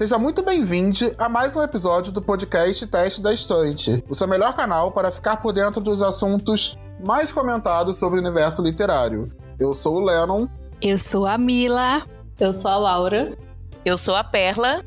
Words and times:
Seja 0.00 0.18
muito 0.18 0.42
bem-vindo 0.42 1.14
a 1.18 1.28
mais 1.28 1.54
um 1.54 1.62
episódio 1.62 2.10
do 2.10 2.22
podcast 2.22 2.86
Teste 2.86 3.20
da 3.20 3.34
Estante, 3.34 4.02
o 4.08 4.14
seu 4.14 4.26
melhor 4.26 4.56
canal 4.56 4.92
para 4.92 5.10
ficar 5.10 5.36
por 5.36 5.52
dentro 5.52 5.78
dos 5.78 6.00
assuntos 6.00 6.74
mais 7.04 7.30
comentados 7.30 7.98
sobre 7.98 8.18
o 8.18 8.22
universo 8.22 8.62
literário. 8.62 9.28
Eu 9.58 9.74
sou 9.74 9.96
o 9.96 10.00
Lennon. 10.00 10.48
Eu 10.80 10.98
sou 10.98 11.26
a 11.26 11.36
Mila. 11.36 12.02
Eu 12.38 12.50
sou 12.50 12.70
a 12.70 12.78
Laura. 12.78 13.36
Eu 13.84 13.98
sou 13.98 14.16
a 14.16 14.24
Perla. 14.24 14.82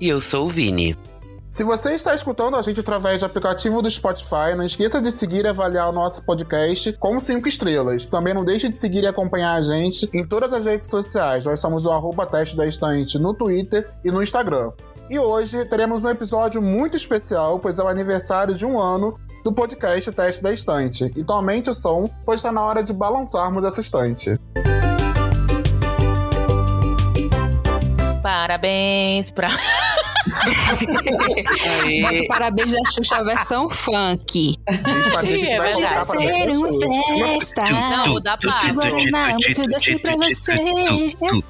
E 0.00 0.08
eu 0.08 0.20
sou 0.20 0.48
o 0.48 0.50
Vini. 0.50 0.98
Se 1.56 1.64
você 1.64 1.94
está 1.94 2.14
escutando 2.14 2.54
a 2.54 2.60
gente 2.60 2.80
através 2.80 3.20
do 3.20 3.24
aplicativo 3.24 3.80
do 3.80 3.90
Spotify, 3.90 4.54
não 4.54 4.66
esqueça 4.66 5.00
de 5.00 5.10
seguir 5.10 5.46
e 5.46 5.48
avaliar 5.48 5.88
o 5.88 5.92
nosso 5.92 6.22
podcast 6.22 6.92
com 6.98 7.18
5 7.18 7.48
estrelas. 7.48 8.06
Também 8.06 8.34
não 8.34 8.44
deixe 8.44 8.68
de 8.68 8.76
seguir 8.76 9.04
e 9.04 9.06
acompanhar 9.06 9.54
a 9.54 9.62
gente 9.62 10.06
em 10.12 10.22
todas 10.22 10.52
as 10.52 10.66
redes 10.66 10.90
sociais. 10.90 11.46
Nós 11.46 11.58
somos 11.58 11.86
o 11.86 11.90
arroba 11.90 12.26
teste 12.26 12.54
da 12.54 12.66
estante 12.66 13.18
no 13.18 13.32
Twitter 13.32 13.88
e 14.04 14.12
no 14.12 14.22
Instagram. 14.22 14.70
E 15.08 15.18
hoje 15.18 15.64
teremos 15.64 16.04
um 16.04 16.10
episódio 16.10 16.60
muito 16.60 16.94
especial, 16.94 17.58
pois 17.58 17.78
é 17.78 17.82
o 17.82 17.88
aniversário 17.88 18.52
de 18.52 18.66
um 18.66 18.78
ano 18.78 19.18
do 19.42 19.50
podcast 19.50 20.12
Teste 20.12 20.42
da 20.42 20.52
Estante. 20.52 21.10
Então 21.16 21.36
aumente 21.36 21.70
o 21.70 21.74
som, 21.74 22.10
pois 22.26 22.40
está 22.40 22.52
na 22.52 22.62
hora 22.62 22.82
de 22.82 22.92
balançarmos 22.92 23.64
essa 23.64 23.80
estante. 23.80 24.38
Parabéns 28.22 29.30
pra. 29.30 29.48
Bota 32.02 32.26
parabéns 32.28 32.72
da 32.72 32.78
Xuxa 32.90 33.22
versão 33.24 33.68
funk. 33.68 34.58
É 34.66 34.76
pra 35.56 35.72
ser 35.72 36.50
uma 36.50 37.38
festa. 37.38 37.64
Não. 37.64 38.14
Guaraná, 38.74 39.30
muito 39.30 39.68
doce 39.68 39.98
pra 39.98 40.16
você. 40.16 40.52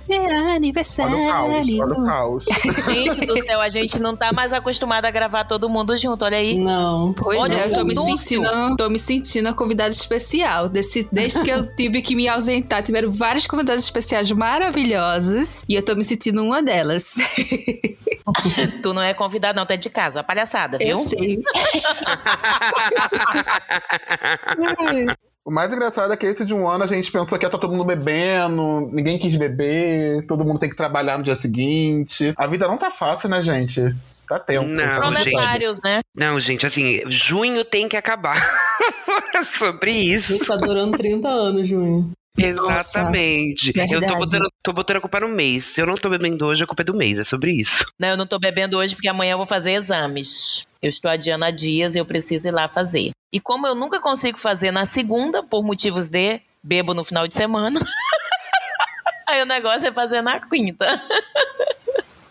É 0.09 0.56
aniversário. 0.56 1.17
Olha 1.17 1.25
o 1.25 1.31
caos, 1.31 1.69
olha 1.73 1.93
o 1.93 2.05
caos. 2.05 2.45
Gente 2.84 3.27
do 3.27 3.45
céu, 3.45 3.61
a 3.61 3.69
gente 3.69 3.98
não 3.98 4.17
tá 4.17 4.33
mais 4.33 4.53
acostumado 4.53 5.05
a 5.05 5.11
gravar 5.11 5.45
todo 5.45 5.69
mundo 5.69 5.97
junto, 5.97 6.25
olha 6.25 6.39
aí. 6.39 6.59
Não. 6.59 7.12
Pois 7.12 7.39
Olha 7.39 7.55
é, 7.55 7.67
eu 7.67 7.73
tô 7.73 7.84
me, 7.84 7.95
sentindo, 7.95 8.77
tô 8.77 8.89
me 8.89 8.99
sentindo 8.99 9.49
a 9.49 9.55
convidada 9.55 9.91
especial. 9.91 10.69
Desse, 10.69 11.09
desde 11.11 11.43
que 11.43 11.51
eu 11.51 11.67
tive 11.75 12.03
que 12.03 12.15
me 12.15 12.28
ausentar, 12.28 12.83
tiveram 12.83 13.11
várias 13.11 13.47
convidadas 13.47 13.83
especiais 13.83 14.31
maravilhosas. 14.33 15.65
E 15.69 15.75
eu 15.75 15.83
tô 15.83 15.95
me 15.95 16.05
sentindo 16.05 16.43
uma 16.43 16.62
delas. 16.62 17.17
Tu 18.87 18.95
não 18.95 19.03
é 19.03 19.12
convidado, 19.12 19.56
não, 19.56 19.67
tu 19.67 19.73
é 19.73 19.77
de 19.77 19.91
casa, 19.91 20.23
palhaçada, 20.23 20.79
viu? 20.79 20.91
Eu 20.91 20.97
sei. 20.97 21.42
O 25.45 25.51
mais 25.51 25.73
engraçado 25.73 26.12
é 26.12 26.17
que 26.17 26.27
esse 26.27 26.45
de 26.45 26.53
um 26.53 26.67
ano 26.67 26.83
a 26.83 26.89
gente 26.89 27.11
pensou 27.11 27.39
que 27.39 27.45
ia 27.45 27.48
estar 27.48 27.59
todo 27.59 27.70
mundo 27.70 27.84
bebendo, 27.84 28.91
ninguém 28.93 29.17
quis 29.17 29.37
beber, 29.37 30.27
todo 30.27 30.45
mundo 30.45 30.59
tem 30.59 30.69
que 30.69 30.75
trabalhar 30.75 31.19
no 31.19 31.25
dia 31.25 31.37
seguinte. 31.37 32.34
A 32.37 32.48
vida 32.48 32.67
não 32.67 32.77
tá 32.77 32.91
fácil, 32.91 33.28
né, 33.28 33.41
gente? 33.41 33.81
Tá 34.28 34.41
tenso. 34.41 34.75
Não, 34.75 34.87
tá 34.87 34.97
Proletários, 34.97 35.81
né? 35.83 36.00
Não, 36.12 36.41
gente, 36.41 36.67
assim, 36.67 37.00
junho 37.06 37.65
tem 37.65 37.89
que 37.89 37.97
acabar. 37.97 38.37
Sobre 39.59 39.93
isso. 39.93 40.34
Isso 40.34 40.47
tá 40.47 40.56
durando 40.56 40.97
30 40.97 41.28
anos, 41.28 41.69
Junho. 41.69 42.11
Exatamente. 42.39 43.73
eu 43.77 43.89
verdade. 43.89 44.12
tô 44.12 44.19
botando, 44.19 44.53
tô 44.62 44.73
botando 44.73 44.97
a 44.97 45.01
culpa 45.01 45.20
no 45.20 45.29
mês. 45.29 45.65
Se 45.65 45.81
eu 45.81 45.87
não 45.87 45.95
tô 45.95 46.11
bebendo 46.11 46.45
hoje, 46.47 46.62
a 46.62 46.67
culpa 46.67 46.83
é 46.83 46.84
do 46.84 46.95
mês. 46.95 47.19
É 47.19 47.25
sobre 47.25 47.53
isso. 47.53 47.84
Não, 47.98 48.09
eu 48.09 48.17
não 48.17 48.27
tô 48.27 48.39
bebendo 48.39 48.77
hoje 48.77 48.95
porque 48.95 49.09
amanhã 49.09 49.33
eu 49.33 49.39
vou 49.39 49.47
fazer 49.47 49.73
exames. 49.73 50.67
Eu 50.83 50.89
estou 50.89 51.11
adiando 51.11 51.45
há 51.45 51.51
dias 51.51 51.95
e 51.95 51.98
eu 51.98 52.06
preciso 52.06 52.48
ir 52.48 52.53
lá 52.53 52.69
fazer. 52.69 53.11
E 53.33 53.41
como 53.41 53.67
eu 53.67 53.75
nunca 53.75 54.01
consigo 54.01 54.39
fazer 54.39 54.70
na 54.70 54.87
segunda, 54.87 55.43
por 55.43 55.65
motivos 55.65 56.09
de 56.09 56.41
bebo 56.62 56.94
no 56.94 57.05
final 57.05 57.27
de 57.28 57.34
semana, 57.34 57.81
aí 59.28 59.43
o 59.43 59.47
negócio 59.47 59.87
é 59.87 59.93
fazer 59.93 60.22
na 60.22 60.41
quinta. 60.41 60.87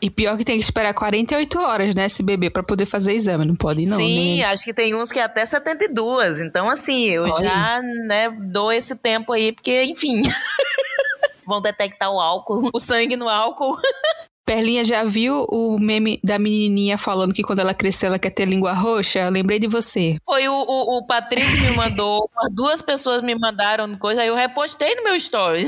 E 0.05 0.09
pior 0.11 0.37
que 0.37 0.45
tem 0.45 0.59
que 0.59 0.63
esperar 0.63 0.93
48 0.93 1.59
horas, 1.59 1.95
né, 1.95 2.07
se 2.07 2.21
beber, 2.21 2.51
pra 2.51 2.61
poder 2.61 2.85
fazer 2.85 3.13
exame. 3.13 3.43
Não 3.43 3.55
pode, 3.55 3.87
não. 3.87 3.97
Sim, 3.97 4.37
né? 4.37 4.43
acho 4.45 4.63
que 4.63 4.71
tem 4.71 4.93
uns 4.93 5.11
que 5.11 5.17
é 5.17 5.23
até 5.23 5.43
72. 5.43 6.41
Então, 6.41 6.69
assim, 6.69 7.05
eu 7.05 7.23
Olha. 7.23 7.49
já 7.49 7.81
né, 7.81 8.29
dou 8.29 8.71
esse 8.71 8.93
tempo 8.93 9.33
aí, 9.33 9.51
porque, 9.51 9.83
enfim. 9.85 10.21
Vão 11.47 11.59
detectar 11.59 12.11
o 12.11 12.19
álcool, 12.19 12.69
o 12.71 12.79
sangue 12.79 13.15
no 13.15 13.27
álcool. 13.27 13.75
Perlinha 14.45 14.85
já 14.85 15.03
viu 15.03 15.43
o 15.49 15.79
meme 15.79 16.19
da 16.23 16.37
menininha 16.37 16.99
falando 16.99 17.33
que 17.33 17.41
quando 17.41 17.59
ela 17.59 17.73
crescer 17.73 18.05
ela 18.05 18.19
quer 18.19 18.29
ter 18.29 18.45
língua 18.45 18.73
roxa? 18.73 19.21
Eu 19.21 19.31
lembrei 19.31 19.57
de 19.57 19.65
você. 19.65 20.17
Foi 20.23 20.47
o, 20.47 20.53
o, 20.53 20.97
o 20.97 21.07
Patrick 21.07 21.47
que 21.47 21.61
me 21.63 21.75
mandou, 21.75 22.29
duas 22.53 22.79
pessoas 22.83 23.23
me 23.23 23.33
mandaram 23.33 23.97
coisa, 23.97 24.21
aí 24.21 24.27
eu 24.27 24.35
repostei 24.35 24.93
no 24.93 25.03
meu 25.03 25.15
story. 25.15 25.65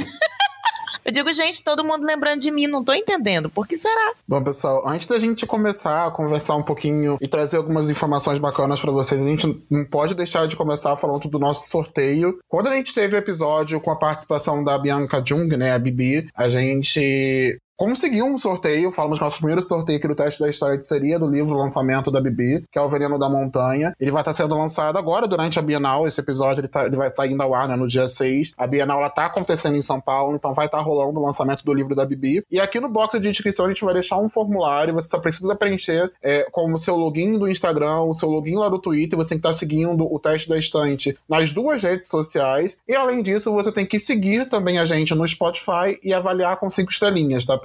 Eu 1.04 1.12
digo, 1.12 1.32
gente, 1.32 1.64
todo 1.64 1.84
mundo 1.84 2.06
lembrando 2.06 2.42
de 2.42 2.52
mim, 2.52 2.68
não 2.68 2.84
tô 2.84 2.94
entendendo. 2.94 3.50
Por 3.50 3.68
que 3.68 3.78
será? 3.78 4.14
Bom, 4.28 4.44
pessoal, 4.44 4.88
antes 4.88 5.08
da 5.08 5.20
gente 5.20 5.46
começar 5.46 6.08
a 6.08 6.12
conversar 6.12 6.56
um 6.56 6.64
pouquinho 6.64 7.18
e 7.22 7.28
trazer 7.28 7.58
algumas 7.58 7.90
informações 7.90 8.38
bacanas 8.38 8.80
pra 8.80 8.92
vocês, 8.92 9.22
a 9.22 9.28
gente 9.28 9.66
não 9.70 9.86
pode 9.86 10.16
deixar 10.16 10.48
de 10.48 10.56
começar 10.56 10.96
falando 10.96 11.28
do 11.28 11.40
nosso 11.40 11.70
sorteio. 11.70 12.38
Quando 12.48 12.68
a 12.68 12.76
gente 12.76 12.94
teve 12.94 13.16
o 13.16 13.20
episódio 13.20 13.80
com 13.80 13.92
a 13.92 13.96
participação 13.96 14.64
da 14.64 14.78
Bianca 14.78 15.24
Jung, 15.26 15.56
né, 15.56 15.72
a 15.72 15.80
Bibi, 15.80 16.30
a 16.36 16.50
gente 16.50 17.60
conseguiu 17.78 18.26
um 18.26 18.40
sorteio. 18.40 18.92
Falamos 18.92 19.20
que 19.20 19.24
nosso 19.24 19.38
primeiro 19.38 19.62
sorteio 19.62 20.00
aqui 20.00 20.08
do 20.08 20.16
teste 20.16 20.40
da 20.40 20.50
história 20.50 20.82
seria 20.82 21.20
do 21.20 21.30
livro 21.30 21.56
lançamento 21.56 22.10
da 22.12 22.20
Bibi, 22.20 22.64
que 22.72 22.80
é 22.80 22.82
O 22.82 22.90
Veneno 22.90 23.20
da 23.20 23.30
Montanha. 23.30 23.94
Ele 24.00 24.12
vai 24.12 24.22
estar 24.22 24.34
sendo 24.34 24.58
lançado 24.58 24.98
agora 24.98 25.28
durante 25.28 25.60
a 25.60 25.62
Bienal. 25.62 26.08
Esse 26.08 26.20
episódio 26.20 26.62
ele, 26.62 26.68
tá- 26.68 26.86
ele 26.88 26.96
vai 26.96 27.08
estar 27.10 27.28
indo 27.28 27.42
ao 27.42 27.54
ar 27.54 27.68
né, 27.68 27.76
no 27.76 27.88
dia 27.88 28.08
6. 28.08 28.54
A 28.58 28.66
Bienal 28.66 29.00
ela 29.00 29.10
tá 29.10 29.28
acontecendo 29.28 29.76
em 29.76 29.82
São 29.82 30.02
Paulo, 30.02 30.36
então 30.36 30.54
vai 30.54 30.66
estar 30.66 30.80
rolando 30.82 31.20
o 31.20 31.24
lançamento 31.26 31.64
do 31.64 31.74
livro 31.74 31.96
da 31.96 32.04
Bibi. 32.06 32.44
E 32.52 32.60
aqui 32.60 32.80
no 32.80 32.90
box 32.90 33.20
de 33.20 33.30
inscrição 33.30 33.66
a 33.66 33.70
gente 33.70 33.86
vai 33.86 33.94
deixar 33.94 34.18
um 34.18 34.30
formulário. 34.30 34.94
Você 34.96 35.10
só 35.10 35.20
precisa 35.20 35.56
preencher 35.56 36.12
é, 36.24 36.48
com 36.52 36.74
o 36.74 36.80
seu 36.80 36.96
login 36.96 37.38
do 37.38 37.48
Instagram, 37.48 38.02
o 38.02 38.14
seu 38.16 38.30
login 38.30 38.56
lá 38.56 38.70
do 38.70 38.80
Twitter. 38.80 39.16
Você 39.18 39.30
tem 39.30 39.40
que 39.40 39.48
estar 39.48 39.58
seguindo 39.58 40.12
o 40.12 40.20
teste 40.20 40.50
da 40.50 40.58
estante 40.58 41.16
nas 41.30 41.52
duas 41.52 41.84
redes 41.84 42.10
sociais. 42.10 42.78
E 42.88 42.96
além 42.96 43.22
disso, 43.22 43.52
você 43.54 43.72
tem 43.72 43.86
que 43.86 44.00
seguir 44.00 44.50
também 44.50 44.80
a 44.80 44.86
gente 44.88 45.14
no 45.14 45.28
Spotify 45.28 46.00
e 46.04 46.12
avaliar 46.14 46.58
com 46.58 46.70
cinco 46.72 46.92
estrelinhas, 46.92 47.46
tá? 47.46 47.58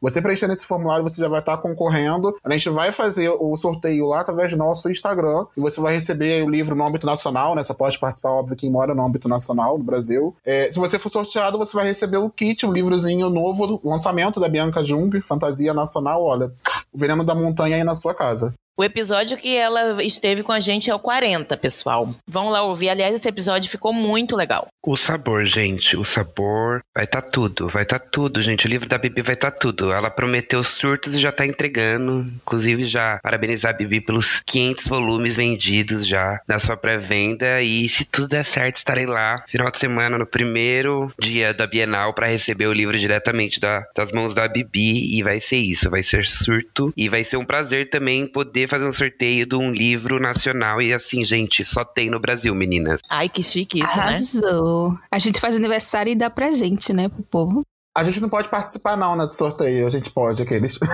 Você 0.00 0.20
preenchendo 0.20 0.52
esse 0.52 0.66
formulário, 0.66 1.04
você 1.04 1.20
já 1.20 1.28
vai 1.28 1.40
estar 1.40 1.56
concorrendo. 1.58 2.34
A 2.44 2.52
gente 2.52 2.68
vai 2.70 2.92
fazer 2.92 3.30
o 3.30 3.56
sorteio 3.56 4.06
lá 4.06 4.20
através 4.20 4.52
do 4.52 4.58
nosso 4.58 4.90
Instagram. 4.90 5.46
E 5.56 5.60
você 5.60 5.80
vai 5.80 5.94
receber 5.94 6.42
o 6.42 6.50
livro 6.50 6.74
no 6.74 6.84
âmbito 6.84 7.06
nacional, 7.06 7.54
né? 7.54 7.62
Você 7.62 7.74
pode 7.74 7.98
participar, 7.98 8.30
óbvio, 8.30 8.56
quem 8.56 8.70
mora 8.70 8.94
no 8.94 9.04
âmbito 9.04 9.28
nacional 9.28 9.78
do 9.78 9.84
Brasil. 9.84 10.34
É, 10.44 10.70
se 10.70 10.78
você 10.78 10.98
for 10.98 11.10
sorteado, 11.10 11.58
você 11.58 11.76
vai 11.76 11.86
receber 11.86 12.18
o 12.18 12.30
kit, 12.30 12.66
um 12.66 12.72
livrozinho 12.72 13.30
novo 13.30 13.66
do 13.66 13.80
lançamento 13.84 14.40
da 14.40 14.48
Bianca 14.48 14.84
Jung, 14.84 15.20
Fantasia 15.20 15.74
Nacional. 15.74 16.22
Olha, 16.24 16.52
o 16.92 16.98
Veneno 16.98 17.24
da 17.24 17.34
Montanha 17.34 17.76
aí 17.76 17.84
na 17.84 17.94
sua 17.94 18.14
casa. 18.14 18.52
O 18.78 18.84
episódio 18.84 19.36
que 19.36 19.54
ela 19.54 20.02
esteve 20.02 20.42
com 20.42 20.52
a 20.52 20.60
gente 20.60 20.88
é 20.90 20.94
o 20.94 20.98
40, 20.98 21.54
pessoal. 21.56 22.14
Vão 22.26 22.48
lá 22.48 22.62
ouvir. 22.62 22.88
Aliás, 22.88 23.14
esse 23.14 23.28
episódio 23.28 23.70
ficou 23.70 23.92
muito 23.92 24.34
legal. 24.34 24.68
O 24.82 24.96
sabor, 24.96 25.44
gente. 25.44 25.96
O 25.98 26.04
sabor. 26.04 26.80
Vai 26.96 27.06
tá 27.06 27.20
tudo. 27.20 27.68
Vai 27.68 27.84
tá 27.84 27.98
tudo, 27.98 28.42
gente. 28.42 28.64
O 28.66 28.68
livro 28.70 28.88
da 28.88 28.96
Bibi 28.96 29.20
vai 29.20 29.36
tá 29.36 29.50
tudo. 29.50 29.92
Ela 29.92 30.08
prometeu 30.08 30.64
surtos 30.64 31.14
e 31.14 31.18
já 31.20 31.30
tá 31.30 31.44
entregando. 31.46 32.20
Inclusive, 32.36 32.86
já 32.86 33.18
parabenizar 33.22 33.70
a 33.74 33.76
Bibi 33.76 34.00
pelos 34.00 34.40
500 34.46 34.86
volumes 34.86 35.36
vendidos 35.36 36.06
já 36.06 36.40
na 36.48 36.58
sua 36.58 36.74
pré-venda. 36.76 37.60
E 37.60 37.86
se 37.86 38.06
tudo 38.06 38.28
der 38.28 38.46
certo, 38.46 38.76
estarei 38.78 39.04
lá 39.04 39.44
final 39.48 39.70
de 39.70 39.76
semana, 39.78 40.16
no 40.16 40.26
primeiro 40.26 41.12
dia 41.20 41.52
da 41.52 41.66
Bienal, 41.66 42.14
pra 42.14 42.28
receber 42.28 42.66
o 42.66 42.72
livro 42.72 42.98
diretamente 42.98 43.60
da- 43.60 43.84
das 43.94 44.10
mãos 44.10 44.34
da 44.34 44.48
Bibi. 44.48 45.18
E 45.18 45.22
vai 45.22 45.38
ser 45.38 45.58
isso. 45.58 45.90
Vai 45.90 46.02
ser 46.02 46.24
surto. 46.26 46.94
E 46.96 47.10
vai 47.10 47.24
ser 47.24 47.36
um 47.36 47.44
prazer 47.44 47.90
também 47.90 48.26
poder 48.26 48.59
fazer 48.68 48.88
um 48.88 48.92
sorteio 48.92 49.46
de 49.46 49.54
um 49.54 49.70
livro 49.70 50.20
nacional. 50.20 50.80
E 50.80 50.92
assim, 50.92 51.24
gente, 51.24 51.64
só 51.64 51.84
tem 51.84 52.10
no 52.10 52.20
Brasil, 52.20 52.54
meninas. 52.54 53.00
Ai, 53.08 53.28
que 53.28 53.42
chique 53.42 53.82
isso, 53.82 53.96
né? 53.96 54.02
Arrasou. 54.02 54.98
A 55.10 55.18
gente 55.18 55.40
faz 55.40 55.56
aniversário 55.56 56.12
e 56.12 56.16
dá 56.16 56.30
presente, 56.30 56.92
né, 56.92 57.08
pro 57.08 57.22
povo. 57.22 57.62
A 57.96 58.02
gente 58.04 58.20
não 58.20 58.28
pode 58.28 58.48
participar, 58.48 58.96
não, 58.96 59.16
né, 59.16 59.26
do 59.26 59.34
sorteio. 59.34 59.86
A 59.86 59.90
gente 59.90 60.10
pode, 60.10 60.42
aqueles. 60.42 60.78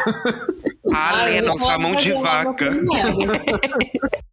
Ah, 0.95 1.27
sua 1.43 1.57
vou 1.57 1.81
mão 1.81 1.97
de 1.97 2.13
vaca. 2.13 2.71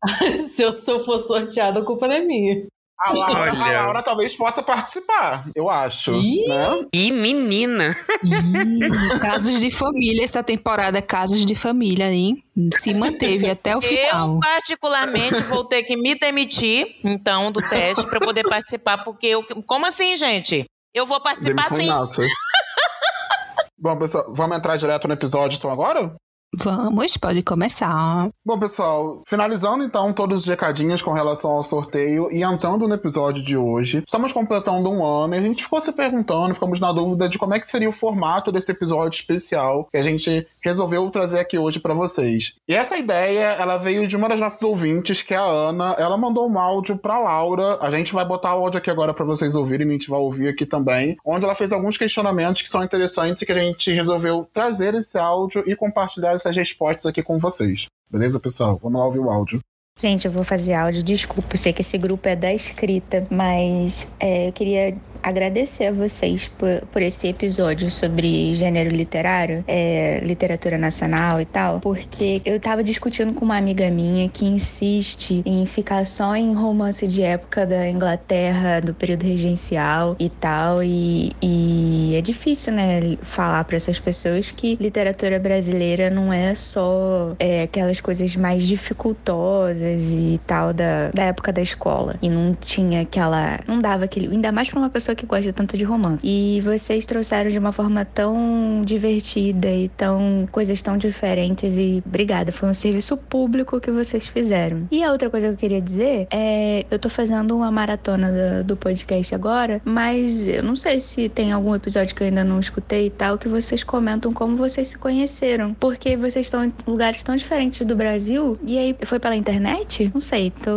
se, 0.47 0.61
eu, 0.61 0.77
se 0.77 0.91
eu 0.91 0.99
for 0.99 1.19
sorteado, 1.19 1.79
a 1.79 1.85
culpa 1.85 2.07
não 2.07 2.15
é 2.15 2.21
minha. 2.21 2.67
A 2.99 3.11
Laura, 3.11 3.51
a 3.51 3.53
Olha. 3.53 3.81
Laura 3.81 4.03
talvez 4.03 4.35
possa 4.35 4.61
participar, 4.61 5.45
eu 5.55 5.69
acho. 5.69 6.13
Ih. 6.13 6.47
Né? 6.47 6.85
E 6.93 7.11
menina. 7.11 7.95
Ih, 8.23 9.19
casos 9.19 9.59
de 9.59 9.71
família, 9.71 10.23
essa 10.23 10.43
temporada 10.43 11.01
Casos 11.01 11.45
de 11.45 11.55
Família, 11.55 12.11
hein? 12.13 12.43
Se 12.75 12.93
manteve 12.93 13.49
até 13.49 13.75
o 13.75 13.79
Eu, 13.79 13.81
final. 13.81 14.39
particularmente, 14.39 15.41
vou 15.43 15.65
ter 15.65 15.83
que 15.83 15.97
me 15.97 16.15
demitir, 16.15 16.95
então, 17.03 17.51
do 17.51 17.61
teste 17.61 18.05
para 18.05 18.19
poder 18.19 18.43
participar, 18.43 19.03
porque 19.03 19.27
eu. 19.27 19.43
Como 19.65 19.85
assim, 19.85 20.15
gente? 20.15 20.65
Eu 20.93 21.05
vou 21.05 21.19
participar 21.19 21.69
Demissão 21.69 22.03
em 22.03 22.07
sim. 22.07 22.27
Bom, 23.77 23.97
pessoal, 23.97 24.31
vamos 24.33 24.55
entrar 24.55 24.77
direto 24.77 25.07
no 25.07 25.13
episódio 25.13 25.57
então 25.57 25.69
agora? 25.69 26.15
Vamos, 26.55 27.17
pode 27.17 27.41
começar. 27.41 28.29
Bom, 28.45 28.59
pessoal, 28.59 29.23
finalizando 29.25 29.83
então 29.83 30.13
todos 30.13 30.41
os 30.41 30.47
recadinhos 30.47 31.01
com 31.01 31.11
relação 31.11 31.49
ao 31.51 31.63
sorteio 31.63 32.31
e 32.31 32.43
entrando 32.43 32.87
no 32.87 32.93
episódio 32.93 33.43
de 33.43 33.57
hoje, 33.57 34.03
estamos 34.05 34.31
completando 34.31 34.91
um 34.91 35.03
ano 35.03 35.33
e 35.33 35.39
a 35.39 35.41
gente 35.41 35.63
ficou 35.63 35.81
se 35.81 35.91
perguntando, 35.91 36.53
ficamos 36.53 36.79
na 36.79 36.91
dúvida 36.91 37.27
de 37.27 37.39
como 37.39 37.55
é 37.55 37.59
que 37.59 37.67
seria 37.67 37.89
o 37.89 37.93
formato 37.93 38.51
desse 38.51 38.71
episódio 38.71 39.17
especial 39.17 39.87
que 39.89 39.97
a 39.97 40.03
gente 40.03 40.47
resolveu 40.61 41.09
trazer 41.09 41.39
aqui 41.39 41.57
hoje 41.57 41.79
para 41.79 41.95
vocês. 41.95 42.53
E 42.67 42.75
essa 42.75 42.97
ideia, 42.97 43.55
ela 43.59 43.77
veio 43.77 44.07
de 44.07 44.15
uma 44.15 44.29
das 44.29 44.39
nossas 44.39 44.61
ouvintes, 44.61 45.23
que 45.23 45.33
é 45.33 45.37
a 45.37 45.43
Ana. 45.43 45.95
Ela 45.97 46.17
mandou 46.17 46.47
um 46.47 46.59
áudio 46.59 46.97
pra 46.97 47.19
Laura. 47.19 47.79
A 47.81 47.89
gente 47.89 48.13
vai 48.13 48.25
botar 48.25 48.55
o 48.55 48.63
áudio 48.63 48.77
aqui 48.77 48.91
agora 48.91 49.13
para 49.13 49.25
vocês 49.25 49.55
ouvirem, 49.55 49.87
a 49.87 49.91
gente 49.91 50.09
vai 50.09 50.19
ouvir 50.19 50.49
aqui 50.49 50.65
também, 50.67 51.17
onde 51.25 51.45
ela 51.45 51.55
fez 51.55 51.71
alguns 51.71 51.97
questionamentos 51.97 52.61
que 52.61 52.69
são 52.69 52.83
interessantes 52.83 53.41
e 53.41 53.45
que 53.45 53.51
a 53.51 53.57
gente 53.57 53.91
resolveu 53.91 54.47
trazer 54.53 54.93
esse 54.93 55.17
áudio 55.17 55.63
e 55.65 55.75
compartilhar 55.75 56.35
essas 56.43 56.55
respostas 56.55 57.05
aqui 57.05 57.23
com 57.23 57.37
vocês. 57.37 57.85
Beleza, 58.09 58.39
pessoal? 58.39 58.79
Vamos 58.81 58.99
lá 58.99 59.05
ouvir 59.05 59.19
o 59.19 59.29
áudio. 59.29 59.59
Gente, 59.99 60.25
eu 60.25 60.31
vou 60.31 60.43
fazer 60.43 60.73
áudio, 60.73 61.03
desculpa, 61.03 61.53
eu 61.53 61.57
sei 61.57 61.71
que 61.71 61.81
esse 61.81 61.97
grupo 61.97 62.27
é 62.27 62.35
da 62.35 62.51
escrita, 62.53 63.27
mas 63.29 64.11
é, 64.19 64.47
eu 64.47 64.53
queria 64.53 64.97
agradecer 65.23 65.85
a 65.85 65.91
vocês 65.91 66.49
por, 66.57 66.81
por 66.91 67.01
esse 67.01 67.27
episódio 67.27 67.89
sobre 67.89 68.53
gênero 68.53 68.89
literário, 68.89 69.63
é, 69.67 70.19
literatura 70.23 70.77
nacional 70.77 71.39
e 71.39 71.45
tal, 71.45 71.79
porque 71.79 72.41
eu 72.43 72.59
tava 72.59 72.83
discutindo 72.83 73.33
com 73.33 73.45
uma 73.45 73.57
amiga 73.57 73.89
minha 73.89 74.27
que 74.27 74.45
insiste 74.45 75.41
em 75.45 75.65
ficar 75.65 76.05
só 76.05 76.35
em 76.35 76.53
romance 76.53 77.07
de 77.07 77.23
época 77.23 77.65
da 77.65 77.89
Inglaterra, 77.89 78.81
do 78.81 78.93
período 78.93 79.23
regencial 79.23 80.15
e 80.19 80.29
tal, 80.29 80.83
e, 80.83 81.31
e 81.41 82.15
é 82.17 82.21
difícil, 82.21 82.73
né, 82.73 83.17
falar 83.21 83.63
para 83.63 83.77
essas 83.77 83.99
pessoas 83.99 84.51
que 84.51 84.77
literatura 84.79 85.39
brasileira 85.39 86.09
não 86.09 86.33
é 86.33 86.53
só 86.53 87.35
é, 87.39 87.63
aquelas 87.63 88.01
coisas 88.01 88.35
mais 88.35 88.63
dificultosas 88.63 90.09
e 90.09 90.39
tal 90.45 90.73
da, 90.73 91.09
da 91.11 91.23
época 91.23 91.53
da 91.53 91.61
escola, 91.61 92.15
e 92.21 92.29
não 92.29 92.53
tinha 92.59 93.01
aquela, 93.01 93.59
não 93.67 93.79
dava 93.79 94.05
aquele, 94.05 94.27
ainda 94.27 94.51
mais 94.51 94.69
para 94.69 94.79
uma 94.79 94.89
pessoa 94.89 95.12
pessoa 95.13 95.15
que 95.15 95.25
gosta 95.25 95.53
tanto 95.53 95.77
de 95.77 95.83
romance. 95.83 96.25
E 96.25 96.59
vocês 96.61 97.05
trouxeram 97.05 97.49
de 97.49 97.57
uma 97.57 97.71
forma 97.71 98.03
tão 98.03 98.81
divertida 98.83 99.69
e 99.69 99.87
tão 99.89 100.47
coisas 100.51 100.81
tão 100.81 100.97
diferentes 100.97 101.77
e 101.77 102.03
obrigada, 102.05 102.51
foi 102.51 102.69
um 102.69 102.73
serviço 102.73 103.15
público 103.15 103.79
que 103.79 103.91
vocês 103.91 104.25
fizeram. 104.27 104.87
E 104.91 105.03
a 105.03 105.11
outra 105.11 105.29
coisa 105.29 105.47
que 105.47 105.53
eu 105.53 105.57
queria 105.57 105.81
dizer 105.81 106.27
é, 106.31 106.85
eu 106.89 106.99
tô 106.99 107.09
fazendo 107.09 107.55
uma 107.55 107.71
maratona 107.71 108.31
do, 108.31 108.67
do 108.67 108.77
podcast 108.77 109.33
agora, 109.33 109.81
mas 109.85 110.47
eu 110.47 110.63
não 110.63 110.75
sei 110.75 110.99
se 110.99 111.29
tem 111.29 111.51
algum 111.51 111.75
episódio 111.75 112.15
que 112.15 112.23
eu 112.23 112.27
ainda 112.27 112.43
não 112.43 112.59
escutei 112.59 113.07
e 113.07 113.09
tal 113.09 113.37
que 113.37 113.47
vocês 113.47 113.83
comentam 113.83 114.33
como 114.33 114.55
vocês 114.55 114.89
se 114.89 114.97
conheceram, 114.97 115.73
porque 115.73 116.17
vocês 116.17 116.47
estão 116.47 116.65
em 116.65 116.73
lugares 116.87 117.23
tão 117.23 117.35
diferentes 117.35 117.85
do 117.85 117.95
Brasil 117.95 118.57
e 118.65 118.77
aí 118.77 118.95
foi 119.03 119.19
pela 119.19 119.35
internet? 119.35 120.11
Não 120.13 120.21
sei, 120.21 120.51
tô 120.51 120.71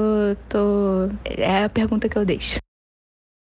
tô 0.48 1.08
é 1.24 1.64
a 1.64 1.68
pergunta 1.68 2.08
que 2.08 2.16
eu 2.16 2.24
deixo. 2.24 2.58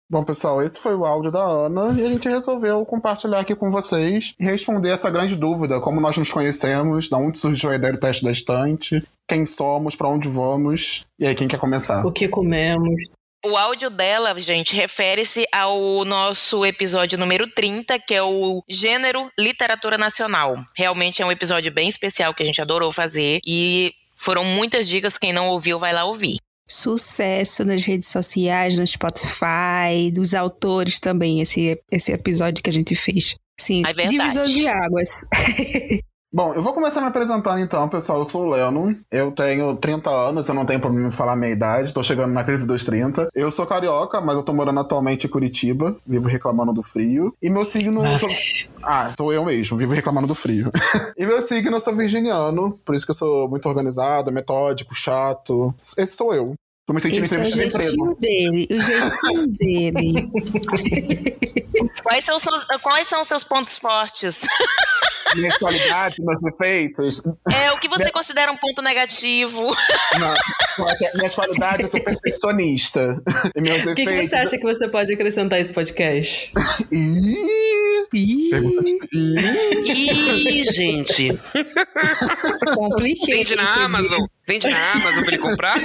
Bom, 0.09 0.23
pessoal, 0.23 0.63
esse 0.63 0.79
foi 0.79 0.95
o 0.95 1.03
áudio 1.03 1.29
da 1.29 1.43
Ana 1.43 1.93
e 1.99 2.05
a 2.05 2.09
gente 2.09 2.29
resolveu 2.29 2.85
compartilhar 2.85 3.41
aqui 3.41 3.53
com 3.53 3.69
vocês 3.69 4.33
e 4.39 4.45
responder 4.45 4.89
essa 4.89 5.09
grande 5.09 5.35
dúvida: 5.35 5.81
como 5.81 5.99
nós 5.99 6.15
nos 6.15 6.31
conhecemos, 6.31 7.09
da 7.09 7.17
onde 7.17 7.37
surgiu 7.37 7.71
a 7.71 7.75
ideia 7.75 7.91
do 7.91 7.99
teste 7.99 8.23
da 8.23 8.31
estante, 8.31 9.05
quem 9.27 9.45
somos, 9.45 9.97
para 9.97 10.07
onde 10.07 10.29
vamos. 10.29 11.05
E 11.19 11.27
aí, 11.27 11.35
quem 11.35 11.47
quer 11.47 11.59
começar? 11.59 12.05
O 12.05 12.11
que 12.13 12.29
comemos. 12.29 13.03
O 13.45 13.57
áudio 13.57 13.89
dela, 13.89 14.33
gente, 14.39 14.73
refere-se 14.73 15.45
ao 15.53 16.05
nosso 16.05 16.65
episódio 16.65 17.17
número 17.17 17.45
30, 17.45 17.99
que 17.99 18.15
é 18.15 18.23
o 18.23 18.63
Gênero 18.67 19.29
Literatura 19.37 19.97
Nacional. 19.97 20.55
Realmente 20.75 21.21
é 21.21 21.25
um 21.25 21.31
episódio 21.31 21.71
bem 21.71 21.89
especial 21.89 22.33
que 22.33 22.43
a 22.43 22.45
gente 22.45 22.61
adorou 22.61 22.91
fazer 22.91 23.39
e 23.45 23.93
foram 24.15 24.45
muitas 24.45 24.87
dicas. 24.87 25.17
Quem 25.17 25.33
não 25.33 25.49
ouviu, 25.49 25.77
vai 25.77 25.93
lá 25.93 26.05
ouvir 26.05 26.37
sucesso 26.69 27.63
nas 27.63 27.83
redes 27.83 28.09
sociais, 28.09 28.77
no 28.77 28.85
Spotify, 28.85 30.11
dos 30.13 30.33
autores 30.33 30.99
também, 30.99 31.41
esse, 31.41 31.79
esse 31.91 32.11
episódio 32.11 32.61
que 32.61 32.69
a 32.69 32.73
gente 32.73 32.95
fez. 32.95 33.35
Sim, 33.59 33.83
é 33.85 34.07
divisor 34.07 34.45
de 34.45 34.67
águas. 34.67 35.27
Bom, 36.31 36.53
eu 36.53 36.61
vou 36.61 36.73
começar 36.73 36.99
me 36.99 37.07
apresentando 37.07 37.59
então, 37.59 37.87
pessoal. 37.87 38.19
Eu 38.19 38.25
sou 38.25 38.43
o 38.43 38.49
Leno, 38.49 38.97
eu 39.09 39.31
tenho 39.31 39.77
30 39.77 40.09
anos, 40.09 40.47
eu 40.47 40.53
não 40.53 40.65
tenho 40.65 40.79
problema 40.79 41.07
em 41.07 41.11
falar 41.11 41.33
a 41.33 41.35
minha 41.37 41.51
idade, 41.51 41.93
tô 41.93 42.03
chegando 42.03 42.33
na 42.33 42.43
crise 42.43 42.67
dos 42.67 42.83
30. 42.83 43.29
Eu 43.33 43.49
sou 43.49 43.65
carioca, 43.65 44.19
mas 44.19 44.35
eu 44.35 44.43
tô 44.43 44.51
morando 44.51 44.81
atualmente 44.81 45.25
em 45.25 45.29
Curitiba, 45.29 45.95
vivo 46.05 46.27
reclamando 46.27 46.73
do 46.73 46.83
frio. 46.83 47.33
E 47.41 47.49
meu 47.49 47.63
signo. 47.63 48.03
Sou... 48.19 48.29
Ah, 48.83 49.13
sou 49.15 49.31
eu 49.31 49.45
mesmo, 49.45 49.77
vivo 49.77 49.93
reclamando 49.93 50.27
do 50.27 50.35
frio. 50.35 50.69
e 51.17 51.25
meu 51.25 51.41
signo 51.41 51.77
eu 51.77 51.81
sou 51.81 51.95
virginiano, 51.95 52.77
por 52.85 52.93
isso 52.93 53.05
que 53.05 53.11
eu 53.11 53.15
sou 53.15 53.47
muito 53.47 53.67
organizado, 53.69 54.31
metódico, 54.31 54.93
chato. 54.93 55.73
Esse 55.97 56.17
sou 56.17 56.35
eu. 56.35 56.55
Tô 56.85 56.93
me 56.93 56.99
sentindo 56.99 57.23
Esse 57.23 57.37
é 57.37 57.41
o 57.41 57.45
jeitinho 57.45 58.15
dele, 58.15 58.67
o 58.69 58.81
jeitinho 58.81 59.47
dele. 59.59 60.31
quais, 62.03 62.25
são 62.25 62.37
seus, 62.37 62.65
quais 62.81 63.07
são 63.07 63.21
os 63.21 63.27
seus 63.27 63.43
pontos 63.45 63.77
fortes? 63.77 64.45
minhas 65.35 65.57
qualidades, 65.57 66.17
meus 66.19 66.41
defeitos. 66.41 67.23
É, 67.51 67.71
o 67.71 67.79
que 67.79 67.87
você 67.87 68.05
Minha... 68.05 68.13
considera 68.13 68.51
um 68.51 68.57
ponto 68.57 68.81
negativo? 68.81 69.63
Não, 70.19 70.35
minhas 71.15 71.35
qualidades, 71.35 71.85
eu 71.85 71.89
sou 71.91 72.03
perfeccionista. 72.03 73.21
Meus 73.55 73.83
o 73.83 73.95
que, 73.95 74.05
defeitos... 74.05 74.13
que 74.13 74.27
você 74.29 74.35
acha 74.35 74.57
que 74.57 74.63
você 74.63 74.87
pode 74.87 75.13
acrescentar 75.13 75.57
a 75.57 75.61
esse 75.61 75.73
podcast? 75.73 76.51
Ih, 76.91 77.77
Ih, 78.13 78.51
gente. 80.71 81.39
Compliquei. 82.73 83.37
Vende 83.37 83.55
na 83.55 83.85
Amazon. 83.85 84.25
Vende 84.47 84.69
na 84.69 84.91
Amazon 84.93 85.23
pra 85.23 85.33
ele 85.33 85.37
comprar. 85.41 85.77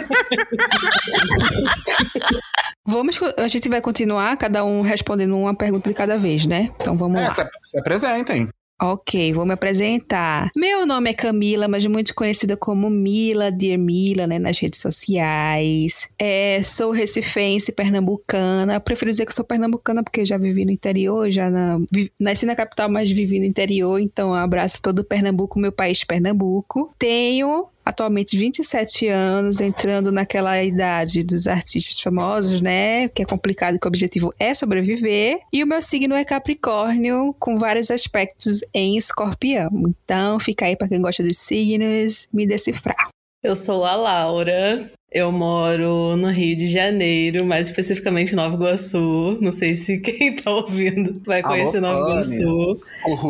Vamos, 2.84 3.18
a 3.38 3.48
gente 3.48 3.68
vai 3.68 3.80
continuar, 3.80 4.36
cada 4.36 4.64
um 4.64 4.82
respondendo 4.82 5.36
uma 5.36 5.54
pergunta 5.54 5.88
de 5.88 5.94
cada 5.94 6.18
vez, 6.18 6.46
né? 6.46 6.70
Então 6.80 6.96
vamos 6.96 7.20
é, 7.20 7.28
lá. 7.28 7.50
Se 7.62 7.78
apresentem. 7.78 8.48
Ok, 8.80 9.32
vou 9.32 9.46
me 9.46 9.52
apresentar. 9.52 10.50
Meu 10.56 10.84
nome 10.84 11.10
é 11.10 11.14
Camila, 11.14 11.68
mas 11.68 11.86
muito 11.86 12.14
conhecida 12.14 12.56
como 12.56 12.90
Mila, 12.90 13.50
Dear 13.50 13.78
Mila, 13.78 14.26
né, 14.26 14.40
nas 14.40 14.58
redes 14.58 14.80
sociais. 14.80 16.08
É, 16.18 16.60
sou 16.64 16.90
recifense, 16.90 17.70
pernambucana. 17.70 18.74
Eu 18.74 18.80
prefiro 18.80 19.10
dizer 19.10 19.24
que 19.24 19.32
sou 19.32 19.44
pernambucana 19.44 20.02
porque 20.02 20.26
já 20.26 20.36
vivi 20.36 20.64
no 20.64 20.72
interior, 20.72 21.30
já 21.30 21.48
na, 21.48 21.78
vi, 21.92 22.10
nasci 22.18 22.44
na 22.44 22.56
capital, 22.56 22.90
mas 22.90 23.10
vivi 23.10 23.38
no 23.38 23.44
interior, 23.44 24.00
então 24.00 24.34
abraço 24.34 24.82
todo 24.82 24.98
o 25.00 25.04
Pernambuco, 25.04 25.60
meu 25.60 25.70
país 25.70 26.02
Pernambuco. 26.02 26.92
Tenho 26.98 27.68
atualmente 27.84 28.36
27 28.36 29.08
anos, 29.08 29.60
entrando 29.60 30.12
naquela 30.12 30.62
idade 30.62 31.22
dos 31.22 31.46
artistas 31.46 32.00
famosos, 32.00 32.60
né? 32.60 33.08
Que 33.08 33.22
é 33.22 33.24
complicado, 33.24 33.78
que 33.78 33.86
o 33.86 33.88
objetivo 33.88 34.32
é 34.38 34.54
sobreviver. 34.54 35.38
E 35.52 35.62
o 35.62 35.66
meu 35.66 35.82
signo 35.82 36.14
é 36.14 36.24
Capricórnio, 36.24 37.34
com 37.38 37.56
vários 37.56 37.90
aspectos 37.90 38.60
em 38.72 38.96
escorpião. 38.96 39.70
Então, 39.88 40.38
fica 40.38 40.66
aí 40.66 40.76
para 40.76 40.88
quem 40.88 41.00
gosta 41.00 41.22
dos 41.22 41.38
signos 41.38 42.28
me 42.32 42.46
decifrar. 42.46 43.08
Eu 43.42 43.56
sou 43.56 43.84
a 43.84 43.96
Laura, 43.96 44.88
eu 45.14 45.30
moro 45.30 46.16
no 46.16 46.28
Rio 46.28 46.56
de 46.56 46.66
Janeiro, 46.66 47.44
mais 47.44 47.68
especificamente 47.68 48.34
Nova 48.34 48.54
Iguaçu. 48.54 49.38
Não 49.40 49.52
sei 49.52 49.76
se 49.76 50.00
quem 50.02 50.36
tá 50.36 50.50
ouvindo 50.50 51.12
vai 51.24 51.42
conhecer 51.42 51.84
Alô, 51.84 51.88
Nova 51.88 52.10
Iguaçu. 52.10 52.80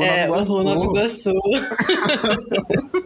É, 0.03 0.27
Nova 0.27 0.43
Iguaçu. 0.43 0.53
O 0.53 0.57
Ru 0.59 0.65
Nova 0.65 0.85
Iguaçu. 0.85 1.33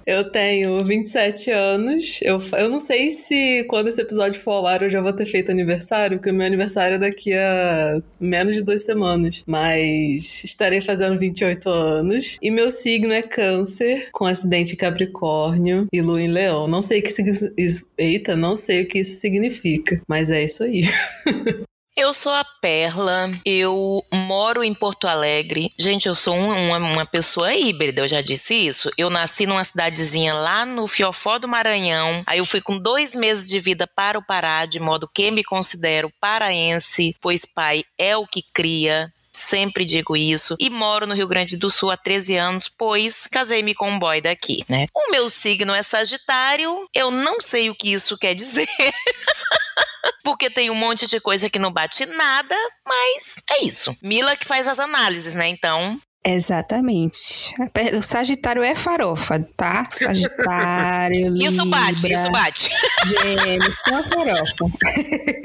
eu 0.06 0.30
tenho 0.30 0.84
27 0.84 1.50
anos. 1.50 2.20
Eu, 2.22 2.40
eu 2.58 2.68
não 2.68 2.78
sei 2.78 3.10
se 3.10 3.64
quando 3.68 3.88
esse 3.88 4.00
episódio 4.00 4.40
for 4.40 4.52
ao 4.52 4.66
ar 4.66 4.82
eu 4.82 4.90
já 4.90 5.00
vou 5.00 5.12
ter 5.12 5.26
feito 5.26 5.50
aniversário, 5.50 6.18
porque 6.18 6.30
o 6.30 6.34
meu 6.34 6.46
aniversário 6.46 6.96
é 6.96 6.98
daqui 6.98 7.32
a 7.32 8.00
menos 8.20 8.56
de 8.56 8.62
duas 8.62 8.84
semanas. 8.84 9.42
Mas 9.46 10.44
estarei 10.44 10.80
fazendo 10.80 11.18
28 11.18 11.68
anos. 11.68 12.36
E 12.42 12.50
meu 12.50 12.70
signo 12.70 13.12
é 13.12 13.22
Câncer, 13.22 14.08
com 14.12 14.26
acidente 14.26 14.74
em 14.74 14.76
Capricórnio 14.76 15.86
e 15.92 16.02
Lua 16.02 16.20
em 16.20 16.28
Leão. 16.28 16.68
Não 16.68 16.82
sei 16.82 17.00
o 17.00 17.02
que 17.02 17.10
significa. 17.10 17.52
Eita, 17.98 18.36
não 18.36 18.56
sei 18.56 18.65
sei 18.66 18.82
o 18.82 18.88
que 18.88 18.98
isso 18.98 19.20
significa, 19.20 20.00
mas 20.08 20.30
é 20.30 20.42
isso 20.42 20.64
aí. 20.64 20.82
Eu 21.98 22.12
sou 22.12 22.32
a 22.32 22.44
Perla, 22.44 23.30
eu 23.42 24.02
moro 24.12 24.62
em 24.62 24.74
Porto 24.74 25.08
Alegre. 25.08 25.70
Gente, 25.78 26.06
eu 26.06 26.14
sou 26.14 26.36
uma, 26.36 26.76
uma, 26.76 27.06
pessoa 27.06 27.54
híbrida, 27.54 28.02
eu 28.02 28.08
já 28.08 28.20
disse 28.20 28.52
isso. 28.52 28.90
Eu 28.98 29.08
nasci 29.08 29.46
numa 29.46 29.64
cidadezinha 29.64 30.34
lá 30.34 30.66
no 30.66 30.86
Fiofó 30.86 31.38
do 31.38 31.48
Maranhão. 31.48 32.22
Aí 32.26 32.36
eu 32.36 32.44
fui 32.44 32.60
com 32.60 32.78
dois 32.78 33.16
meses 33.16 33.48
de 33.48 33.58
vida 33.58 33.86
para 33.86 34.18
o 34.18 34.22
Pará, 34.22 34.66
de 34.66 34.78
modo 34.78 35.08
que 35.08 35.30
me 35.30 35.42
considero 35.42 36.12
paraense, 36.20 37.14
pois 37.18 37.46
pai 37.46 37.82
é 37.96 38.14
o 38.14 38.26
que 38.26 38.42
cria 38.52 39.10
sempre 39.36 39.84
digo 39.84 40.16
isso. 40.16 40.56
E 40.58 40.70
moro 40.70 41.06
no 41.06 41.14
Rio 41.14 41.28
Grande 41.28 41.56
do 41.56 41.68
Sul 41.68 41.90
há 41.90 41.96
13 41.96 42.36
anos, 42.36 42.68
pois 42.68 43.26
casei-me 43.26 43.74
com 43.74 43.90
um 43.90 43.98
boy 43.98 44.20
daqui, 44.20 44.64
né? 44.68 44.86
O 44.94 45.10
meu 45.10 45.28
signo 45.28 45.74
é 45.74 45.82
Sagitário, 45.82 46.88
eu 46.94 47.10
não 47.10 47.40
sei 47.40 47.68
o 47.68 47.74
que 47.74 47.92
isso 47.92 48.16
quer 48.18 48.34
dizer. 48.34 48.66
porque 50.24 50.50
tem 50.50 50.70
um 50.70 50.74
monte 50.74 51.06
de 51.06 51.20
coisa 51.20 51.48
que 51.48 51.58
não 51.58 51.70
bate 51.70 52.04
nada, 52.06 52.56
mas 52.84 53.36
é 53.50 53.64
isso. 53.64 53.96
Mila 54.02 54.36
que 54.36 54.46
faz 54.46 54.66
as 54.66 54.80
análises, 54.80 55.34
né? 55.34 55.46
Então, 55.46 55.98
Exatamente. 56.28 57.54
O 57.96 58.02
Sagitário 58.02 58.60
é 58.60 58.74
farofa, 58.74 59.38
tá? 59.56 59.88
Sagitário, 59.94 61.28
Libra... 61.28 61.46
Isso 61.46 61.64
bate, 61.66 62.12
isso 62.12 62.30
bate. 62.32 62.68
Gêmeos 63.06 63.76
são 63.84 64.02
farofa. 64.02 64.64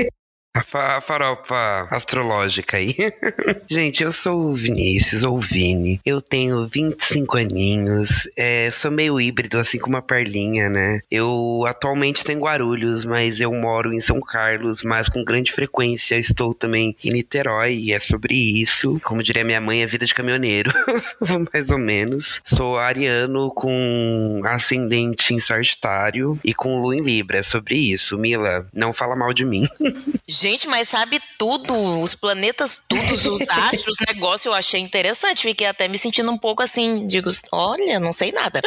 A, 0.53 0.63
fa 0.63 0.97
a 0.97 1.01
farofa 1.01 1.87
astrológica 1.89 2.75
aí. 2.75 2.93
Gente, 3.69 4.03
eu 4.03 4.11
sou 4.11 4.47
o 4.47 4.53
Vinícius, 4.53 5.23
ou 5.23 5.39
Vini. 5.39 6.01
Eu 6.05 6.21
tenho 6.21 6.67
25 6.67 7.37
aninhos. 7.37 8.29
É, 8.35 8.69
sou 8.69 8.91
meio 8.91 9.19
híbrido, 9.19 9.57
assim 9.57 9.79
como 9.79 9.95
a 9.95 10.01
Perlinha, 10.01 10.69
né? 10.69 10.99
Eu 11.09 11.63
atualmente 11.65 12.25
tenho 12.25 12.41
Guarulhos, 12.41 13.05
mas 13.05 13.39
eu 13.39 13.53
moro 13.53 13.93
em 13.93 14.01
São 14.01 14.19
Carlos, 14.19 14.83
mas 14.83 15.07
com 15.07 15.23
grande 15.23 15.53
frequência 15.53 16.17
estou 16.17 16.53
também 16.53 16.97
em 17.01 17.11
Niterói. 17.11 17.75
E 17.75 17.93
é 17.93 17.99
sobre 17.99 18.35
isso. 18.35 18.99
Como 19.05 19.23
diria 19.23 19.45
minha 19.45 19.61
mãe, 19.61 19.81
é 19.81 19.87
vida 19.87 20.05
de 20.05 20.13
caminhoneiro. 20.13 20.73
Mais 21.53 21.69
ou 21.69 21.77
menos. 21.77 22.41
Sou 22.43 22.77
ariano 22.77 23.49
com 23.51 24.41
ascendente 24.43 25.33
em 25.33 25.39
Sagitário 25.39 26.37
e 26.43 26.53
com 26.53 26.81
lua 26.81 26.97
em 26.97 27.01
Libra. 27.01 27.37
É 27.37 27.43
sobre 27.43 27.77
isso. 27.77 28.17
Mila, 28.17 28.67
não 28.73 28.91
fala 28.91 29.15
mal 29.15 29.33
de 29.33 29.45
mim. 29.45 29.65
Gente, 30.41 30.67
mas 30.67 30.89
sabe 30.89 31.21
tudo, 31.37 31.71
os 32.01 32.15
planetas, 32.15 32.85
todos 32.89 33.25
os 33.27 33.41
astros, 33.47 33.97
negócio 34.07 34.49
eu 34.49 34.55
achei 34.55 34.79
interessante. 34.79 35.43
Fiquei 35.43 35.67
até 35.67 35.87
me 35.87 35.99
sentindo 35.99 36.31
um 36.31 36.37
pouco 36.37 36.63
assim, 36.63 37.05
digo, 37.05 37.29
olha, 37.51 37.99
não 37.99 38.11
sei 38.11 38.31
nada. 38.31 38.59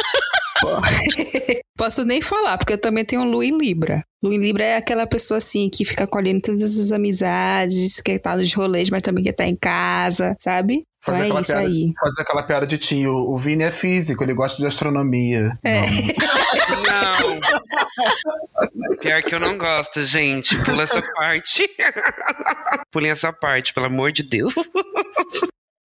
Posso 1.77 2.05
nem 2.05 2.21
falar, 2.21 2.57
porque 2.57 2.71
eu 2.71 2.77
também 2.77 3.03
tenho 3.03 3.25
Lu 3.25 3.43
em 3.43 3.57
Libra. 3.57 4.01
Lu 4.23 4.31
em 4.31 4.37
Libra 4.39 4.63
é 4.63 4.77
aquela 4.77 5.05
pessoa 5.05 5.39
assim 5.39 5.69
que 5.69 5.83
fica 5.83 6.07
colhendo 6.07 6.39
todas 6.41 6.61
as 6.63 6.93
amizades, 6.93 7.99
que 7.99 8.17
tá 8.17 8.37
nos 8.37 8.53
rolês, 8.53 8.89
mas 8.89 9.01
também 9.01 9.25
quer 9.25 9.31
estar 9.31 9.45
em 9.45 9.57
casa, 9.57 10.33
sabe? 10.39 10.83
Fazer, 11.03 11.25
Então 11.25 11.37
é 11.37 11.41
aquela 11.41 11.41
isso 11.41 11.51
piada, 11.51 11.67
aí. 11.67 11.93
fazer 11.99 12.21
aquela 12.21 12.43
piada 12.43 12.65
de 12.65 12.77
tio. 12.77 13.13
O 13.13 13.37
Vini 13.37 13.63
é 13.65 13.71
físico, 13.71 14.23
ele 14.23 14.33
gosta 14.33 14.57
de 14.57 14.65
astronomia. 14.65 15.59
É. 15.63 15.81
Não. 17.05 18.97
Pior 18.97 19.21
que 19.21 19.35
eu 19.35 19.39
não 19.39 19.57
gosto, 19.57 20.03
gente. 20.03 20.55
Pula 20.63 20.83
essa 20.83 21.01
parte. 21.13 21.69
Pulem 22.91 23.11
essa 23.11 23.31
parte, 23.31 23.73
pelo 23.73 23.85
amor 23.85 24.11
de 24.11 24.23
Deus. 24.23 24.53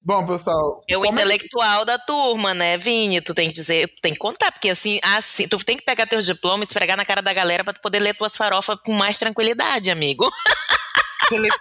Bom, 0.03 0.27
pessoal. 0.27 0.83
É 0.89 0.97
o 0.97 1.03
como 1.03 1.13
intelectual 1.13 1.85
da 1.85 1.99
turma, 1.99 2.55
né, 2.55 2.79
Vini? 2.79 3.21
Tu 3.21 3.35
tem 3.35 3.49
que 3.49 3.55
dizer, 3.55 3.87
tu 3.89 4.01
tem 4.01 4.15
que 4.15 4.19
contar, 4.19 4.51
porque 4.51 4.71
assim, 4.71 4.99
assim, 5.05 5.47
tu 5.47 5.63
tem 5.63 5.77
que 5.77 5.85
pegar 5.85 6.07
teus 6.07 6.25
diplomas, 6.25 6.71
esfregar 6.71 6.97
na 6.97 7.05
cara 7.05 7.21
da 7.21 7.33
galera 7.33 7.63
pra 7.63 7.75
tu 7.75 7.81
poder 7.83 8.01
ler 8.01 8.15
tuas 8.15 8.35
farofas 8.35 8.79
com 8.83 8.93
mais 8.93 9.19
tranquilidade, 9.19 9.91
amigo. 9.91 10.31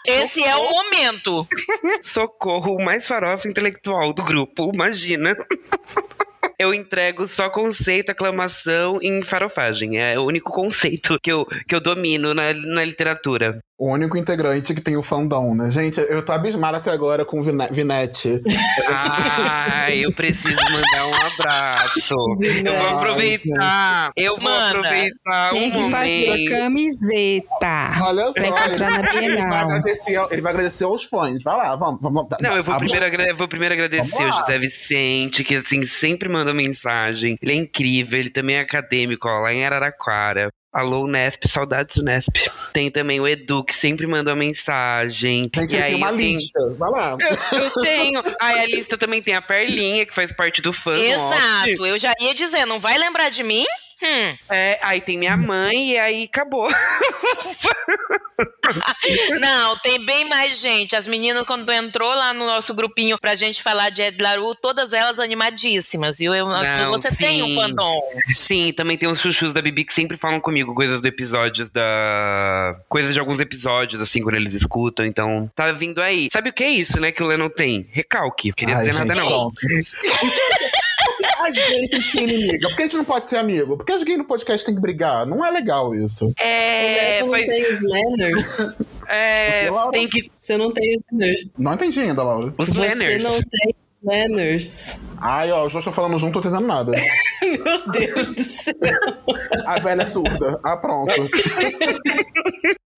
Esse 0.05 0.43
é 0.43 0.55
o 0.55 0.69
momento. 0.69 1.47
Socorro, 2.01 2.75
o 2.75 2.83
mais 2.83 3.05
farofa 3.05 3.47
intelectual 3.47 4.13
do 4.13 4.23
grupo, 4.23 4.71
imagina. 4.73 5.35
Eu 6.57 6.73
entrego 6.73 7.27
só 7.27 7.49
conceito, 7.49 8.09
aclamação 8.11 8.99
em 9.01 9.21
farofagem. 9.23 9.97
É 9.99 10.19
o 10.19 10.23
único 10.25 10.51
conceito 10.51 11.17
que 11.21 11.31
eu, 11.31 11.45
que 11.67 11.73
eu 11.75 11.79
domino 11.81 12.33
na, 12.33 12.53
na 12.53 12.83
literatura. 12.83 13.59
O 13.77 13.93
único 13.93 14.17
integrante 14.17 14.73
que 14.73 14.81
tem 14.81 14.97
o 14.97 15.03
fandom, 15.03 15.55
né? 15.55 15.71
Gente, 15.71 15.99
eu 16.01 16.21
tô 16.21 16.33
abismado 16.33 16.75
até 16.77 16.91
agora 16.91 17.23
com 17.23 17.39
o 17.39 17.43
Vine- 17.43 17.69
Vinete. 17.71 18.41
Ah, 18.89 19.87
eu 19.93 20.13
preciso 20.13 20.57
mandar 20.71 21.07
um 21.07 21.15
abraço. 21.27 22.15
Eu 22.65 22.73
vou 22.77 22.97
aproveitar. 22.97 24.11
Eu 24.17 24.35
vou 24.37 24.43
Manda. 24.43 24.67
aproveitar 24.79 25.49
Tem 25.51 25.67
um 25.67 25.71
que 25.71 25.77
momento. 25.79 26.49
camiseta. 26.49 28.03
Olha 28.03 28.31
só, 28.33 28.41
encontrar 28.41 28.89
na 28.91 28.97
ele, 28.99 29.07
vai 29.07 29.27
Bienal. 29.37 29.81
ele 30.31 30.41
vai 30.41 30.51
agradecer 30.53 30.83
aos 30.83 31.03
fãs. 31.05 31.41
Vai 31.43 31.55
lá, 31.55 31.75
vamos. 31.75 32.01
vamos 32.01 32.27
Não, 32.41 32.55
eu 32.55 32.63
vou 32.63 32.77
primeiro, 32.77 33.05
agra- 33.05 33.33
vou 33.33 33.47
primeiro 33.47 33.73
agradecer 33.75 34.23
o. 34.23 34.31
José 34.39 34.57
Vicente, 34.59 35.43
que 35.43 35.55
assim, 35.55 35.85
sempre 35.85 36.27
manda 36.29 36.53
mensagem. 36.53 37.37
Ele 37.41 37.51
é 37.51 37.55
incrível, 37.55 38.19
ele 38.19 38.29
também 38.29 38.55
é 38.57 38.59
acadêmico, 38.59 39.27
ó, 39.27 39.39
lá 39.41 39.53
em 39.53 39.65
Araraquara. 39.65 40.49
Alô, 40.71 41.07
Nesp, 41.07 41.47
saudades 41.49 41.95
do 41.95 42.03
Nesp. 42.03 42.29
Tem 42.71 42.91
também 42.91 43.19
o 43.19 43.27
Edu, 43.27 43.63
que 43.63 43.75
sempre 43.75 44.05
manda 44.05 44.29
uma 44.29 44.35
mensagem. 44.37 45.49
Gente, 45.53 45.57
e 45.73 45.75
ele 45.75 45.83
aí 45.83 45.91
tem 45.93 45.95
uma 46.03 46.13
tenho- 46.13 46.37
lista. 46.37 46.59
Vai 46.77 46.91
lá. 46.91 47.17
Eu, 47.19 47.59
eu 47.59 47.71
tenho. 47.81 48.23
Aí 48.39 48.59
a 48.59 48.65
lista 48.67 48.95
também 48.97 49.21
tem 49.21 49.33
a 49.33 49.41
Perlinha, 49.41 50.05
que 50.05 50.13
faz 50.13 50.31
parte 50.31 50.61
do 50.61 50.71
fã. 50.71 50.93
Exato. 50.93 51.85
Eu 51.85 51.97
já 51.97 52.13
ia 52.21 52.35
dizer, 52.35 52.65
não 52.65 52.79
vai 52.79 52.97
lembrar 52.99 53.29
de 53.29 53.41
mim? 53.43 53.65
Hum. 54.01 54.37
É, 54.49 54.79
aí 54.81 55.01
tem 55.01 55.17
minha 55.17 55.35
mãe 55.35 55.91
e 55.91 55.97
aí 55.97 56.23
acabou. 56.23 56.69
Não, 59.39 59.77
tem 59.77 60.05
bem 60.05 60.27
mais 60.29 60.59
gente. 60.59 60.95
As 60.95 61.07
meninas, 61.07 61.43
quando 61.45 61.69
entrou 61.71 62.13
lá 62.13 62.33
no 62.33 62.45
nosso 62.45 62.73
grupinho 62.73 63.17
pra 63.19 63.35
gente 63.35 63.61
falar 63.61 63.89
de 63.89 64.01
Ed 64.01 64.21
Laru, 64.21 64.55
todas 64.55 64.93
elas 64.93 65.19
animadíssimas, 65.19 66.17
viu? 66.17 66.33
Eu 66.33 66.47
acho 66.47 66.75
que 66.75 66.85
você 66.85 67.13
tem 67.13 67.43
um 67.43 67.47
sim. 67.47 67.55
fandom. 67.55 68.01
Sim, 68.33 68.73
também 68.73 68.97
tem 68.97 69.09
os 69.09 69.19
chuchus 69.19 69.51
da 69.51 69.61
Bibi 69.61 69.83
que 69.83 69.93
sempre 69.93 70.15
falam 70.17 70.39
comigo 70.39 70.73
coisas 70.73 71.01
do 71.01 71.07
episódios 71.07 71.69
da. 71.69 72.79
Coisas 72.87 73.13
de 73.13 73.19
alguns 73.19 73.39
episódios, 73.39 74.01
assim, 74.01 74.21
quando 74.21 74.35
eles 74.35 74.53
escutam. 74.53 75.05
Então, 75.05 75.51
tá 75.55 75.71
vindo 75.71 76.01
aí. 76.01 76.29
Sabe 76.31 76.49
o 76.49 76.53
que 76.53 76.63
é 76.63 76.69
isso, 76.69 76.99
né? 76.99 77.11
Que 77.11 77.23
o 77.23 77.27
Lennon 77.27 77.49
tem? 77.49 77.89
Recalque. 77.91 78.53
Queria 78.53 78.77
Ai, 78.77 78.87
dizer 78.87 79.05
nada, 79.05 79.21
gente, 79.21 79.29
não. 79.29 79.51
As 81.39 81.55
gays 81.55 81.67
têm 81.67 81.87
que 81.89 82.01
ser 82.01 82.21
inimiga. 82.23 82.67
Por 82.67 82.75
que 82.75 82.81
a 82.81 82.85
gente 82.85 82.97
não 82.97 83.05
pode 83.05 83.27
ser 83.27 83.37
amigo? 83.37 83.77
Por 83.77 83.85
que 83.85 83.91
as 83.91 84.03
gays 84.03 84.17
no 84.17 84.25
podcast 84.25 84.65
têm 84.65 84.75
que 84.75 84.81
brigar? 84.81 85.25
Não 85.25 85.45
é 85.45 85.49
legal 85.51 85.95
isso. 85.95 86.31
É. 86.39 87.19
Como 87.19 87.31
Mas, 87.31 87.45
tem 87.45 87.71
os 87.71 87.81
Lenners, 87.81 88.57
é 89.07 89.69
Laura? 89.71 89.91
tem 89.91 90.07
que. 90.09 90.31
você 90.39 90.57
não 90.57 90.71
tem 90.71 90.97
os 90.97 91.03
Lenners. 91.19 91.41
Não 91.57 91.73
entendi 91.73 91.99
ainda, 92.01 92.23
Laura. 92.23 92.53
Os 92.57 92.67
Você 92.69 92.79
Lenners. 92.79 93.23
não 93.23 93.39
tem 93.41 93.75
Lenners. 94.03 95.01
Ai, 95.19 95.51
ó, 95.51 95.65
os 95.65 95.73
dois 95.73 95.81
estão 95.81 95.91
falando 95.93 96.17
junto, 96.19 96.35
não 96.35 96.41
tô 96.41 96.47
entendendo 96.49 96.67
nada. 96.67 96.91
Meu 97.43 97.91
Deus 97.91 98.31
do 98.31 98.43
céu. 98.43 98.73
A 99.65 99.79
velha 99.79 100.03
é 100.03 100.05
surda. 100.05 100.59
Ah, 100.63 100.77
pronto. 100.77 101.13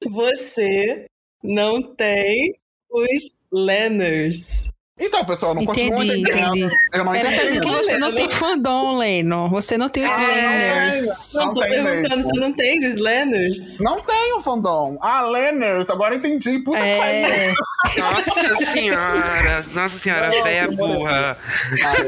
Você 0.10 1.05
não 1.43 1.81
tem 1.95 2.53
os 2.89 3.29
Lenners. 3.51 4.61
Então, 5.01 5.25
pessoal, 5.25 5.55
não 5.55 5.63
Entendi, 5.63 5.88
entendendo. 5.91 6.55
entendi. 6.58 6.70
Eu 6.93 7.03
não 7.03 7.15
Ela 7.15 7.31
tá 7.31 7.43
dizendo 7.43 7.62
que 7.62 7.70
você 7.72 7.98
não 7.98 8.13
tem 8.13 8.29
fandom, 8.29 8.98
Leno. 8.98 9.50
Você 9.50 9.77
não 9.77 9.89
tem 9.89 10.05
os 10.05 10.12
Ah, 10.12 10.27
Lenners. 10.27 11.31
Não 11.34 11.46
Não, 11.48 11.53
tô 11.55 11.62
tem 11.62 11.70
perguntando, 11.72 12.15
mesmo. 12.17 12.24
você 12.24 12.39
não 12.39 12.53
tem 12.53 12.86
os 12.86 12.96
Lenners? 12.98 13.79
Não 13.79 14.00
tem 14.01 14.34
o 14.38 14.41
fandom. 14.41 14.98
Ah, 15.01 15.22
Lenners, 15.24 15.89
agora 15.89 16.15
entendi. 16.15 16.60
Puta 16.60 16.77
que. 16.77 16.84
É, 16.86 17.53
Nossa 17.98 18.65
senhora. 18.74 19.65
Nossa 19.74 20.00
senhora, 20.00 20.29
Não, 20.29 20.43
véia 20.43 20.67
não, 20.67 20.75
burra. 20.75 21.38
Ai, 21.84 22.03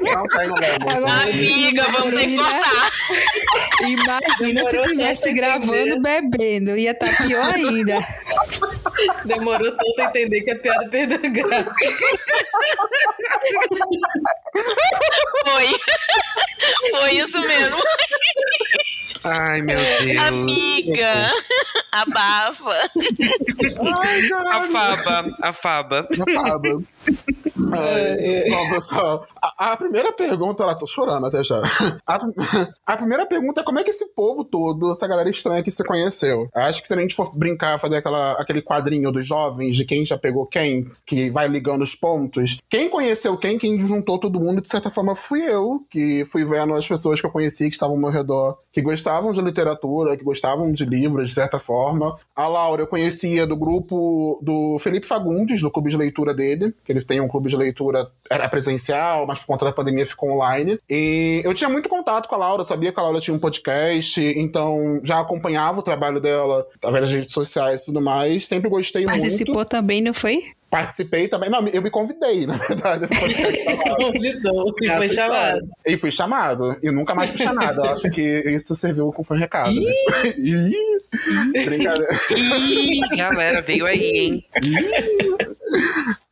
não, 0.00 0.12
não 0.14 0.26
tenho 0.26 0.54
Lenners. 0.54 1.22
Amiga, 1.22 1.82
vamos 1.90 2.10
ter 2.14 2.26
que 2.26 2.36
cortar. 2.36 2.90
imagina 3.82 4.64
se 4.64 4.72
Demorou 4.72 4.80
estivesse 4.84 5.22
tanto 5.24 5.30
a 5.30 5.34
gravando 5.34 6.00
bebendo. 6.00 6.76
Ia 6.78 6.92
estar 6.92 7.16
pior 7.26 7.44
ainda. 7.54 7.98
Demorou 9.26 9.70
tanto 9.72 10.00
a 10.00 10.04
entender 10.04 10.40
que 10.40 10.50
a 10.52 10.56
piada 10.56 10.88
perdeu 10.88 11.18
a 11.22 11.28
graça. 11.28 11.70
Foi. 15.44 15.68
Foi 16.90 17.10
isso 17.12 17.40
mesmo. 17.40 17.78
Ai, 19.24 19.60
meu 19.62 19.78
Deus. 19.78 20.18
Amiga, 20.18 21.32
abafa. 21.92 22.70
Ai, 24.02 24.20
A. 24.50 24.68
Faba, 24.70 25.36
a 25.42 25.52
Faba. 25.52 26.08
Na 26.16 26.24
Faba. 26.32 26.82
É, 27.76 28.50
bom, 28.50 28.70
pessoal, 28.70 29.26
a, 29.40 29.72
a 29.72 29.76
primeira 29.76 30.12
pergunta, 30.12 30.62
ela 30.62 30.74
tô 30.74 30.86
chorando 30.86 31.26
até 31.26 31.42
já. 31.42 31.60
A, 32.06 32.20
a 32.86 32.96
primeira 32.96 33.26
pergunta 33.26 33.60
é 33.60 33.64
como 33.64 33.78
é 33.78 33.84
que 33.84 33.90
esse 33.90 34.14
povo 34.14 34.44
todo, 34.44 34.92
essa 34.92 35.08
galera 35.08 35.28
estranha 35.28 35.62
que 35.62 35.70
se 35.70 35.82
conheceu? 35.82 36.48
Acho 36.54 36.80
que 36.80 36.88
se 36.88 36.94
a 36.94 36.96
gente 36.96 37.14
for 37.14 37.36
brincar, 37.36 37.78
fazer 37.78 37.96
aquela, 37.96 38.32
aquele 38.32 38.62
quadrinho 38.62 39.10
dos 39.10 39.26
jovens, 39.26 39.76
de 39.76 39.84
quem 39.84 40.04
já 40.04 40.16
pegou 40.16 40.46
quem, 40.46 40.90
que 41.04 41.28
vai 41.30 41.48
ligando 41.48 41.82
os 41.82 41.94
pontos, 41.94 42.58
quem 42.68 42.88
conheceu 42.88 43.36
quem, 43.36 43.58
quem 43.58 43.84
juntou 43.86 44.18
todo 44.18 44.40
mundo, 44.40 44.62
de 44.62 44.68
certa 44.68 44.90
forma 44.90 45.16
fui 45.16 45.42
eu, 45.42 45.84
que 45.90 46.24
fui 46.26 46.44
vendo 46.44 46.74
as 46.74 46.86
pessoas 46.86 47.20
que 47.20 47.26
eu 47.26 47.30
conheci 47.30 47.68
que 47.68 47.74
estavam 47.74 47.96
ao 47.96 48.00
meu 48.00 48.10
redor, 48.10 48.58
que 48.72 48.82
gostavam 48.82 49.32
de 49.32 49.40
literatura, 49.40 50.16
que 50.16 50.24
gostavam 50.24 50.70
de 50.72 50.84
livros, 50.84 51.28
de 51.28 51.34
certa 51.34 51.58
forma. 51.58 52.16
A 52.34 52.46
Laura 52.46 52.82
eu 52.82 52.86
conhecia 52.86 53.46
do 53.46 53.56
grupo 53.56 54.38
do 54.42 54.78
Felipe 54.78 55.06
Fagundes, 55.06 55.60
do 55.60 55.70
clube 55.70 55.90
de 55.90 55.96
leitura 55.96 56.34
dele, 56.34 56.74
que 56.84 56.92
ele 56.92 57.02
tem 57.02 57.20
um 57.20 57.28
clube 57.28 57.45
de 57.48 57.56
leitura, 57.56 58.10
era 58.30 58.48
presencial, 58.48 59.26
mas 59.26 59.38
por 59.38 59.46
conta 59.46 59.64
da 59.64 59.72
pandemia 59.72 60.06
ficou 60.06 60.30
online. 60.30 60.78
E 60.88 61.40
eu 61.44 61.54
tinha 61.54 61.70
muito 61.70 61.88
contato 61.88 62.28
com 62.28 62.34
a 62.34 62.38
Laura, 62.38 62.64
sabia 62.64 62.92
que 62.92 63.00
a 63.00 63.02
Laura 63.02 63.20
tinha 63.20 63.34
um 63.34 63.38
podcast, 63.38 64.20
então 64.20 65.00
já 65.02 65.20
acompanhava 65.20 65.80
o 65.80 65.82
trabalho 65.82 66.20
dela 66.20 66.66
através 66.76 67.04
das 67.04 67.12
redes 67.12 67.32
sociais 67.32 67.82
e 67.82 67.86
tudo 67.86 68.00
mais. 68.00 68.46
Sempre 68.46 68.70
gostei 68.70 69.04
muito. 69.04 69.18
Participou 69.18 69.64
também, 69.64 70.00
não 70.00 70.14
foi? 70.14 70.42
Participei 70.70 71.28
também. 71.28 71.48
Não, 71.48 71.66
eu 71.68 71.80
me 71.80 71.90
convidei, 71.90 72.46
na 72.46 72.54
verdade. 72.56 73.06
Convidou 74.00 74.74
e 74.82 74.86
Essa 74.86 74.96
foi 74.96 75.06
história. 75.06 75.32
chamado. 75.34 75.68
E 75.86 75.96
fui 75.96 76.10
chamado. 76.10 76.76
E 76.82 76.90
nunca 76.90 77.14
mais 77.14 77.30
fui 77.30 77.38
chamado. 77.38 77.84
Eu 77.84 77.90
acho 77.90 78.10
que 78.10 78.40
isso 78.50 78.74
serviu 78.74 79.12
como 79.12 79.26
um 79.30 79.40
recado. 79.40 79.72
né? 79.72 79.80
Ih, 80.36 80.74
Brincadeira. 81.64 82.18
Ih, 82.30 83.16
galera, 83.16 83.62
veio 83.62 83.86
aí, 83.86 84.00
hein? 84.00 84.44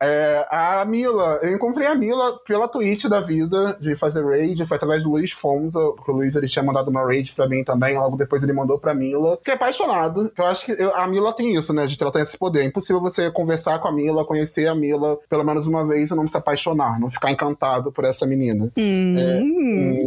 É, 0.01 0.45
a 0.49 0.85
Mila, 0.85 1.39
eu 1.41 1.55
encontrei 1.55 1.87
a 1.87 1.95
Mila 1.95 2.39
pela 2.45 2.67
Twitch 2.67 3.05
da 3.05 3.19
vida, 3.21 3.77
de 3.79 3.95
fazer 3.95 4.23
raid, 4.25 4.65
foi 4.65 4.77
através 4.77 5.03
do 5.03 5.11
Luiz 5.11 5.31
Fonza, 5.31 5.79
que 6.03 6.11
o 6.11 6.13
Luiz 6.13 6.35
ele 6.35 6.47
tinha 6.47 6.63
mandado 6.63 6.89
uma 6.89 7.05
raid 7.05 7.33
pra 7.33 7.47
mim 7.47 7.63
também, 7.63 7.97
logo 7.97 8.17
depois 8.17 8.43
ele 8.43 8.53
mandou 8.53 8.77
pra 8.79 8.93
Mila. 8.93 9.37
Fiquei 9.37 9.53
apaixonado, 9.53 10.31
eu 10.37 10.45
acho 10.45 10.65
que 10.65 10.71
eu, 10.71 10.95
a 10.95 11.07
Mila 11.07 11.33
tem 11.33 11.55
isso, 11.55 11.73
né, 11.73 11.85
de 11.85 11.97
tem 11.97 12.21
esse 12.21 12.37
poder. 12.37 12.61
É 12.61 12.65
impossível 12.65 13.01
você 13.01 13.31
conversar 13.31 13.79
com 13.79 13.87
a 13.87 13.91
Mila, 13.91 14.24
conhecer 14.25 14.67
a 14.67 14.75
Mila 14.75 15.17
pelo 15.29 15.43
menos 15.43 15.67
uma 15.67 15.85
vez 15.85 16.11
e 16.11 16.15
não 16.15 16.27
se 16.27 16.37
apaixonar, 16.37 16.99
não 16.99 17.09
ficar 17.09 17.31
encantado 17.31 17.91
por 17.91 18.05
essa 18.05 18.25
menina. 18.25 18.71
Hum. 18.77 19.17
É, 19.17 19.39
hum. 19.41 20.03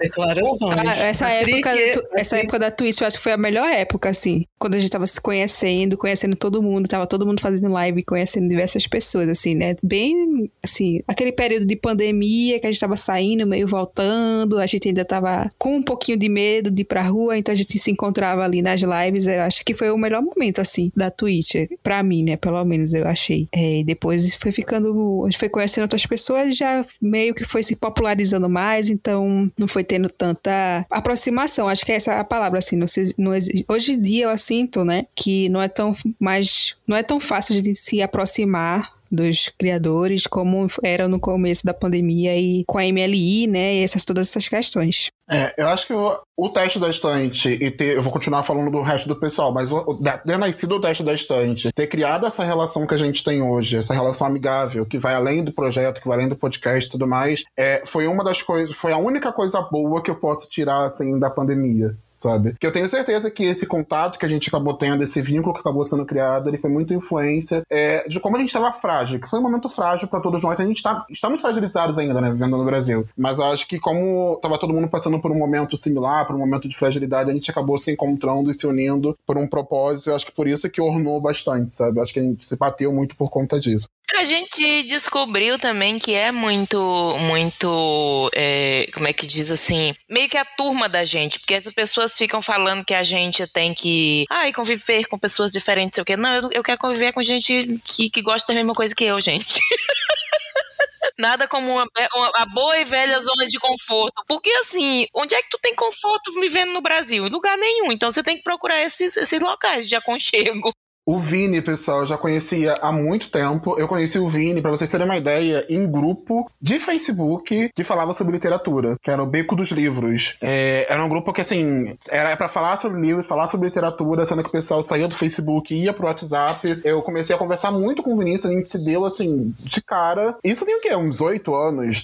Declarações. 0.00 0.76
Ah, 0.78 0.96
essa, 1.04 1.28
época, 1.30 1.70
essa 2.14 2.38
época 2.38 2.58
da 2.58 2.70
Twitch 2.70 3.00
eu 3.00 3.06
acho 3.06 3.16
que 3.16 3.22
foi 3.22 3.32
a 3.32 3.36
melhor 3.36 3.68
época, 3.68 4.08
assim. 4.08 4.44
Quando 4.58 4.74
a 4.74 4.78
gente 4.78 4.90
tava 4.90 5.06
se 5.06 5.20
conhecendo, 5.20 5.96
conhecendo 5.96 6.36
todo 6.36 6.62
mundo, 6.62 6.88
tava 6.88 7.06
todo 7.06 7.26
mundo 7.26 7.40
fazendo 7.40 7.70
live, 7.70 8.02
conhecendo 8.02 8.48
diversas 8.48 8.86
pessoas, 8.86 9.28
assim, 9.28 9.54
né? 9.54 9.76
Bem, 9.82 10.50
assim, 10.62 11.00
aquele 11.06 11.32
período 11.32 11.66
de 11.66 11.76
pandemia 11.76 12.58
que 12.58 12.66
a 12.66 12.70
gente 12.70 12.80
tava 12.80 12.96
saindo, 12.96 13.46
meio 13.46 13.66
voltando, 13.66 14.58
a 14.58 14.66
gente 14.66 14.88
ainda 14.88 15.04
tava 15.04 15.50
com 15.58 15.76
um 15.76 15.82
pouquinho 15.82 16.18
de 16.18 16.28
medo 16.28 16.70
de 16.70 16.82
ir 16.82 16.84
pra 16.84 17.02
rua, 17.02 17.36
então 17.36 17.52
a 17.52 17.56
gente 17.56 17.78
se 17.78 17.90
encontrava 17.90 18.44
ali 18.44 18.62
nas 18.62 18.80
lives. 18.80 19.26
Eu 19.26 19.42
acho 19.42 19.64
que 19.64 19.74
foi 19.74 19.90
o 19.90 19.98
melhor 19.98 20.22
momento, 20.22 20.60
assim, 20.60 20.90
da 20.96 21.10
Twitch, 21.10 21.54
pra 21.82 22.02
mim, 22.02 22.24
né? 22.24 22.36
Pelo 22.36 22.55
menos 22.64 22.92
eu 22.94 23.06
achei. 23.06 23.48
É, 23.52 23.82
depois 23.84 24.34
foi 24.36 24.52
ficando, 24.52 25.22
a 25.24 25.30
gente 25.30 25.38
foi 25.38 25.48
conhecendo 25.48 25.82
outras 25.82 26.06
pessoas 26.06 26.56
já 26.56 26.84
meio 27.00 27.34
que 27.34 27.44
foi 27.44 27.62
se 27.62 27.76
popularizando 27.76 28.48
mais, 28.48 28.88
então 28.88 29.50
não 29.58 29.68
foi 29.68 29.84
tendo 29.84 30.08
tanta 30.08 30.84
aproximação. 30.90 31.68
Acho 31.68 31.84
que 31.84 31.92
essa 31.92 32.12
é 32.12 32.18
a 32.18 32.24
palavra, 32.24 32.58
assim. 32.58 32.76
Não 32.76 32.86
se- 32.86 33.14
não 33.18 33.32
hoje 33.68 33.92
em 33.92 34.00
dia 34.00 34.26
eu 34.26 34.38
sinto, 34.38 34.84
né, 34.84 35.06
que 35.14 35.48
não 35.48 35.60
é 35.60 35.68
tão 35.68 35.94
mais, 36.18 36.76
não 36.86 36.96
é 36.96 37.02
tão 37.02 37.18
fácil 37.20 37.60
de 37.60 37.74
se 37.74 38.00
aproximar 38.02 38.95
dos 39.10 39.50
criadores 39.58 40.26
como 40.26 40.66
era 40.82 41.08
no 41.08 41.20
começo 41.20 41.64
da 41.64 41.74
pandemia 41.74 42.36
e 42.36 42.64
com 42.66 42.78
a 42.78 42.82
MLI, 42.82 43.46
né, 43.46 43.74
e 43.76 43.82
essas 43.82 44.04
todas 44.04 44.28
essas 44.28 44.48
questões. 44.48 45.08
É, 45.28 45.52
eu 45.56 45.66
acho 45.66 45.88
que 45.88 45.92
o, 45.92 46.20
o 46.36 46.48
teste 46.48 46.78
da 46.78 46.88
estante 46.88 47.48
e 47.48 47.68
ter. 47.68 47.96
Eu 47.96 48.02
vou 48.02 48.12
continuar 48.12 48.44
falando 48.44 48.70
do 48.70 48.80
resto 48.80 49.08
do 49.08 49.16
pessoal, 49.16 49.52
mas 49.52 49.72
o, 49.72 49.78
o, 49.78 49.98
ter 50.00 50.38
nascido 50.38 50.76
o 50.76 50.80
teste 50.80 51.02
da 51.02 51.12
estante, 51.12 51.72
ter 51.72 51.88
criado 51.88 52.26
essa 52.26 52.44
relação 52.44 52.86
que 52.86 52.94
a 52.94 52.98
gente 52.98 53.24
tem 53.24 53.42
hoje, 53.42 53.76
essa 53.76 53.92
relação 53.92 54.26
amigável, 54.26 54.86
que 54.86 54.98
vai 54.98 55.14
além 55.14 55.42
do 55.42 55.52
projeto, 55.52 56.00
que 56.00 56.06
vai 56.06 56.18
além 56.18 56.28
do 56.28 56.36
podcast 56.36 56.88
e 56.88 56.92
tudo 56.92 57.08
mais, 57.08 57.42
é, 57.56 57.82
foi 57.84 58.06
uma 58.06 58.22
das 58.22 58.40
coisas. 58.40 58.76
Foi 58.76 58.92
a 58.92 58.98
única 58.98 59.32
coisa 59.32 59.60
boa 59.62 60.00
que 60.00 60.10
eu 60.10 60.16
posso 60.16 60.48
tirar, 60.48 60.84
assim, 60.84 61.18
da 61.18 61.28
pandemia. 61.28 61.96
Sabe? 62.18 62.54
Que 62.58 62.66
eu 62.66 62.72
tenho 62.72 62.88
certeza 62.88 63.30
que 63.30 63.44
esse 63.44 63.66
contato 63.66 64.18
que 64.18 64.26
a 64.26 64.28
gente 64.28 64.48
acabou 64.48 64.74
tendo, 64.74 65.02
esse 65.02 65.20
vínculo 65.20 65.54
que 65.54 65.60
acabou 65.60 65.84
sendo 65.84 66.06
criado, 66.06 66.48
ele 66.48 66.56
foi 66.56 66.70
muita 66.70 66.94
influência 66.94 67.62
é, 67.70 68.06
de 68.08 68.18
como 68.18 68.36
a 68.36 68.40
gente 68.40 68.48
estava 68.48 68.72
frágil, 68.72 69.20
que 69.20 69.28
foi 69.28 69.38
um 69.38 69.42
momento 69.42 69.68
frágil 69.68 70.08
para 70.08 70.20
todos 70.20 70.42
nós. 70.42 70.58
A 70.58 70.64
gente 70.64 70.82
tá, 70.82 71.04
estamos 71.10 71.40
fragilizados 71.40 71.98
ainda, 71.98 72.20
né, 72.20 72.30
vivendo 72.30 72.56
no 72.56 72.64
Brasil. 72.64 73.06
Mas 73.16 73.38
acho 73.38 73.66
que 73.68 73.78
como 73.78 74.38
tava 74.40 74.58
todo 74.58 74.72
mundo 74.72 74.88
passando 74.88 75.20
por 75.20 75.30
um 75.30 75.38
momento 75.38 75.76
similar, 75.76 76.26
por 76.26 76.34
um 76.34 76.38
momento 76.38 76.68
de 76.68 76.76
fragilidade, 76.76 77.30
a 77.30 77.34
gente 77.34 77.50
acabou 77.50 77.78
se 77.78 77.90
encontrando 77.90 78.50
e 78.50 78.54
se 78.54 78.66
unindo 78.66 79.16
por 79.26 79.36
um 79.36 79.46
propósito. 79.46 80.10
Eu 80.10 80.16
acho 80.16 80.26
que 80.26 80.32
por 80.32 80.48
isso 80.48 80.68
que 80.70 80.80
ornou 80.80 81.20
bastante, 81.20 81.72
sabe? 81.72 81.98
Eu 81.98 82.02
acho 82.02 82.12
que 82.12 82.20
a 82.20 82.22
gente 82.22 82.44
se 82.44 82.56
bateu 82.56 82.92
muito 82.92 83.16
por 83.16 83.30
conta 83.30 83.60
disso. 83.60 83.86
A 84.14 84.24
gente 84.24 84.84
descobriu 84.84 85.58
também 85.58 85.98
que 85.98 86.14
é 86.14 86.30
muito, 86.30 86.78
muito, 87.18 88.30
é, 88.34 88.86
como 88.94 89.08
é 89.08 89.12
que 89.12 89.26
diz 89.26 89.50
assim, 89.50 89.94
meio 90.08 90.28
que 90.28 90.38
a 90.38 90.44
turma 90.44 90.88
da 90.88 91.04
gente, 91.04 91.40
porque 91.40 91.54
as 91.54 91.70
pessoas 91.72 92.16
ficam 92.16 92.40
falando 92.40 92.84
que 92.84 92.94
a 92.94 93.02
gente 93.02 93.44
tem 93.48 93.74
que, 93.74 94.24
ai, 94.30 94.52
conviver 94.52 95.06
com 95.06 95.18
pessoas 95.18 95.50
diferentes, 95.52 95.96
sei 95.96 96.02
o 96.02 96.04
quê. 96.04 96.16
Não, 96.16 96.32
eu, 96.34 96.48
eu 96.52 96.62
quero 96.62 96.78
conviver 96.78 97.12
com 97.12 97.20
gente 97.22 97.80
que, 97.84 98.08
que 98.08 98.22
gosta 98.22 98.46
da 98.52 98.54
mesma 98.54 98.74
coisa 98.74 98.94
que 98.94 99.04
eu, 99.04 99.20
gente. 99.20 99.58
Nada 101.18 101.48
como 101.48 101.72
uma, 101.72 101.86
uma- 102.14 102.30
a 102.36 102.46
boa 102.46 102.78
e 102.78 102.84
velha 102.84 103.18
zona 103.20 103.46
de 103.48 103.58
conforto. 103.58 104.22
Porque 104.28 104.50
assim, 104.60 105.06
onde 105.14 105.34
é 105.34 105.42
que 105.42 105.48
tu 105.50 105.58
tem 105.58 105.74
conforto 105.74 106.32
vivendo 106.40 106.72
no 106.72 106.80
Brasil? 106.82 107.26
Em 107.26 107.30
lugar 107.30 107.56
nenhum. 107.56 107.90
Então 107.90 108.10
você 108.10 108.22
tem 108.22 108.36
que 108.36 108.42
procurar 108.42 108.80
esses, 108.82 109.16
esses 109.16 109.40
locais 109.40 109.88
de 109.88 109.96
aconchego. 109.96 110.72
O 111.08 111.20
Vini, 111.20 111.62
pessoal, 111.62 112.00
eu 112.00 112.06
já 112.06 112.18
conhecia 112.18 112.74
há 112.82 112.90
muito 112.90 113.30
tempo. 113.30 113.78
Eu 113.78 113.86
conheci 113.86 114.18
o 114.18 114.28
Vini, 114.28 114.60
pra 114.60 114.72
vocês 114.72 114.90
terem 114.90 115.06
uma 115.06 115.16
ideia, 115.16 115.64
em 115.70 115.88
grupo 115.88 116.50
de 116.60 116.80
Facebook 116.80 117.70
que 117.72 117.84
falava 117.84 118.12
sobre 118.12 118.32
literatura, 118.32 118.96
que 119.00 119.08
era 119.08 119.22
o 119.22 119.26
Beco 119.26 119.54
dos 119.54 119.70
Livros. 119.70 120.36
É, 120.42 120.84
era 120.92 121.04
um 121.04 121.08
grupo 121.08 121.32
que, 121.32 121.40
assim, 121.40 121.96
era 122.10 122.36
pra 122.36 122.48
falar 122.48 122.76
sobre 122.78 123.00
livros, 123.00 123.24
falar 123.24 123.46
sobre 123.46 123.68
literatura, 123.68 124.24
sendo 124.24 124.42
que 124.42 124.48
o 124.48 124.52
pessoal 124.52 124.82
saía 124.82 125.06
do 125.06 125.14
Facebook 125.14 125.72
e 125.72 125.84
ia 125.84 125.92
pro 125.92 126.06
WhatsApp. 126.06 126.80
Eu 126.82 127.00
comecei 127.02 127.36
a 127.36 127.38
conversar 127.38 127.70
muito 127.70 128.02
com 128.02 128.12
o 128.12 128.18
Vinícius, 128.18 128.50
a 128.50 128.54
gente 128.56 128.68
se 128.68 128.84
deu, 128.84 129.04
assim, 129.04 129.54
de 129.60 129.80
cara. 129.80 130.36
Isso 130.42 130.66
tem 130.66 130.74
o 130.76 130.80
quê? 130.80 130.92
Uns 130.96 131.20
oito 131.20 131.54
anos? 131.54 132.02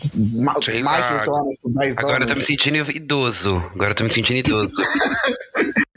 Sei 0.62 0.81
mais 0.85 1.09
de 1.09 1.15
oito 1.15 1.35
anos, 1.35 1.57
dez 1.65 1.99
Agora 1.99 2.19
eu 2.19 2.23
anos. 2.23 2.29
tô 2.35 2.38
me 2.38 2.45
sentindo 2.45 2.77
idoso. 2.88 3.57
Agora 3.75 3.91
eu 3.91 3.95
tô 3.97 4.05
me 4.05 4.12
sentindo 4.12 4.38
idoso. 4.38 4.71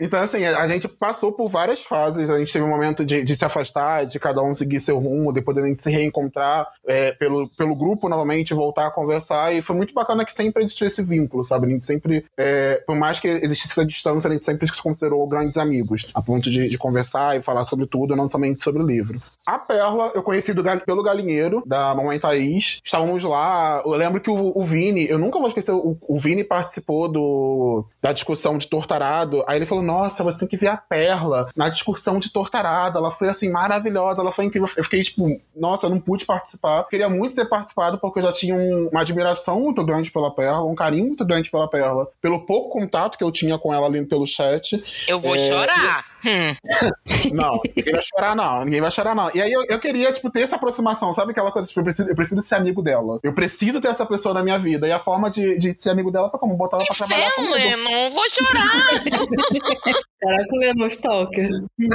Então, 0.06 0.20
assim, 0.20 0.46
a, 0.46 0.60
a 0.60 0.68
gente 0.68 0.88
passou 0.88 1.32
por 1.32 1.50
várias 1.50 1.82
fases. 1.82 2.30
A 2.30 2.38
gente 2.38 2.54
teve 2.54 2.64
um 2.64 2.70
momento 2.70 3.06
de, 3.06 3.24
de 3.24 3.36
se 3.36 3.44
afastar, 3.44 4.06
de 4.06 4.20
cada 4.20 4.42
um 4.42 4.54
seguir 4.54 4.80
seu 4.80 5.00
rumo, 5.00 5.34
depois 5.34 5.58
a 5.58 5.66
gente 5.66 5.82
se 5.82 5.90
reencontrar 5.90 6.68
é, 6.86 7.12
pelo, 7.14 7.48
pelo 7.50 7.76
grupo 7.76 8.08
novamente, 8.08 8.54
voltar 8.54 8.88
a 8.88 8.92
conversar. 8.92 9.54
E 9.54 9.62
foi 9.62 9.76
muito 9.76 9.94
bacana 9.94 10.26
que 10.26 10.34
sempre 10.34 10.64
existiu 10.64 10.88
esse 10.88 11.04
vínculo, 11.04 11.44
sabe? 11.44 11.68
A 11.68 11.70
gente 11.70 11.86
sempre, 11.86 12.26
é, 12.38 12.84
por 12.86 12.96
mais 12.96 13.20
que 13.20 13.28
existisse 13.28 13.72
essa 13.72 13.86
distância, 13.86 14.30
a 14.30 14.34
gente 14.34 14.46
sempre 14.46 14.68
se 14.68 14.82
considerou 14.82 15.26
grandes 15.28 15.58
amigos, 15.58 16.12
a 16.14 16.22
ponto 16.22 16.50
de, 16.50 16.70
de 16.70 16.78
conversar 16.78 17.38
e 17.38 17.42
falar 17.42 17.64
sobre 17.66 17.88
tudo, 17.88 18.16
não 18.16 18.28
somente 18.28 18.62
sobre 18.62 18.82
o 18.82 18.86
livro. 18.86 19.22
A 19.46 19.60
Perla, 19.60 20.12
eu 20.16 20.24
conheci 20.24 20.54
do, 20.54 20.64
pelo 20.86 21.04
galinheiro, 21.04 21.64
da 21.66 21.94
Mamãe 21.94 22.20
Thaís. 22.20 22.80
Estávamos 22.84 23.24
lá. 23.24 23.82
Eu 23.86 23.92
lembro 23.92 24.20
que 24.20 24.30
o, 24.30 24.52
o 24.56 24.66
Vini, 24.66 25.08
eu 25.08 25.20
nunca 25.20 25.40
vou 25.40 25.48
esquecer, 25.48 25.72
o, 25.72 25.98
o 26.02 26.20
Vini 26.20 26.44
participou 26.44 27.08
do, 27.08 27.86
da 28.02 28.12
discussão 28.12 28.58
de 28.58 28.68
Tortarado. 28.68 29.44
Aí 29.48 29.58
ele 29.58 29.66
falou: 29.66 29.84
Nossa, 29.96 30.24
você 30.24 30.40
tem 30.40 30.48
que 30.48 30.58
ver 30.58 30.68
a 30.68 30.78
Perla 30.78 31.50
na 31.56 31.70
discussão 31.70 32.20
de 32.20 32.30
Tortarado. 32.32 32.98
Ela 32.98 33.12
foi 33.12 33.30
assim, 33.30 33.50
maravilhosa, 33.50 34.22
ela 34.22 34.32
foi 34.32 34.46
incrível. 34.46 34.70
Eu 34.76 34.84
fiquei 34.84 35.02
tipo, 35.02 35.28
nossa, 35.56 35.86
eu 35.86 35.90
não 35.90 36.00
pude 36.00 36.26
participar. 36.26 36.84
Queria 36.90 37.08
muito 37.10 37.34
ter 37.36 37.46
participado, 37.48 37.98
porque 37.98 38.20
eu 38.20 38.24
já 38.24 38.34
tinha 38.34 38.54
um- 38.56 38.90
uma 38.92 39.02
admiração 39.02 39.60
muito 39.62 39.84
grande 39.86 40.12
pela 40.12 40.30
Perla, 40.34 40.64
um 40.66 40.76
carinho 40.76 41.06
muito 41.08 41.26
grande 41.26 41.50
pela 41.50 41.70
Perla. 41.70 42.08
Pelo 42.22 42.46
pouco 42.46 42.78
contato 42.78 43.18
que 43.18 43.24
eu 43.24 43.32
tinha 43.32 43.58
com 43.58 43.74
ela 43.74 43.88
ali 43.88 44.06
pelo 44.06 44.28
chat. 44.28 44.84
Eu 45.08 45.20
vou 45.20 45.36
É, 45.36 45.38
chorar. 45.38 46.06
Hum. 46.26 46.56
Não, 47.34 47.60
ninguém 47.76 47.94
vai 47.94 48.02
chorar, 48.02 48.36
não. 48.36 48.66
Ninguém 48.66 48.82
vai 48.82 48.92
chorar, 48.92 49.14
não. 49.16 49.30
E 49.36 49.42
aí 49.42 49.52
eu, 49.52 49.64
eu 49.70 49.80
queria, 49.80 50.12
tipo, 50.12 50.30
ter 50.32 50.42
essa 50.42 50.56
aproximação, 50.56 51.14
sabe 51.14 51.32
aquela 51.32 51.52
coisa, 51.52 51.68
tipo, 51.68 51.80
eu 51.80 51.84
preciso, 51.84 52.10
eu 52.10 52.16
preciso 52.16 52.42
ser 52.42 52.56
amigo 52.56 52.82
dela. 52.82 53.20
Eu 53.24 53.34
preciso 53.34 53.80
ter 53.80 53.90
essa 53.90 54.06
pessoa 54.06 54.34
na 54.34 54.42
minha 54.44 54.58
vida. 54.58 54.88
E 54.88 54.92
a 54.92 55.00
forma 55.00 55.30
de, 55.30 55.58
de 55.60 55.80
ser 55.80 55.92
amigo 55.92 56.12
dela 56.12 56.30
foi 56.30 56.40
como 56.40 56.56
botar 56.56 56.78
ela 56.78 56.86
pra 56.88 56.96
trabalhar 56.96 57.32
comigo. 57.32 57.56
eu 57.58 57.78
não 57.78 58.12
vou 58.12 58.24
chorar. 58.30 58.66
Caraca, 60.20 60.48
o 60.52 60.58
Leon 60.58 60.88
Stalker. 60.88 61.50
Foi 61.50 61.88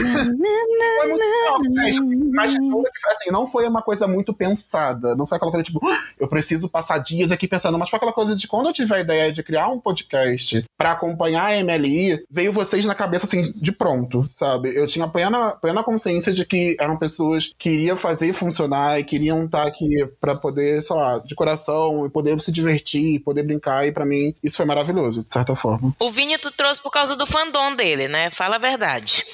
muito 1.08 1.18
legal, 1.18 1.58
gente. 1.64 2.30
Mas 2.34 2.52
que, 2.52 3.10
assim, 3.10 3.30
não 3.30 3.46
foi 3.46 3.66
uma 3.66 3.82
coisa 3.82 4.06
muito 4.06 4.32
pensada. 4.32 5.16
Não 5.16 5.26
foi 5.26 5.36
aquela 5.36 5.50
coisa, 5.50 5.64
tipo, 5.64 5.80
"Ah, 5.84 6.00
eu 6.18 6.28
preciso 6.28 6.68
passar 6.68 6.98
dias 6.98 7.32
aqui 7.32 7.48
pensando. 7.48 7.78
Mas 7.78 7.90
foi 7.90 7.96
aquela 7.96 8.12
coisa 8.12 8.36
de 8.36 8.46
quando 8.46 8.66
eu 8.68 8.72
tive 8.72 8.94
a 8.94 9.00
ideia 9.00 9.32
de 9.32 9.42
criar 9.42 9.68
um 9.68 9.80
podcast 9.80 10.64
pra 10.78 10.92
acompanhar 10.92 11.46
a 11.46 11.56
MLI, 11.56 12.24
veio 12.30 12.52
vocês 12.52 12.84
na 12.84 12.94
cabeça, 12.94 13.26
assim, 13.26 13.52
de 13.56 13.72
pronto, 13.72 14.26
sabe? 14.30 14.74
Eu 14.74 14.86
tinha 14.86 15.08
plena, 15.08 15.52
plena 15.52 15.82
consciência 15.82 16.32
de 16.32 16.44
que 16.44 16.76
eram 16.78 16.96
pessoas 16.96 17.52
que 17.58 17.70
iriam 17.70 17.96
fazer 17.96 18.32
funcionar 18.32 19.00
e 19.00 19.04
queriam 19.04 19.44
estar 19.44 19.66
aqui 19.66 20.06
pra 20.20 20.34
poder, 20.34 20.82
sei 20.82 20.94
lá, 20.96 21.18
de 21.18 21.34
coração, 21.34 22.06
e 22.06 22.10
poder 22.10 22.40
se 22.40 22.52
divertir, 22.52 23.20
poder 23.20 23.42
brincar. 23.42 23.86
E 23.86 23.92
pra 23.92 24.06
mim, 24.06 24.34
isso 24.42 24.56
foi 24.56 24.66
maravilhoso, 24.66 25.24
de 25.24 25.32
certa 25.32 25.56
forma. 25.56 25.94
O 25.98 26.10
Vini 26.10 26.38
tu 26.38 26.50
trouxe 26.50 26.80
por 26.80 26.90
causa 26.90 27.16
do 27.16 27.26
fandom 27.26 27.74
dele, 27.80 28.08
né? 28.08 28.30
Fala 28.30 28.56
a 28.56 28.58
verdade. 28.58 29.24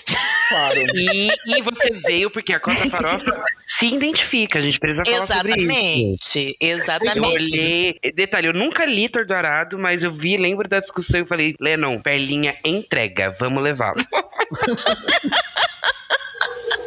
Claro. 0.48 0.78
E, 0.94 1.28
e 1.58 1.62
você 1.62 1.90
veio 2.06 2.30
porque 2.30 2.52
a 2.52 2.60
Costa 2.60 2.88
Farofa 2.88 3.44
se 3.66 3.86
identifica. 3.86 4.60
A 4.60 4.62
gente 4.62 4.78
precisa 4.78 5.04
falar 5.04 5.26
sobre 5.26 5.52
isso. 5.52 5.60
Exatamente. 5.60 6.56
Eu 6.60 6.76
Exatamente. 6.76 7.34
olhei. 7.34 8.00
Detalhe, 8.14 8.46
eu 8.46 8.52
nunca 8.52 8.84
li 8.84 9.08
Torturado, 9.08 9.76
mas 9.78 10.04
eu 10.04 10.12
vi, 10.12 10.36
lembro 10.36 10.68
da 10.68 10.78
discussão 10.78 11.20
e 11.20 11.26
falei, 11.26 11.56
Lennon, 11.60 11.98
perlinha 12.00 12.56
entrega, 12.64 13.34
vamos 13.38 13.62
levar. 13.62 13.94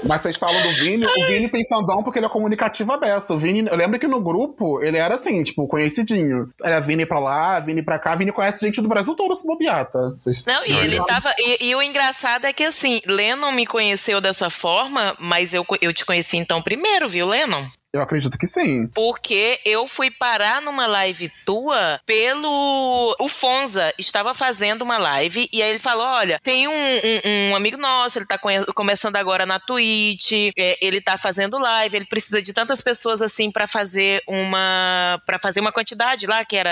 Mas 0.04 0.22
vocês 0.22 0.38
falam 0.38 0.62
do 0.62 0.72
Vini, 0.72 1.06
o 1.06 1.28
Vini 1.28 1.50
tem 1.50 1.68
fandom 1.68 2.02
porque 2.04 2.20
ele 2.20 2.26
é 2.26 2.30
comunicativo 2.30 2.92
aberto. 2.92 3.34
O 3.34 3.38
Vini, 3.38 3.68
eu 3.70 3.76
lembro 3.76 4.00
que 4.00 4.08
no 4.08 4.22
grupo 4.22 4.82
ele 4.82 4.98
era 4.98 5.16
assim, 5.16 5.44
tipo, 5.44 5.68
conhecidinho. 5.68 6.50
Era 6.64 6.80
Vini 6.80 7.06
pra 7.06 7.20
lá, 7.20 7.60
Vini 7.60 7.82
pra 7.84 8.00
cá. 8.00 8.16
Vini 8.16 8.32
conhece 8.32 8.66
gente 8.66 8.82
do 8.82 8.88
Brasil 8.88 9.14
todo, 9.16 9.36
se 9.36 9.46
bobear, 9.46 9.90
tá? 9.90 10.00
Vocês- 10.18 10.44
Não, 10.46 10.66
e 10.66 10.72
ele 10.72 10.98
tava. 11.06 11.34
E, 11.38 11.68
e 11.70 11.76
o 11.76 11.82
engraçado 11.82 12.46
é 12.46 12.54
que 12.54 12.64
assim, 12.64 13.02
Lennon 13.08 13.52
me 13.52 13.66
conheceu 13.66 14.22
dessa 14.22 14.50
forma, 14.50 15.16
mas 15.20 15.54
eu, 15.54 15.66
eu 15.82 15.94
te 15.94 16.06
conheci 16.06 16.38
então 16.38 16.62
primeiro, 16.62 17.08
viu, 17.08 17.28
Lennon? 17.28 17.66
Eu 17.92 18.02
acredito 18.02 18.38
que 18.38 18.48
sim. 18.48 18.88
Porque 18.88 19.60
eu 19.66 19.88
fui 19.88 20.12
parar 20.12 20.62
numa 20.62 20.86
live 20.86 21.32
tua 21.44 22.00
pelo. 22.06 23.16
O 23.20 23.28
Fonza 23.28 23.92
estava 23.98 24.36
fazendo 24.36 24.84
uma 24.84 25.00
live 25.00 25.50
e 25.52 25.62
aí 25.62 25.72
ele 25.72 25.80
falou: 25.80 26.06
olha, 26.06 26.40
tem 26.44 26.68
um, 26.68 26.72
um, 26.72 27.52
um 27.52 27.56
amigo 27.56 27.78
nosso, 27.78 28.20
ele 28.20 28.28
tá 28.28 28.40
começando 28.76 29.16
agora 29.16 29.44
na 29.44 29.60
Twitch, 29.60 30.32
é, 30.56 30.78
ele 30.80 31.02
tá 31.02 31.18
fazendo 31.18 31.58
live, 31.58 31.98
ele 31.98 32.06
precisa 32.06 32.44
de 32.44 32.54
tantas 32.54 32.80
pessoas 32.80 33.24
assim 33.24 33.50
para 33.50 33.66
fazer 33.66 34.22
uma. 34.28 35.20
para 35.26 35.40
fazer 35.40 35.60
uma 35.60 35.72
quantidade 35.72 36.28
lá 36.28 36.46
que 36.46 36.56
era. 36.56 36.72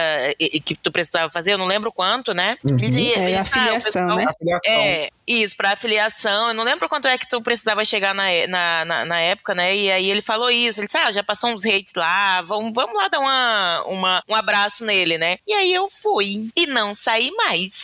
que 0.64 0.76
tu 0.76 0.92
precisava 0.92 1.32
fazer, 1.32 1.54
eu 1.54 1.58
não 1.58 1.66
lembro 1.66 1.92
quanto, 1.92 2.32
né? 2.32 2.58
Uhum. 2.70 2.78
E, 2.78 3.14
é, 3.14 3.38
a 3.38 3.42
afiliação, 3.42 4.04
pessoal, 4.04 4.16
né? 4.18 4.26
Afiliação. 4.30 4.72
É, 4.72 5.10
isso, 5.28 5.58
pra 5.58 5.74
afiliação. 5.74 6.50
Eu 6.50 6.54
não 6.54 6.64
lembro 6.64 6.88
quanto 6.88 7.08
é 7.08 7.18
que 7.18 7.28
tu 7.28 7.42
precisava 7.42 7.84
chegar 7.84 8.14
na, 8.14 8.26
na, 8.48 8.86
na, 8.86 9.06
na 9.06 9.20
época, 9.20 9.56
né? 9.56 9.76
E 9.76 9.92
aí 9.92 10.10
ele 10.10 10.22
falou 10.22 10.50
isso. 10.50 10.80
Ele 10.80 10.86
disse, 10.86 10.98
ah, 10.98 11.07
já 11.12 11.24
passou 11.24 11.50
uns 11.50 11.66
hates 11.66 11.94
lá, 11.96 12.42
vamos, 12.42 12.72
vamos 12.74 12.96
lá 12.96 13.08
dar 13.08 13.20
uma, 13.20 13.84
uma, 13.86 14.24
um 14.28 14.36
abraço 14.36 14.86
nele, 14.86 15.18
né? 15.18 15.38
E 15.46 15.54
aí 15.54 15.74
eu 15.74 15.88
fui 15.88 16.50
e 16.56 16.66
não 16.68 16.94
saí 16.94 17.32
mais. 17.32 17.84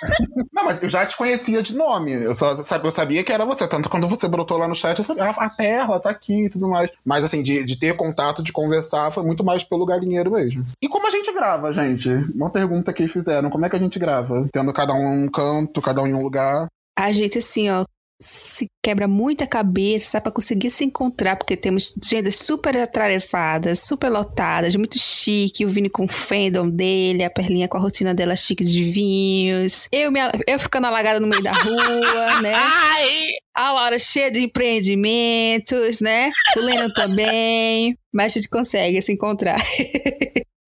não, 0.52 0.64
mas 0.64 0.82
eu 0.82 0.88
já 0.88 1.04
te 1.06 1.16
conhecia 1.16 1.62
de 1.62 1.74
nome. 1.74 2.12
Eu 2.12 2.34
só 2.34 2.56
sabe, 2.56 2.86
eu 2.86 2.92
sabia 2.92 3.24
que 3.24 3.32
era 3.32 3.44
você. 3.44 3.66
Tanto 3.66 3.88
quando 3.88 4.08
você 4.08 4.28
brotou 4.28 4.58
lá 4.58 4.68
no 4.68 4.74
chat, 4.74 4.98
eu 4.98 5.04
falei, 5.04 5.22
ah, 5.22 5.34
a 5.36 5.50
Perla 5.50 6.00
tá 6.00 6.10
aqui 6.10 6.46
e 6.46 6.50
tudo 6.50 6.68
mais. 6.68 6.90
Mas 7.04 7.24
assim, 7.24 7.42
de, 7.42 7.64
de 7.64 7.76
ter 7.76 7.96
contato, 7.96 8.42
de 8.42 8.52
conversar, 8.52 9.10
foi 9.10 9.24
muito 9.24 9.44
mais 9.44 9.64
pelo 9.64 9.86
galinheiro 9.86 10.30
mesmo. 10.30 10.64
E 10.82 10.88
como 10.88 11.06
a 11.06 11.10
gente 11.10 11.32
grava, 11.32 11.72
gente? 11.72 12.08
Uma 12.34 12.50
pergunta 12.50 12.92
que 12.92 13.08
fizeram, 13.08 13.50
como 13.50 13.64
é 13.64 13.70
que 13.70 13.76
a 13.76 13.80
gente 13.80 13.98
grava? 13.98 14.48
Tendo 14.52 14.72
cada 14.72 14.92
um 14.92 15.06
um 15.06 15.28
canto, 15.28 15.80
cada 15.80 16.02
um 16.02 16.06
em 16.06 16.14
um 16.14 16.22
lugar 16.22 16.68
a 16.98 17.12
gente, 17.12 17.38
assim, 17.38 17.68
ó, 17.68 17.84
se 18.20 18.66
quebra 18.82 19.06
muita 19.06 19.46
cabeça 19.46 20.20
para 20.20 20.32
conseguir 20.32 20.70
se 20.70 20.84
encontrar, 20.84 21.36
porque 21.36 21.56
temos 21.56 21.94
agendas 22.02 22.36
super 22.36 22.76
atarefadas, 22.76 23.80
super 23.80 24.08
lotadas, 24.08 24.74
muito 24.76 24.98
chique, 24.98 25.66
o 25.66 25.68
Vini 25.68 25.90
com 25.90 26.04
o 26.04 26.08
fandom 26.08 26.68
dele, 26.68 27.24
a 27.24 27.30
Perlinha 27.30 27.68
com 27.68 27.76
a 27.76 27.80
rotina 27.80 28.14
dela 28.14 28.34
chique 28.36 28.64
de 28.64 28.82
vinhos, 28.84 29.88
eu, 29.92 30.10
me, 30.10 30.20
eu 30.46 30.58
ficando 30.58 30.86
alagada 30.86 31.20
no 31.20 31.26
meio 31.26 31.42
da 31.42 31.52
rua, 31.52 32.40
né? 32.40 32.54
Ai! 32.54 33.28
A 33.54 33.72
Laura 33.72 33.98
cheia 33.98 34.30
de 34.30 34.40
empreendimentos, 34.40 36.00
né? 36.00 36.30
O 36.56 36.60
Leno 36.60 36.92
também, 36.92 37.96
mas 38.12 38.32
a 38.32 38.34
gente 38.34 38.48
consegue 38.48 39.00
se 39.00 39.12
encontrar. 39.12 39.60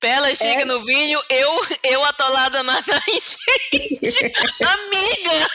Pela 0.01 0.33
chega 0.35 0.63
é... 0.63 0.65
no 0.65 0.85
vinho, 0.85 1.19
eu, 1.29 1.61
eu 1.91 2.05
atolada 2.05 2.63
na, 2.63 2.75
na 2.75 3.01
enchente. 3.09 4.33
Amiga! 4.63 5.49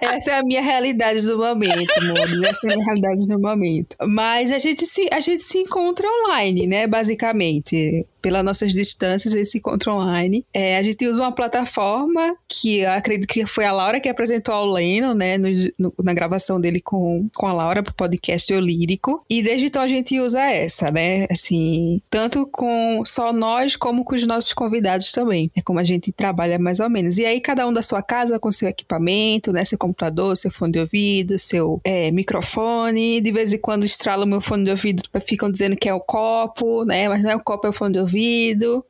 Essa 0.00 0.32
é 0.32 0.38
a 0.38 0.42
minha 0.42 0.62
realidade 0.62 1.24
do 1.26 1.38
momento, 1.38 1.90
amor. 1.98 2.44
Essa 2.44 2.66
é 2.66 2.72
a 2.72 2.74
minha 2.74 2.84
realidade 2.84 3.26
no 3.26 3.38
momento. 3.38 3.96
Mas 4.06 4.52
a 4.52 4.58
gente 4.58 4.86
se, 4.86 5.08
a 5.12 5.20
gente 5.20 5.44
se 5.44 5.58
encontra 5.58 6.06
online, 6.06 6.66
né? 6.66 6.86
Basicamente 6.86 8.06
pelas 8.22 8.44
nossas 8.44 8.72
distâncias, 8.72 9.34
eles 9.34 9.50
se 9.50 9.58
encontram 9.58 9.96
online. 9.96 10.46
É, 10.54 10.78
a 10.78 10.82
gente 10.82 11.06
usa 11.06 11.24
uma 11.24 11.32
plataforma 11.32 12.36
que 12.48 12.78
eu 12.78 12.92
acredito 12.92 13.26
que 13.26 13.44
foi 13.44 13.64
a 13.64 13.72
Laura 13.72 14.00
que 14.00 14.08
apresentou 14.08 14.54
ao 14.54 14.64
Leno, 14.64 15.12
né, 15.12 15.36
no, 15.36 15.48
no, 15.76 15.94
na 16.02 16.14
gravação 16.14 16.60
dele 16.60 16.80
com, 16.80 17.28
com 17.34 17.46
a 17.46 17.52
Laura 17.52 17.82
pro 17.82 17.92
podcast 17.92 18.54
Olírico. 18.54 19.24
E 19.28 19.42
desde 19.42 19.66
então 19.66 19.82
a 19.82 19.88
gente 19.88 20.18
usa 20.20 20.40
essa, 20.40 20.90
né, 20.90 21.26
assim, 21.30 22.00
tanto 22.08 22.46
com 22.46 23.02
só 23.04 23.32
nós 23.32 23.74
como 23.74 24.04
com 24.04 24.14
os 24.14 24.24
nossos 24.24 24.52
convidados 24.52 25.10
também. 25.10 25.50
É 25.56 25.60
como 25.60 25.80
a 25.80 25.84
gente 25.84 26.12
trabalha 26.12 26.58
mais 26.58 26.78
ou 26.78 26.88
menos. 26.88 27.18
E 27.18 27.26
aí 27.26 27.40
cada 27.40 27.66
um 27.66 27.72
da 27.72 27.82
sua 27.82 28.02
casa 28.02 28.38
com 28.38 28.52
seu 28.52 28.68
equipamento, 28.68 29.52
né, 29.52 29.64
seu 29.64 29.76
computador, 29.76 30.36
seu 30.36 30.50
fone 30.50 30.72
de 30.72 30.78
ouvido, 30.78 31.38
seu 31.40 31.80
é, 31.82 32.12
microfone. 32.12 33.20
De 33.20 33.32
vez 33.32 33.52
em 33.52 33.58
quando 33.58 33.84
estrala 33.84 34.24
o 34.24 34.28
meu 34.28 34.40
fone 34.40 34.64
de 34.64 34.70
ouvido, 34.70 35.02
ficam 35.26 35.50
dizendo 35.50 35.76
que 35.76 35.88
é 35.88 35.94
o 35.94 36.00
copo, 36.00 36.84
né, 36.84 37.08
mas 37.08 37.20
não 37.20 37.30
é 37.30 37.36
o 37.36 37.40
copo, 37.40 37.66
é 37.66 37.70
o 37.70 37.72
fone 37.72 37.94
de 37.94 37.98
ouvido 37.98 38.11
ouvido. 38.12 38.84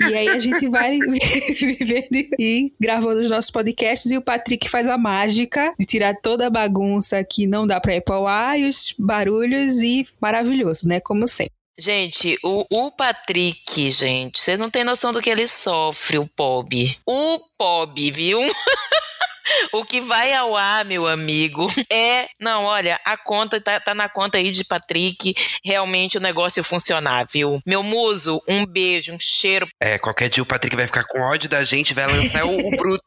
E 0.00 0.14
aí 0.14 0.28
a 0.28 0.38
gente 0.38 0.68
vai 0.68 0.98
vivendo 1.58 2.28
e 2.38 2.72
gravando 2.80 3.20
os 3.20 3.30
nossos 3.30 3.50
podcasts. 3.50 4.10
E 4.10 4.16
o 4.16 4.22
Patrick 4.22 4.68
faz 4.68 4.86
a 4.86 4.98
mágica 4.98 5.74
de 5.78 5.86
tirar 5.86 6.14
toda 6.20 6.46
a 6.46 6.50
bagunça 6.50 7.24
que 7.24 7.46
não 7.46 7.66
dá 7.66 7.80
pra 7.80 7.96
ir 7.96 8.02
pro 8.02 8.26
ar 8.26 8.58
e 8.58 8.68
os 8.68 8.94
barulhos 8.98 9.80
e 9.80 10.06
maravilhoso, 10.20 10.86
né? 10.86 11.00
Como 11.00 11.26
sempre. 11.26 11.54
Gente, 11.78 12.38
o, 12.42 12.64
o 12.70 12.90
Patrick, 12.90 13.90
gente, 13.90 14.40
você 14.40 14.56
não 14.56 14.70
tem 14.70 14.82
noção 14.82 15.12
do 15.12 15.20
que 15.20 15.28
ele 15.28 15.46
sofre, 15.46 16.18
o 16.18 16.26
Pob. 16.26 16.96
O 17.06 17.38
Pob, 17.58 18.10
viu? 18.12 18.40
o 19.72 19.84
que 19.84 20.00
vai 20.00 20.32
ao 20.32 20.56
ar, 20.56 20.84
meu 20.84 21.06
amigo, 21.06 21.66
é. 21.90 22.26
Não, 22.40 22.64
olha, 22.64 22.98
a 23.04 23.16
conta 23.16 23.60
tá, 23.60 23.78
tá 23.80 23.94
na 23.94 24.08
conta 24.08 24.38
aí 24.38 24.50
de 24.50 24.64
Patrick. 24.64 25.34
Realmente 25.64 26.18
o 26.18 26.20
negócio 26.20 26.62
funcionar, 26.64 27.26
viu? 27.30 27.60
Meu 27.66 27.82
muso, 27.82 28.42
um 28.48 28.64
beijo, 28.66 29.12
um 29.12 29.18
cheiro. 29.20 29.66
É, 29.80 29.98
qualquer 29.98 30.28
dia 30.28 30.42
o 30.42 30.46
Patrick 30.46 30.76
vai 30.76 30.86
ficar 30.86 31.04
com 31.04 31.20
ódio 31.20 31.48
da 31.48 31.62
gente, 31.62 31.94
vai 31.94 32.06
lançar 32.06 32.44
o, 32.44 32.56
o 32.56 32.70
bruto. 32.70 33.02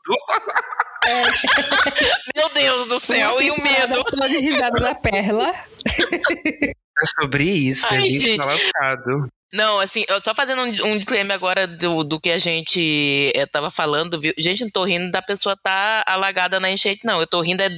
É. 1.06 1.24
Meu 2.36 2.50
Deus 2.54 2.88
do 2.88 3.00
céu, 3.00 3.42
e 3.42 3.52
o 3.52 3.62
medo. 3.62 4.02
Só 4.04 4.28
de 4.28 4.38
risada 4.38 4.80
da 4.80 4.96
perla. 4.96 5.54
É 7.02 7.22
sobre 7.22 7.46
isso, 7.46 7.86
Ai, 7.90 8.00
é 8.00 8.10
gente. 8.10 8.46
lançado. 8.46 9.30
Não, 9.52 9.80
assim, 9.80 10.06
só 10.22 10.36
fazendo 10.36 10.62
um, 10.62 10.92
um 10.92 11.00
disclaimer 11.00 11.36
agora 11.36 11.66
do, 11.66 12.04
do 12.04 12.20
que 12.20 12.30
a 12.30 12.38
gente 12.38 13.32
é, 13.34 13.46
tava 13.48 13.72
falando, 13.72 14.20
viu? 14.20 14.32
Gente, 14.38 14.64
não 14.64 14.70
tô 14.70 14.84
rindo 14.84 15.10
da 15.10 15.22
pessoa 15.22 15.58
tá 15.58 16.04
alagada 16.06 16.60
na 16.60 16.70
enchente, 16.70 17.02
não. 17.04 17.20
Eu 17.20 17.26
tô 17.26 17.42
rindo 17.42 17.64
é 17.64 17.70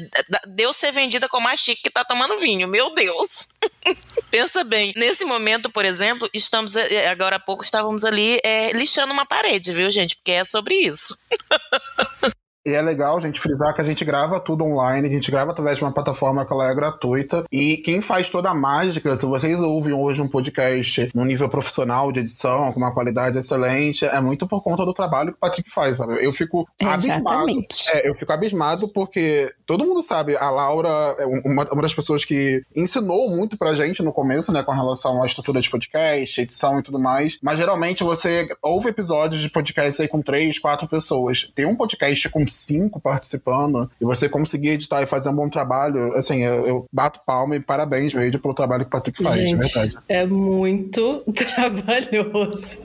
Deus 0.47 0.75
ser 0.75 0.91
vendida 0.91 1.29
como 1.29 1.47
a 1.47 1.55
chique 1.55 1.83
que 1.83 1.89
tá 1.89 2.03
tomando 2.03 2.39
vinho. 2.39 2.67
Meu 2.67 2.93
Deus! 2.93 3.49
Pensa 4.29 4.63
bem, 4.63 4.91
nesse 4.97 5.23
momento, 5.23 5.69
por 5.69 5.85
exemplo, 5.85 6.29
estamos, 6.33 6.75
é, 6.75 7.07
agora 7.07 7.37
há 7.37 7.39
pouco 7.39 7.63
estávamos 7.63 8.03
ali 8.03 8.37
é, 8.43 8.71
lixando 8.73 9.13
uma 9.13 9.25
parede, 9.25 9.71
viu, 9.71 9.89
gente? 9.91 10.15
Porque 10.17 10.31
é 10.31 10.43
sobre 10.45 10.75
isso. 10.75 11.15
E 12.65 12.71
é 12.71 12.81
legal 12.81 13.17
a 13.17 13.19
gente 13.19 13.39
frisar 13.39 13.73
que 13.73 13.81
a 13.81 13.83
gente 13.83 14.05
grava 14.05 14.39
tudo 14.39 14.63
online, 14.63 15.07
a 15.07 15.11
gente 15.11 15.31
grava 15.31 15.51
através 15.51 15.77
de 15.77 15.83
uma 15.83 15.91
plataforma 15.91 16.45
que 16.45 16.53
ela 16.53 16.69
é 16.69 16.75
gratuita. 16.75 17.43
E 17.51 17.77
quem 17.77 18.01
faz 18.01 18.29
toda 18.29 18.49
a 18.49 18.53
mágica, 18.53 19.15
se 19.15 19.25
vocês 19.25 19.59
ouvem 19.59 19.93
hoje 19.93 20.21
um 20.21 20.27
podcast 20.27 21.09
num 21.15 21.25
nível 21.25 21.49
profissional 21.49 22.11
de 22.11 22.19
edição, 22.19 22.71
com 22.71 22.79
uma 22.79 22.93
qualidade 22.93 23.37
excelente, 23.37 24.05
é 24.05 24.21
muito 24.21 24.47
por 24.47 24.61
conta 24.61 24.85
do 24.85 24.93
trabalho 24.93 25.31
que 25.31 25.37
o 25.37 25.39
Patrick 25.39 25.71
faz, 25.71 25.97
sabe? 25.97 26.23
Eu 26.23 26.31
fico 26.31 26.67
Exatamente. 26.79 27.11
abismado. 27.11 27.49
É, 27.93 28.07
eu 28.07 28.15
fico 28.15 28.31
abismado 28.31 28.87
porque 28.89 29.51
todo 29.65 29.83
mundo 29.83 30.03
sabe, 30.03 30.35
a 30.37 30.49
Laura 30.51 31.15
é 31.17 31.25
uma, 31.25 31.67
uma 31.71 31.81
das 31.81 31.93
pessoas 31.93 32.23
que 32.23 32.63
ensinou 32.75 33.29
muito 33.29 33.57
pra 33.57 33.73
gente 33.73 34.03
no 34.03 34.13
começo, 34.13 34.51
né, 34.51 34.61
com 34.61 34.71
relação 34.71 35.23
à 35.23 35.25
estrutura 35.25 35.61
de 35.61 35.69
podcast, 35.69 36.39
edição 36.39 36.79
e 36.79 36.83
tudo 36.83 36.99
mais. 36.99 37.39
Mas 37.41 37.57
geralmente 37.57 38.03
você 38.03 38.47
ouve 38.61 38.89
episódios 38.89 39.41
de 39.41 39.49
podcast 39.49 40.01
aí 40.01 40.07
com 40.07 40.21
três, 40.21 40.59
quatro 40.59 40.87
pessoas. 40.87 41.51
Tem 41.55 41.65
um 41.65 41.75
podcast 41.75 42.29
com 42.29 42.45
cinco 42.51 42.99
participando, 42.99 43.89
e 43.99 44.05
você 44.05 44.29
conseguir 44.29 44.69
editar 44.69 45.01
e 45.01 45.05
fazer 45.05 45.29
um 45.29 45.35
bom 45.35 45.49
trabalho, 45.49 46.13
assim, 46.15 46.43
eu, 46.43 46.67
eu 46.67 46.85
bato 46.91 47.21
palma 47.25 47.55
e 47.55 47.59
parabéns 47.59 48.13
mesmo 48.13 48.39
pelo 48.39 48.53
trabalho 48.53 48.83
que 48.83 48.87
o 48.87 48.91
Patrick 48.91 49.21
faz, 49.21 49.35
Gente, 49.35 49.59
verdade. 49.59 49.97
É 50.07 50.25
muito 50.25 51.23
trabalhoso. 51.33 52.83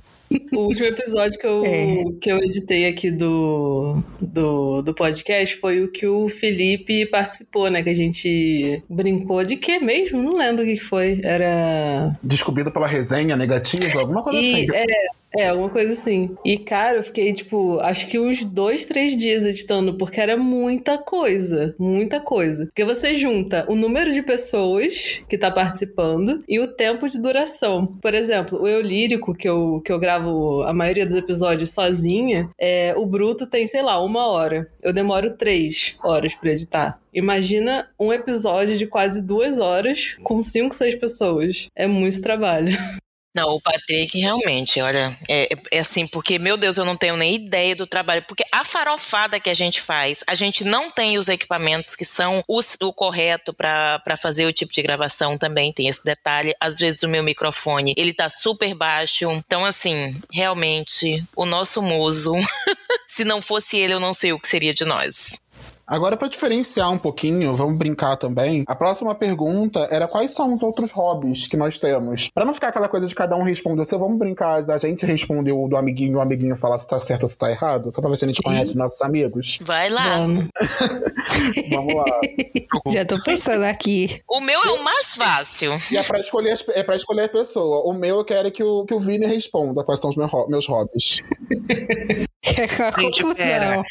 O 0.53 0.67
último 0.67 0.87
episódio 0.87 1.39
que 1.39 1.47
eu, 1.47 1.65
é. 1.65 2.05
que 2.21 2.33
eu 2.33 2.39
editei 2.39 2.87
aqui 2.87 3.11
do, 3.11 4.03
do, 4.21 4.83
do 4.83 4.95
podcast 4.95 5.57
foi 5.57 5.83
o 5.83 5.91
que 5.91 6.07
o 6.07 6.29
Felipe 6.29 7.07
participou, 7.07 7.71
né? 7.71 7.83
Que 7.83 7.91
a 7.91 7.95
gente 7.95 8.83
brincou 8.89 9.45
de 9.45 9.57
quê 9.57 9.79
mesmo? 9.79 10.21
Não 10.21 10.37
lembro 10.37 10.65
o 10.65 10.67
que 10.67 10.79
foi. 10.79 11.21
Era. 11.23 12.19
Descobrido 12.23 12.73
pela 12.73 12.89
resenha 12.89 13.37
negativa, 13.37 14.01
alguma 14.01 14.23
coisa 14.23 14.39
e, 14.39 14.53
assim. 14.53 14.67
É, 14.75 14.85
é, 15.35 15.49
alguma 15.49 15.71
coisa 15.71 15.93
assim. 15.93 16.37
E, 16.45 16.59
cara, 16.59 16.99
eu 16.99 17.03
fiquei, 17.03 17.33
tipo, 17.33 17.79
acho 17.81 18.09
que 18.09 18.19
uns 18.19 18.45
dois, 18.45 18.85
três 18.85 19.17
dias 19.17 19.45
editando, 19.45 19.97
porque 19.97 20.21
era 20.21 20.37
muita 20.37 20.99
coisa. 20.99 21.75
Muita 21.79 22.21
coisa. 22.21 22.67
Porque 22.67 22.85
você 22.85 23.15
junta 23.15 23.67
o 23.69 23.75
número 23.75 24.13
de 24.13 24.23
pessoas 24.23 25.21
que 25.29 25.37
tá 25.37 25.51
participando 25.51 26.43
e 26.49 26.59
o 26.59 26.69
tempo 26.69 27.07
de 27.09 27.21
duração. 27.21 27.87
Por 28.01 28.15
exemplo, 28.15 28.63
o 28.63 28.69
Eu 28.69 28.81
Lírico, 28.81 29.35
que 29.35 29.49
eu, 29.49 29.81
que 29.85 29.93
eu 29.93 29.99
gravo 29.99 30.63
a 30.63 30.73
maioria 30.73 31.07
dos 31.07 31.15
episódios 31.17 31.71
sozinha, 31.75 32.49
é, 32.59 32.95
o 32.97 33.05
bruto 33.05 33.47
tem, 33.47 33.67
sei 33.67 33.83
lá, 33.83 34.03
uma 34.03 34.27
hora. 34.27 34.71
Eu 34.83 34.93
demoro 34.93 35.37
três 35.37 35.97
horas 36.03 36.35
pra 36.35 36.51
editar. 36.51 37.01
Imagina 37.13 37.89
um 37.99 38.13
episódio 38.13 38.77
de 38.77 38.87
quase 38.87 39.27
duas 39.27 39.59
horas 39.59 40.17
com 40.23 40.41
cinco, 40.43 40.75
seis 40.75 40.95
pessoas. 40.95 41.69
É 41.75 41.87
muito 41.87 42.21
trabalho. 42.21 42.69
Não, 43.37 43.51
o 43.51 43.61
Patrick 43.61 44.19
realmente, 44.19 44.81
olha, 44.81 45.15
é, 45.29 45.51
é, 45.71 45.79
assim, 45.81 46.07
porque, 46.07 46.39
meu 46.39 46.57
Deus, 46.57 46.79
eu 46.79 46.87
não 46.87 46.97
tenho 46.97 47.19
nem 47.19 47.35
ideia 47.35 47.77
do 47.77 47.87
trabalho, 47.87 48.23
porque 48.23 48.43
a 48.51 48.65
farofada 48.65 49.39
que 49.39 49.51
a 49.51 49.55
gente 49.55 49.79
faz, 49.79 50.25
a 50.27 50.35
gente 50.35 50.65
não 50.65 50.91
tem 50.91 51.19
os 51.19 51.29
equipamentos 51.29 51.95
que 51.95 52.05
são 52.07 52.43
os, 52.49 52.79
o 52.81 52.95
correto 52.95 53.53
para 53.53 54.17
fazer 54.17 54.47
o 54.47 54.53
tipo 54.55 54.73
de 54.73 54.81
gravação 54.81 55.37
também, 55.37 55.71
tem 55.71 55.87
esse 55.87 56.03
detalhe. 56.03 56.55
Às 56.59 56.79
vezes 56.79 57.03
o 57.03 57.09
meu 57.09 57.23
microfone, 57.23 57.93
ele 57.99 58.15
tá 58.15 58.31
super 58.31 58.75
baixo, 58.75 59.31
então, 59.31 59.67
assim, 59.67 60.19
realmente, 60.33 61.23
o 61.37 61.45
nosso 61.45 61.83
muso, 61.83 62.33
se 63.07 63.23
não 63.23 63.43
fosse 63.43 63.77
ele, 63.77 63.93
eu 63.93 64.01
não 64.01 64.15
sei 64.15 64.33
o 64.33 64.41
que 64.41 64.49
seria 64.49 64.73
de 64.73 64.87
nós. 64.87 65.37
Agora, 65.87 66.17
pra 66.17 66.27
diferenciar 66.29 66.91
um 66.93 66.99
pouquinho, 66.99 67.55
vamos 67.55 67.79
brincar 67.79 68.17
também. 68.17 68.65
A 68.67 68.75
próxima 68.75 69.15
pergunta 69.15 69.87
era 69.91 70.09
quais 70.09 70.33
são 70.33 70.53
os 70.53 70.63
outros 70.63 70.91
hobbies 70.91 71.47
que 71.47 71.57
nós 71.57 71.79
temos? 71.79 72.29
Pra 72.35 72.45
não 72.45 72.53
ficar 72.53 72.69
aquela 72.69 72.89
coisa 72.89 73.07
de 73.07 73.15
cada 73.15 73.37
um 73.37 73.43
responder, 73.43 73.85
você 73.85 73.97
vamos 73.97 74.19
brincar 74.19 74.63
da 74.63 74.79
gente 74.79 75.07
responder 75.07 75.53
o 75.53 75.69
do 75.69 75.77
amiguinho, 75.77 76.19
o 76.19 76.21
amiguinho 76.21 76.57
falar 76.57 76.79
se 76.81 76.87
tá 76.89 76.99
certo 76.99 77.23
ou 77.23 77.29
se 77.29 77.39
tá 77.39 77.51
errado? 77.51 77.93
Só 77.93 78.01
pra 78.01 78.11
ver 78.11 78.17
se 78.17 78.25
a 78.25 78.29
gente 78.29 78.43
conhece 78.43 78.71
os 78.71 78.77
nossos 78.77 79.01
amigos. 79.03 79.59
Vai 79.63 79.89
lá. 79.89 80.19
Vamos. 80.19 80.47
Vamos 81.71 81.95
lá. 81.95 82.05
Já 82.93 83.05
tô 83.05 83.23
pensando 83.23 83.65
aqui. 83.65 84.21
O 84.29 84.41
meu 84.41 84.61
é 84.61 84.71
o 84.73 84.83
mais 84.83 85.15
fácil. 85.15 85.73
E 85.91 85.97
é 85.97 86.03
pra 86.03 86.19
escolher, 86.21 86.53
as- 86.53 86.69
é 86.71 86.83
pra 86.83 86.97
escolher 86.97 87.25
a 87.25 87.29
pessoa. 87.29 87.89
O 87.89 87.93
meu 87.93 88.17
eu 88.19 88.25
quero 88.25 88.51
que 88.51 88.63
o, 88.63 88.85
que 88.85 88.93
o 88.95 88.99
Vini 89.01 89.27
responda 89.27 89.85
quais 89.85 90.01
são 90.01 90.11
os 90.11 90.17
meus, 90.17 90.31
meus 90.49 90.67
hobbies. 90.67 91.23
É 92.59 92.69
com 92.69 92.83
a 92.85 92.87
Gente, 93.03 93.21
confusão. 93.23 93.35
pera. 93.35 93.83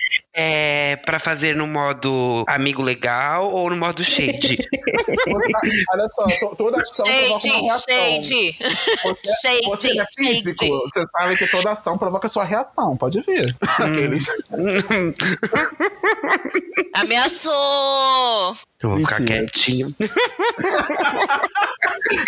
É 0.95 0.97
pra 0.97 1.19
fazer 1.19 1.57
no 1.57 1.67
modo 1.67 2.45
amigo 2.47 2.81
legal 2.81 3.51
ou 3.51 3.69
no 3.69 3.75
modo 3.75 4.01
shade? 4.01 4.55
Olha 5.93 6.07
só, 6.09 6.23
to- 6.39 6.55
toda 6.55 6.77
ação 6.81 7.05
provoca 7.05 7.41
Shade, 7.41 7.49
uma 7.49 7.61
reação. 7.63 7.95
shade. 8.23 8.55
Você, 9.03 9.27
Shade, 9.41 9.65
você 9.65 9.99
é 9.99 10.05
físico, 10.17 10.65
shade. 10.65 10.71
você 10.93 11.03
sabe 11.11 11.35
que 11.35 11.47
toda 11.47 11.71
ação 11.71 11.97
provoca 11.97 12.29
sua 12.29 12.45
reação, 12.45 12.95
pode 12.95 13.19
ver. 13.21 13.53
Aqueles. 13.77 14.25
Ameaçou! 16.93 18.55
Eu 18.81 18.89
vou 18.91 18.99
ficar 18.99 19.19
Mentira. 19.19 19.39
quietinho. 19.41 19.93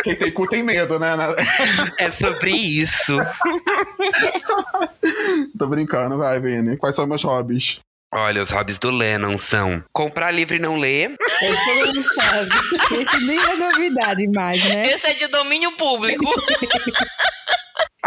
Quem 0.04 0.16
tem 0.16 0.32
cu 0.32 0.46
tem 0.48 0.62
medo, 0.64 1.00
né? 1.00 1.16
É 2.00 2.12
sobre 2.12 2.52
isso. 2.52 3.16
Tô 5.58 5.68
brincando, 5.68 6.18
vai, 6.18 6.38
Vini. 6.42 6.76
Quais 6.76 6.96
são 6.96 7.08
meus 7.08 7.24
hobbies? 7.24 7.80
Olha, 8.14 8.42
os 8.42 8.50
hobbies 8.52 8.80
do 8.80 8.90
Lennon 8.90 9.38
são 9.38 9.84
comprar 9.92 10.32
livro 10.32 10.56
e 10.56 10.60
não 10.60 10.78
ler. 10.78 11.14
Esse 11.42 11.66
todo 11.66 11.86
mundo 11.86 12.04
sabe. 12.04 12.50
Esse 13.02 13.26
nem 13.26 13.38
é 13.38 13.56
novidade 13.58 14.28
mais, 14.34 14.64
né? 14.64 14.88
Esse 14.92 15.08
é 15.08 15.14
de 15.14 15.28
domínio 15.28 15.74
público. 15.74 16.24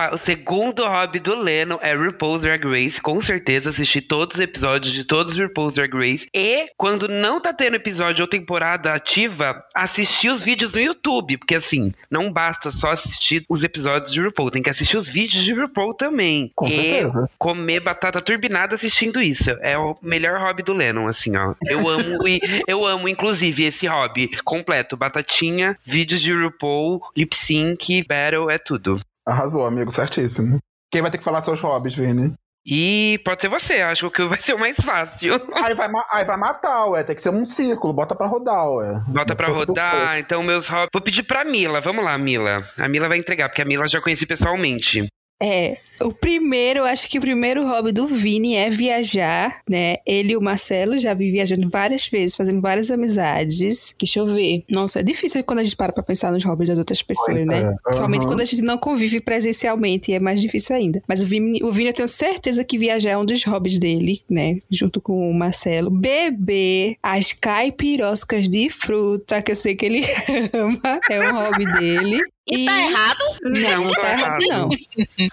Ah, 0.03 0.15
o 0.15 0.17
segundo 0.17 0.83
hobby 0.83 1.19
do 1.19 1.35
Lennon 1.35 1.79
é 1.83 1.93
RuPaul's 1.93 2.41
Drag 2.41 2.65
Race. 2.65 2.99
Com 3.03 3.21
certeza 3.21 3.69
assistir 3.69 4.01
todos 4.01 4.37
os 4.37 4.41
episódios 4.41 4.95
de 4.95 5.05
todos 5.05 5.35
os 5.35 5.39
RuPaul's 5.39 5.75
Drag 5.75 5.93
Race. 5.93 6.27
E 6.35 6.71
quando 6.75 7.07
não 7.07 7.39
tá 7.39 7.53
tendo 7.53 7.77
episódio 7.77 8.23
ou 8.23 8.27
temporada 8.27 8.95
ativa, 8.95 9.63
assistir 9.75 10.31
os 10.31 10.43
vídeos 10.43 10.73
no 10.73 10.81
YouTube. 10.81 11.37
Porque 11.37 11.55
assim, 11.55 11.93
não 12.11 12.33
basta 12.33 12.73
só 12.73 12.93
assistir 12.93 13.45
os 13.47 13.63
episódios 13.63 14.11
de 14.11 14.23
RuPaul. 14.23 14.51
Tem 14.51 14.63
que 14.63 14.71
assistir 14.71 14.97
os 14.97 15.07
vídeos 15.07 15.45
de 15.45 15.53
RuPaul 15.53 15.93
também. 15.93 16.51
Com 16.57 16.67
e 16.67 16.73
certeza. 16.73 17.29
comer 17.37 17.81
batata 17.81 18.23
turbinada 18.23 18.77
assistindo 18.77 19.21
isso. 19.21 19.51
É 19.61 19.77
o 19.77 19.99
melhor 20.01 20.41
hobby 20.41 20.63
do 20.63 20.73
Lennon, 20.73 21.09
assim, 21.09 21.37
ó. 21.37 21.55
Eu 21.67 21.87
amo, 21.87 22.27
e 22.27 22.41
eu 22.67 22.87
amo, 22.87 23.07
inclusive, 23.07 23.67
esse 23.67 23.87
hobby 23.87 24.31
completo. 24.45 24.97
Batatinha, 24.97 25.77
vídeos 25.85 26.23
de 26.23 26.33
RuPaul, 26.33 27.03
lip 27.15 27.37
sync, 27.37 28.03
battle, 28.09 28.51
é 28.51 28.57
tudo. 28.57 28.99
Arrasou, 29.27 29.67
amigo, 29.67 29.91
certíssimo. 29.91 30.59
Quem 30.91 31.03
vai 31.03 31.11
ter 31.11 31.19
que 31.19 31.25
falar 31.25 31.43
seus 31.43 31.61
hobbies, 31.61 31.95
Vini? 31.95 32.35
E 32.67 33.19
pode 33.25 33.41
ser 33.41 33.49
você, 33.49 33.75
acho 33.81 34.11
que 34.11 34.23
vai 34.25 34.41
ser 34.41 34.53
o 34.55 34.59
mais 34.59 34.77
fácil. 34.77 35.33
Aí 35.55 35.75
vai, 35.75 35.89
aí 36.13 36.25
vai 36.25 36.37
matar, 36.37 36.87
ué. 36.87 37.03
Tem 37.03 37.17
que 37.17 37.23
ser 37.23 37.31
um 37.31 37.47
círculo, 37.47 37.95
bota 37.95 38.15
pra 38.15 38.27
rodar, 38.27 38.71
ué. 38.73 39.01
Bota 39.09 39.35
pra 39.35 39.49
rodar, 39.49 40.19
então 40.19 40.43
meus 40.43 40.69
hobbies. 40.69 40.91
Vou 40.93 41.03
pedir 41.03 41.23
pra 41.23 41.45
Mila, 41.45 41.81
vamos 41.81 42.05
lá, 42.05 42.19
Mila. 42.19 42.69
A 42.77 42.89
Mila 42.89 43.09
vai 43.09 43.19
entregar, 43.19 43.49
porque 43.49 43.63
a 43.63 43.65
Mila 43.65 43.85
eu 43.85 43.89
já 43.89 44.01
conheci 44.01 44.27
pessoalmente. 44.27 45.09
É, 45.42 45.79
o 46.03 46.12
primeiro, 46.12 46.85
acho 46.85 47.09
que 47.09 47.18
o 47.18 47.20
primeiro 47.20 47.66
hobby 47.66 47.92
do 47.92 48.07
Vini 48.07 48.57
é 48.57 48.68
viajar, 48.68 49.61
né? 49.68 49.96
Ele 50.07 50.33
e 50.33 50.37
o 50.37 50.40
Marcelo 50.42 50.98
já 50.98 51.14
vêm 51.14 51.31
viajando 51.33 51.68
várias 51.68 52.07
vezes, 52.07 52.35
fazendo 52.37 52.61
várias 52.61 52.90
amizades. 52.90 53.94
Deixa 53.98 54.20
eu 54.20 54.26
ver. 54.26 54.62
Nossa, 54.70 55.00
é 55.00 55.03
difícil 55.03 55.42
quando 55.44 55.61
a 55.61 55.64
gente 55.64 55.76
para 55.76 55.92
pra 55.92 56.03
pensar 56.03 56.31
nos 56.33 56.44
hobbies 56.44 56.68
das 56.68 56.79
outras 56.79 57.03
pessoas, 57.03 57.37
Pois 57.37 57.46
né? 57.46 57.61
é. 57.61 57.74
Principalmente 57.85 58.20
Aham. 58.22 58.29
quando 58.29 58.40
a 58.40 58.44
gente 58.44 58.62
não 58.62 58.76
convive 58.79 59.20
presencialmente, 59.20 60.12
é 60.12 60.20
mais 60.20 60.40
difícil 60.40 60.76
ainda. 60.76 61.03
Mas 61.09 61.22
o 61.22 61.26
Vini, 61.26 61.61
o 61.62 61.72
Vini 61.72 61.88
eu 61.90 61.94
tenho 61.94 62.09
certeza 62.09 62.62
que 62.64 62.79
viajar 62.79 63.11
é 63.11 63.18
um 63.18 63.24
dos 63.24 63.42
hobbies 63.44 63.79
dele, 63.79 64.20
né? 64.29 64.59
Junto 64.70 65.00
com 65.00 65.31
o 65.31 65.35
Marcelo. 65.35 65.90
Beber 65.90 66.96
as 67.03 67.33
caipiroscas 67.33 68.48
de 68.48 68.68
fruta, 68.70 69.42
que 69.42 69.53
eu 69.53 69.57
sei 69.57 69.74
que 69.74 69.87
ele 69.87 70.05
ama, 70.53 71.00
é 71.11 71.20
um 71.20 71.33
hobby 71.35 71.64
dele. 71.72 72.20
E 72.51 72.65
tá 72.65 72.81
errado? 72.81 73.19
Não, 73.43 73.85
não 73.85 73.91
tá 73.95 74.13
errado, 74.13 74.39
não. 74.49 74.69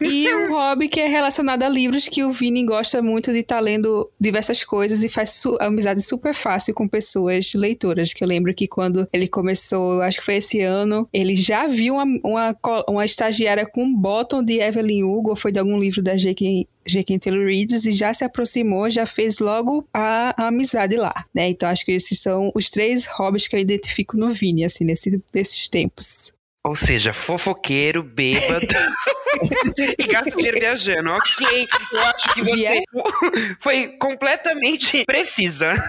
E 0.01 0.33
um 0.35 0.51
hobby 0.51 0.87
que 0.87 0.99
é 0.99 1.07
relacionado 1.07 1.63
a 1.63 1.69
livros 1.69 2.07
que 2.07 2.23
o 2.23 2.31
Vini 2.31 2.63
gosta 2.63 3.01
muito 3.01 3.31
de 3.31 3.39
estar 3.39 3.59
lendo 3.59 4.09
diversas 4.19 4.63
coisas 4.63 5.03
e 5.03 5.09
faz 5.09 5.31
su- 5.31 5.57
amizade 5.59 6.01
super 6.01 6.33
fácil 6.33 6.73
com 6.73 6.87
pessoas 6.87 7.53
leitoras. 7.53 8.13
Que 8.13 8.23
eu 8.23 8.27
lembro 8.27 8.53
que 8.53 8.67
quando 8.67 9.07
ele 9.11 9.27
começou, 9.27 9.95
eu 9.95 10.01
acho 10.01 10.19
que 10.19 10.25
foi 10.25 10.35
esse 10.35 10.61
ano, 10.61 11.07
ele 11.13 11.35
já 11.35 11.67
viu 11.67 11.95
uma, 11.95 12.05
uma, 12.23 12.55
uma 12.87 13.05
estagiária 13.05 13.65
com 13.65 13.83
um 13.83 13.93
bottom 13.95 14.43
de 14.43 14.59
Evelyn 14.59 15.03
Hugo, 15.03 15.31
ou 15.31 15.35
foi 15.35 15.51
de 15.51 15.59
algum 15.59 15.79
livro 15.79 16.01
da 16.01 16.15
J.K. 16.15 16.67
J.K. 16.87 17.19
Taylor 17.19 17.45
Reads 17.47 17.85
e 17.85 17.91
já 17.91 18.13
se 18.13 18.23
aproximou, 18.23 18.89
já 18.89 19.05
fez 19.05 19.39
logo 19.39 19.85
a, 19.93 20.33
a 20.41 20.47
amizade 20.47 20.95
lá, 20.95 21.13
né? 21.35 21.49
Então 21.49 21.67
acho 21.67 21.83
que 21.83 21.91
esses 21.91 22.17
são 22.21 22.49
os 22.55 22.71
três 22.71 23.05
hobbies 23.05 23.45
que 23.45 23.57
eu 23.57 23.59
identifico 23.59 24.15
no 24.15 24.31
Vini, 24.31 24.63
assim, 24.63 24.85
nesse, 24.85 25.21
nesses 25.33 25.67
tempos. 25.67 26.31
Ou 26.67 26.75
seja, 26.75 27.13
fofoqueiro, 27.13 28.03
bêbado 28.03 28.67
e 29.97 30.03
gasteiro 30.05 30.59
viajando. 30.59 31.11
Ok, 31.11 31.67
eu 31.93 31.99
acho 32.01 32.33
que 32.33 32.41
você 32.41 32.55
Via- 32.55 32.81
foi 33.61 33.87
completamente 33.97 35.05
precisa. 35.05 35.73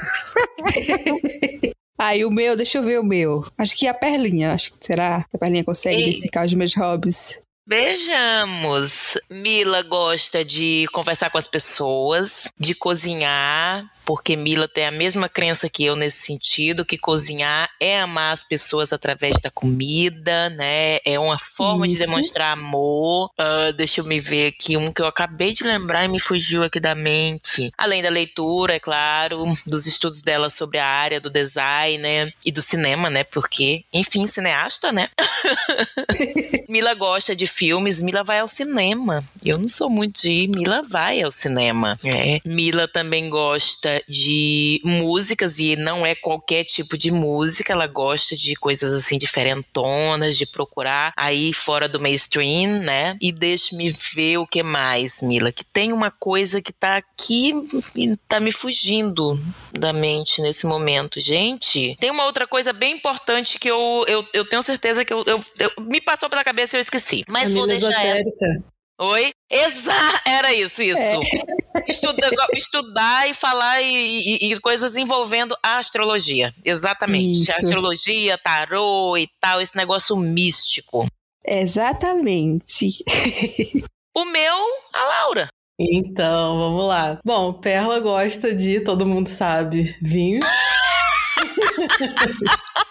Aí 2.00 2.24
o 2.24 2.30
meu, 2.30 2.56
deixa 2.56 2.78
eu 2.78 2.82
ver 2.84 3.00
o 3.00 3.04
meu. 3.04 3.44
Acho 3.58 3.76
que 3.76 3.88
a 3.88 3.94
Perlinha, 3.94 4.52
acho 4.52 4.70
que 4.72 4.78
será? 4.80 5.24
A 5.34 5.38
Perlinha 5.38 5.64
consegue 5.64 6.00
identificar 6.00 6.46
os 6.46 6.54
meus 6.54 6.72
hobbies. 6.76 7.40
Vejamos. 7.66 9.18
Mila 9.28 9.82
gosta 9.82 10.44
de 10.44 10.86
conversar 10.92 11.28
com 11.28 11.38
as 11.38 11.48
pessoas, 11.48 12.48
de 12.58 12.72
cozinhar, 12.74 13.84
porque 14.08 14.36
Mila 14.36 14.66
tem 14.66 14.86
a 14.86 14.90
mesma 14.90 15.28
crença 15.28 15.68
que 15.68 15.84
eu 15.84 15.94
nesse 15.94 16.24
sentido, 16.24 16.82
que 16.82 16.96
cozinhar 16.96 17.68
é 17.78 18.00
amar 18.00 18.32
as 18.32 18.42
pessoas 18.42 18.90
através 18.90 19.38
da 19.38 19.50
comida, 19.50 20.48
né? 20.48 20.96
É 21.04 21.18
uma 21.18 21.38
forma 21.38 21.86
de 21.86 21.92
Isso. 21.92 22.06
demonstrar 22.06 22.54
amor. 22.54 23.30
Ah, 23.36 23.70
deixa 23.76 24.00
eu 24.00 24.06
me 24.06 24.18
ver 24.18 24.46
aqui 24.46 24.78
um 24.78 24.90
que 24.90 25.02
eu 25.02 25.06
acabei 25.06 25.52
de 25.52 25.62
lembrar 25.62 26.06
e 26.06 26.08
me 26.08 26.18
fugiu 26.18 26.62
aqui 26.62 26.80
da 26.80 26.94
mente. 26.94 27.70
Além 27.76 28.02
da 28.02 28.08
leitura, 28.08 28.76
é 28.76 28.80
claro, 28.80 29.52
dos 29.66 29.86
estudos 29.86 30.22
dela 30.22 30.48
sobre 30.48 30.78
a 30.78 30.86
área 30.86 31.20
do 31.20 31.28
design, 31.28 31.98
né? 31.98 32.32
E 32.46 32.50
do 32.50 32.62
cinema, 32.62 33.10
né? 33.10 33.24
Porque, 33.24 33.82
enfim, 33.92 34.26
cineasta, 34.26 34.90
né? 34.90 35.10
Mila 36.66 36.94
gosta 36.94 37.36
de 37.36 37.46
filmes, 37.46 38.00
Mila 38.00 38.24
vai 38.24 38.38
ao 38.38 38.48
cinema. 38.48 39.22
Eu 39.44 39.58
não 39.58 39.68
sou 39.68 39.90
muito 39.90 40.22
de 40.22 40.32
ir, 40.32 40.48
Mila 40.48 40.82
vai 40.88 41.20
ao 41.20 41.30
cinema. 41.30 41.98
É. 42.02 42.40
Mila 42.42 42.88
também 42.88 43.28
gosta 43.28 43.97
de 44.08 44.80
músicas 44.84 45.58
e 45.58 45.76
não 45.76 46.04
é 46.04 46.14
qualquer 46.14 46.64
tipo 46.64 46.96
de 46.98 47.10
música, 47.10 47.72
ela 47.72 47.86
gosta 47.86 48.36
de 48.36 48.54
coisas 48.56 48.92
assim 48.92 49.18
diferentonas, 49.18 50.36
de 50.36 50.46
procurar 50.46 51.12
aí 51.16 51.52
fora 51.52 51.88
do 51.88 52.00
mainstream, 52.00 52.80
né? 52.82 53.16
E 53.20 53.32
deixe-me 53.32 53.90
ver 54.14 54.38
o 54.38 54.46
que 54.46 54.62
mais, 54.62 55.20
Mila, 55.22 55.52
que 55.52 55.64
tem 55.64 55.92
uma 55.92 56.10
coisa 56.10 56.60
que 56.60 56.72
tá 56.72 56.96
aqui 56.96 57.52
e 57.96 58.16
tá 58.28 58.40
me 58.40 58.52
fugindo 58.52 59.40
da 59.72 59.92
mente 59.92 60.40
nesse 60.40 60.66
momento. 60.66 61.20
Gente, 61.20 61.96
tem 62.00 62.10
uma 62.10 62.24
outra 62.24 62.46
coisa 62.46 62.72
bem 62.72 62.94
importante 62.96 63.58
que 63.58 63.68
eu, 63.68 64.04
eu, 64.08 64.26
eu 64.32 64.44
tenho 64.44 64.62
certeza 64.62 65.04
que 65.04 65.12
eu, 65.12 65.24
eu- 65.26 65.44
eu- 65.58 65.72
me 65.82 66.00
passou 66.00 66.28
pela 66.28 66.44
cabeça 66.44 66.76
e 66.76 66.78
eu 66.78 66.82
esqueci. 66.82 67.24
Mas 67.28 67.52
vou 67.52 67.62
Família 67.62 67.78
deixar 67.88 68.04
essa. 68.06 68.62
Oi? 69.00 69.32
Exato, 69.50 70.20
era 70.26 70.52
isso, 70.52 70.82
isso. 70.82 71.20
Estuda- 71.86 72.28
estudar 72.52 73.30
e 73.30 73.34
falar 73.34 73.80
e, 73.80 73.94
e- 73.94 74.52
e 74.52 74.60
coisas 74.60 74.96
envolvendo 74.96 75.56
a 75.62 75.78
astrologia. 75.78 76.52
Exatamente. 76.64 77.42
Isso. 77.42 77.52
Astrologia, 77.52 78.36
tarô 78.36 79.16
e 79.16 79.28
tal, 79.40 79.60
esse 79.60 79.76
negócio 79.76 80.16
místico. 80.16 81.06
Exatamente. 81.46 83.04
O 84.16 84.24
meu, 84.24 84.56
a 84.92 85.04
Laura. 85.04 85.46
Então, 85.78 86.58
vamos 86.58 86.88
lá. 86.88 87.20
Bom, 87.24 87.52
Perla 87.52 88.00
gosta 88.00 88.52
de, 88.52 88.80
todo 88.80 89.06
mundo 89.06 89.28
sabe, 89.28 89.96
vinho. 90.02 90.40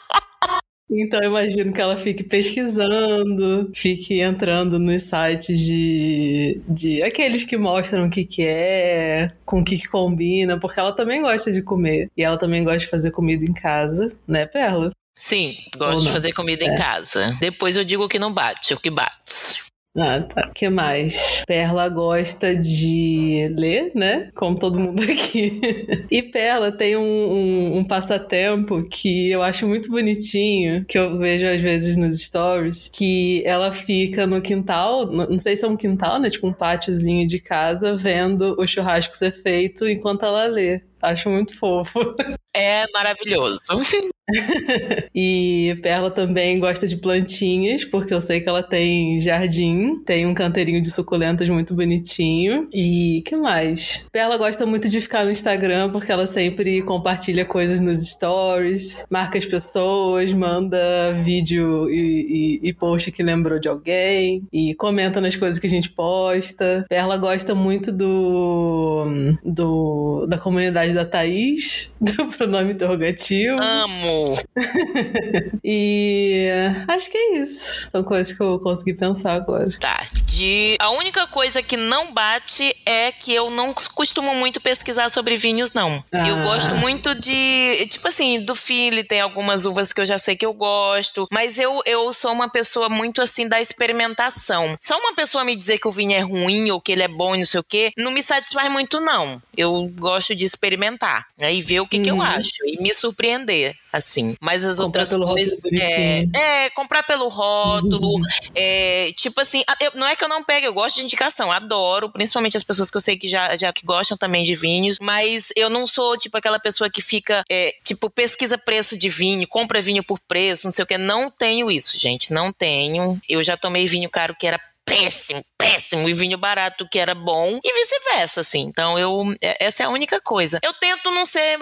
Então 0.89 1.21
eu 1.21 1.29
imagino 1.29 1.73
que 1.73 1.81
ela 1.81 1.97
fique 1.97 2.23
pesquisando, 2.23 3.69
fique 3.75 4.21
entrando 4.21 4.79
nos 4.79 5.01
sites 5.03 5.59
de, 5.59 6.61
de 6.67 7.03
aqueles 7.03 7.43
que 7.43 7.57
mostram 7.57 8.07
o 8.07 8.09
que, 8.09 8.23
que 8.23 8.43
é, 8.45 9.27
com 9.45 9.59
o 9.59 9.63
que, 9.63 9.77
que 9.77 9.87
combina, 9.87 10.57
porque 10.57 10.79
ela 10.79 10.93
também 10.93 11.21
gosta 11.21 11.51
de 11.51 11.61
comer. 11.61 12.09
E 12.15 12.23
ela 12.23 12.37
também 12.37 12.63
gosta 12.63 12.79
de 12.79 12.87
fazer 12.87 13.11
comida 13.11 13.43
em 13.43 13.53
casa, 13.53 14.15
né, 14.25 14.45
Perla? 14.45 14.91
Sim, 15.19 15.55
gosto 15.77 16.05
de 16.05 16.11
fazer 16.13 16.31
comida 16.31 16.63
em 16.63 16.69
É. 16.69 16.77
casa. 16.77 17.35
Depois 17.39 17.75
eu 17.75 17.83
digo 17.83 18.05
o 18.05 18.09
que 18.09 18.19
não 18.19 18.31
bate, 18.31 18.73
o 18.73 18.79
que 18.79 18.89
bate. 18.89 19.66
Ah, 19.99 20.21
tá. 20.21 20.47
O 20.49 20.53
que 20.53 20.69
mais? 20.69 21.43
Perla 21.47 21.89
gosta 21.89 22.55
de 22.55 23.51
ler, 23.57 23.91
né? 23.95 24.29
Como 24.35 24.57
todo 24.57 24.79
mundo 24.79 25.01
aqui. 25.01 25.59
e 26.11 26.21
Perla 26.21 26.71
tem 26.71 26.95
um, 26.95 27.01
um, 27.01 27.77
um, 27.77 27.83
passatempo 27.83 28.87
que 28.87 29.31
eu 29.31 29.41
acho 29.41 29.67
muito 29.67 29.89
bonitinho, 29.89 30.85
que 30.85 30.99
eu 30.99 31.17
vejo 31.17 31.47
às 31.47 31.59
vezes 31.59 31.97
nos 31.97 32.21
stories, 32.21 32.87
que 32.87 33.41
ela 33.43 33.71
fica 33.71 34.27
no 34.27 34.39
quintal, 34.39 35.07
não 35.07 35.39
sei 35.39 35.55
se 35.57 35.65
é 35.65 35.67
um 35.67 35.75
quintal, 35.75 36.19
né? 36.19 36.29
Tipo 36.29 36.47
um 36.47 36.53
pátiozinho 36.53 37.25
de 37.25 37.39
casa, 37.39 37.95
vendo 37.95 38.55
o 38.59 38.67
churrasco 38.67 39.15
ser 39.15 39.31
feito 39.31 39.87
enquanto 39.87 40.23
ela 40.23 40.45
lê. 40.45 40.83
Acho 41.01 41.29
muito 41.29 41.57
fofo. 41.57 41.99
É 42.59 42.87
maravilhoso. 42.91 43.67
e 45.15 45.77
Perla 45.81 46.11
também 46.11 46.59
gosta 46.59 46.87
de 46.87 46.97
plantinhas, 46.97 47.85
porque 47.85 48.13
eu 48.13 48.19
sei 48.19 48.41
que 48.41 48.49
ela 48.49 48.61
tem 48.61 49.19
jardim, 49.19 50.01
tem 50.05 50.25
um 50.25 50.33
canteirinho 50.33 50.81
de 50.81 50.89
suculentas 50.89 51.47
muito 51.49 51.73
bonitinho. 51.73 52.67
E 52.73 53.21
que 53.25 53.35
mais? 53.35 54.05
Perla 54.11 54.37
gosta 54.37 54.65
muito 54.65 54.89
de 54.89 54.99
ficar 54.99 55.23
no 55.23 55.31
Instagram, 55.31 55.89
porque 55.91 56.11
ela 56.11 56.27
sempre 56.27 56.81
compartilha 56.81 57.45
coisas 57.45 57.79
nos 57.79 58.05
stories, 58.07 59.05
marca 59.09 59.37
as 59.37 59.45
pessoas, 59.45 60.33
manda 60.33 60.77
vídeo 61.23 61.89
e, 61.89 62.59
e, 62.63 62.69
e 62.69 62.73
post 62.73 63.11
que 63.11 63.23
lembrou 63.23 63.59
de 63.59 63.67
alguém, 63.67 64.43
e 64.51 64.73
comenta 64.75 65.21
nas 65.21 65.35
coisas 65.35 65.59
que 65.59 65.67
a 65.67 65.69
gente 65.69 65.89
posta. 65.89 66.85
Perla 66.89 67.17
gosta 67.17 67.55
muito 67.55 67.91
do, 67.91 69.05
do 69.43 70.27
da 70.27 70.37
comunidade 70.37 70.93
da 70.93 71.05
Thaís, 71.05 71.91
do 72.01 72.25
pronome 72.27 72.73
interrogativo. 72.73 73.57
Amo! 73.61 74.16
e 75.63 76.47
acho 76.87 77.11
que 77.11 77.17
é 77.17 77.39
isso. 77.39 77.89
São 77.91 78.03
coisas 78.03 78.33
que 78.33 78.41
eu 78.41 78.59
consegui 78.59 78.93
pensar 78.93 79.33
agora. 79.33 79.69
Tá. 79.79 80.01
De... 80.25 80.75
A 80.79 80.89
única 80.91 81.27
coisa 81.27 81.61
que 81.61 81.77
não 81.77 82.13
bate 82.13 82.75
é 82.85 83.11
que 83.11 83.33
eu 83.33 83.49
não 83.49 83.73
costumo 83.73 84.35
muito 84.35 84.61
pesquisar 84.61 85.09
sobre 85.09 85.35
vinhos, 85.35 85.73
não. 85.73 86.03
Ah. 86.11 86.27
Eu 86.27 86.41
gosto 86.43 86.75
muito 86.75 87.15
de. 87.15 87.87
Tipo 87.89 88.07
assim, 88.07 88.41
do 88.41 88.55
Philly, 88.55 89.03
tem 89.03 89.21
algumas 89.21 89.65
uvas 89.65 89.93
que 89.93 90.01
eu 90.01 90.05
já 90.05 90.17
sei 90.17 90.35
que 90.35 90.45
eu 90.45 90.53
gosto. 90.53 91.27
Mas 91.31 91.57
eu, 91.57 91.81
eu 91.85 92.11
sou 92.13 92.31
uma 92.31 92.49
pessoa 92.49 92.89
muito 92.89 93.21
assim 93.21 93.47
da 93.47 93.61
experimentação. 93.61 94.75
Só 94.79 94.97
uma 94.99 95.13
pessoa 95.13 95.43
me 95.43 95.55
dizer 95.55 95.79
que 95.79 95.87
o 95.87 95.91
vinho 95.91 96.13
é 96.13 96.19
ruim 96.19 96.69
ou 96.71 96.81
que 96.81 96.91
ele 96.91 97.03
é 97.03 97.07
bom 97.07 97.35
e 97.35 97.39
não 97.39 97.45
sei 97.45 97.59
o 97.59 97.63
quê, 97.63 97.91
não 97.97 98.11
me 98.11 98.21
satisfaz 98.21 98.71
muito, 98.71 98.99
não. 98.99 99.41
Eu 99.55 99.89
gosto 99.99 100.35
de 100.35 100.45
experimentar 100.45 101.27
né, 101.37 101.53
e 101.53 101.61
ver 101.61 101.79
o 101.79 101.87
que, 101.87 101.97
uhum. 101.97 102.03
que 102.03 102.11
eu 102.11 102.15
uhum. 102.15 102.21
acho 102.21 102.65
e 102.65 102.81
me 102.81 102.93
surpreender 102.93 103.75
assim. 103.97 104.35
Mas 104.41 104.63
as 104.63 104.77
comprar 104.77 105.01
outras 105.01 105.13
coisas. 105.13 105.61
É, 105.79 106.23
é, 106.35 106.69
comprar 106.71 107.03
pelo 107.03 107.27
rótulo. 107.27 108.07
Uhum. 108.07 108.21
É, 108.55 109.11
tipo 109.15 109.39
assim, 109.41 109.63
eu, 109.81 109.91
não 109.95 110.07
é 110.07 110.15
que 110.15 110.23
eu 110.23 110.29
não 110.29 110.43
pego, 110.43 110.65
eu 110.65 110.73
gosto 110.73 110.97
de 110.97 111.03
indicação, 111.03 111.51
adoro, 111.51 112.09
principalmente 112.09 112.57
as 112.57 112.63
pessoas 112.63 112.89
que 112.89 112.97
eu 112.97 113.01
sei 113.01 113.17
que 113.17 113.27
já, 113.27 113.57
já 113.57 113.71
que 113.73 113.85
gostam 113.85 114.17
também 114.17 114.45
de 114.45 114.55
vinhos, 114.55 114.97
mas 115.01 115.49
eu 115.55 115.69
não 115.69 115.85
sou, 115.85 116.17
tipo, 116.17 116.37
aquela 116.37 116.59
pessoa 116.59 116.89
que 116.89 117.01
fica, 117.01 117.43
é, 117.49 117.73
tipo, 117.83 118.09
pesquisa 118.09 118.57
preço 118.57 118.97
de 118.97 119.09
vinho, 119.09 119.47
compra 119.47 119.81
vinho 119.81 120.03
por 120.03 120.19
preço, 120.19 120.65
não 120.67 120.71
sei 120.71 120.83
o 120.83 120.87
que. 120.87 120.97
Não 120.97 121.29
tenho 121.29 121.69
isso, 121.71 121.97
gente, 121.97 122.31
não 122.31 122.51
tenho. 122.51 123.19
Eu 123.27 123.43
já 123.43 123.57
tomei 123.57 123.85
vinho 123.87 124.09
caro 124.09 124.35
que 124.37 124.47
era 124.47 124.59
péssimo, 124.87 125.43
péssimo, 125.57 126.07
e 126.07 126.13
vinho 126.13 126.37
barato 126.37 126.87
que 126.89 126.97
era 126.97 127.13
bom, 127.13 127.59
e 127.61 127.73
vice-versa, 127.73 128.39
assim. 128.39 128.61
Então, 128.61 128.97
eu, 128.97 129.35
é, 129.41 129.65
essa 129.65 129.83
é 129.83 129.85
a 129.85 129.89
única 129.89 130.21
coisa. 130.21 130.59
Eu 130.63 130.73
tento 130.73 131.11
não 131.11 131.25
ser 131.25 131.59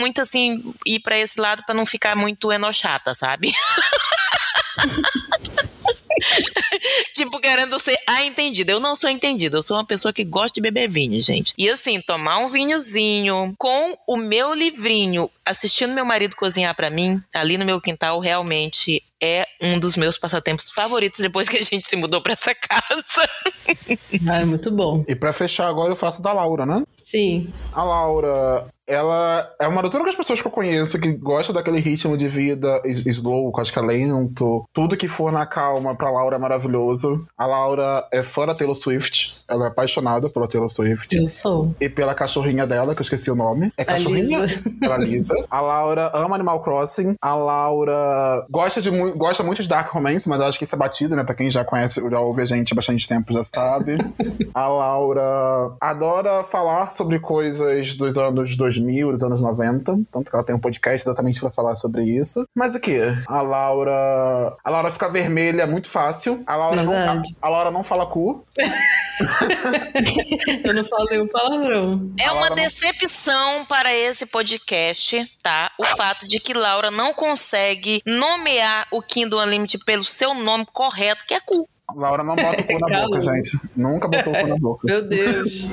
muito 0.00 0.22
assim, 0.22 0.74
ir 0.86 1.00
para 1.00 1.18
esse 1.18 1.38
lado 1.38 1.62
para 1.66 1.74
não 1.74 1.84
ficar 1.84 2.16
muito 2.16 2.50
enochata, 2.50 3.14
sabe? 3.14 3.52
tipo, 7.14 7.38
querendo 7.40 7.78
ser 7.78 7.98
a 8.06 8.24
entendida. 8.24 8.72
Eu 8.72 8.80
não 8.80 8.96
sou 8.96 9.10
entendida, 9.10 9.58
eu 9.58 9.62
sou 9.62 9.76
uma 9.76 9.84
pessoa 9.84 10.12
que 10.12 10.24
gosta 10.24 10.54
de 10.54 10.62
beber 10.62 10.88
vinho, 10.88 11.20
gente. 11.20 11.52
E 11.58 11.68
assim, 11.68 12.00
tomar 12.00 12.38
um 12.38 12.46
vinhozinho 12.46 13.54
com 13.58 13.96
o 14.06 14.16
meu 14.16 14.54
livrinho, 14.54 15.30
assistindo 15.44 15.92
meu 15.92 16.06
marido 16.06 16.36
cozinhar 16.36 16.74
para 16.74 16.90
mim, 16.90 17.22
ali 17.34 17.58
no 17.58 17.64
meu 17.64 17.80
quintal, 17.80 18.18
realmente 18.18 19.02
é 19.22 19.46
um 19.62 19.78
dos 19.78 19.96
meus 19.96 20.18
passatempos 20.18 20.70
favoritos 20.70 21.20
depois 21.20 21.48
que 21.48 21.56
a 21.56 21.62
gente 21.62 21.88
se 21.88 21.96
mudou 21.96 22.22
para 22.22 22.32
essa 22.32 22.54
casa. 22.54 23.28
Ah, 24.28 24.40
é 24.40 24.44
muito 24.44 24.70
bom. 24.70 25.04
E 25.08 25.14
para 25.14 25.32
fechar 25.32 25.68
agora 25.68 25.92
eu 25.92 25.96
faço 25.96 26.22
da 26.22 26.32
Laura, 26.32 26.64
né? 26.64 26.82
Sim. 26.96 27.52
A 27.72 27.82
Laura, 27.84 28.66
ela 28.86 29.48
é 29.60 29.66
uma 29.66 29.82
das 29.82 29.92
únicas 29.92 30.14
pessoas 30.14 30.40
que 30.40 30.46
eu 30.46 30.50
conheço 30.50 30.98
que 31.00 31.12
gosta 31.12 31.52
daquele 31.52 31.80
ritmo 31.80 32.16
de 32.16 32.28
vida 32.28 32.80
slow, 32.84 33.52
acho 33.58 33.72
que 33.72 33.78
é 33.78 33.82
lento. 33.82 34.64
Tudo 34.72 34.96
que 34.96 35.08
for 35.08 35.32
na 35.32 35.44
calma 35.44 35.94
pra 35.94 36.10
Laura 36.10 36.36
é 36.36 36.38
maravilhoso. 36.38 37.26
A 37.36 37.46
Laura 37.46 38.06
é 38.12 38.22
fã 38.22 38.46
da 38.46 38.54
Taylor 38.54 38.76
Swift. 38.76 39.36
Ela 39.48 39.66
é 39.66 39.68
apaixonada 39.68 40.28
pela 40.28 40.48
Taylor 40.48 40.68
Swift. 40.68 41.14
Eu 41.16 41.28
sou. 41.28 41.74
E 41.80 41.88
pela 41.88 42.14
cachorrinha 42.14 42.66
dela, 42.66 42.94
que 42.94 43.00
eu 43.00 43.04
esqueci 43.04 43.30
o 43.30 43.36
nome. 43.36 43.72
É 43.76 43.84
cachorrinha? 43.84 44.44
A 44.90 44.96
Lisa. 44.96 45.34
A 45.50 45.60
Laura 45.60 46.10
ama 46.14 46.34
Animal 46.34 46.62
Crossing. 46.62 47.14
A 47.20 47.34
Laura 47.34 48.46
gosta, 48.50 48.80
de, 48.80 48.90
gosta 49.14 49.42
muito 49.42 49.62
de 49.62 49.68
Dark 49.68 49.90
Romance, 49.90 50.28
mas 50.28 50.40
eu 50.40 50.46
acho 50.46 50.58
que 50.58 50.64
isso 50.64 50.74
é 50.74 50.78
batido, 50.78 51.14
né? 51.14 51.24
Pra 51.24 51.34
quem 51.34 51.50
já 51.50 51.64
conhece, 51.64 52.02
já 52.08 52.20
ouve 52.20 52.42
a 52.42 52.46
gente 52.46 52.72
há 52.72 52.76
bastante 52.76 53.06
tempo, 53.06 53.32
já 53.32 53.44
sabe. 53.44 53.94
a 54.54 54.68
Laura 54.68 55.72
adora 55.80 56.44
falar 56.44 56.90
sobre 56.90 57.18
coisas 57.18 57.96
dos 57.96 58.16
anos 58.16 58.56
2000 58.56 58.86
2000, 58.86 59.12
dos 59.12 59.22
anos 59.22 59.40
90. 59.40 59.98
Tanto 60.10 60.30
que 60.30 60.36
ela 60.36 60.44
tem 60.44 60.54
um 60.54 60.60
podcast 60.60 61.06
exatamente 61.06 61.40
para 61.40 61.50
falar 61.50 61.76
sobre 61.76 62.04
isso. 62.04 62.46
Mas 62.54 62.74
o 62.74 62.80
que? 62.80 63.00
A 63.26 63.42
Laura. 63.42 64.56
A 64.62 64.70
Laura 64.70 64.90
fica 64.90 65.08
vermelha 65.08 65.66
muito 65.66 65.88
fácil. 65.88 66.42
A 66.46 66.56
Laura, 66.56 66.82
não, 66.82 66.92
a, 66.92 67.22
a 67.42 67.48
Laura 67.48 67.70
não 67.70 67.82
fala 67.82 68.06
cu. 68.06 68.44
Eu 70.64 70.74
não 70.74 70.84
falei 70.84 71.20
um 71.20 71.26
palavrão. 71.26 72.10
É 72.18 72.30
uma 72.30 72.50
decepção 72.50 73.58
não... 73.58 73.64
para 73.64 73.94
esse 73.94 74.26
podcast, 74.26 75.38
tá? 75.42 75.70
O 75.78 75.84
fato 75.84 76.26
de 76.26 76.38
que 76.38 76.52
Laura 76.52 76.90
não 76.90 77.14
consegue 77.14 78.02
nomear 78.04 78.86
o 78.96 79.02
Kindle 79.02 79.40
Unlimited 79.40 79.84
pelo 79.84 80.04
seu 80.04 80.34
nome 80.34 80.66
correto, 80.72 81.24
que 81.26 81.34
é 81.34 81.40
cu. 81.40 81.68
Laura 81.94 82.24
não 82.24 82.34
bota 82.34 82.60
o 82.60 82.66
cu 82.66 82.78
na 82.80 83.04
boca, 83.04 83.22
gente. 83.22 83.60
Nunca 83.76 84.08
botou 84.08 84.32
o 84.32 84.40
cu 84.40 84.46
na 84.46 84.56
boca. 84.56 84.86
Meu 84.86 85.02
Deus. 85.06 85.64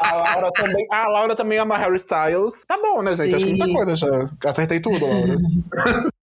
a, 0.00 0.14
Laura 0.14 0.50
também, 0.52 0.86
a 0.90 1.08
Laura 1.08 1.36
também 1.36 1.58
ama 1.58 1.78
Harry 1.78 1.96
Styles. 1.96 2.64
Tá 2.66 2.76
bom, 2.76 3.02
né, 3.02 3.16
gente? 3.16 3.30
Sim. 3.30 3.36
Acho 3.36 3.46
que 3.46 3.54
muita 3.54 3.72
coisa 3.72 3.96
já. 3.96 4.30
Acertei 4.44 4.80
tudo, 4.80 4.98
Laura. 5.06 5.36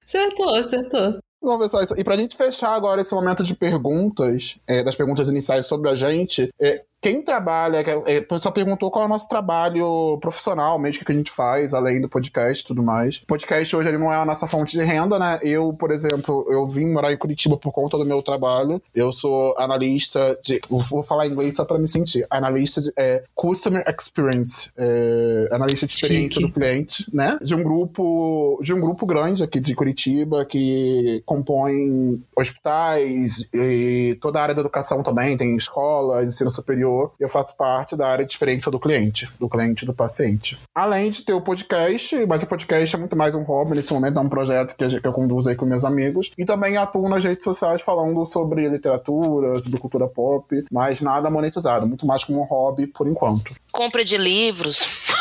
acertou, 0.04 0.56
acertou. 0.56 1.19
Vamos 1.41 1.60
ver 1.60 1.69
só 1.69 1.82
isso. 1.82 1.99
E 1.99 2.04
pra 2.04 2.17
gente 2.17 2.38
fechar 2.38 2.75
agora 2.75 3.01
esse 3.01 3.13
momento 3.15 3.43
de 3.43 3.56
perguntas, 3.56 4.60
é, 4.67 4.84
das 4.84 4.93
perguntas 4.93 5.27
iniciais 5.27 5.65
sobre 5.65 5.89
a 5.89 5.95
gente, 5.95 6.49
é, 6.62 6.84
quem 7.02 7.20
trabalha, 7.24 7.78
é, 8.06 8.18
a 8.18 8.22
pessoa 8.22 8.54
perguntou 8.54 8.92
qual 8.92 9.04
é 9.04 9.08
o 9.08 9.10
nosso 9.10 9.28
trabalho 9.28 10.20
profissional, 10.20 10.78
mesmo 10.78 11.04
que 11.04 11.12
a 11.12 11.16
gente 11.16 11.32
faz, 11.32 11.74
além 11.74 12.00
do 12.00 12.08
podcast 12.08 12.64
e 12.64 12.68
tudo 12.68 12.84
mais. 12.84 13.18
O 13.18 13.26
podcast 13.26 13.76
hoje 13.76 13.90
ele 13.90 13.98
não 13.98 14.14
é 14.14 14.18
a 14.18 14.26
nossa 14.26 14.48
fonte 14.48 14.78
de 14.78 14.84
renda, 14.84 15.18
né? 15.18 15.40
Eu, 15.42 15.74
por 15.74 15.90
exemplo, 15.90 16.46
eu 16.48 16.68
vim 16.68 16.86
morar 16.86 17.12
em 17.12 17.18
Curitiba 17.18 17.58
por 17.58 17.72
conta 17.72 17.98
do 17.98 18.06
meu 18.06 18.22
trabalho. 18.22 18.80
Eu 18.94 19.12
sou 19.12 19.56
analista 19.58 20.38
de. 20.44 20.62
Vou 20.70 21.02
falar 21.02 21.26
inglês 21.26 21.56
só 21.56 21.66
pra 21.66 21.80
me 21.80 21.88
sentir. 21.88 22.24
Analista 22.30 22.80
de 22.80 22.94
é, 22.96 23.24
Customer 23.34 23.84
Experience. 23.88 24.72
É, 24.78 25.50
analista 25.52 25.88
de 25.88 25.94
experiência 25.96 26.40
Chique. 26.40 26.48
do 26.48 26.54
cliente, 26.54 27.08
né? 27.12 27.40
De 27.42 27.56
um 27.56 27.64
grupo. 27.64 28.60
De 28.62 28.76
um 28.76 28.80
grupo 28.80 29.08
grande 29.08 29.42
aqui 29.42 29.60
de 29.60 29.74
Curitiba 29.74 30.46
que 30.46 31.24
compõe 31.26 32.22
hospitais 32.38 33.50
e 33.52 34.16
toda 34.22 34.40
a 34.40 34.44
área 34.44 34.54
da 34.54 34.62
educação 34.62 35.02
também, 35.02 35.36
tem 35.36 35.56
escola, 35.58 36.24
ensino 36.24 36.52
superior 36.52 36.90
eu 37.19 37.30
faço 37.30 37.56
parte 37.56 37.95
da 37.95 38.08
área 38.08 38.25
de 38.25 38.32
experiência 38.32 38.71
do 38.71 38.80
cliente, 38.80 39.30
do 39.39 39.49
cliente 39.49 39.86
do 39.86 39.93
paciente. 39.93 40.58
Além 40.75 41.12
de 41.12 41.23
ter 41.23 41.34
o 41.34 41.41
podcast, 41.41 42.25
mas 42.25 42.43
o 42.43 42.47
podcast 42.47 42.95
é 42.95 42.99
muito 42.99 43.15
mais 43.15 43.36
um 43.36 43.43
hobby, 43.43 43.75
nesse 43.75 43.93
momento 43.93 44.17
é 44.17 44.21
um 44.21 44.30
projeto 44.30 44.75
que 44.75 45.08
eu 45.08 45.13
conduzo 45.13 45.49
aí 45.49 45.56
com 45.56 45.65
meus 45.65 45.84
amigos, 45.84 46.32
e 46.38 46.45
também 46.45 46.77
atuo 46.77 47.10
nas 47.10 47.23
redes 47.23 47.43
sociais 47.43 47.82
falando 47.82 48.25
sobre 48.25 48.67
literatura, 48.67 49.60
sobre 49.60 49.80
cultura 49.80 50.08
pop, 50.08 50.63
mas 50.71 51.01
nada 51.01 51.30
monetizado, 51.30 51.88
muito 51.88 52.06
mais 52.06 52.23
como 52.23 52.41
um 52.41 52.45
hobby 52.45 52.88
por 52.88 53.08
enquanto. 53.08 53.54
Compra 53.71 54.04
de 54.04 54.17
livros. 54.17 55.12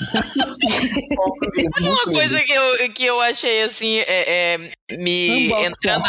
Uma 1.80 2.04
coisa 2.04 2.40
que 2.42 2.52
eu, 2.52 2.92
que 2.92 3.04
eu 3.04 3.20
achei 3.20 3.62
assim, 3.62 3.98
é, 3.98 4.54
é 4.54 4.96
me 4.96 5.52
entrando, 5.52 6.04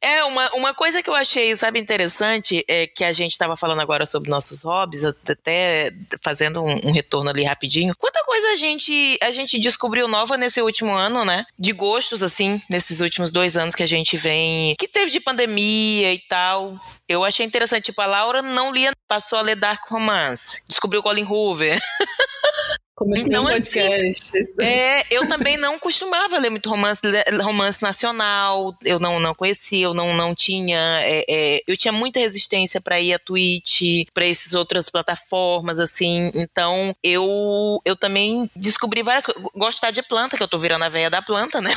é, 0.00 0.22
uma, 0.24 0.50
uma 0.54 0.74
coisa 0.74 1.02
que 1.02 1.10
eu 1.10 1.14
achei, 1.14 1.56
sabe, 1.56 1.80
interessante, 1.80 2.64
é 2.68 2.86
que 2.86 3.02
a 3.02 3.12
gente 3.12 3.32
estava 3.32 3.56
falando 3.56 3.80
agora 3.80 4.06
sobre 4.06 4.30
nossos 4.30 4.62
hobbies, 4.62 5.04
até 5.04 5.90
fazendo 6.22 6.62
um, 6.62 6.88
um, 6.88 6.92
retorno 6.92 7.30
ali 7.30 7.42
rapidinho. 7.42 7.94
Quanta 7.98 8.22
coisa 8.24 8.52
a 8.52 8.56
gente, 8.56 9.18
a 9.20 9.30
gente 9.30 9.58
descobriu 9.58 10.06
nova 10.06 10.36
nesse 10.36 10.62
último 10.62 10.94
ano, 10.94 11.24
né? 11.24 11.44
De 11.58 11.72
gostos, 11.72 12.22
assim, 12.22 12.60
nesses 12.70 13.00
últimos 13.00 13.32
dois 13.32 13.56
anos 13.56 13.74
que 13.74 13.82
a 13.82 13.88
gente 13.88 14.16
vem. 14.16 14.76
que 14.78 14.86
teve 14.86 15.10
de 15.10 15.20
pandemia 15.20 16.12
e 16.12 16.18
tal. 16.28 16.76
Eu 17.08 17.24
achei 17.24 17.44
interessante, 17.44 17.86
tipo, 17.86 18.00
a 18.00 18.06
Laura 18.06 18.40
não 18.40 18.72
lia, 18.72 18.92
passou 19.08 19.38
a 19.38 19.42
ler 19.42 19.56
Dark 19.56 19.84
Romance. 19.88 20.62
Descobriu 20.68 21.02
Colin 21.02 21.24
Hoover. 21.24 21.80
Começou 22.98 23.28
Então, 23.28 23.44
um 23.44 23.46
assim, 23.46 23.78
podcast. 23.78 24.26
É, 24.60 25.04
eu 25.08 25.28
também 25.28 25.56
não 25.56 25.78
costumava 25.78 26.36
ler 26.36 26.50
muito 26.50 26.68
romance, 26.68 27.00
romance 27.40 27.80
nacional. 27.80 28.76
Eu 28.84 28.98
não, 28.98 29.20
não 29.20 29.36
conhecia, 29.36 29.84
eu 29.84 29.94
não, 29.94 30.16
não 30.16 30.34
tinha. 30.34 30.98
é, 31.02 31.24
é, 31.28 31.62
eu 31.68 31.76
tinha 31.76 31.92
muita 31.92 32.18
resistência 32.18 32.80
para 32.80 33.00
ir 33.00 33.14
a 33.14 33.18
Twitch, 33.20 34.04
para 34.12 34.26
essas 34.26 34.52
outras 34.52 34.90
plataformas, 34.90 35.78
assim. 35.78 36.32
Então, 36.34 36.92
eu, 37.00 37.80
eu 37.84 37.94
também 37.94 38.50
descobri 38.56 39.04
várias 39.04 39.24
coisas. 39.24 39.40
Gostar 39.54 39.92
de 39.92 40.02
planta, 40.02 40.36
que 40.36 40.42
eu 40.42 40.48
tô 40.48 40.58
virando 40.58 40.84
a 40.84 40.88
veia 40.88 41.08
da 41.08 41.22
planta, 41.22 41.60
né? 41.60 41.72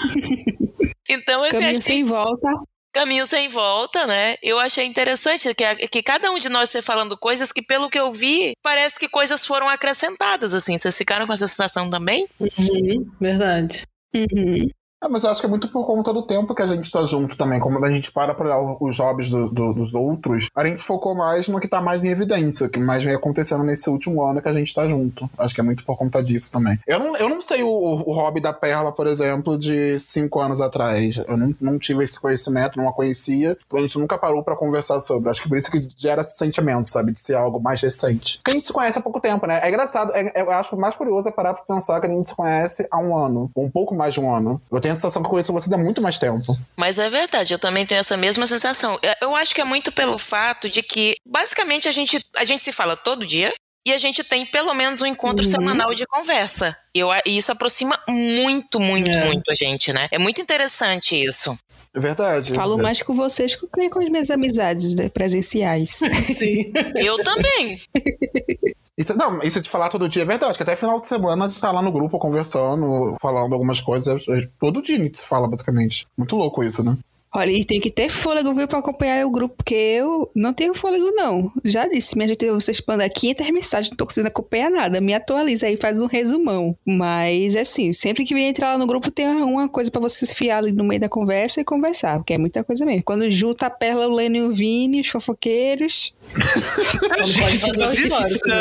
então, 1.08 1.44
assim, 1.44 1.52
Caminho 1.52 1.70
acho 1.70 1.78
que 1.78 1.86
sem 1.86 2.02
volta. 2.02 2.48
Caminho 2.92 3.26
sem 3.26 3.48
volta, 3.48 4.06
né? 4.06 4.36
Eu 4.42 4.58
achei 4.58 4.84
interessante 4.84 5.52
que, 5.54 5.88
que 5.88 6.02
cada 6.02 6.30
um 6.30 6.38
de 6.38 6.48
nós 6.48 6.70
foi 6.70 6.82
falando 6.82 7.16
coisas 7.16 7.50
que, 7.50 7.62
pelo 7.62 7.88
que 7.88 7.98
eu 7.98 8.10
vi, 8.12 8.52
parece 8.62 8.98
que 8.98 9.08
coisas 9.08 9.46
foram 9.46 9.68
acrescentadas, 9.68 10.54
assim. 10.54 10.78
Vocês 10.78 10.96
ficaram 10.96 11.26
com 11.26 11.32
essa 11.32 11.48
sensação 11.48 11.88
também? 11.88 12.28
Uhum, 12.38 13.10
verdade. 13.20 13.84
Uhum. 14.14 14.68
É, 15.02 15.08
mas 15.08 15.24
eu 15.24 15.30
acho 15.30 15.40
que 15.40 15.46
é 15.46 15.48
muito 15.48 15.68
por 15.68 15.84
conta 15.84 16.12
do 16.12 16.22
tempo 16.22 16.54
que 16.54 16.62
a 16.62 16.66
gente 16.66 16.90
tá 16.90 17.04
junto 17.04 17.36
também. 17.36 17.58
Como 17.58 17.84
a 17.84 17.90
gente 17.90 18.12
para 18.12 18.34
pra 18.34 18.44
olhar 18.46 18.76
os 18.80 18.98
hobbies 18.98 19.28
do- 19.30 19.48
do- 19.50 19.74
dos 19.74 19.94
outros, 19.94 20.46
a 20.54 20.64
gente 20.64 20.80
focou 20.82 21.14
mais 21.14 21.48
no 21.48 21.58
que 21.58 21.66
tá 21.66 21.80
mais 21.82 22.04
em 22.04 22.08
evidência, 22.10 22.68
que 22.68 22.78
mais 22.78 23.02
vem 23.02 23.14
acontecendo 23.14 23.64
nesse 23.64 23.90
último 23.90 24.22
ano 24.22 24.40
que 24.40 24.48
a 24.48 24.52
gente 24.52 24.72
tá 24.72 24.86
junto. 24.86 25.28
Acho 25.36 25.54
que 25.54 25.60
é 25.60 25.64
muito 25.64 25.84
por 25.84 25.96
conta 25.98 26.22
disso 26.22 26.52
também. 26.52 26.78
Eu 26.86 27.00
não, 27.00 27.16
eu 27.16 27.28
não 27.28 27.42
sei 27.42 27.62
o, 27.64 27.68
o 27.68 28.12
hobby 28.12 28.40
da 28.40 28.52
Perla, 28.52 28.92
por 28.92 29.06
exemplo, 29.08 29.58
de 29.58 29.98
cinco 29.98 30.38
anos 30.40 30.60
atrás. 30.60 31.16
Eu 31.26 31.36
não, 31.36 31.54
não 31.60 31.78
tive 31.80 32.04
esse 32.04 32.20
conhecimento, 32.20 32.78
não 32.78 32.88
a 32.88 32.92
conhecia. 32.92 33.56
A 33.74 33.78
gente 33.80 33.98
nunca 33.98 34.16
parou 34.16 34.44
pra 34.44 34.54
conversar 34.56 35.00
sobre. 35.00 35.28
Acho 35.30 35.42
que 35.42 35.48
por 35.48 35.58
isso 35.58 35.70
que 35.70 35.80
gera 35.96 36.20
esse 36.20 36.38
sentimento, 36.38 36.88
sabe? 36.88 37.10
De 37.12 37.20
ser 37.20 37.34
algo 37.34 37.60
mais 37.60 37.80
recente. 37.82 38.38
Porque 38.38 38.52
a 38.52 38.54
gente 38.54 38.66
se 38.68 38.72
conhece 38.72 38.98
há 38.98 39.02
pouco 39.02 39.20
tempo, 39.20 39.46
né? 39.48 39.58
É 39.64 39.68
engraçado. 39.68 40.12
é- 40.14 40.40
eu 40.42 40.50
acho 40.52 40.76
mais 40.76 40.94
curioso 40.94 41.28
é 41.28 41.32
parar 41.32 41.54
pra 41.54 41.64
pensar 41.74 42.00
que 42.00 42.06
a 42.06 42.10
gente 42.10 42.28
se 42.28 42.36
conhece 42.36 42.86
há 42.90 42.98
um 42.98 43.16
ano. 43.16 43.50
Um 43.56 43.68
pouco 43.68 43.94
mais 43.96 44.14
de 44.14 44.20
um 44.20 44.32
ano. 44.32 44.60
Eu 44.70 44.80
tenho 44.80 44.91
a 44.92 44.96
sensação 44.96 45.22
que 45.22 45.26
eu 45.26 45.30
conheço 45.30 45.52
vocês 45.52 45.72
há 45.72 45.78
muito 45.78 46.00
mais 46.02 46.18
tempo. 46.18 46.56
Mas 46.76 46.98
é 46.98 47.08
verdade, 47.10 47.52
eu 47.54 47.58
também 47.58 47.84
tenho 47.86 48.00
essa 48.00 48.16
mesma 48.16 48.46
sensação. 48.46 48.98
Eu- 49.20 49.34
acho 49.36 49.54
que 49.54 49.60
é 49.60 49.64
muito 49.64 49.90
pelo 49.92 50.18
fato 50.18 50.68
de 50.70 50.82
que, 50.82 51.14
basicamente, 51.26 51.88
a 51.88 51.92
gente, 51.92 52.24
a 52.36 52.44
gente 52.44 52.62
se 52.62 52.72
fala 52.72 52.96
todo 52.96 53.26
dia. 53.26 53.52
E 53.84 53.92
a 53.92 53.98
gente 53.98 54.22
tem 54.22 54.46
pelo 54.46 54.72
menos 54.74 55.02
um 55.02 55.06
encontro 55.06 55.44
Uhum. 55.44 55.50
semanal 55.50 55.92
de 55.92 56.06
conversa. 56.06 56.76
E, 56.94 57.00
eu, 57.00 57.08
e 57.26 57.36
isso 57.36 57.50
aproxima 57.50 57.98
muito, 58.08 58.78
muito, 58.78 59.10
É. 59.10 59.24
muito 59.24 59.50
a 59.50 59.54
gente, 59.56 59.92
né? 59.92 60.06
É 60.12 60.18
muito 60.20 60.40
interessante 60.40 61.20
isso. 61.20 61.52
É 61.92 61.98
verdade. 61.98 62.52
Falo 62.54 62.78
mais 62.78 63.02
com 63.02 63.12
vocês 63.12 63.56
que 63.56 63.66
com 63.66 63.98
as 64.00 64.08
minhas 64.08 64.30
amizades 64.30 64.94
né, 64.94 65.08
presenciais. 65.08 65.98
Sim. 66.38 66.72
Eu 66.94 67.24
também. 67.24 67.82
Isso, 68.96 69.16
não, 69.16 69.40
isso 69.42 69.60
de 69.60 69.70
falar 69.70 69.88
todo 69.88 70.08
dia 70.08 70.22
é 70.22 70.26
verdade, 70.26 70.56
que 70.56 70.62
até 70.62 70.76
final 70.76 71.00
de 71.00 71.06
semana 71.06 71.46
a 71.46 71.48
gente 71.48 71.60
tá 71.60 71.72
lá 71.72 71.80
no 71.80 71.90
grupo 71.90 72.18
conversando, 72.18 73.16
falando 73.20 73.54
algumas 73.54 73.80
coisas. 73.80 74.22
é, 74.28 74.48
Todo 74.60 74.82
dia 74.82 74.96
a 74.96 75.00
gente 75.02 75.18
se 75.18 75.26
fala, 75.26 75.48
basicamente. 75.48 76.06
Muito 76.16 76.36
louco 76.36 76.62
isso, 76.62 76.84
né? 76.84 76.96
Olha, 77.34 77.50
e 77.50 77.64
tem 77.64 77.80
que 77.80 77.90
ter 77.90 78.10
fôlego, 78.10 78.52
viu, 78.52 78.68
pra 78.68 78.78
acompanhar 78.80 79.24
o 79.26 79.30
grupo, 79.30 79.56
porque 79.56 79.74
eu 79.74 80.30
não 80.34 80.52
tenho 80.52 80.74
fôlego, 80.74 81.10
não. 81.12 81.50
Já 81.64 81.86
disse, 81.88 82.14
minha 82.16 82.28
gente, 82.28 82.50
vocês 82.50 82.82
mandam 82.86 83.08
500 83.08 83.50
mensagens, 83.50 83.90
não 83.90 83.96
tô 83.96 84.04
conseguindo 84.04 84.28
acompanhar 84.28 84.70
nada. 84.70 85.00
Me 85.00 85.14
atualiza 85.14 85.66
aí, 85.66 85.78
faz 85.78 86.02
um 86.02 86.06
resumão. 86.06 86.76
Mas, 86.84 87.56
assim, 87.56 87.92
sempre 87.94 88.24
que 88.24 88.34
vem 88.34 88.48
entrar 88.48 88.72
lá 88.72 88.78
no 88.78 88.86
grupo, 88.86 89.10
tem 89.10 89.26
uma 89.28 89.66
coisa 89.68 89.90
pra 89.90 90.00
você 90.00 90.26
se 90.26 90.34
fiar 90.34 90.58
ali 90.58 90.72
no 90.72 90.84
meio 90.84 91.00
da 91.00 91.08
conversa 91.08 91.60
e 91.60 91.64
conversar, 91.64 92.18
porque 92.18 92.34
é 92.34 92.38
muita 92.38 92.62
coisa 92.62 92.84
mesmo. 92.84 93.02
Quando 93.02 93.30
junta 93.30 93.66
a 93.66 93.70
Perla, 93.70 94.08
o 94.08 94.12
Lênin 94.14 94.38
e 94.40 94.42
o 94.42 94.52
Vini, 94.54 95.00
os 95.00 95.08
fofoqueiros, 95.08 96.12
Não 96.36 97.40
pode 97.40 97.58
fazer 97.58 97.86
um 97.86 97.92
histórico. 97.92 98.48
né? 98.48 98.54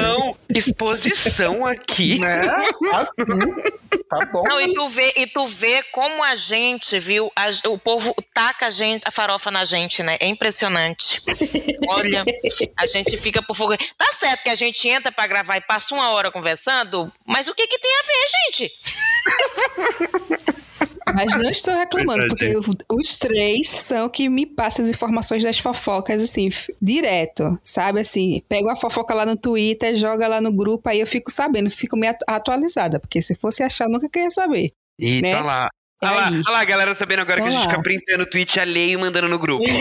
Exposição, 0.50 0.94
exposição 1.12 1.66
aqui. 1.66 2.20
Né? 2.22 2.42
Assim. 2.94 3.24
Tá 4.10 4.26
bom. 4.32 4.44
Não, 4.48 4.60
e 4.62 4.74
tu 4.74 4.88
vê, 4.90 5.14
e 5.18 5.28
tu 5.28 5.46
vê 5.46 5.82
como 5.92 6.24
a 6.24 6.36
gente, 6.36 7.00
viu? 7.00 7.32
a- 7.36 7.50
o 7.70 7.78
povo 7.78 8.14
taca 8.62 8.68
a, 8.68 8.70
gente, 8.70 9.01
a 9.07 9.12
farofa 9.12 9.49
na 9.49 9.66
gente, 9.66 10.03
né? 10.03 10.18
É 10.20 10.28
impressionante. 10.28 11.22
Olha, 11.89 12.24
a 12.78 12.86
gente 12.86 13.18
fica 13.18 13.41
por 13.41 13.55
fogo. 13.55 13.76
Tá 13.97 14.05
certo 14.14 14.43
que 14.43 14.49
a 14.49 14.55
gente 14.55 14.88
entra 14.88 15.12
pra 15.12 15.26
gravar 15.26 15.57
e 15.57 15.62
passa 15.62 15.95
uma 15.95 16.12
hora 16.12 16.32
conversando, 16.32 17.12
mas 17.26 17.47
o 17.47 17.55
que 17.55 17.68
que 17.68 17.80
tem 17.80 17.91
a 17.91 18.01
ver, 18.03 18.59
gente? 18.59 18.72
Mas 21.14 21.36
não 21.38 21.49
estou 21.49 21.76
reclamando, 21.76 22.28
porque 22.28 22.45
eu- 22.45 22.62
os 22.93 23.18
três 23.18 23.68
são 23.70 24.07
que 24.07 24.30
me 24.30 24.45
passam 24.45 24.86
as 24.86 24.91
informações 24.91 25.43
das 25.43 25.57
fofocas, 25.57 26.22
assim, 26.22 26.49
direto, 26.82 27.59
sabe? 27.64 27.99
Assim, 27.99 28.41
pego 28.47 28.70
a 28.70 28.76
fofoca 28.76 29.14
lá 29.14 29.26
no 29.26 29.36
Twitter, 29.36 29.95
joga 29.95 30.28
lá 30.28 30.39
no 30.39 30.51
grupo, 30.51 30.88
aí 30.88 30.99
eu 30.99 31.07
fico 31.07 31.32
sabendo, 31.32 31.70
fico 31.70 31.97
meio 31.97 32.12
atu- 32.12 32.26
atualizada, 32.28 32.99
porque 32.99 33.22
se 33.22 33.36
fosse 33.36 33.62
achar, 33.64 33.86
eu 33.86 33.91
nunca 33.91 34.07
queria 34.09 34.30
saber. 34.30 34.72
E 34.99 35.22
Né? 35.22 35.36
tá 35.36 35.41
lá. 35.43 35.70
Olha 36.04 36.16
lá, 36.16 36.28
olha 36.30 36.41
lá, 36.49 36.64
galera 36.64 36.95
sabendo 36.95 37.20
agora 37.22 37.41
que 37.41 37.47
a 37.47 37.52
gente 37.52 37.62
fica 37.62 37.82
printando 37.82 38.24
o 38.24 38.26
tweet 38.26 38.60
alheio 38.60 38.97
e 38.97 39.02
mandando 39.02 39.30
no 39.30 39.38
grupo. 39.38 39.64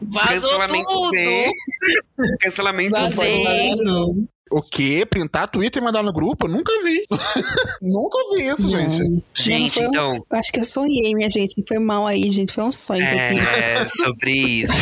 Vazou 0.00 0.50
Cancelamento 0.50 0.86
tudo! 0.86 2.38
Cancelamento 2.40 3.00
Vazou, 3.00 3.24
Z. 3.24 4.28
O 4.50 4.62
quê? 4.62 5.04
Printar 5.08 5.50
Twitter 5.50 5.82
e 5.82 5.84
mandar 5.84 6.02
no 6.04 6.12
grupo? 6.12 6.46
Eu 6.46 6.50
nunca 6.52 6.72
vi. 6.84 7.04
nunca 7.82 8.16
vi 8.36 8.46
isso, 8.46 8.62
Não. 8.62 8.70
gente. 8.70 9.24
Gente, 9.34 9.80
então, 9.80 10.14
Eu 10.30 10.38
acho 10.38 10.52
que 10.52 10.60
eu 10.60 10.64
sonhei, 10.64 11.14
minha 11.16 11.28
gente, 11.28 11.54
foi 11.66 11.80
mal 11.80 12.06
aí, 12.06 12.30
gente, 12.30 12.52
foi 12.52 12.62
um 12.62 12.70
sonho 12.70 13.04
que 13.08 13.14
eu 13.14 13.24
tive. 13.26 13.40
É, 13.58 13.88
sobre 14.04 14.30
isso. 14.30 14.72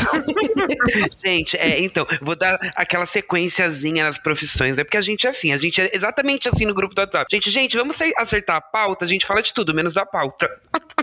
gente, 1.25 1.57
é, 1.57 1.81
então, 1.81 2.07
vou 2.21 2.37
dar 2.37 2.59
aquela 2.77 3.07
sequenciazinha 3.07 4.05
nas 4.05 4.19
profissões. 4.19 4.77
É 4.77 4.85
porque 4.85 4.99
a 4.99 5.03
gente 5.03 5.27
é 5.27 5.31
assim, 5.31 5.51
a 5.53 5.59
gente 5.59 5.81
é 5.81 5.91
exatamente 5.95 6.47
assim 6.49 6.67
no 6.67 6.75
grupo 6.75 6.95
do 6.95 6.99
WhatsApp. 7.01 7.25
Gente, 7.35 7.51
gente, 7.51 7.75
vamos 7.77 7.95
acer- 7.97 8.13
acertar 8.19 8.57
a 8.57 8.61
pauta, 8.61 9.07
a 9.07 9.09
gente 9.09 9.25
fala 9.25 9.43
de 9.43 9.55
tudo, 9.55 9.75
menos 9.75 9.95
da 9.95 10.05
pauta. 10.05 10.47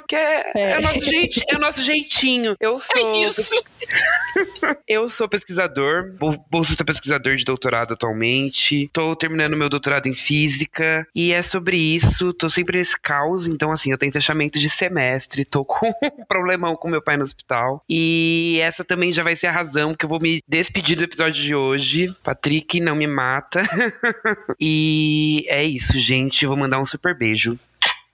que 0.08 0.16
é, 0.16 0.52
é. 0.56 0.78
o 0.78 0.82
nosso 0.82 1.04
jeit- 1.06 1.44
é 1.50 1.56
o 1.56 1.60
nosso 1.60 1.82
jeitinho. 1.82 2.56
Eu 2.60 2.78
sou. 2.80 3.16
Isso! 3.26 3.56
Eu 4.88 5.10
sou 5.10 5.28
pesquisador, 5.28 6.14
bol- 6.14 6.46
bolsista 6.50 6.86
pesquisador 6.86 7.36
de 7.36 7.44
doutorado 7.44 7.94
atualmente. 7.96 8.51
Tô 8.92 9.16
terminando 9.16 9.58
meu 9.58 9.70
doutorado 9.70 10.08
em 10.08 10.14
física. 10.14 11.08
E 11.16 11.32
é 11.32 11.42
sobre 11.42 11.78
isso. 11.78 12.34
Tô 12.34 12.50
sempre 12.50 12.78
nesse 12.78 13.00
caos. 13.00 13.48
Então, 13.48 13.72
assim, 13.72 13.92
eu 13.92 13.98
tenho 13.98 14.12
fechamento 14.12 14.60
de 14.60 14.70
semestre. 14.70 15.46
Tô 15.46 15.64
com 15.66 15.88
um 15.88 16.26
problemão 16.28 16.76
com 16.76 16.90
meu 16.90 17.02
pai 17.02 17.18
no 17.18 17.24
hospital. 17.24 17.84
E 17.90 18.60
essa 18.62 18.84
também 18.84 19.14
já 19.14 19.24
vai 19.24 19.36
ser 19.36 19.48
a 19.48 19.52
razão 19.52 19.94
que 19.94 20.06
eu 20.06 20.10
vou 20.10 20.20
me 20.20 20.42
despedir 20.48 20.98
do 20.98 21.04
episódio 21.04 21.42
de 21.42 21.56
hoje. 21.56 22.16
Patrick, 22.24 22.80
não 22.80 22.96
me 22.96 23.08
mata. 23.08 23.62
e 24.60 25.46
é 25.48 25.64
isso, 25.64 26.00
gente. 26.00 26.46
Vou 26.46 26.58
mandar 26.58 26.80
um 26.80 26.86
super 26.86 27.18
beijo. 27.18 27.60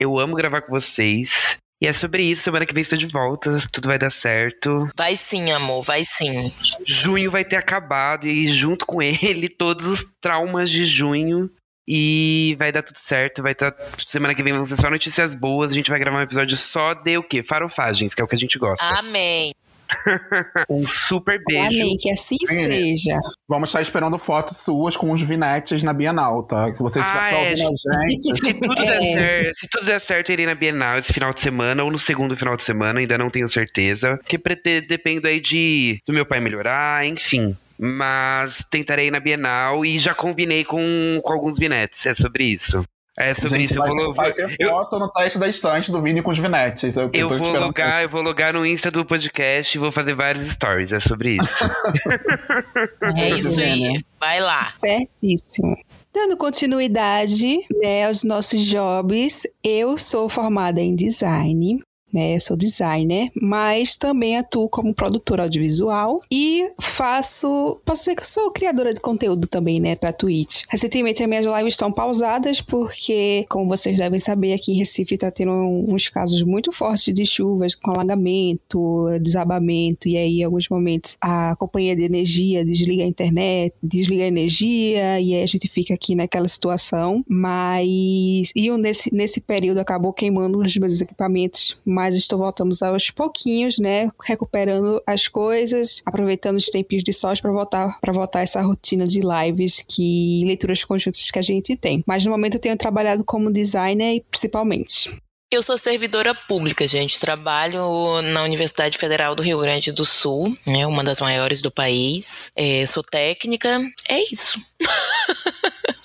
Eu 0.00 0.18
amo 0.18 0.36
gravar 0.36 0.62
com 0.62 0.70
vocês. 0.70 1.58
E 1.80 1.86
é 1.86 1.92
sobre 1.92 2.24
isso, 2.24 2.42
semana 2.42 2.66
que 2.66 2.74
vem 2.74 2.82
estou 2.82 2.98
de 2.98 3.06
volta, 3.06 3.56
tudo 3.72 3.86
vai 3.86 3.98
dar 3.98 4.10
certo. 4.10 4.90
Vai 4.96 5.14
sim, 5.14 5.52
amor, 5.52 5.82
vai 5.82 6.04
sim. 6.04 6.52
Junho 6.84 7.30
vai 7.30 7.44
ter 7.44 7.56
acabado 7.56 8.26
e 8.26 8.52
junto 8.52 8.84
com 8.84 9.00
ele 9.02 9.48
todos 9.48 9.86
os 9.86 10.04
traumas 10.20 10.70
de 10.70 10.84
junho. 10.84 11.48
E 11.90 12.54
vai 12.58 12.70
dar 12.70 12.82
tudo 12.82 12.98
certo, 12.98 13.42
vai 13.42 13.52
estar. 13.52 13.74
semana 14.06 14.34
que 14.34 14.42
vem 14.42 14.52
vão 14.52 14.66
ser 14.66 14.76
só 14.76 14.90
notícias 14.90 15.34
boas. 15.34 15.70
A 15.70 15.74
gente 15.74 15.88
vai 15.88 15.98
gravar 15.98 16.18
um 16.18 16.22
episódio 16.22 16.54
só 16.54 16.92
de 16.92 17.16
o 17.16 17.22
quê? 17.22 17.42
Farofagens, 17.42 18.12
que 18.12 18.20
é 18.20 18.24
o 18.24 18.28
que 18.28 18.34
a 18.34 18.38
gente 18.38 18.58
gosta. 18.58 18.84
Amém. 18.98 19.54
Um 20.68 20.86
super 20.86 21.40
beijo. 21.46 21.66
Amém, 21.66 21.96
que 21.96 22.10
assim 22.10 22.36
seja. 22.46 23.16
Vamos 23.48 23.68
estar 23.70 23.80
esperando 23.82 24.18
fotos 24.18 24.58
suas 24.58 24.96
com 24.96 25.10
os 25.12 25.22
vinetes 25.22 25.82
na 25.82 25.92
Bienal, 25.92 26.42
tá? 26.42 26.72
Se 26.74 26.82
você 26.82 27.00
estiver 27.00 27.20
Ah, 27.20 27.30
é, 27.32 27.50
ouvindo 27.50 27.68
a 27.68 28.08
gente. 28.08 28.22
Se 28.44 28.54
tudo, 28.54 28.78
É. 28.82 28.86
der 28.86 29.00
certo, 29.14 29.58
se 29.60 29.68
tudo 29.68 29.86
der 29.86 30.00
certo, 30.00 30.28
eu 30.30 30.32
irei 30.34 30.46
na 30.46 30.54
Bienal 30.54 30.98
esse 30.98 31.12
final 31.12 31.32
de 31.32 31.40
semana 31.40 31.82
ou 31.82 31.90
no 31.90 31.98
segundo 31.98 32.36
final 32.36 32.56
de 32.56 32.62
semana, 32.62 33.00
ainda 33.00 33.16
não 33.18 33.30
tenho 33.30 33.48
certeza. 33.48 34.18
Porque 34.18 34.38
depende 34.80 35.26
aí 35.26 35.40
de 35.40 36.00
do 36.06 36.12
meu 36.12 36.26
pai 36.26 36.40
melhorar, 36.40 37.06
enfim. 37.06 37.56
Mas 37.78 38.64
tentarei 38.70 39.06
ir 39.06 39.10
na 39.10 39.20
Bienal 39.20 39.84
e 39.84 39.98
já 39.98 40.12
combinei 40.12 40.64
com, 40.64 41.20
com 41.22 41.32
alguns 41.32 41.58
vinetes. 41.58 42.04
É 42.06 42.14
sobre 42.14 42.44
isso. 42.44 42.82
É 43.20 43.34
sobre 43.34 43.58
Gente, 43.58 43.64
isso. 43.72 43.74
Eu 43.74 43.82
vai, 43.82 43.90
vou, 43.90 44.14
vai 44.14 44.32
ter 44.32 44.54
eu- 44.60 44.68
foto 44.68 44.96
no 44.98 45.10
teste 45.10 45.38
da 45.38 45.48
estante 45.48 45.90
do 45.90 46.00
Vini 46.00 46.22
com 46.22 46.30
os 46.30 46.38
vinetes. 46.38 46.96
Eu, 46.96 47.10
eu 47.12 47.28
tô 47.28 47.36
vou 47.36 47.52
logar, 47.52 48.02
eu 48.02 48.08
vou 48.08 48.22
logar 48.22 48.52
no 48.54 48.64
Insta 48.64 48.92
do 48.92 49.04
podcast 49.04 49.76
e 49.76 49.80
vou 49.80 49.90
fazer 49.90 50.14
vários 50.14 50.48
stories. 50.52 50.92
É 50.92 51.00
sobre 51.00 51.36
isso. 51.36 51.48
É 53.16 53.30
isso 53.30 53.58
aí. 53.60 54.04
Vai 54.20 54.40
lá. 54.40 54.72
Certíssimo. 54.74 55.74
Dando 56.12 56.36
continuidade 56.36 57.58
né, 57.80 58.06
aos 58.06 58.22
nossos 58.24 58.60
jobs, 58.64 59.46
eu 59.64 59.96
sou 59.98 60.28
formada 60.28 60.80
em 60.80 60.94
design. 60.94 61.80
Né? 62.12 62.38
Sou 62.40 62.56
designer, 62.56 63.30
mas 63.40 63.96
também 63.96 64.36
atuo 64.36 64.68
como 64.68 64.94
produtora 64.94 65.44
audiovisual 65.44 66.20
e 66.30 66.70
faço. 66.80 67.80
Posso 67.84 68.02
dizer 68.02 68.16
que 68.16 68.26
sou 68.26 68.50
criadora 68.50 68.94
de 68.94 69.00
conteúdo 69.00 69.46
também, 69.46 69.80
né? 69.80 69.96
Pra 69.96 70.12
Twitch. 70.12 70.64
Recentemente 70.68 71.22
as 71.22 71.28
minhas 71.28 71.46
lives 71.46 71.74
estão 71.74 71.92
pausadas 71.92 72.60
porque, 72.60 73.44
como 73.48 73.68
vocês 73.68 73.96
devem 73.96 74.20
saber, 74.20 74.52
aqui 74.52 74.72
em 74.72 74.78
Recife 74.78 75.18
tá 75.18 75.30
tendo 75.30 75.52
uns 75.52 76.08
casos 76.08 76.42
muito 76.42 76.72
fortes 76.72 77.12
de 77.12 77.24
chuvas 77.24 77.74
com 77.74 77.92
alagamento, 77.92 79.06
desabamento, 79.20 80.08
e 80.08 80.16
aí, 80.16 80.40
em 80.40 80.44
alguns 80.44 80.68
momentos, 80.68 81.16
a 81.20 81.54
companhia 81.58 81.94
de 81.94 82.02
energia 82.02 82.64
desliga 82.64 83.02
a 83.02 83.06
internet, 83.06 83.74
desliga 83.82 84.24
a 84.24 84.28
energia, 84.28 85.20
e 85.20 85.34
aí 85.34 85.42
a 85.42 85.46
gente 85.46 85.68
fica 85.68 85.94
aqui 85.94 86.14
naquela 86.14 86.48
situação. 86.48 87.24
Mas. 87.28 88.52
E 88.54 88.70
nesse, 88.78 89.14
nesse 89.14 89.40
período 89.40 89.78
acabou 89.78 90.12
queimando 90.12 90.58
os 90.58 90.76
meus 90.76 91.00
equipamentos 91.00 91.76
mas 91.98 92.14
estou 92.14 92.38
voltando 92.38 92.72
aos 92.80 93.10
pouquinhos, 93.10 93.76
né? 93.76 94.08
Recuperando 94.22 95.02
as 95.04 95.26
coisas, 95.26 96.00
aproveitando 96.06 96.56
os 96.56 96.70
tempos 96.70 97.02
de 97.02 97.12
sós 97.12 97.40
para 97.40 97.50
voltar 97.50 97.98
para 98.00 98.12
voltar 98.12 98.42
essa 98.42 98.62
rotina 98.62 99.04
de 99.04 99.20
lives 99.20 99.82
que 99.82 100.38
leituras 100.44 100.84
conjuntas 100.84 101.28
que 101.28 101.38
a 101.40 101.42
gente 101.42 101.76
tem. 101.76 102.04
Mas 102.06 102.24
no 102.24 102.30
momento 102.30 102.54
eu 102.54 102.60
tenho 102.60 102.76
trabalhado 102.76 103.24
como 103.24 103.52
designer 103.52 104.24
principalmente. 104.30 105.10
Eu 105.50 105.60
sou 105.60 105.76
servidora 105.76 106.36
pública, 106.36 106.86
gente. 106.86 107.18
Trabalho 107.18 108.22
na 108.22 108.44
Universidade 108.44 108.96
Federal 108.96 109.34
do 109.34 109.42
Rio 109.42 109.58
Grande 109.58 109.90
do 109.90 110.04
Sul, 110.04 110.56
né, 110.66 110.86
uma 110.86 111.02
das 111.02 111.20
maiores 111.20 111.60
do 111.60 111.70
país. 111.70 112.52
É, 112.54 112.86
sou 112.86 113.02
técnica. 113.02 113.80
É 114.08 114.20
isso. 114.32 114.60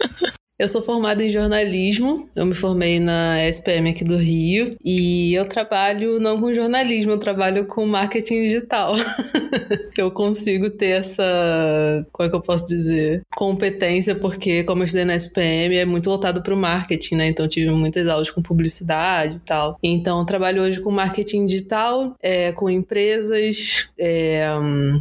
Eu 0.60 0.68
sou 0.68 0.84
formada 0.84 1.24
em 1.24 1.30
jornalismo, 1.30 2.30
eu 2.36 2.46
me 2.46 2.54
formei 2.54 3.00
na 3.00 3.44
SPM 3.48 3.90
aqui 3.90 4.04
do 4.04 4.18
Rio 4.18 4.78
e 4.86 5.34
eu 5.34 5.46
trabalho 5.46 6.20
não 6.20 6.40
com 6.40 6.54
jornalismo, 6.54 7.14
eu 7.14 7.18
trabalho 7.18 7.66
com 7.66 7.88
marketing 7.88 8.44
digital. 8.44 8.94
eu 9.98 10.12
consigo 10.12 10.70
ter 10.70 11.00
essa, 11.00 12.06
como 12.12 12.28
é 12.28 12.30
que 12.30 12.36
eu 12.36 12.42
posso 12.42 12.68
dizer, 12.68 13.24
competência 13.36 14.14
porque 14.14 14.64
como 14.64 14.84
eu 14.84 14.86
estudei 14.86 15.06
na 15.06 15.16
SPM 15.16 15.76
é 15.76 15.86
muito 15.86 16.08
voltado 16.08 16.44
para 16.44 16.54
o 16.54 16.58
marketing, 16.58 17.16
né? 17.16 17.28
Então 17.30 17.48
tive 17.48 17.72
muitas 17.72 18.08
aulas 18.08 18.30
com 18.30 18.42
publicidade 18.42 19.38
e 19.38 19.42
tal. 19.42 19.80
Então 19.82 20.20
eu 20.20 20.26
trabalho 20.26 20.62
hoje 20.62 20.80
com 20.80 20.92
marketing 20.92 21.48
digital, 21.48 22.16
é, 22.22 22.52
com 22.52 22.70
empresas, 22.70 23.90
é, 23.98 24.48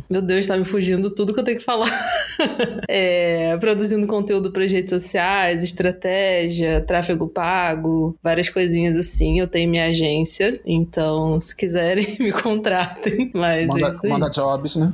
meu 0.09 0.22
Deus, 0.22 0.46
tá 0.46 0.57
me 0.57 0.64
fugindo 0.64 1.14
tudo 1.14 1.34
que 1.34 1.40
eu 1.40 1.44
tenho 1.44 1.59
que 1.59 1.64
falar. 1.64 1.92
é, 2.88 3.55
produzindo 3.59 4.07
conteúdo 4.07 4.50
para 4.50 4.62
redes 4.62 4.88
sociais 4.90 5.41
estratégia, 5.51 6.80
tráfego 6.80 7.26
pago, 7.26 8.16
várias 8.22 8.49
coisinhas 8.49 8.97
assim. 8.97 9.40
Eu 9.40 9.49
tenho 9.49 9.70
minha 9.70 9.86
agência, 9.86 10.61
então 10.64 11.40
se 11.40 11.57
quiserem 11.57 12.16
me 12.20 12.32
contratem. 12.32 13.30
Mas 13.34 13.66
manda, 13.66 13.97
é 14.05 14.09
manda 14.09 14.30
jobs, 14.30 14.76
né? 14.76 14.93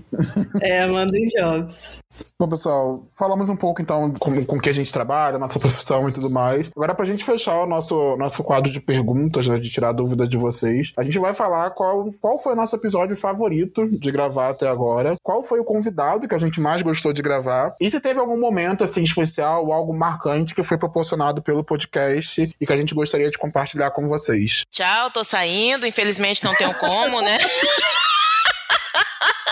é, 0.61 0.87
mandem 0.87 1.29
jobs. 1.29 2.01
Bom, 2.41 2.49
pessoal, 2.49 3.05
falamos 3.17 3.49
um 3.49 3.57
pouco 3.57 3.83
então 3.83 4.13
com, 4.13 4.45
com 4.45 4.61
que 4.61 4.69
a 4.69 4.73
gente 4.73 4.93
trabalha, 4.93 5.39
nossa 5.39 5.59
profissão 5.61 6.09
e 6.09 6.13
tudo 6.13 6.31
mais. 6.31 6.71
Agora, 6.75 6.95
pra 6.95 7.05
gente 7.05 7.25
fechar 7.25 7.63
o 7.63 7.67
nosso, 7.67 8.17
nosso 8.17 8.45
quadro 8.45 8.71
de 8.71 8.81
perguntas, 8.81 9.49
né, 9.49 9.59
de 9.59 9.69
tirar 9.69 9.91
dúvida 9.91 10.27
de 10.27 10.37
vocês, 10.37 10.93
a 10.97 11.03
gente 11.03 11.19
vai 11.19 11.35
falar 11.35 11.71
qual, 11.71 12.09
qual 12.21 12.39
foi 12.39 12.53
o 12.53 12.57
nosso 12.57 12.77
episódio 12.77 13.17
favorito 13.17 13.89
de 13.89 14.13
gravar 14.13 14.51
até 14.51 14.69
agora, 14.69 15.17
qual 15.21 15.43
foi 15.43 15.59
o 15.59 15.65
convidado 15.65 16.29
que 16.29 16.35
a 16.35 16.39
gente 16.39 16.61
mais 16.61 16.81
gostou 16.81 17.13
de 17.13 17.23
gravar, 17.23 17.75
e 17.81 17.91
se 17.91 18.01
teve 18.01 18.21
algum 18.21 18.39
momento 18.39 18.85
assim 18.85 19.03
especial 19.03 19.67
ou 19.67 19.73
algo 19.73 19.93
marcante 19.93 20.38
que 20.45 20.63
foi 20.63 20.79
proporcionado 20.79 21.43
pelo 21.43 21.65
podcast 21.65 22.55
e 22.61 22.67
que 22.67 22.73
a 22.73 22.77
gente 22.77 22.95
gostaria 22.95 23.31
de 23.31 23.39
compartilhar 23.39 23.91
com 23.91 24.09
vocês. 24.09 24.63
Tchau, 24.71 25.11
tô 25.11 25.25
saindo, 25.25 25.87
infelizmente 25.87 26.45
não 26.45 26.55
tenho 26.55 26.75
como, 26.75 27.21
né? 27.21 27.39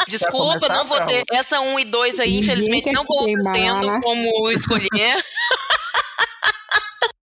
Desculpa, 0.09 0.69
não 0.69 0.87
vou 0.87 1.01
ter. 1.05 1.25
Essa 1.33 1.61
1 1.61 1.81
e 1.81 1.85
2 1.85 2.21
aí, 2.21 2.39
infelizmente, 2.39 2.93
não 2.93 3.03
vou 3.03 3.27
tendo 3.53 4.01
como 4.01 4.51
escolher. 4.51 5.17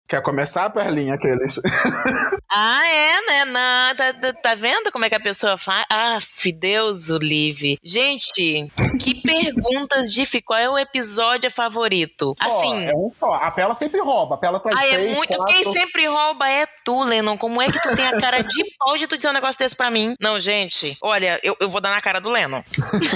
Quer 0.07 0.21
começar, 0.21 0.69
Perlinha, 0.69 1.15
aqueles? 1.15 1.55
ah, 2.57 2.87
é, 2.87 3.21
né? 3.21 3.45
Não, 3.45 3.95
tá, 3.95 4.13
tá, 4.13 4.33
tá, 4.33 4.55
vendo 4.55 4.91
como 4.91 5.03
é 5.03 5.09
que 5.09 5.15
a 5.15 5.19
pessoa 5.19 5.57
faz? 5.57 5.85
Ah, 5.89 6.19
Deus, 6.57 7.09
Olive. 7.09 7.77
Gente, 7.83 8.71
que 9.01 9.15
perguntas 9.21 10.13
difíceis. 10.13 10.43
Qual 10.45 10.59
é 10.59 10.69
o 10.69 10.77
episódio 10.77 11.49
favorito? 11.49 12.35
Assim. 12.39 12.85
é 12.85 12.95
um 12.95 13.11
só. 13.19 13.33
A 13.33 13.51
Pela 13.51 13.73
sempre 13.75 13.99
rouba. 13.99 14.35
A 14.35 14.37
Pela 14.37 14.59
traz 14.59 14.77
ah, 14.77 14.85
é 14.85 14.93
três, 14.93 15.17
muito. 15.17 15.35
Quatro... 15.35 15.53
Quem 15.53 15.73
sempre 15.73 16.07
rouba 16.07 16.49
é 16.49 16.65
tu, 16.83 17.03
Lennon. 17.03 17.37
Como 17.37 17.61
é 17.61 17.65
que 17.65 17.81
tu 17.81 17.95
tem 17.95 18.07
a 18.07 18.19
cara 18.19 18.41
de 18.41 18.63
pau 18.77 18.97
de 18.97 19.07
tu 19.07 19.17
dizer 19.17 19.29
um 19.29 19.33
negócio 19.33 19.57
desse 19.59 19.75
pra 19.75 19.89
mim? 19.89 20.15
Não, 20.19 20.39
gente. 20.39 20.97
Olha, 21.01 21.39
eu, 21.43 21.57
eu 21.59 21.69
vou 21.69 21.81
dar 21.81 21.91
na 21.91 22.01
cara 22.01 22.19
do 22.19 22.29
Lennon. 22.29 22.61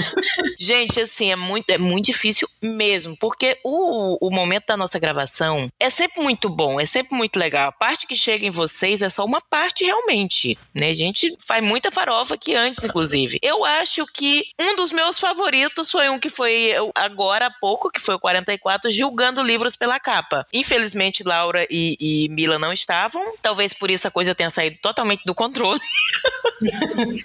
gente, 0.58 1.00
assim, 1.00 1.30
é 1.30 1.36
muito, 1.36 1.70
é 1.70 1.78
muito 1.78 2.06
difícil 2.06 2.48
mesmo. 2.60 3.16
Porque 3.16 3.58
o, 3.64 4.26
o 4.26 4.30
momento 4.30 4.66
da 4.66 4.76
nossa 4.76 4.98
gravação 4.98 5.70
é 5.78 5.88
sempre 5.88 6.22
muito 6.22 6.48
bom 6.48 6.80
é 6.80 6.86
sempre 6.86 7.16
muito 7.16 7.38
legal. 7.38 7.68
A 7.68 7.72
parte 7.72 8.06
que 8.06 8.16
chega 8.16 8.46
em 8.46 8.50
vocês 8.50 9.02
é 9.02 9.10
só 9.10 9.24
uma 9.30 9.40
parte 9.40 9.84
realmente, 9.84 10.58
né? 10.74 10.90
A 10.90 10.94
gente 10.94 11.36
faz 11.44 11.62
muita 11.62 11.90
farofa 11.90 12.34
aqui 12.34 12.54
antes, 12.54 12.84
inclusive. 12.84 13.38
Eu 13.42 13.64
acho 13.64 14.04
que 14.06 14.44
um 14.60 14.76
dos 14.76 14.92
meus 14.92 15.18
favoritos 15.18 15.90
foi 15.90 16.08
um 16.08 16.18
que 16.18 16.28
foi 16.28 16.74
agora 16.94 17.46
há 17.46 17.50
pouco, 17.50 17.90
que 17.90 18.00
foi 18.00 18.14
o 18.14 18.18
44, 18.18 18.90
julgando 18.90 19.42
livros 19.42 19.76
pela 19.76 19.98
capa. 20.00 20.46
Infelizmente, 20.52 21.22
Laura 21.22 21.66
e, 21.70 21.96
e 22.00 22.28
Mila 22.30 22.58
não 22.58 22.72
estavam. 22.72 23.22
Talvez 23.40 23.72
por 23.72 23.90
isso 23.90 24.08
a 24.08 24.10
coisa 24.10 24.34
tenha 24.34 24.50
saído 24.50 24.78
totalmente 24.82 25.22
do 25.24 25.34
controle. 25.34 25.80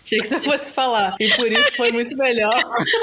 Achei 0.04 0.20
que 0.20 0.28
você 0.28 0.40
fosse 0.40 0.72
falar. 0.72 1.16
E 1.20 1.30
por 1.30 1.52
isso 1.52 1.76
foi 1.76 1.92
muito 1.92 2.16
melhor. 2.18 2.54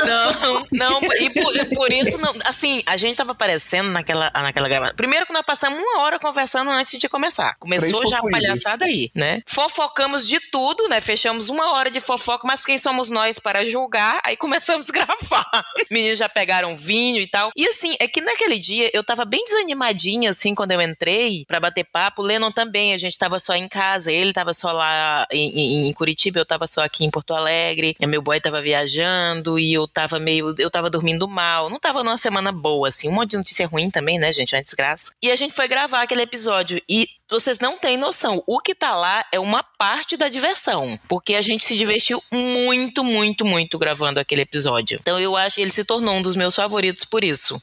Não, 0.06 0.66
não. 0.72 1.00
E 1.14 1.30
por, 1.30 1.52
por 1.74 1.92
isso, 1.92 2.18
não, 2.18 2.32
assim, 2.44 2.82
a 2.86 2.96
gente 2.96 3.16
tava 3.16 3.32
aparecendo 3.32 3.90
naquela, 3.90 4.30
naquela 4.34 4.68
gravação. 4.68 4.96
Primeiro 4.96 5.26
que 5.26 5.32
nós 5.32 5.44
passamos 5.44 5.78
uma 5.78 6.02
hora 6.02 6.18
conversando 6.18 6.52
conversando 6.52 6.70
antes 6.70 6.98
de 6.98 7.08
começar. 7.08 7.56
Começou 7.58 8.06
já 8.06 8.18
a 8.18 8.30
palhaçada 8.30 8.81
aí, 8.82 9.10
né? 9.14 9.40
Fofocamos 9.46 10.26
de 10.26 10.38
tudo, 10.50 10.88
né? 10.88 11.00
Fechamos 11.00 11.48
uma 11.48 11.72
hora 11.72 11.90
de 11.90 12.00
fofoca, 12.00 12.46
mas 12.46 12.64
quem 12.64 12.78
somos 12.78 13.10
nós 13.10 13.38
para 13.38 13.64
julgar? 13.64 14.20
Aí 14.24 14.36
começamos 14.36 14.88
a 14.90 14.92
gravar. 14.92 15.64
Meninos 15.90 16.18
já 16.18 16.28
pegaram 16.28 16.76
vinho 16.76 17.20
e 17.20 17.26
tal. 17.26 17.50
E 17.56 17.66
assim, 17.66 17.96
é 18.00 18.08
que 18.08 18.20
naquele 18.20 18.58
dia 18.58 18.90
eu 18.92 19.04
tava 19.04 19.24
bem 19.24 19.44
desanimadinha, 19.44 20.30
assim, 20.30 20.54
quando 20.54 20.72
eu 20.72 20.80
entrei 20.80 21.44
para 21.46 21.60
bater 21.60 21.84
papo. 21.84 22.22
Lennon 22.22 22.50
também, 22.50 22.92
a 22.92 22.98
gente 22.98 23.18
tava 23.18 23.38
só 23.38 23.54
em 23.54 23.68
casa, 23.68 24.10
ele 24.10 24.32
tava 24.32 24.54
só 24.54 24.72
lá 24.72 25.26
em, 25.32 25.88
em, 25.88 25.92
Curitiba, 25.92 26.38
eu 26.38 26.46
tava 26.46 26.66
só 26.66 26.82
aqui 26.82 27.04
em 27.04 27.10
Porto 27.10 27.34
Alegre. 27.34 27.96
Meu 28.00 28.22
boy 28.22 28.40
tava 28.40 28.60
viajando 28.60 29.58
e 29.58 29.72
eu 29.72 29.86
tava 29.88 30.18
meio. 30.18 30.54
Eu 30.58 30.70
tava 30.70 30.90
dormindo 30.90 31.28
mal. 31.28 31.70
Não 31.70 31.78
tava 31.78 32.02
numa 32.02 32.18
semana 32.18 32.52
boa, 32.52 32.88
assim. 32.88 33.08
Um 33.08 33.12
monte 33.12 33.30
de 33.30 33.36
notícia 33.36 33.66
ruim 33.66 33.90
também, 33.90 34.18
né, 34.18 34.32
gente? 34.32 34.54
Uma 34.54 34.62
desgraça. 34.62 35.12
E 35.22 35.30
a 35.30 35.36
gente 35.36 35.54
foi 35.54 35.68
gravar 35.68 36.02
aquele 36.02 36.22
episódio. 36.22 36.80
E 36.88 37.08
vocês 37.32 37.58
não 37.58 37.78
têm 37.78 37.96
noção. 37.96 38.42
O 38.46 38.60
que 38.60 38.74
tá 38.74 38.94
lá 38.94 39.24
é 39.32 39.40
uma 39.40 39.62
parte 39.62 40.16
da 40.16 40.28
diversão. 40.28 40.98
Porque 41.08 41.34
a 41.34 41.42
gente 41.42 41.64
se 41.64 41.76
divertiu 41.76 42.22
muito, 42.32 43.02
muito, 43.02 43.44
muito 43.44 43.78
gravando 43.78 44.20
aquele 44.20 44.42
episódio. 44.42 44.98
Então 45.00 45.18
eu 45.18 45.36
acho 45.36 45.56
que 45.56 45.62
ele 45.62 45.70
se 45.70 45.84
tornou 45.84 46.14
um 46.14 46.22
dos 46.22 46.36
meus 46.36 46.54
favoritos 46.54 47.04
por 47.04 47.24
isso. 47.24 47.58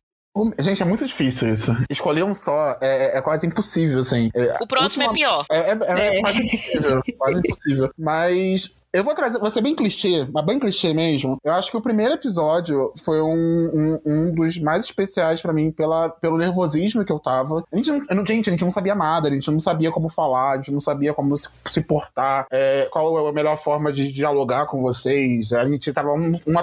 Gente, 0.60 0.82
é 0.82 0.86
muito 0.86 1.06
difícil 1.06 1.52
isso. 1.52 1.76
Escolher 1.90 2.24
um 2.24 2.34
só 2.34 2.78
é, 2.82 3.18
é 3.18 3.22
quase 3.22 3.46
impossível, 3.46 4.00
assim. 4.00 4.30
O 4.62 4.68
próximo 4.68 5.06
última... 5.06 5.12
é 5.12 5.14
pior. 5.14 5.46
É, 5.52 5.58
é, 5.58 5.72
é, 5.72 6.18
é 6.18 6.22
quase 6.22 6.44
impossível. 6.44 7.02
quase 7.18 7.40
impossível. 7.40 7.92
Mas 7.98 8.79
eu 8.92 9.04
vou 9.04 9.14
trazer, 9.14 9.38
vou 9.40 9.52
ser 9.52 9.62
bem 9.62 9.76
clichê, 9.76 10.28
mas 10.34 10.46
bem 10.46 10.58
clichê 10.58 10.94
mesmo. 10.94 11.38
Eu 11.44 11.54
acho 11.54 11.70
que 11.70 11.78
o 11.78 11.82
primeiro 11.82 12.16
episódio 12.16 12.92
foi 13.04 13.22
um, 13.22 13.30
um, 13.36 14.02
um 14.04 14.32
dos 14.32 14.58
mais 14.58 14.84
especiais 14.84 15.42
para 15.42 15.54
mim 15.54 15.72
pela, 15.72 16.10
pelo 16.10 16.38
nervosismo 16.38 17.06
que 17.06 17.12
eu 17.12 17.20
tava. 17.20 17.64
A 17.72 17.78
gente, 17.78 17.92
não, 17.92 18.26
gente, 18.26 18.50
a 18.50 18.52
gente 18.52 18.66
não 18.66 18.72
sabia 18.72 18.96
nada, 18.96 19.28
a 19.28 19.32
gente 19.32 19.50
não 19.52 19.60
sabia 19.60 19.92
como 19.92 20.10
falar, 20.10 20.54
a 20.54 20.56
gente 20.56 20.72
não 20.72 20.82
sabia 20.82 21.14
como 21.14 21.38
se, 21.38 21.48
se 21.68 21.82
portar, 21.82 22.48
é, 22.50 22.88
qual 22.92 23.28
a 23.28 23.32
melhor 23.32 23.58
forma 23.58 23.94
de 23.94 24.12
dialogar 24.12 24.66
com 24.66 24.82
vocês. 24.82 25.54
A 25.54 25.68
gente 25.68 25.94
tava 25.94 26.12
um, 26.14 26.40
um 26.48 26.58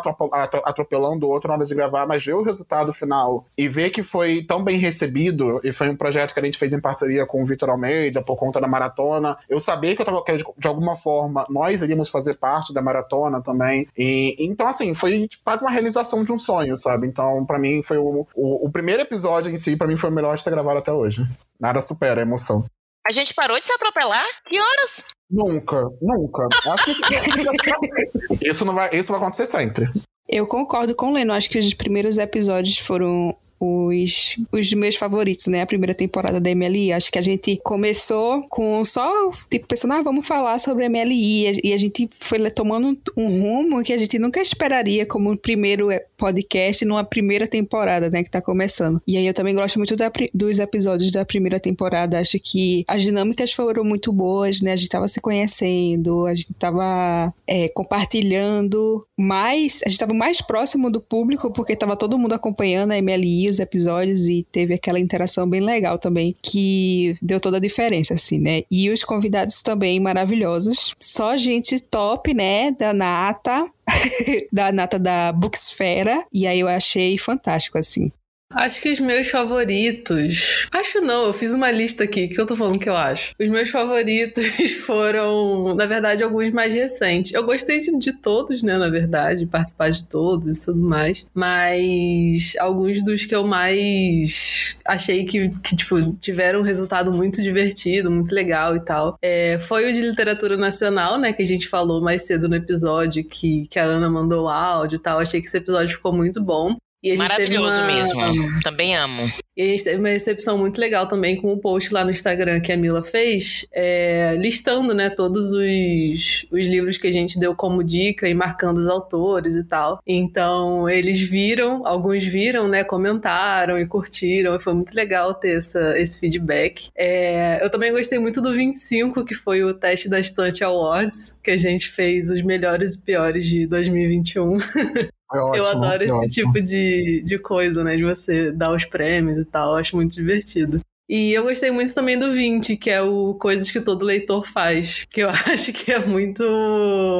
atropelando 0.64 1.26
o 1.26 1.30
outro 1.30 1.48
na 1.48 1.54
hora 1.54 1.64
de 1.64 1.74
gravar, 1.76 2.08
mas 2.08 2.24
ver 2.24 2.34
o 2.34 2.42
resultado 2.42 2.92
final 2.92 3.46
e 3.56 3.68
ver 3.68 3.90
que 3.90 4.02
foi 4.02 4.42
tão 4.42 4.64
bem 4.64 4.78
recebido, 4.78 5.60
e 5.62 5.70
foi 5.72 5.88
um 5.90 5.96
projeto 5.96 6.34
que 6.34 6.40
a 6.40 6.44
gente 6.44 6.58
fez 6.58 6.72
em 6.72 6.80
parceria 6.80 7.24
com 7.24 7.40
o 7.40 7.46
Vitor 7.46 7.70
Almeida 7.70 8.20
por 8.20 8.36
conta 8.36 8.60
da 8.60 8.66
maratona. 8.66 9.38
Eu 9.48 9.60
sabia 9.60 9.94
que 9.94 10.02
eu 10.02 10.06
tava, 10.06 10.24
que 10.24 10.36
de 10.36 10.66
alguma 10.66 10.96
forma, 10.96 11.46
nós 11.48 11.80
iríamos 11.80 12.10
fazer 12.16 12.34
parte 12.34 12.72
da 12.72 12.82
maratona 12.82 13.42
também. 13.42 13.88
E, 13.96 14.36
então, 14.38 14.66
assim, 14.66 14.94
foi 14.94 15.28
quase 15.44 15.62
uma 15.62 15.70
realização 15.70 16.24
de 16.24 16.32
um 16.32 16.38
sonho, 16.38 16.76
sabe? 16.76 17.06
Então, 17.06 17.44
para 17.44 17.58
mim, 17.58 17.82
foi 17.82 17.98
o, 17.98 18.26
o, 18.34 18.66
o, 18.66 18.70
primeiro 18.70 19.02
episódio 19.02 19.50
em 19.50 19.56
si, 19.56 19.76
para 19.76 19.86
mim, 19.86 19.96
foi 19.96 20.10
o 20.10 20.12
melhor 20.12 20.36
de 20.36 20.44
ter 20.44 20.50
gravado 20.50 20.78
até 20.78 20.92
hoje. 20.92 21.22
Nada 21.60 21.80
supera 21.80 22.20
a 22.20 22.22
emoção. 22.22 22.64
A 23.06 23.12
gente 23.12 23.34
parou 23.34 23.58
de 23.58 23.64
se 23.64 23.72
atropelar? 23.72 24.24
Que 24.46 24.58
horas? 24.58 25.04
Nunca, 25.30 25.84
nunca. 26.02 26.48
Acho 26.72 26.86
que 26.86 28.48
isso, 28.48 28.64
não 28.64 28.74
vai, 28.74 28.90
isso 28.96 29.12
vai 29.12 29.20
acontecer 29.20 29.46
sempre. 29.46 29.88
Eu 30.28 30.46
concordo 30.46 30.94
com 30.94 31.10
o 31.10 31.12
Leno. 31.12 31.32
Acho 31.32 31.48
que 31.48 31.58
os 31.58 31.72
primeiros 31.72 32.18
episódios 32.18 32.78
foram 32.78 33.36
os, 33.58 34.36
os 34.52 34.72
meus 34.74 34.96
favoritos, 34.96 35.46
né? 35.46 35.62
A 35.62 35.66
primeira 35.66 35.94
temporada 35.94 36.40
da 36.40 36.54
MLI. 36.54 36.92
Acho 36.92 37.10
que 37.10 37.18
a 37.18 37.22
gente 37.22 37.58
começou 37.62 38.46
com 38.48 38.84
só, 38.84 39.30
tipo, 39.50 39.66
pensando, 39.66 39.94
ah, 39.94 40.02
vamos 40.02 40.26
falar 40.26 40.58
sobre 40.58 40.88
MLI. 40.88 41.60
E 41.64 41.72
a 41.72 41.78
gente 41.78 42.08
foi 42.20 42.38
tomando 42.50 42.98
um 43.16 43.40
rumo 43.40 43.82
que 43.82 43.92
a 43.92 43.98
gente 43.98 44.18
nunca 44.18 44.40
esperaria 44.40 45.06
como 45.06 45.36
primeiro 45.36 45.88
podcast 46.16 46.84
numa 46.84 47.04
primeira 47.04 47.46
temporada, 47.46 48.10
né? 48.10 48.22
Que 48.22 48.30
tá 48.30 48.40
começando. 48.40 49.00
E 49.06 49.16
aí 49.16 49.26
eu 49.26 49.34
também 49.34 49.54
gosto 49.54 49.78
muito 49.78 49.96
da, 49.96 50.10
dos 50.34 50.58
episódios 50.58 51.10
da 51.10 51.24
primeira 51.24 51.58
temporada. 51.58 52.18
Acho 52.18 52.38
que 52.38 52.84
as 52.86 53.02
dinâmicas 53.02 53.52
foram 53.52 53.84
muito 53.84 54.12
boas, 54.12 54.60
né? 54.60 54.72
A 54.72 54.76
gente 54.76 54.88
tava 54.88 55.08
se 55.08 55.20
conhecendo, 55.20 56.26
a 56.26 56.34
gente 56.34 56.52
tava 56.54 57.32
é, 57.46 57.68
compartilhando 57.68 59.06
mais, 59.16 59.80
a 59.84 59.88
gente 59.88 59.98
tava 59.98 60.14
mais 60.14 60.40
próximo 60.40 60.90
do 60.90 61.00
público 61.00 61.50
porque 61.50 61.76
tava 61.76 61.96
todo 61.96 62.18
mundo 62.18 62.34
acompanhando 62.34 62.92
a 62.92 63.00
MLI, 63.00 63.45
os 63.48 63.58
episódios 63.58 64.28
e 64.28 64.46
teve 64.50 64.74
aquela 64.74 64.98
interação 64.98 65.48
bem 65.48 65.60
legal 65.60 65.98
também 65.98 66.34
que 66.42 67.14
deu 67.22 67.40
toda 67.40 67.56
a 67.56 67.60
diferença, 67.60 68.14
assim, 68.14 68.38
né? 68.38 68.62
E 68.70 68.90
os 68.90 69.04
convidados 69.04 69.62
também 69.62 70.00
maravilhosos. 70.00 70.94
Só 71.00 71.36
gente 71.36 71.80
top, 71.80 72.34
né? 72.34 72.70
Da 72.72 72.92
Nata, 72.92 73.70
da 74.52 74.72
Nata 74.72 74.98
da 74.98 75.32
Booksfera. 75.32 76.24
E 76.32 76.46
aí 76.46 76.60
eu 76.60 76.68
achei 76.68 77.16
fantástico, 77.18 77.78
assim. 77.78 78.10
Acho 78.52 78.80
que 78.80 78.90
os 78.90 79.00
meus 79.00 79.28
favoritos. 79.28 80.66
Acho 80.72 81.00
não, 81.00 81.26
eu 81.26 81.32
fiz 81.32 81.52
uma 81.52 81.70
lista 81.70 82.04
aqui, 82.04 82.28
que 82.28 82.40
eu 82.40 82.46
tô 82.46 82.56
falando 82.56 82.78
que 82.78 82.88
eu 82.88 82.96
acho. 82.96 83.32
Os 83.38 83.48
meus 83.48 83.68
favoritos 83.70 84.44
foram, 84.86 85.74
na 85.74 85.84
verdade, 85.84 86.22
alguns 86.22 86.50
mais 86.50 86.72
recentes. 86.72 87.32
Eu 87.32 87.44
gostei 87.44 87.78
de, 87.78 87.98
de 87.98 88.12
todos, 88.12 88.62
né, 88.62 88.78
na 88.78 88.88
verdade, 88.88 89.46
participar 89.46 89.90
de 89.90 90.06
todos 90.06 90.62
e 90.62 90.64
tudo 90.64 90.80
mais. 90.80 91.26
Mas 91.34 92.54
alguns 92.58 93.02
dos 93.02 93.24
que 93.24 93.34
eu 93.34 93.46
mais 93.46 94.78
achei 94.86 95.24
que, 95.24 95.50
que 95.60 95.76
tipo, 95.76 96.12
tiveram 96.14 96.60
um 96.60 96.62
resultado 96.62 97.12
muito 97.12 97.42
divertido, 97.42 98.10
muito 98.10 98.32
legal 98.32 98.76
e 98.76 98.80
tal. 98.80 99.18
É, 99.20 99.58
foi 99.58 99.90
o 99.90 99.92
de 99.92 100.00
literatura 100.00 100.56
nacional, 100.56 101.18
né, 101.18 101.32
que 101.32 101.42
a 101.42 101.46
gente 101.46 101.68
falou 101.68 102.00
mais 102.00 102.22
cedo 102.22 102.48
no 102.48 102.54
episódio, 102.54 103.24
que, 103.24 103.66
que 103.68 103.78
a 103.78 103.84
Ana 103.84 104.08
mandou 104.08 104.48
áudio 104.48 104.96
e 104.96 105.00
tal. 105.00 105.18
Achei 105.18 105.40
que 105.40 105.48
esse 105.48 105.56
episódio 105.56 105.96
ficou 105.96 106.12
muito 106.12 106.42
bom. 106.42 106.76
Maravilhoso 107.16 107.78
uma... 107.78 107.86
mesmo. 107.86 108.60
Também 108.62 108.96
amo. 108.96 109.30
E 109.56 109.62
a 109.62 109.64
gente 109.64 109.84
teve 109.84 109.96
uma 109.98 110.10
recepção 110.10 110.58
muito 110.58 110.78
legal 110.78 111.08
também 111.08 111.34
com 111.34 111.50
o 111.50 111.58
post 111.58 111.92
lá 111.92 112.04
no 112.04 112.10
Instagram 112.10 112.60
que 112.60 112.70
a 112.70 112.76
Mila 112.76 113.02
fez, 113.02 113.66
é, 113.72 114.36
listando, 114.38 114.92
né, 114.92 115.08
todos 115.08 115.50
os, 115.50 116.46
os 116.50 116.66
livros 116.66 116.98
que 116.98 117.06
a 117.06 117.10
gente 117.10 117.38
deu 117.38 117.54
como 117.54 117.82
dica 117.82 118.28
e 118.28 118.34
marcando 118.34 118.76
os 118.76 118.86
autores 118.86 119.56
e 119.56 119.64
tal. 119.64 119.98
Então, 120.06 120.86
eles 120.86 121.22
viram, 121.22 121.86
alguns 121.86 122.22
viram, 122.22 122.68
né, 122.68 122.84
comentaram 122.84 123.78
e 123.78 123.86
curtiram, 123.86 124.54
e 124.54 124.60
foi 124.60 124.74
muito 124.74 124.94
legal 124.94 125.32
ter 125.32 125.56
essa, 125.56 125.98
esse 125.98 126.20
feedback. 126.20 126.90
É, 126.94 127.64
eu 127.64 127.70
também 127.70 127.92
gostei 127.92 128.18
muito 128.18 128.42
do 128.42 128.52
25, 128.52 129.24
que 129.24 129.34
foi 129.34 129.64
o 129.64 129.72
teste 129.72 130.06
da 130.06 130.20
Estante 130.20 130.62
Awards, 130.62 131.38
que 131.42 131.50
a 131.50 131.56
gente 131.56 131.88
fez 131.88 132.28
os 132.28 132.42
melhores 132.42 132.92
e 132.92 132.98
piores 133.00 133.46
de 133.46 133.66
2021. 133.66 134.56
Ótimo, 135.30 135.56
eu 135.56 135.66
adoro 135.66 136.04
esse 136.04 136.12
ótimo. 136.12 136.52
tipo 136.52 136.62
de, 136.62 137.22
de 137.24 137.38
coisa, 137.38 137.82
né? 137.82 137.96
De 137.96 138.04
você 138.04 138.52
dar 138.52 138.72
os 138.72 138.84
prêmios 138.84 139.38
e 139.38 139.44
tal. 139.44 139.72
Eu 139.72 139.76
acho 139.76 139.96
muito 139.96 140.14
divertido. 140.14 140.80
E 141.08 141.32
eu 141.32 141.44
gostei 141.44 141.70
muito 141.70 141.94
também 141.94 142.18
do 142.18 142.32
20, 142.32 142.76
que 142.76 142.90
é 142.90 143.00
o 143.00 143.34
Coisas 143.34 143.70
que 143.70 143.80
Todo 143.80 144.04
Leitor 144.04 144.44
Faz, 144.44 145.06
que 145.08 145.20
eu 145.20 145.28
acho 145.46 145.72
que 145.72 145.92
é 145.92 146.00
muito, 146.00 146.42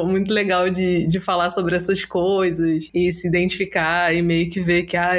muito 0.09 0.35
legal 0.35 0.69
de, 0.69 1.07
de 1.07 1.21
falar 1.21 1.51
sobre 1.51 1.77
essas 1.77 2.05
coisas 2.05 2.91
e 2.93 3.13
se 3.13 3.29
identificar 3.29 4.13
e 4.13 4.23
meio 4.23 4.51
que 4.51 4.59
ver 4.59 4.83
que, 4.83 4.97
ah, 4.97 5.15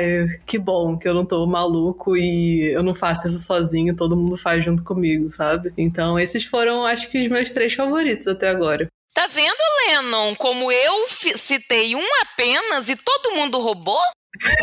que 0.45 0.57
bom 0.57 0.97
que 0.97 1.07
eu 1.07 1.13
não 1.13 1.23
tô 1.23 1.47
maluco 1.47 2.17
e 2.17 2.73
eu 2.73 2.83
não 2.83 2.93
faço 2.93 3.27
isso 3.27 3.39
sozinho, 3.39 3.95
todo 3.95 4.17
mundo 4.17 4.35
faz 4.35 4.65
junto 4.65 4.83
comigo, 4.83 5.29
sabe? 5.29 5.71
Então, 5.77 6.19
esses 6.19 6.43
foram, 6.43 6.85
acho 6.85 7.09
que, 7.09 7.19
os 7.19 7.27
meus 7.29 7.51
três 7.51 7.73
favoritos 7.73 8.27
até 8.27 8.49
agora. 8.49 8.89
Tá 9.17 9.25
vendo, 9.25 9.57
Lennon? 9.87 10.35
Como 10.35 10.71
eu 10.71 11.07
citei 11.09 11.95
um 11.95 12.07
apenas 12.21 12.87
e 12.87 12.95
todo 12.95 13.33
mundo 13.33 13.59
roubou? 13.59 13.99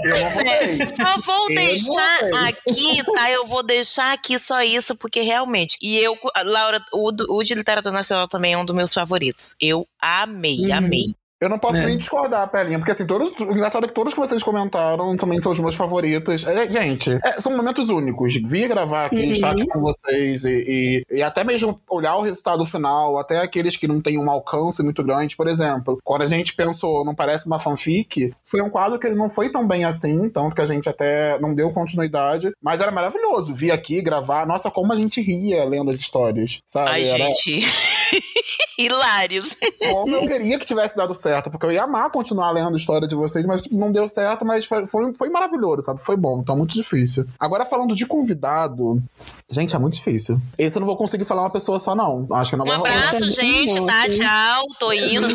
Pois 0.09 0.37
é, 0.37 0.87
só 0.87 1.19
vou 1.23 1.51
eu 1.51 1.57
deixar 1.57 2.21
aqui, 2.47 3.03
tá? 3.17 3.31
Eu 3.33 3.45
vou 3.47 3.65
deixar 3.65 4.13
aqui 4.13 4.39
só 4.39 4.63
isso, 4.63 4.97
porque 4.97 5.23
realmente. 5.23 5.77
E 5.83 5.99
eu, 5.99 6.17
Laura, 6.45 6.81
o, 6.93 7.11
o 7.37 7.43
de 7.43 7.53
literatura 7.53 7.93
nacional 7.93 8.29
também 8.29 8.53
é 8.53 8.57
um 8.57 8.65
dos 8.65 8.77
meus 8.77 8.95
favoritos. 8.95 9.57
Eu 9.61 9.89
amei, 10.01 10.67
uhum. 10.67 10.75
amei. 10.75 11.07
Eu 11.41 11.49
não 11.49 11.59
posso 11.59 11.77
é. 11.77 11.87
nem 11.87 11.99
discordar, 11.99 12.49
Pelinha, 12.51 12.79
porque 12.79 12.93
assim, 12.93 13.07
todos, 13.07 13.33
o 13.39 13.53
engraçado 13.53 13.85
é 13.85 13.89
que 13.89 13.95
todos 13.95 14.15
que 14.15 14.21
vocês 14.21 14.43
comentaram 14.43 15.17
também 15.17 15.41
são 15.43 15.53
os 15.53 15.59
meus 15.59 15.75
favoritos. 15.75 16.45
É, 16.45 16.71
gente, 16.71 17.19
é, 17.23 17.41
são 17.41 17.57
momentos 17.57 17.89
únicos. 17.89 18.35
Vir 18.35 18.69
gravar 18.69 19.07
aqui, 19.07 19.17
uhum. 19.17 19.33
estar 19.33 19.51
aqui 19.51 19.67
com 19.67 19.81
vocês 19.81 20.45
e, 20.45 21.05
e, 21.11 21.19
e, 21.19 21.23
até 21.23 21.45
mesmo 21.45 21.81
olhar 21.91 22.17
o 22.17 22.23
resultado 22.23 22.65
final, 22.65 23.19
até 23.19 23.41
aqueles 23.41 23.77
que 23.77 23.89
não 23.89 24.01
têm 24.01 24.19
um 24.19 24.31
alcance 24.31 24.83
muito 24.83 25.03
grande. 25.03 25.37
Por 25.37 25.49
exemplo, 25.49 25.99
quando 26.03 26.23
a 26.23 26.29
gente 26.29 26.55
pensou, 26.55 27.05
não 27.05 27.15
parece 27.15 27.47
uma 27.47 27.59
fanfic, 27.59 28.33
foi 28.45 28.63
um 28.63 28.71
quadro 28.71 28.99
que 28.99 29.07
ele 29.07 29.17
não 29.17 29.29
foi 29.29 29.51
tão 29.51 29.67
bem 29.67 29.85
assim, 29.85 30.29
tanto 30.31 30.55
que 30.55 30.63
a 30.63 30.67
gente 30.67 30.89
até 30.89 31.39
não 31.41 31.55
deu 31.55 31.73
continuidade, 31.73 32.53
mas 32.63 32.81
era 32.81 32.93
maravilhoso 32.93 33.53
vir 33.53 33.73
aqui 33.73 34.01
gravar. 34.01 34.47
Nossa, 34.47 34.71
como 34.71 34.93
a 34.93 34.97
gente 34.97 35.21
ria 35.21 35.65
lendo 35.65 35.91
as 35.91 35.99
histórias, 35.99 36.61
sabe? 36.65 36.91
Ai, 36.91 37.05
era... 37.07 37.19
gente. 37.19 37.94
Hilários. 38.79 39.57
Como 39.93 40.15
eu 40.15 40.23
queria 40.23 40.59
que 40.59 40.67
tivesse 40.67 40.97
dado 40.97 41.15
certo, 41.15 41.51
porque 41.51 41.67
eu 41.67 41.73
ia 41.73 41.85
amar 41.85 42.11
continuar 42.11 42.51
lendo 42.51 42.75
a 42.75 42.77
história 42.77 43.07
de 43.07 43.15
vocês, 43.15 43.45
mas 43.45 43.67
não 43.71 43.93
deu 43.93 44.09
certo, 44.09 44.45
mas 44.45 44.67
foi, 44.67 44.87
foi, 44.87 45.15
foi 45.15 45.29
maravilhoso, 45.31 45.83
sabe? 45.83 46.03
Foi 46.03 46.17
bom, 46.17 46.41
então 46.41 46.57
muito 46.57 46.75
difícil. 46.75 47.27
Agora, 47.39 47.65
falando 47.65 47.95
de 47.95 48.07
convidado, 48.07 49.03
gente, 49.51 49.75
é 49.75 49.79
muito 49.79 49.95
difícil. 49.95 50.41
Esse 50.59 50.77
eu 50.77 50.81
não 50.81 50.87
vou 50.87 50.97
conseguir 50.97 51.25
falar 51.25 51.43
uma 51.43 51.51
pessoa 51.51 51.79
só, 51.79 51.95
não. 51.95 52.27
Acho 52.33 52.51
que 52.51 52.57
não 52.57 52.65
um 52.65 52.69
vai 52.69 52.77
rolar. 52.79 52.91
Um 52.91 52.95
abraço, 52.95 53.31
gente, 53.31 53.87
tá? 53.87 54.09
Tchau, 54.09 54.65
tô 54.79 54.93
indo. 54.93 55.27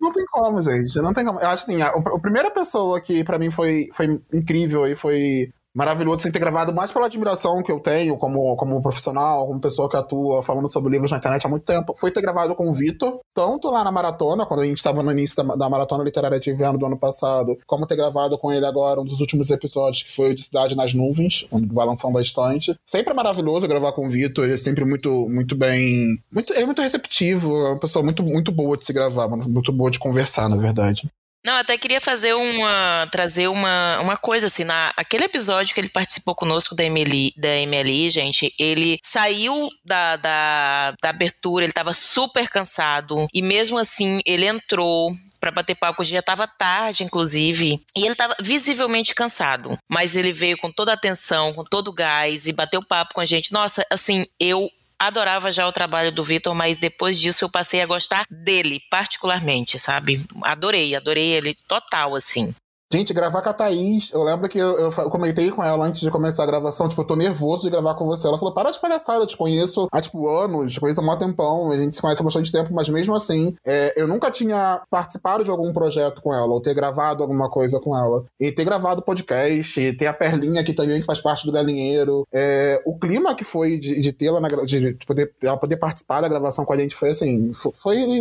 Não 0.00 0.12
tem 0.12 0.24
como, 0.32 0.62
gente. 0.62 0.96
Não 0.96 1.12
tem 1.12 1.24
como. 1.24 1.38
Eu 1.40 1.48
acho 1.48 1.64
assim, 1.64 1.82
a, 1.82 1.88
a 1.88 2.18
primeira 2.18 2.50
pessoa 2.50 3.00
que 3.00 3.22
para 3.22 3.38
mim 3.38 3.50
foi, 3.50 3.88
foi 3.92 4.20
incrível 4.32 4.86
e 4.86 4.96
foi 4.96 5.52
maravilhoso 5.74 6.22
sem 6.22 6.32
ter 6.32 6.38
gravado, 6.38 6.74
mais 6.74 6.92
pela 6.92 7.06
admiração 7.06 7.62
que 7.62 7.70
eu 7.70 7.80
tenho 7.80 8.16
como, 8.16 8.56
como 8.56 8.82
profissional, 8.82 9.46
como 9.46 9.60
pessoa 9.60 9.88
que 9.88 9.96
atua 9.96 10.42
falando 10.42 10.68
sobre 10.68 10.92
livros 10.92 11.10
na 11.10 11.18
internet 11.18 11.46
há 11.46 11.48
muito 11.48 11.64
tempo, 11.64 11.94
foi 11.96 12.10
ter 12.10 12.20
gravado 12.20 12.54
com 12.54 12.68
o 12.68 12.74
Vitor, 12.74 13.20
tanto 13.34 13.70
lá 13.70 13.84
na 13.84 13.92
maratona, 13.92 14.44
quando 14.46 14.60
a 14.60 14.66
gente 14.66 14.78
estava 14.78 15.02
no 15.02 15.10
início 15.10 15.36
da, 15.36 15.54
da, 15.54 15.70
maratona 15.70 16.02
literária 16.02 16.40
de 16.40 16.50
inverno 16.50 16.78
do 16.78 16.86
ano 16.86 16.98
passado, 16.98 17.56
como 17.66 17.86
ter 17.86 17.96
gravado 17.96 18.36
com 18.38 18.52
ele 18.52 18.66
agora 18.66 19.00
um 19.00 19.04
dos 19.04 19.20
últimos 19.20 19.50
episódios, 19.50 20.02
que 20.02 20.12
foi 20.14 20.30
o 20.30 20.34
de 20.34 20.42
Cidade 20.42 20.76
nas 20.76 20.92
Nuvens, 20.92 21.46
um 21.52 21.60
do 21.60 21.74
Balanção 21.74 22.12
da 22.12 22.20
Estante. 22.20 22.74
Sempre 22.86 23.12
é 23.12 23.14
maravilhoso 23.14 23.68
gravar 23.68 23.92
com 23.92 24.06
o 24.06 24.08
Vitor, 24.08 24.44
ele 24.44 24.54
é 24.54 24.56
sempre 24.56 24.84
muito, 24.84 25.28
muito 25.28 25.54
bem. 25.54 26.18
Muito, 26.32 26.52
ele 26.52 26.62
é 26.62 26.66
muito 26.66 26.82
receptivo, 26.82 27.48
é 27.66 27.70
uma 27.70 27.78
pessoa 27.78 28.04
muito, 28.04 28.22
muito 28.24 28.50
boa 28.50 28.76
de 28.76 28.84
se 28.84 28.92
gravar, 28.92 29.28
muito 29.28 29.72
boa 29.72 29.90
de 29.90 29.98
conversar, 29.98 30.48
na 30.48 30.56
verdade. 30.56 31.08
Não, 31.44 31.54
até 31.54 31.76
queria 31.78 32.00
fazer 32.00 32.34
uma. 32.34 33.08
trazer 33.10 33.48
uma, 33.48 33.98
uma 34.00 34.16
coisa 34.16 34.46
assim. 34.46 34.64
Na, 34.64 34.92
aquele 34.96 35.24
episódio 35.24 35.74
que 35.74 35.80
ele 35.80 35.88
participou 35.88 36.34
conosco 36.34 36.74
da 36.74 36.84
MLI, 36.84 37.32
da 37.36 37.48
MLI, 37.66 38.10
gente, 38.10 38.54
ele 38.58 38.98
saiu 39.02 39.68
da, 39.84 40.16
da, 40.16 40.94
da 41.02 41.10
abertura, 41.10 41.64
ele 41.64 41.72
tava 41.72 41.94
super 41.94 42.48
cansado. 42.48 43.26
E 43.32 43.40
mesmo 43.40 43.78
assim, 43.78 44.20
ele 44.26 44.46
entrou, 44.46 45.14
para 45.40 45.50
bater 45.50 45.74
papo, 45.74 46.04
já 46.04 46.18
estava 46.18 46.46
tarde, 46.46 47.02
inclusive, 47.02 47.82
e 47.96 48.02
ele 48.02 48.12
estava 48.12 48.36
visivelmente 48.40 49.14
cansado, 49.14 49.78
mas 49.88 50.14
ele 50.14 50.32
veio 50.32 50.58
com 50.58 50.70
toda 50.70 50.90
a 50.92 50.94
atenção, 50.94 51.54
com 51.54 51.64
todo 51.64 51.88
o 51.88 51.94
gás 51.94 52.46
e 52.46 52.52
bateu 52.52 52.82
papo 52.82 53.14
com 53.14 53.20
a 53.20 53.24
gente. 53.26 53.50
Nossa, 53.50 53.84
assim, 53.90 54.22
eu 54.38 54.70
adorava 55.00 55.50
já 55.50 55.66
o 55.66 55.72
trabalho 55.72 56.12
do 56.12 56.22
Vitor, 56.22 56.54
mas 56.54 56.78
depois 56.78 57.18
disso 57.18 57.44
eu 57.44 57.50
passei 57.50 57.80
a 57.80 57.86
gostar 57.86 58.26
dele, 58.30 58.80
particularmente, 58.90 59.78
sabe? 59.78 60.22
Adorei, 60.42 60.94
adorei 60.94 61.32
ele 61.32 61.54
total, 61.66 62.14
assim. 62.14 62.54
Gente, 62.92 63.14
gravar 63.14 63.40
com 63.40 63.48
a 63.48 63.52
Thaís, 63.52 64.10
eu 64.12 64.20
lembro 64.24 64.48
que 64.48 64.58
eu, 64.58 64.76
eu, 64.76 65.10
comentei 65.10 65.48
com 65.52 65.62
ela 65.62 65.86
antes 65.86 66.00
de 66.00 66.10
começar 66.10 66.42
a 66.42 66.46
gravação, 66.46 66.88
tipo, 66.88 67.00
eu 67.02 67.06
tô 67.06 67.14
nervoso 67.14 67.62
de 67.62 67.70
gravar 67.70 67.94
com 67.94 68.04
você. 68.04 68.26
Ela 68.26 68.36
falou, 68.36 68.52
para 68.52 68.72
de 68.72 68.80
palhaçada, 68.80 69.22
eu 69.22 69.28
te 69.28 69.36
conheço 69.36 69.86
há, 69.92 70.00
tipo, 70.00 70.28
anos, 70.28 70.72
te 70.72 70.80
conheço 70.80 71.00
há 71.00 71.04
um 71.04 71.16
tempão, 71.16 71.70
a 71.70 71.76
gente 71.76 71.94
se 71.94 72.02
conhece 72.02 72.20
há 72.20 72.24
bastante 72.24 72.50
tempo, 72.50 72.74
mas 72.74 72.88
mesmo 72.88 73.14
assim, 73.14 73.54
é, 73.64 73.94
eu 73.96 74.08
nunca 74.08 74.28
tinha 74.28 74.82
participado 74.90 75.44
de 75.44 75.50
algum 75.50 75.72
projeto 75.72 76.20
com 76.20 76.34
ela, 76.34 76.48
ou 76.48 76.60
ter 76.60 76.74
gravado 76.74 77.22
alguma 77.22 77.48
coisa 77.48 77.78
com 77.78 77.96
ela. 77.96 78.24
E 78.40 78.50
ter 78.50 78.64
gravado 78.64 79.02
podcast, 79.02 79.92
ter 79.92 80.06
a 80.08 80.12
Perlinha 80.12 80.60
aqui 80.60 80.72
também, 80.72 81.00
que 81.00 81.06
faz 81.06 81.20
parte 81.20 81.46
do 81.46 81.52
Galinheiro. 81.52 82.26
É, 82.32 82.82
o 82.84 82.98
clima 82.98 83.36
que 83.36 83.44
foi 83.44 83.78
de, 83.78 84.00
de 84.00 84.12
tê-la, 84.12 84.40
de, 84.66 84.94
de 84.94 85.06
poder, 85.06 85.32
ela 85.40 85.56
poder 85.56 85.76
participar 85.76 86.22
da 86.22 86.28
gravação 86.28 86.64
com 86.64 86.72
a 86.72 86.76
gente 86.76 86.96
foi, 86.96 87.10
assim, 87.10 87.52
foi, 87.52 87.72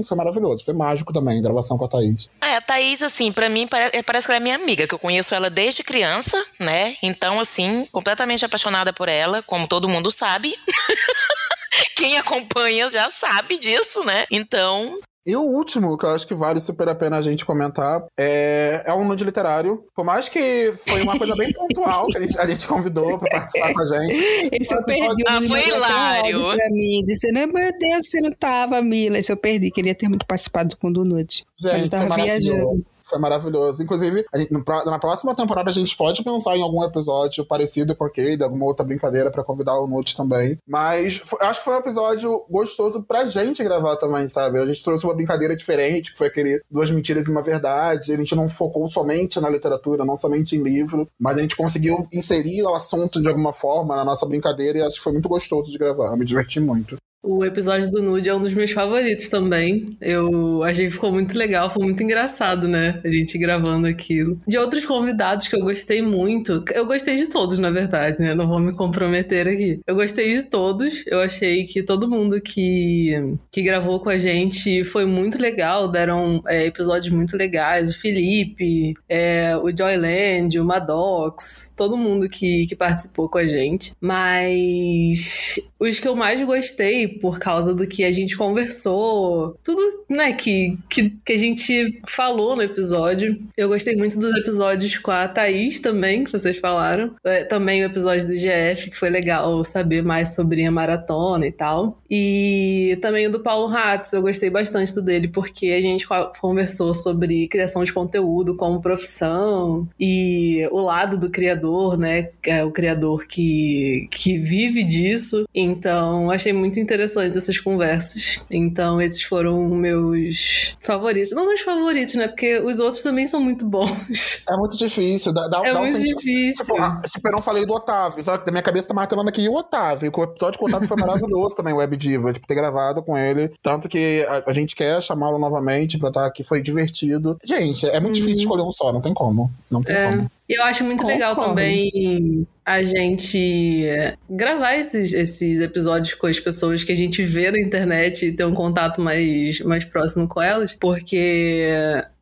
foi 0.04 0.16
maravilhoso, 0.16 0.64
foi 0.64 0.76
mágico 0.76 1.12
também, 1.12 1.40
a 1.40 1.42
gravação 1.42 1.76
com 1.76 1.86
a 1.86 1.88
Thaís. 1.88 2.30
É, 2.40 2.58
a 2.58 2.62
Thaís, 2.62 3.02
assim, 3.02 3.32
pra 3.32 3.50
mim, 3.50 3.68
parece, 3.68 4.04
parece 4.04 4.28
que 4.28 4.32
ela 4.32 4.40
é 4.40 4.44
minha 4.44 4.59
amiga, 4.60 4.88
que 4.88 4.94
eu 4.94 5.00
conheço 5.00 5.34
ela 5.34 5.50
desde 5.50 5.84
criança, 5.84 6.42
né? 6.60 6.96
Então, 7.02 7.40
assim, 7.40 7.88
completamente 7.92 8.46
apaixonada 8.46 8.94
por 8.94 9.10
ela, 9.10 9.42
como 9.44 9.68
todo 9.68 9.90
mundo 9.90 10.12
sabe. 10.12 10.56
Quem 11.96 12.18
acompanha 12.18 12.90
já 12.90 13.10
sabe 13.12 13.58
disso, 13.58 14.04
né? 14.04 14.26
Então, 14.32 15.00
E 15.26 15.36
o 15.36 15.42
último, 15.42 15.96
que 15.98 16.06
eu 16.06 16.10
acho 16.10 16.26
que 16.26 16.34
vale 16.34 16.60
super 16.60 16.88
a 16.90 16.96
pena 16.96 17.18
a 17.18 17.22
gente 17.22 17.46
comentar, 17.46 18.04
é, 18.18 18.82
é 18.86 18.94
um 18.94 19.06
nude 19.06 19.24
literário. 19.24 19.84
Por 19.96 20.04
mais 20.04 20.28
que 20.28 20.74
foi 20.88 21.04
uma 21.04 21.18
coisa 21.18 21.36
bem 21.36 21.52
pontual 21.54 22.08
que 22.08 22.18
a 22.18 22.22
gente, 22.22 22.40
a 22.40 22.46
gente 22.48 22.66
convidou 22.66 23.20
pra 23.20 23.30
participar 23.30 23.74
com 23.74 23.82
a 23.82 23.86
gente. 23.86 24.50
Esse 24.60 24.74
eu 24.74 24.84
perdi. 24.84 25.24
Ah, 25.28 25.42
foi 25.42 25.68
hilário. 25.68 26.56
Pra 26.56 26.70
mim, 26.72 27.04
disse, 27.06 27.32
não, 27.32 27.48
meu 27.48 27.78
Deus, 27.78 28.08
você 28.08 28.22
não 28.22 28.32
tava, 28.32 28.82
Mila. 28.82 29.20
Esse 29.20 29.32
eu 29.32 29.38
perdi. 29.38 29.70
Queria 29.70 29.94
ter 29.94 30.08
muito 30.08 30.26
participado 30.26 30.76
com 30.78 30.88
o 30.88 30.94
do 30.94 31.06
nude. 31.06 31.44
Mas 31.62 31.74
eu 31.74 31.80
Gente, 31.80 31.90
tava 31.90 32.16
viajando. 32.16 32.86
Foi 33.10 33.20
maravilhoso. 33.20 33.82
Inclusive, 33.82 34.24
gente- 34.36 34.52
na 34.86 35.00
próxima 35.00 35.36
temporada 35.36 35.70
a 35.70 35.74
gente 35.74 35.96
pode 35.98 36.24
pensar 36.24 36.56
em 36.58 36.62
algum 36.62 36.84
episódio 36.84 37.46
parecido 37.46 37.96
com 37.96 38.04
aquele, 38.06 38.44
alguma 38.44 38.66
outra 38.66 38.86
brincadeira 38.86 39.32
pra 39.32 39.44
convidar 39.44 39.80
o 39.80 39.88
Nute 39.88 40.16
também. 40.16 40.58
Mas 40.68 41.18
foi- 41.18 41.40
acho 41.42 41.60
que 41.60 41.66
foi 41.66 41.76
um 41.76 41.80
episódio 41.80 42.46
gostoso 42.50 43.04
pra 43.04 43.26
gente 43.26 43.64
gravar 43.64 43.96
também, 43.98 44.28
sabe? 44.28 44.60
A 44.60 44.66
gente 44.66 44.84
trouxe 44.84 45.06
uma 45.06 45.16
brincadeira 45.16 45.56
diferente, 45.56 46.12
que 46.12 46.18
foi 46.18 46.28
aquele 46.28 46.62
Duas 46.70 46.92
Mentiras 46.92 47.28
e 47.28 47.32
uma 47.32 47.42
Verdade. 47.42 48.14
A 48.14 48.18
gente 48.18 48.36
não 48.36 48.48
focou 48.48 48.88
somente 48.88 49.40
na 49.40 49.50
literatura, 49.50 50.06
não 50.06 50.16
somente 50.16 50.56
em 50.56 50.62
livro, 50.62 51.08
mas 51.20 51.38
a 51.38 51.42
gente 51.42 51.56
conseguiu 51.56 52.08
inserir 52.14 52.62
o 52.64 52.76
assunto 52.76 53.22
de 53.22 53.28
alguma 53.28 53.52
forma 53.54 53.96
na 53.96 54.06
nossa 54.06 54.26
brincadeira 54.26 54.78
e 54.78 54.82
acho 54.82 54.98
que 54.98 55.02
foi 55.04 55.14
muito 55.14 55.30
gostoso 55.30 55.72
de 55.72 55.78
gravar. 55.78 56.12
Eu 56.12 56.18
me 56.18 56.26
diverti 56.26 56.60
muito. 56.60 56.96
O 57.22 57.44
episódio 57.44 57.92
do 57.92 58.02
Nude 58.02 58.30
é 58.30 58.34
um 58.34 58.42
dos 58.42 58.54
meus 58.54 58.72
favoritos 58.72 59.28
também. 59.28 59.90
Eu 60.00 60.64
achei 60.64 60.86
que 60.86 60.94
ficou 60.94 61.12
muito 61.12 61.38
legal, 61.38 61.70
foi 61.70 61.84
muito 61.84 62.02
engraçado, 62.02 62.66
né? 62.68 63.02
A 63.04 63.10
gente 63.10 63.38
gravando 63.38 63.88
aquilo. 63.88 64.40
De 64.48 64.58
outros 64.58 64.86
convidados 64.86 65.48
que 65.48 65.56
eu 65.56 65.60
gostei 65.60 66.02
muito, 66.02 66.64
eu 66.74 66.86
gostei 66.86 67.18
de 67.18 67.28
todos, 67.28 67.60
na 67.60 67.70
verdade, 67.70 68.18
né? 68.20 68.34
Não 68.34 68.48
vou 68.48 68.60
me 68.60 68.76
comprometer 68.76 69.50
aqui. 69.50 69.82
Eu 69.86 69.96
gostei 69.96 70.34
de 70.34 70.44
todos. 70.44 71.06
Eu 71.08 71.20
achei 71.20 71.66
que 71.66 71.84
todo 71.84 72.10
mundo 72.10 72.40
que, 72.40 73.14
que 73.52 73.62
gravou 73.62 74.00
com 74.00 74.10
a 74.10 74.18
gente 74.18 74.86
foi 74.86 75.06
muito 75.06 75.38
legal. 75.42 75.90
Deram 75.90 76.42
é, 76.48 76.66
episódios 76.66 77.14
muito 77.14 77.36
legais. 77.36 77.90
O 77.90 78.00
Felipe, 78.00 78.94
é, 79.10 79.58
o 79.58 79.76
Joyland, 79.76 80.58
o 80.58 80.64
Maddox, 80.64 81.74
todo 81.76 81.98
mundo 81.98 82.30
que, 82.30 82.66
que 82.66 82.78
participou 82.78 83.28
com 83.28 83.40
a 83.40 83.46
gente. 83.46 83.92
Mas 84.00 85.60
os 85.80 86.00
que 86.00 86.08
eu 86.08 86.16
mais 86.16 86.42
gostei, 86.46 87.09
por 87.10 87.40
causa 87.40 87.74
do 87.74 87.88
que 87.88 88.04
a 88.04 88.12
gente 88.12 88.38
conversou, 88.38 89.58
tudo, 89.64 89.82
né, 90.10 90.34
que, 90.34 90.78
que, 90.90 91.10
que 91.26 91.34
a 91.34 91.38
gente 91.38 92.00
falou 92.08 92.56
no 92.56 92.62
episódio. 92.62 93.40
Eu 93.58 93.70
gostei 93.70 93.96
muito 93.96 94.18
dos 94.20 94.32
episódios 94.36 94.98
com 94.98 95.12
a 95.12 95.28
Thaís 95.28 95.80
também, 95.80 96.24
que 96.24 96.32
vocês 96.32 96.58
falaram. 96.60 97.16
É, 97.24 97.44
também 97.44 97.82
o 97.82 97.86
episódio 97.86 98.28
do 98.28 98.36
GF, 98.36 98.90
que 98.90 98.98
foi 98.98 99.10
legal 99.10 99.64
saber 99.64 100.04
mais 100.04 100.36
sobre 100.36 100.64
a 100.66 100.72
maratona 100.72 101.48
e 101.48 101.52
tal. 101.52 102.00
E 102.10 102.98
também 103.02 103.28
o 103.28 103.32
do 103.32 103.40
Paulo 103.40 103.68
Hatz, 103.74 104.14
eu 104.14 104.22
gostei 104.22 104.50
bastante 104.50 104.94
do 104.94 105.02
dele, 105.02 105.28
porque 105.28 105.68
a 105.68 105.82
gente 105.82 106.08
co- 106.08 106.32
conversou 106.40 106.94
sobre 106.94 107.48
criação 107.48 107.84
de 107.84 107.94
conteúdo 107.94 108.56
como 108.56 108.82
profissão 108.82 109.88
e 110.00 110.68
o 110.72 110.80
lado 110.82 111.18
do 111.18 111.30
criador, 111.30 111.98
né? 111.98 112.30
É 112.44 112.64
o 112.64 112.72
criador 112.72 113.26
que, 113.28 114.08
que 114.12 114.38
vive 114.38 114.84
disso. 114.84 115.46
Então, 115.54 116.30
achei 116.32 116.54
muito 116.54 116.80
interessante 116.80 116.99
essas 117.02 117.58
conversas. 117.60 118.44
Então, 118.52 119.02
esses 119.02 119.22
foram 119.24 119.68
meus 119.70 120.76
favoritos. 120.82 121.32
Não 121.32 121.46
meus 121.48 121.62
favoritos, 121.62 122.16
né? 122.16 122.28
Porque 122.28 122.60
os 122.60 122.80
outros 122.80 123.04
também 123.04 123.26
são 123.26 123.40
muito 123.42 123.66
bons. 123.66 124.44
É 124.50 124.56
muito 124.58 124.78
difícil. 124.78 125.34
Dá, 125.34 125.48
dá, 125.48 125.62
É 125.66 125.74
dá 125.74 125.80
um 125.80 125.84
muito 125.84 125.98
senti- 125.98 126.16
difícil. 126.16 126.66
Tipo, 126.66 126.82
ah, 126.82 127.02
tipo, 127.06 127.28
eu 127.28 127.32
não 127.32 127.42
falei 127.42 127.66
do 127.66 127.74
Otávio. 127.74 128.24
Da 128.24 128.42
minha 128.52 128.62
cabeça 128.64 128.88
tá 128.88 128.94
martelando 128.94 129.30
aqui 129.30 129.48
o 129.48 129.54
Otávio. 129.56 130.12
O 130.16 130.24
episódio 130.24 130.60
com 130.60 130.66
o 130.66 130.68
Otávio 130.70 130.88
foi 130.88 130.98
maravilhoso 130.98 131.56
também, 131.56 131.74
o 131.74 131.78
Web 131.78 131.96
Diva. 131.98 132.34
Tipo, 132.34 132.48
ter 132.48 132.56
gravado 132.56 133.02
com 133.04 133.18
ele. 133.18 133.52
Tanto 133.62 133.88
que 133.88 134.26
a, 134.30 134.44
a 134.50 134.54
gente 134.54 134.76
quer 134.76 135.02
chamá-lo 135.02 135.38
novamente 135.40 135.98
pra 135.98 136.10
estar 136.10 136.26
aqui. 136.26 136.44
Foi 136.44 136.62
divertido. 136.62 137.38
Gente, 137.46 137.88
é 137.88 138.00
muito 138.00 138.16
difícil 138.16 138.42
escolher 138.42 138.64
um 138.64 138.72
só. 138.72 138.92
Não 138.92 139.02
tem 139.02 139.14
como. 139.14 139.52
Não 139.70 139.82
tem 139.84 139.96
Uhum. 139.96 140.02
É. 140.02 140.16
como. 140.18 140.32
E 140.50 140.58
eu 140.60 140.64
acho 140.64 140.84
muito 140.84 141.06
legal 141.06 141.36
Concordo. 141.36 141.56
também 141.56 142.48
a 142.66 142.82
gente 142.82 143.88
gravar 144.28 144.76
esses, 144.76 145.14
esses 145.14 145.62
episódios 145.62 146.16
com 146.16 146.26
as 146.26 146.40
pessoas 146.40 146.84
que 146.84 146.92
a 146.92 146.96
gente 146.96 147.24
vê 147.24 147.52
na 147.52 147.60
internet 147.60 148.26
e 148.26 148.36
ter 148.36 148.46
um 148.46 148.54
contato 148.54 149.00
mais, 149.00 149.60
mais 149.60 149.86
próximo 149.86 150.28
com 150.28 150.42
elas, 150.42 150.76
porque 150.80 151.66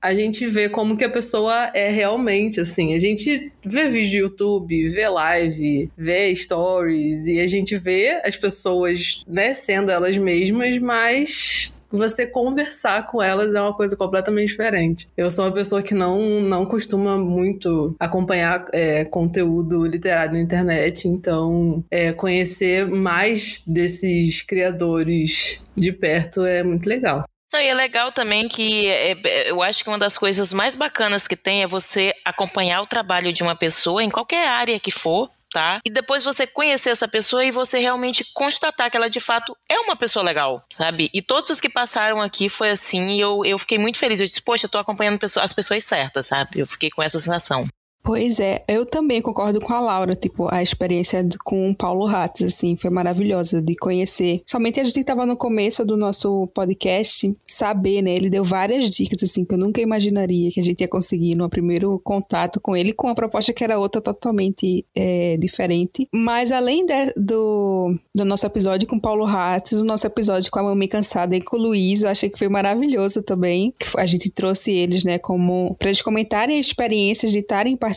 a 0.02 0.14
gente 0.14 0.46
vê 0.48 0.68
como 0.68 0.98
que 0.98 1.06
a 1.06 1.10
pessoa 1.10 1.72
é 1.74 1.90
realmente, 1.90 2.60
assim. 2.60 2.94
A 2.96 3.00
gente 3.00 3.52
vê 3.66 3.90
vídeo 3.90 4.12
do 4.12 4.24
YouTube, 4.24 4.90
vê 4.90 5.08
live, 5.08 5.92
vê 5.98 6.36
stories 6.36 7.28
e 7.28 7.40
a 7.40 7.48
gente 7.48 7.78
vê 7.78 8.22
as 8.26 8.36
pessoas, 8.36 9.24
né, 9.28 9.54
sendo 9.54 9.90
elas 9.90 10.18
mesmas, 10.18 10.78
mas 10.80 11.77
você 11.92 12.26
conversar 12.28 13.06
com 13.08 13.22
elas 13.22 13.54
é 13.54 13.62
uma 13.62 13.74
coisa 13.74 13.96
completamente 13.96 14.50
diferente. 14.50 15.08
Eu 15.16 15.32
sou 15.32 15.46
uma 15.46 15.52
pessoa 15.52 15.82
que 15.82 15.94
não, 15.94 16.42
não 16.42 16.66
costuma 16.66 17.18
muito 17.18 17.96
acompanhar 18.00 18.66
é, 18.74 19.06
conteúdo 19.06 19.86
literário 19.86 20.34
na 20.34 20.42
internet, 20.42 21.08
então 21.08 21.84
é, 21.90 22.12
conhecer 22.12 22.88
mais 22.88 23.64
desses 23.66 24.42
criadores 24.42 25.64
de 25.76 25.92
perto 25.92 26.46
é 26.46 26.64
muito 26.64 26.88
legal. 26.88 27.26
Não, 27.52 27.62
e 27.62 27.68
é 27.68 27.74
legal 27.74 28.12
também 28.12 28.48
que 28.50 28.88
é, 28.88 29.12
é, 29.12 29.52
eu 29.52 29.62
acho 29.62 29.84
que 29.84 29.90
uma 29.90 29.98
das 29.98 30.18
coisas 30.18 30.52
mais 30.52 30.76
bacanas 30.76 31.28
que 31.28 31.36
tem 31.36 31.64
é 31.64 31.68
você 31.68 32.14
acompanhar 32.26 32.82
o 32.82 32.88
trabalho 32.88 33.32
de 33.32 33.42
uma 33.42 33.56
pessoa 33.56 34.04
em 34.04 34.10
qualquer 34.10 34.48
área 34.48 34.80
que 34.80 34.92
for. 34.92 35.30
Tá? 35.58 35.82
E 35.84 35.89
depois 35.89 36.24
você 36.24 36.45
conhecer 36.45 36.91
essa 36.91 37.08
pessoa 37.08 37.43
e 37.43 37.49
você 37.49 37.80
realmente 37.80 38.24
constatar 38.32 38.91
que 38.91 38.95
ela 38.95 39.10
de 39.10 39.20
fato 39.20 39.58
é 39.68 39.80
uma 39.80 39.95
pessoa 39.95 40.24
legal, 40.24 40.64
sabe? 40.72 41.10
E 41.12 41.20
todos 41.20 41.49
os 41.49 41.60
que 41.60 41.68
passaram 41.68 42.22
aqui 42.22 42.47
foi 42.47 42.70
assim 42.70 43.16
e 43.16 43.20
eu, 43.20 43.43
eu 43.43 43.58
fiquei 43.58 43.80
muito 43.80 43.97
feliz. 43.97 44.20
Eu 44.20 44.28
disse, 44.28 44.39
poxa, 44.39 44.68
eu 44.68 44.70
tô 44.70 44.78
acompanhando 44.78 45.18
as 45.41 45.53
pessoas 45.53 45.84
certas, 45.84 46.28
sabe? 46.28 46.60
Eu 46.60 46.68
fiquei 46.68 46.91
com 46.91 47.01
essa 47.01 47.20
sensação. 47.20 47.68
Pois 48.08 48.39
é, 48.39 48.64
eu 48.70 48.86
também 48.86 49.22
concordo 49.22 49.60
com 49.60 49.74
a 49.74 49.82
Laura, 49.82 50.16
tipo, 50.16 50.47
a 50.49 50.64
experiência 50.64 51.28
com 51.43 51.70
o 51.70 51.76
Paulo 51.76 52.05
Ratz, 52.05 52.41
assim, 52.41 52.78
foi 52.78 52.89
maravilhosa 52.89 53.62
de 53.62 53.76
conhecer. 53.76 54.41
Somente 54.45 54.80
a 54.80 54.84
gente 54.86 54.93
que 54.93 55.03
tava 55.03 55.26
no 55.26 55.36
começo 55.36 55.84
do 55.84 55.97
nosso 55.97 56.47
podcast, 56.53 57.36
saber, 57.45 58.01
né, 58.01 58.12
ele 58.12 58.30
deu 58.30 58.45
várias 58.45 58.89
dicas, 58.89 59.22
assim, 59.22 59.43
que 59.43 59.53
eu 59.53 59.58
nunca 59.58 59.82
imaginaria 59.82 60.49
que 60.53 60.60
a 60.62 60.64
gente 60.64 60.80
ia 60.80 60.88
conseguir 60.88 61.36
no 61.36 61.49
primeiro 61.49 61.99
contato 62.01 62.62
com 62.62 62.78
ele, 62.78 62.93
com 62.93 63.08
uma 63.08 63.14
proposta 63.14 63.51
que 63.51 63.62
era 63.62 63.78
outra 63.78 64.01
totalmente 64.01 64.86
é, 64.95 65.36
diferente. 65.36 66.08
Mas 66.14 66.53
além 66.53 66.86
de- 66.86 67.14
do, 67.18 67.93
do 68.16 68.24
nosso 68.24 68.45
episódio 68.45 68.88
com 68.88 68.95
o 68.95 69.01
Paulo 69.01 69.26
Ratz, 69.26 69.74
o 69.74 69.86
nosso 69.86 70.08
episódio 70.08 70.49
com 70.49 70.60
a 70.60 70.64
Mami 70.64 70.88
Cansada 70.88 71.36
e 71.36 71.41
com 71.41 71.58
o 71.58 71.62
Luiz, 71.62 72.03
eu 72.03 72.10
achei 72.10 72.30
que 72.30 72.39
foi 72.39 72.47
maravilhoso 72.47 73.22
também, 73.22 73.74
que 73.78 73.99
a 73.99 74.05
gente 74.05 74.30
trouxe 74.30 74.72
eles, 74.72 75.03
né, 75.03 75.20
como, 75.20 75.76
pra 75.78 75.89
eles 75.89 76.01
comentarem 76.01 76.58
experiências 76.58 77.34
de 77.34 77.39
estarem 77.39 77.76
participando 77.76 77.97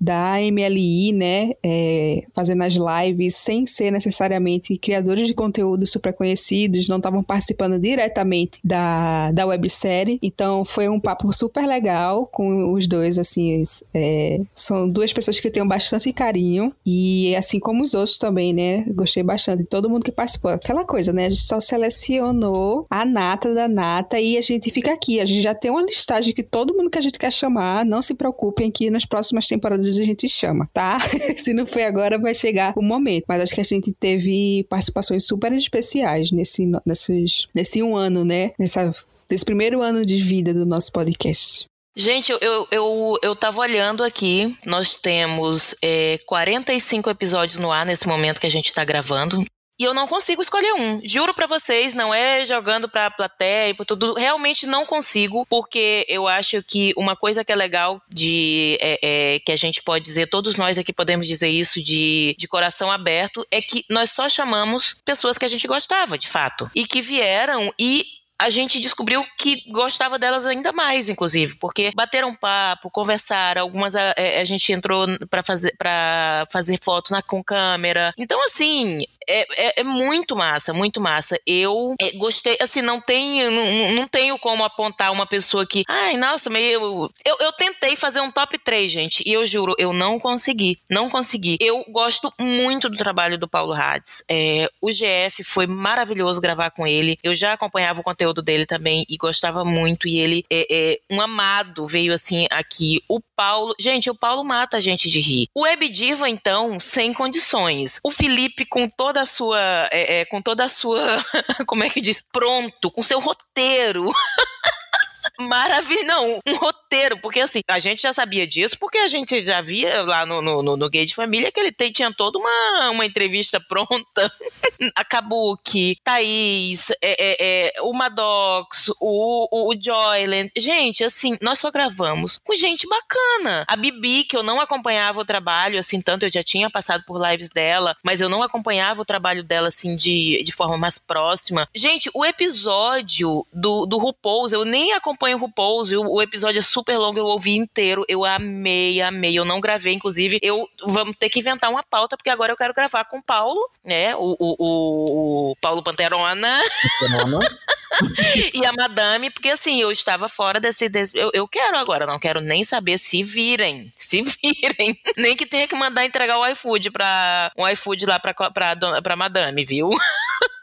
da 0.00 0.36
MLI, 0.40 1.12
né, 1.12 1.52
é, 1.64 2.24
fazendo 2.34 2.62
as 2.62 2.74
lives 2.74 3.36
sem 3.36 3.66
ser 3.66 3.90
necessariamente 3.90 4.76
criadores 4.78 5.26
de 5.26 5.34
conteúdo 5.34 5.86
super 5.86 6.12
conhecidos, 6.12 6.88
não 6.88 6.96
estavam 6.96 7.22
participando 7.22 7.78
diretamente 7.78 8.58
da, 8.64 9.32
da 9.32 9.46
websérie. 9.46 10.18
Então 10.22 10.64
foi 10.64 10.88
um 10.88 11.00
papo 11.00 11.32
super 11.32 11.66
legal 11.66 12.26
com 12.26 12.72
os 12.72 12.86
dois, 12.86 13.18
assim, 13.18 13.62
é, 13.94 14.40
são 14.54 14.88
duas 14.88 15.12
pessoas 15.12 15.40
que 15.40 15.48
eu 15.48 15.52
tenho 15.52 15.66
bastante 15.66 16.12
carinho 16.12 16.72
e 16.84 17.34
assim 17.36 17.58
como 17.58 17.82
os 17.82 17.94
outros 17.94 18.18
também, 18.18 18.52
né, 18.52 18.84
gostei 18.88 19.22
bastante 19.22 19.62
de 19.62 19.68
todo 19.68 19.88
mundo 19.88 20.04
que 20.04 20.12
participou. 20.12 20.50
Aquela 20.50 20.84
coisa, 20.84 21.12
né, 21.12 21.26
a 21.26 21.30
gente 21.30 21.42
só 21.42 21.60
selecionou 21.60 22.86
a 22.90 23.04
nata 23.04 23.54
da 23.54 23.68
nata 23.68 24.18
e 24.18 24.36
a 24.36 24.40
gente 24.40 24.70
fica 24.70 24.92
aqui. 24.92 25.20
A 25.20 25.24
gente 25.24 25.42
já 25.42 25.54
tem 25.54 25.70
uma 25.70 25.82
listagem 25.82 26.34
que 26.34 26.42
todo 26.42 26.74
mundo 26.74 26.90
que 26.90 26.98
a 26.98 27.02
gente 27.02 27.18
quer 27.18 27.32
chamar, 27.32 27.84
não 27.84 28.02
se 28.02 28.14
preocupem 28.14 28.70
que 28.70 28.90
nas 28.90 29.04
próximas 29.26 29.48
temporadas 29.48 29.86
a 29.98 30.02
gente 30.02 30.28
chama, 30.28 30.68
tá? 30.72 30.98
se 31.36 31.52
não 31.52 31.66
foi 31.66 31.84
agora, 31.84 32.18
vai 32.18 32.34
chegar 32.34 32.72
o 32.76 32.82
momento. 32.82 33.24
Mas 33.28 33.42
acho 33.42 33.54
que 33.54 33.60
a 33.60 33.64
gente 33.64 33.92
teve 33.92 34.64
participações 34.68 35.26
super 35.26 35.52
especiais 35.52 36.30
nesse, 36.30 36.70
nesses, 36.84 37.48
nesse 37.54 37.82
um 37.82 37.96
ano, 37.96 38.24
né? 38.24 38.52
Nessa, 38.58 38.92
nesse 39.30 39.44
primeiro 39.44 39.82
ano 39.82 40.04
de 40.04 40.16
vida 40.16 40.54
do 40.54 40.64
nosso 40.64 40.92
podcast. 40.92 41.66
Gente, 41.98 42.30
eu, 42.30 42.68
eu, 42.70 43.18
eu, 43.22 43.34
tava 43.34 43.60
olhando 43.60 44.04
aqui, 44.04 44.54
nós 44.66 44.96
temos 44.96 45.74
é, 45.82 46.18
45 46.26 47.08
episódios 47.08 47.58
no 47.58 47.72
ar 47.72 47.86
nesse 47.86 48.06
momento 48.06 48.38
que 48.38 48.46
a 48.46 48.50
gente 48.50 48.72
tá 48.72 48.84
gravando. 48.84 49.42
E 49.78 49.84
eu 49.84 49.92
não 49.92 50.08
consigo 50.08 50.40
escolher 50.40 50.72
um. 50.74 51.00
Juro 51.04 51.34
pra 51.34 51.46
vocês, 51.46 51.94
não 51.94 52.14
é 52.14 52.46
jogando 52.46 52.88
pra 52.88 53.10
plateia 53.10 53.70
e 53.70 53.74
por 53.74 53.84
tudo. 53.84 54.14
Realmente 54.14 54.66
não 54.66 54.86
consigo, 54.86 55.44
porque 55.46 56.06
eu 56.08 56.26
acho 56.26 56.62
que 56.62 56.92
uma 56.96 57.14
coisa 57.14 57.44
que 57.44 57.52
é 57.52 57.56
legal 57.56 58.00
de. 58.08 58.78
É, 58.80 58.98
é, 59.34 59.38
que 59.40 59.52
a 59.52 59.56
gente 59.56 59.82
pode 59.82 60.04
dizer, 60.04 60.28
todos 60.28 60.56
nós 60.56 60.78
aqui 60.78 60.92
podemos 60.92 61.26
dizer 61.26 61.48
isso 61.48 61.82
de, 61.82 62.34
de 62.38 62.48
coração 62.48 62.90
aberto, 62.90 63.46
é 63.50 63.60
que 63.60 63.84
nós 63.90 64.10
só 64.10 64.28
chamamos 64.28 64.96
pessoas 65.04 65.36
que 65.36 65.44
a 65.44 65.48
gente 65.48 65.66
gostava, 65.66 66.16
de 66.16 66.28
fato. 66.28 66.70
E 66.74 66.86
que 66.86 67.02
vieram 67.02 67.72
e 67.78 68.04
a 68.38 68.50
gente 68.50 68.78
descobriu 68.80 69.24
que 69.38 69.62
gostava 69.70 70.18
delas 70.18 70.44
ainda 70.44 70.72
mais, 70.72 71.08
inclusive, 71.08 71.56
porque 71.58 71.90
bateram 71.94 72.34
papo, 72.34 72.90
conversaram, 72.90 73.62
algumas 73.62 73.96
a, 73.96 74.14
a 74.40 74.44
gente 74.44 74.72
entrou 74.72 75.06
para 75.30 75.42
fazer 75.42 75.74
para 75.78 76.46
fazer 76.52 76.78
foto 76.82 77.12
na, 77.12 77.22
com 77.22 77.42
câmera. 77.42 78.12
Então, 78.18 78.42
assim, 78.44 78.98
é, 79.28 79.46
é, 79.56 79.80
é 79.80 79.84
muito 79.84 80.36
massa, 80.36 80.72
muito 80.72 81.00
massa. 81.00 81.38
Eu 81.46 81.94
é, 82.00 82.12
gostei, 82.12 82.56
assim, 82.60 82.80
não 82.80 83.00
tenho, 83.00 83.50
não, 83.50 83.92
não 83.92 84.08
tenho 84.08 84.38
como 84.38 84.64
apontar 84.64 85.12
uma 85.12 85.26
pessoa 85.26 85.66
que, 85.66 85.84
ai, 85.88 86.16
nossa, 86.16 86.48
meio. 86.48 87.10
Eu, 87.24 87.36
eu 87.40 87.52
tentei 87.52 87.96
fazer 87.96 88.20
um 88.20 88.30
top 88.30 88.58
3, 88.58 88.90
gente, 88.90 89.22
e 89.26 89.32
eu 89.32 89.44
juro, 89.44 89.74
eu 89.78 89.92
não 89.92 90.18
consegui. 90.18 90.78
Não 90.90 91.10
consegui. 91.10 91.56
Eu 91.60 91.84
gosto 91.88 92.32
muito 92.40 92.88
do 92.88 92.96
trabalho 92.96 93.38
do 93.38 93.48
Paulo 93.48 93.72
Hades. 93.72 94.24
É, 94.30 94.70
o 94.80 94.90
GF 94.90 95.42
foi 95.44 95.66
maravilhoso 95.66 96.40
gravar 96.40 96.70
com 96.70 96.86
ele. 96.86 97.18
Eu 97.22 97.34
já 97.34 97.52
acompanhava 97.52 98.00
o 98.00 98.04
conteúdo 98.04 98.42
dele 98.42 98.66
também 98.66 99.04
e 99.08 99.16
gostava 99.16 99.64
muito. 99.64 100.08
E 100.08 100.18
ele 100.18 100.44
é, 100.50 100.66
é 100.70 100.98
um 101.10 101.20
amado, 101.20 101.86
veio 101.86 102.12
assim 102.12 102.46
aqui. 102.50 103.02
O 103.08 103.20
Paulo. 103.36 103.74
Gente, 103.78 104.08
o 104.08 104.14
Paulo 104.14 104.42
mata 104.42 104.78
a 104.78 104.80
gente 104.80 105.10
de 105.10 105.20
rir. 105.20 105.48
O 105.54 105.62
Web 105.62 105.88
Diva, 105.88 106.28
então, 106.28 106.80
sem 106.80 107.12
condições. 107.12 108.00
O 108.02 108.10
Felipe, 108.10 108.64
com 108.64 108.88
toda 108.88 109.20
a 109.22 109.26
sua. 109.26 109.60
É, 109.92 110.20
é, 110.20 110.24
com 110.24 110.40
toda 110.40 110.64
a 110.64 110.68
sua. 110.68 111.00
como 111.66 111.84
é 111.84 111.90
que 111.90 112.00
diz? 112.00 112.22
Pronto, 112.32 112.90
com 112.90 113.02
seu 113.02 113.20
roteiro. 113.20 114.10
maravilhoso. 115.40 116.06
Não, 116.06 116.40
um 116.46 116.54
roteiro, 116.56 116.85
porque 117.20 117.40
assim, 117.40 117.60
a 117.68 117.78
gente 117.78 118.02
já 118.02 118.12
sabia 118.12 118.46
disso, 118.46 118.76
porque 118.78 118.98
a 118.98 119.08
gente 119.08 119.44
já 119.44 119.60
via 119.60 120.02
lá 120.02 120.24
no, 120.24 120.40
no, 120.40 120.76
no 120.76 120.90
Gay 120.90 121.06
de 121.06 121.14
Família 121.14 121.50
que 121.52 121.60
ele 121.60 121.72
tem, 121.72 121.92
tinha 121.92 122.12
toda 122.12 122.38
uma, 122.38 122.90
uma 122.90 123.04
entrevista 123.04 123.60
pronta. 123.60 124.32
Acabou 124.94 125.56
que 125.56 125.96
Thaís, 126.04 126.90
é, 126.90 126.96
é, 127.02 127.36
é, 127.40 127.82
o 127.82 127.92
Maddox, 127.92 128.88
o, 129.00 129.48
o, 129.50 129.72
o 129.72 129.76
Joyland. 129.80 130.50
Gente, 130.56 131.02
assim, 131.04 131.36
nós 131.40 131.58
só 131.58 131.70
gravamos 131.70 132.38
com 132.44 132.54
gente 132.54 132.86
bacana. 132.88 133.64
A 133.66 133.76
Bibi, 133.76 134.24
que 134.24 134.36
eu 134.36 134.42
não 134.42 134.60
acompanhava 134.60 135.20
o 135.20 135.24
trabalho, 135.24 135.78
assim, 135.78 136.00
tanto 136.00 136.24
eu 136.24 136.30
já 136.30 136.42
tinha 136.42 136.70
passado 136.70 137.04
por 137.06 137.20
lives 137.20 137.50
dela, 137.50 137.96
mas 138.02 138.20
eu 138.20 138.28
não 138.28 138.42
acompanhava 138.42 139.02
o 139.02 139.04
trabalho 139.04 139.42
dela, 139.42 139.68
assim, 139.68 139.96
de, 139.96 140.42
de 140.44 140.52
forma 140.52 140.76
mais 140.76 140.98
próxima. 140.98 141.68
Gente, 141.74 142.10
o 142.14 142.24
episódio 142.24 143.46
do, 143.52 143.86
do 143.86 143.98
RuPaul's, 143.98 144.52
eu 144.52 144.64
nem 144.64 144.92
acompanho 144.92 145.36
o 145.36 145.40
RuPaul's, 145.40 145.90
o, 145.92 146.02
o 146.02 146.22
episódio 146.22 146.58
é 146.58 146.62
super 146.62 146.85
longo, 146.94 147.18
eu 147.18 147.24
ouvi 147.24 147.56
inteiro, 147.56 148.04
eu 148.08 148.24
amei, 148.24 149.00
amei. 149.00 149.38
Eu 149.38 149.44
não 149.44 149.60
gravei, 149.60 149.94
inclusive, 149.94 150.38
eu 150.42 150.68
vamos 150.86 151.16
ter 151.18 151.28
que 151.28 151.40
inventar 151.40 151.70
uma 151.70 151.82
pauta, 151.82 152.16
porque 152.16 152.30
agora 152.30 152.52
eu 152.52 152.56
quero 152.56 152.74
gravar 152.74 153.04
com 153.04 153.18
o 153.18 153.22
Paulo, 153.22 153.60
né? 153.84 154.14
O, 154.16 154.36
o, 154.38 154.56
o, 154.58 155.50
o 155.50 155.56
Paulo 155.56 155.82
Panterona. 155.82 156.60
Panterona. 157.00 157.38
e 158.54 158.64
a 158.66 158.72
madame, 158.72 159.30
porque 159.30 159.48
assim, 159.48 159.80
eu 159.80 159.90
estava 159.90 160.28
fora 160.28 160.60
desse. 160.60 160.88
desse 160.88 161.16
eu, 161.16 161.30
eu 161.32 161.48
quero 161.48 161.76
agora, 161.76 162.06
não 162.06 162.18
quero 162.18 162.40
nem 162.40 162.64
saber 162.64 162.98
se 162.98 163.22
virem. 163.22 163.92
Se 163.96 164.22
virem. 164.42 164.98
Nem 165.16 165.36
que 165.36 165.46
tenha 165.46 165.66
que 165.66 165.74
mandar 165.74 166.04
entregar 166.04 166.38
o 166.38 166.46
iFood 166.48 166.90
pra. 166.90 167.50
Um 167.56 167.66
iFood 167.68 168.06
lá 168.06 168.18
pra, 168.18 168.34
pra, 168.34 168.50
pra, 168.50 169.02
pra 169.02 169.16
madame, 169.16 169.64
viu? 169.64 169.90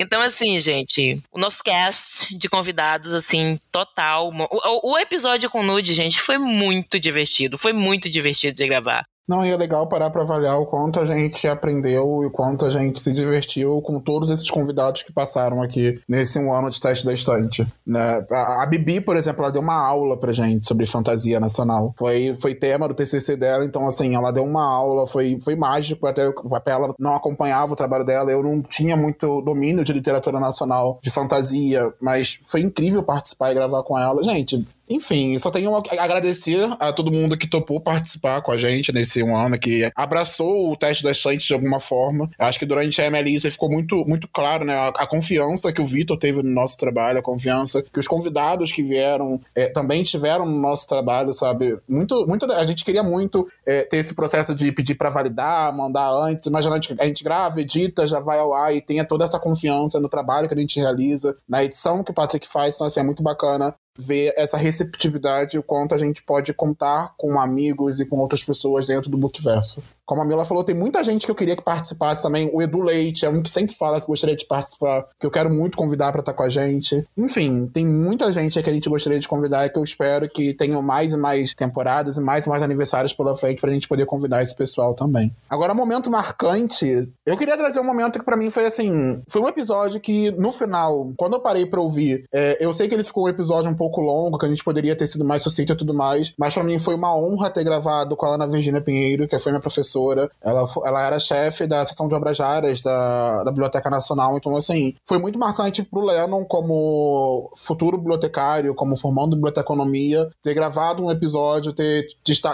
Então, 0.00 0.22
assim, 0.22 0.60
gente, 0.60 1.20
o 1.32 1.40
nosso 1.40 1.60
cast 1.60 2.38
de 2.38 2.48
convidados, 2.48 3.12
assim, 3.12 3.58
total. 3.72 4.30
O, 4.32 4.92
o, 4.92 4.98
episódio 4.98 5.50
com 5.50 5.60
Nude, 5.60 5.92
gente, 5.92 6.20
foi 6.20 6.38
muito 6.38 7.00
divertido. 7.00 7.58
Foi 7.58 7.72
muito 7.72 8.08
divertido 8.08 8.54
de 8.54 8.64
gravar. 8.64 9.04
Não, 9.28 9.44
e 9.44 9.50
é 9.50 9.56
legal 9.56 9.86
parar 9.86 10.08
para 10.08 10.22
avaliar 10.22 10.58
o 10.58 10.64
quanto 10.64 10.98
a 10.98 11.04
gente 11.04 11.46
aprendeu 11.46 12.22
e 12.22 12.26
o 12.26 12.30
quanto 12.30 12.64
a 12.64 12.70
gente 12.70 12.98
se 12.98 13.12
divertiu 13.12 13.82
com 13.82 14.00
todos 14.00 14.30
esses 14.30 14.50
convidados 14.50 15.02
que 15.02 15.12
passaram 15.12 15.60
aqui 15.60 16.00
nesse 16.08 16.38
um 16.38 16.50
ano 16.50 16.70
de 16.70 16.80
teste 16.80 17.04
da 17.04 17.12
estante. 17.12 17.66
Né? 17.86 18.26
A, 18.30 18.64
Bibi, 18.64 19.02
por 19.02 19.16
exemplo, 19.16 19.42
ela 19.42 19.52
deu 19.52 19.60
uma 19.60 19.74
aula 19.74 20.16
pra 20.16 20.32
gente 20.32 20.66
sobre 20.66 20.86
fantasia 20.86 21.38
nacional. 21.38 21.94
Foi, 21.98 22.34
foi 22.40 22.54
tema 22.54 22.88
do 22.88 22.94
TCC 22.94 23.36
dela, 23.36 23.66
então, 23.66 23.86
assim, 23.86 24.14
ela 24.14 24.32
deu 24.32 24.44
uma 24.44 24.64
aula, 24.64 25.06
foi, 25.06 25.38
foi 25.44 25.54
mágico, 25.54 26.06
até 26.06 26.22
ela 26.66 26.94
não 26.98 27.14
acompanhava 27.14 27.74
o 27.74 27.76
trabalho 27.76 28.06
dela, 28.06 28.30
eu 28.30 28.42
não 28.42 28.62
tinha 28.62 28.96
muito 28.96 29.42
domínio 29.42 29.84
de 29.84 29.92
literatura 29.92 30.40
nacional, 30.40 30.98
de 31.02 31.10
fantasia, 31.10 31.92
mas 32.00 32.40
foi 32.44 32.62
incrível 32.62 33.02
participar 33.02 33.50
e 33.50 33.54
gravar 33.54 33.82
com 33.82 33.98
ela. 33.98 34.22
Gente, 34.22 34.66
enfim, 34.88 35.38
só 35.38 35.50
tenho 35.50 35.74
a 35.74 35.82
agradecer 35.98 36.68
a 36.78 36.92
todo 36.92 37.12
mundo 37.12 37.36
que 37.36 37.46
topou 37.46 37.80
participar 37.80 38.40
com 38.42 38.52
a 38.52 38.56
gente 38.56 38.92
nesse 38.92 39.22
um 39.22 39.36
ano, 39.36 39.58
que 39.58 39.90
abraçou 39.94 40.70
o 40.70 40.76
teste 40.76 41.04
das 41.04 41.16
chances 41.16 41.44
de 41.44 41.54
alguma 41.54 41.78
forma. 41.78 42.30
Acho 42.38 42.58
que 42.58 42.66
durante 42.66 43.00
a 43.00 43.10
MLI 43.10 43.38
ficou 43.50 43.70
muito, 43.70 44.04
muito 44.06 44.26
claro, 44.28 44.64
né? 44.64 44.74
A, 44.74 44.88
a 44.88 45.06
confiança 45.06 45.72
que 45.72 45.80
o 45.80 45.84
Vitor 45.84 46.16
teve 46.18 46.42
no 46.42 46.50
nosso 46.50 46.78
trabalho, 46.78 47.18
a 47.18 47.22
confiança 47.22 47.82
que 47.82 48.00
os 48.00 48.08
convidados 48.08 48.72
que 48.72 48.82
vieram 48.82 49.40
é, 49.54 49.68
também 49.68 50.02
tiveram 50.02 50.46
no 50.46 50.58
nosso 50.58 50.88
trabalho, 50.88 51.32
sabe? 51.32 51.78
Muito, 51.88 52.26
muito, 52.26 52.50
a 52.50 52.64
gente 52.64 52.84
queria 52.84 53.02
muito 53.02 53.48
é, 53.66 53.82
ter 53.82 53.98
esse 53.98 54.14
processo 54.14 54.54
de 54.54 54.72
pedir 54.72 54.94
para 54.94 55.10
validar, 55.10 55.74
mandar 55.74 56.10
antes. 56.10 56.46
Imagina 56.46 56.80
a 56.98 57.06
gente 57.06 57.24
grava, 57.24 57.60
edita, 57.60 58.06
já 58.06 58.20
vai 58.20 58.38
ao 58.38 58.54
ar 58.54 58.74
e 58.74 58.80
tenha 58.80 59.04
toda 59.04 59.24
essa 59.24 59.38
confiança 59.38 60.00
no 60.00 60.08
trabalho 60.08 60.48
que 60.48 60.54
a 60.54 60.58
gente 60.58 60.80
realiza, 60.80 61.36
na 61.48 61.62
edição 61.62 62.02
que 62.02 62.10
o 62.10 62.14
Patrick 62.14 62.48
faz. 62.48 62.74
Então, 62.74 62.86
assim, 62.86 63.00
é 63.00 63.02
muito 63.02 63.22
bacana 63.22 63.74
ver 63.98 64.32
essa 64.36 64.56
receptividade, 64.56 65.58
o 65.58 65.62
quanto 65.62 65.94
a 65.94 65.98
gente 65.98 66.22
pode 66.22 66.54
contar 66.54 67.14
com 67.16 67.38
amigos 67.38 67.98
e 67.98 68.06
com 68.06 68.16
outras 68.18 68.44
pessoas 68.44 68.86
dentro 68.86 69.10
do 69.10 69.18
Bookverso. 69.18 69.82
Como 70.08 70.22
a 70.22 70.24
Mila 70.24 70.46
falou, 70.46 70.64
tem 70.64 70.74
muita 70.74 71.04
gente 71.04 71.26
que 71.26 71.30
eu 71.30 71.34
queria 71.34 71.54
que 71.54 71.62
participasse 71.62 72.22
também. 72.22 72.50
O 72.50 72.62
Edu 72.62 72.80
Leite 72.80 73.26
é 73.26 73.28
um 73.28 73.42
que 73.42 73.50
sempre 73.50 73.76
fala 73.76 74.00
que 74.00 74.06
gostaria 74.06 74.34
de 74.34 74.46
participar, 74.46 75.06
que 75.20 75.26
eu 75.26 75.30
quero 75.30 75.50
muito 75.50 75.76
convidar 75.76 76.12
para 76.12 76.20
estar 76.20 76.32
com 76.32 76.44
a 76.44 76.48
gente. 76.48 77.06
Enfim, 77.14 77.66
tem 77.66 77.84
muita 77.84 78.32
gente 78.32 78.62
que 78.62 78.70
a 78.70 78.72
gente 78.72 78.88
gostaria 78.88 79.20
de 79.20 79.28
convidar 79.28 79.66
e 79.66 79.68
que 79.68 79.78
eu 79.78 79.84
espero 79.84 80.26
que 80.26 80.54
tenham 80.54 80.80
mais 80.80 81.12
e 81.12 81.16
mais 81.18 81.52
temporadas 81.52 82.16
e 82.16 82.22
mais 82.22 82.46
e 82.46 82.48
mais 82.48 82.62
aniversários 82.62 83.12
pela 83.12 83.36
frente 83.36 83.60
pra 83.60 83.70
gente 83.70 83.86
poder 83.86 84.06
convidar 84.06 84.42
esse 84.42 84.56
pessoal 84.56 84.94
também. 84.94 85.30
Agora, 85.50 85.74
momento 85.74 86.10
marcante, 86.10 87.06
eu 87.26 87.36
queria 87.36 87.58
trazer 87.58 87.78
um 87.78 87.84
momento 87.84 88.18
que 88.18 88.24
para 88.24 88.36
mim 88.38 88.48
foi 88.48 88.64
assim, 88.64 89.20
foi 89.28 89.42
um 89.42 89.48
episódio 89.48 90.00
que 90.00 90.30
no 90.30 90.52
final, 90.52 91.12
quando 91.18 91.34
eu 91.34 91.42
parei 91.42 91.66
para 91.66 91.82
ouvir, 91.82 92.24
é, 92.32 92.56
eu 92.58 92.72
sei 92.72 92.88
que 92.88 92.94
ele 92.94 93.04
ficou 93.04 93.26
um 93.26 93.28
episódio 93.28 93.70
um 93.70 93.76
pouco 93.76 94.00
longo, 94.00 94.38
que 94.38 94.46
a 94.46 94.48
gente 94.48 94.64
poderia 94.64 94.96
ter 94.96 95.06
sido 95.06 95.22
mais 95.22 95.42
sucinto 95.42 95.74
e 95.74 95.76
tudo 95.76 95.92
mais, 95.92 96.32
mas 96.38 96.54
para 96.54 96.64
mim 96.64 96.78
foi 96.78 96.94
uma 96.94 97.14
honra 97.14 97.50
ter 97.50 97.62
gravado 97.62 98.16
com 98.16 98.24
a 98.24 98.36
Ana 98.36 98.46
Virginia 98.46 98.80
Pinheiro, 98.80 99.28
que 99.28 99.38
foi 99.38 99.52
minha 99.52 99.60
professora 99.60 99.97
professora. 99.98 100.30
Ela, 100.42 100.66
ela 100.84 101.06
era 101.06 101.18
chefe 101.18 101.66
da 101.66 101.84
seção 101.84 102.08
de 102.08 102.14
obras 102.14 102.38
raras 102.38 102.80
da, 102.80 103.44
da 103.44 103.50
Biblioteca 103.50 103.90
Nacional. 103.90 104.36
Então, 104.36 104.56
assim, 104.56 104.94
foi 105.04 105.18
muito 105.18 105.38
marcante 105.38 105.82
pro 105.82 106.04
Lennon 106.04 106.44
como 106.44 107.50
futuro 107.56 107.98
bibliotecário, 107.98 108.74
como 108.74 108.96
formando 108.96 109.36
biblioteconomia, 109.36 110.28
ter 110.42 110.54
gravado 110.54 111.04
um 111.04 111.10
episódio, 111.10 111.72
ter, 111.72 112.06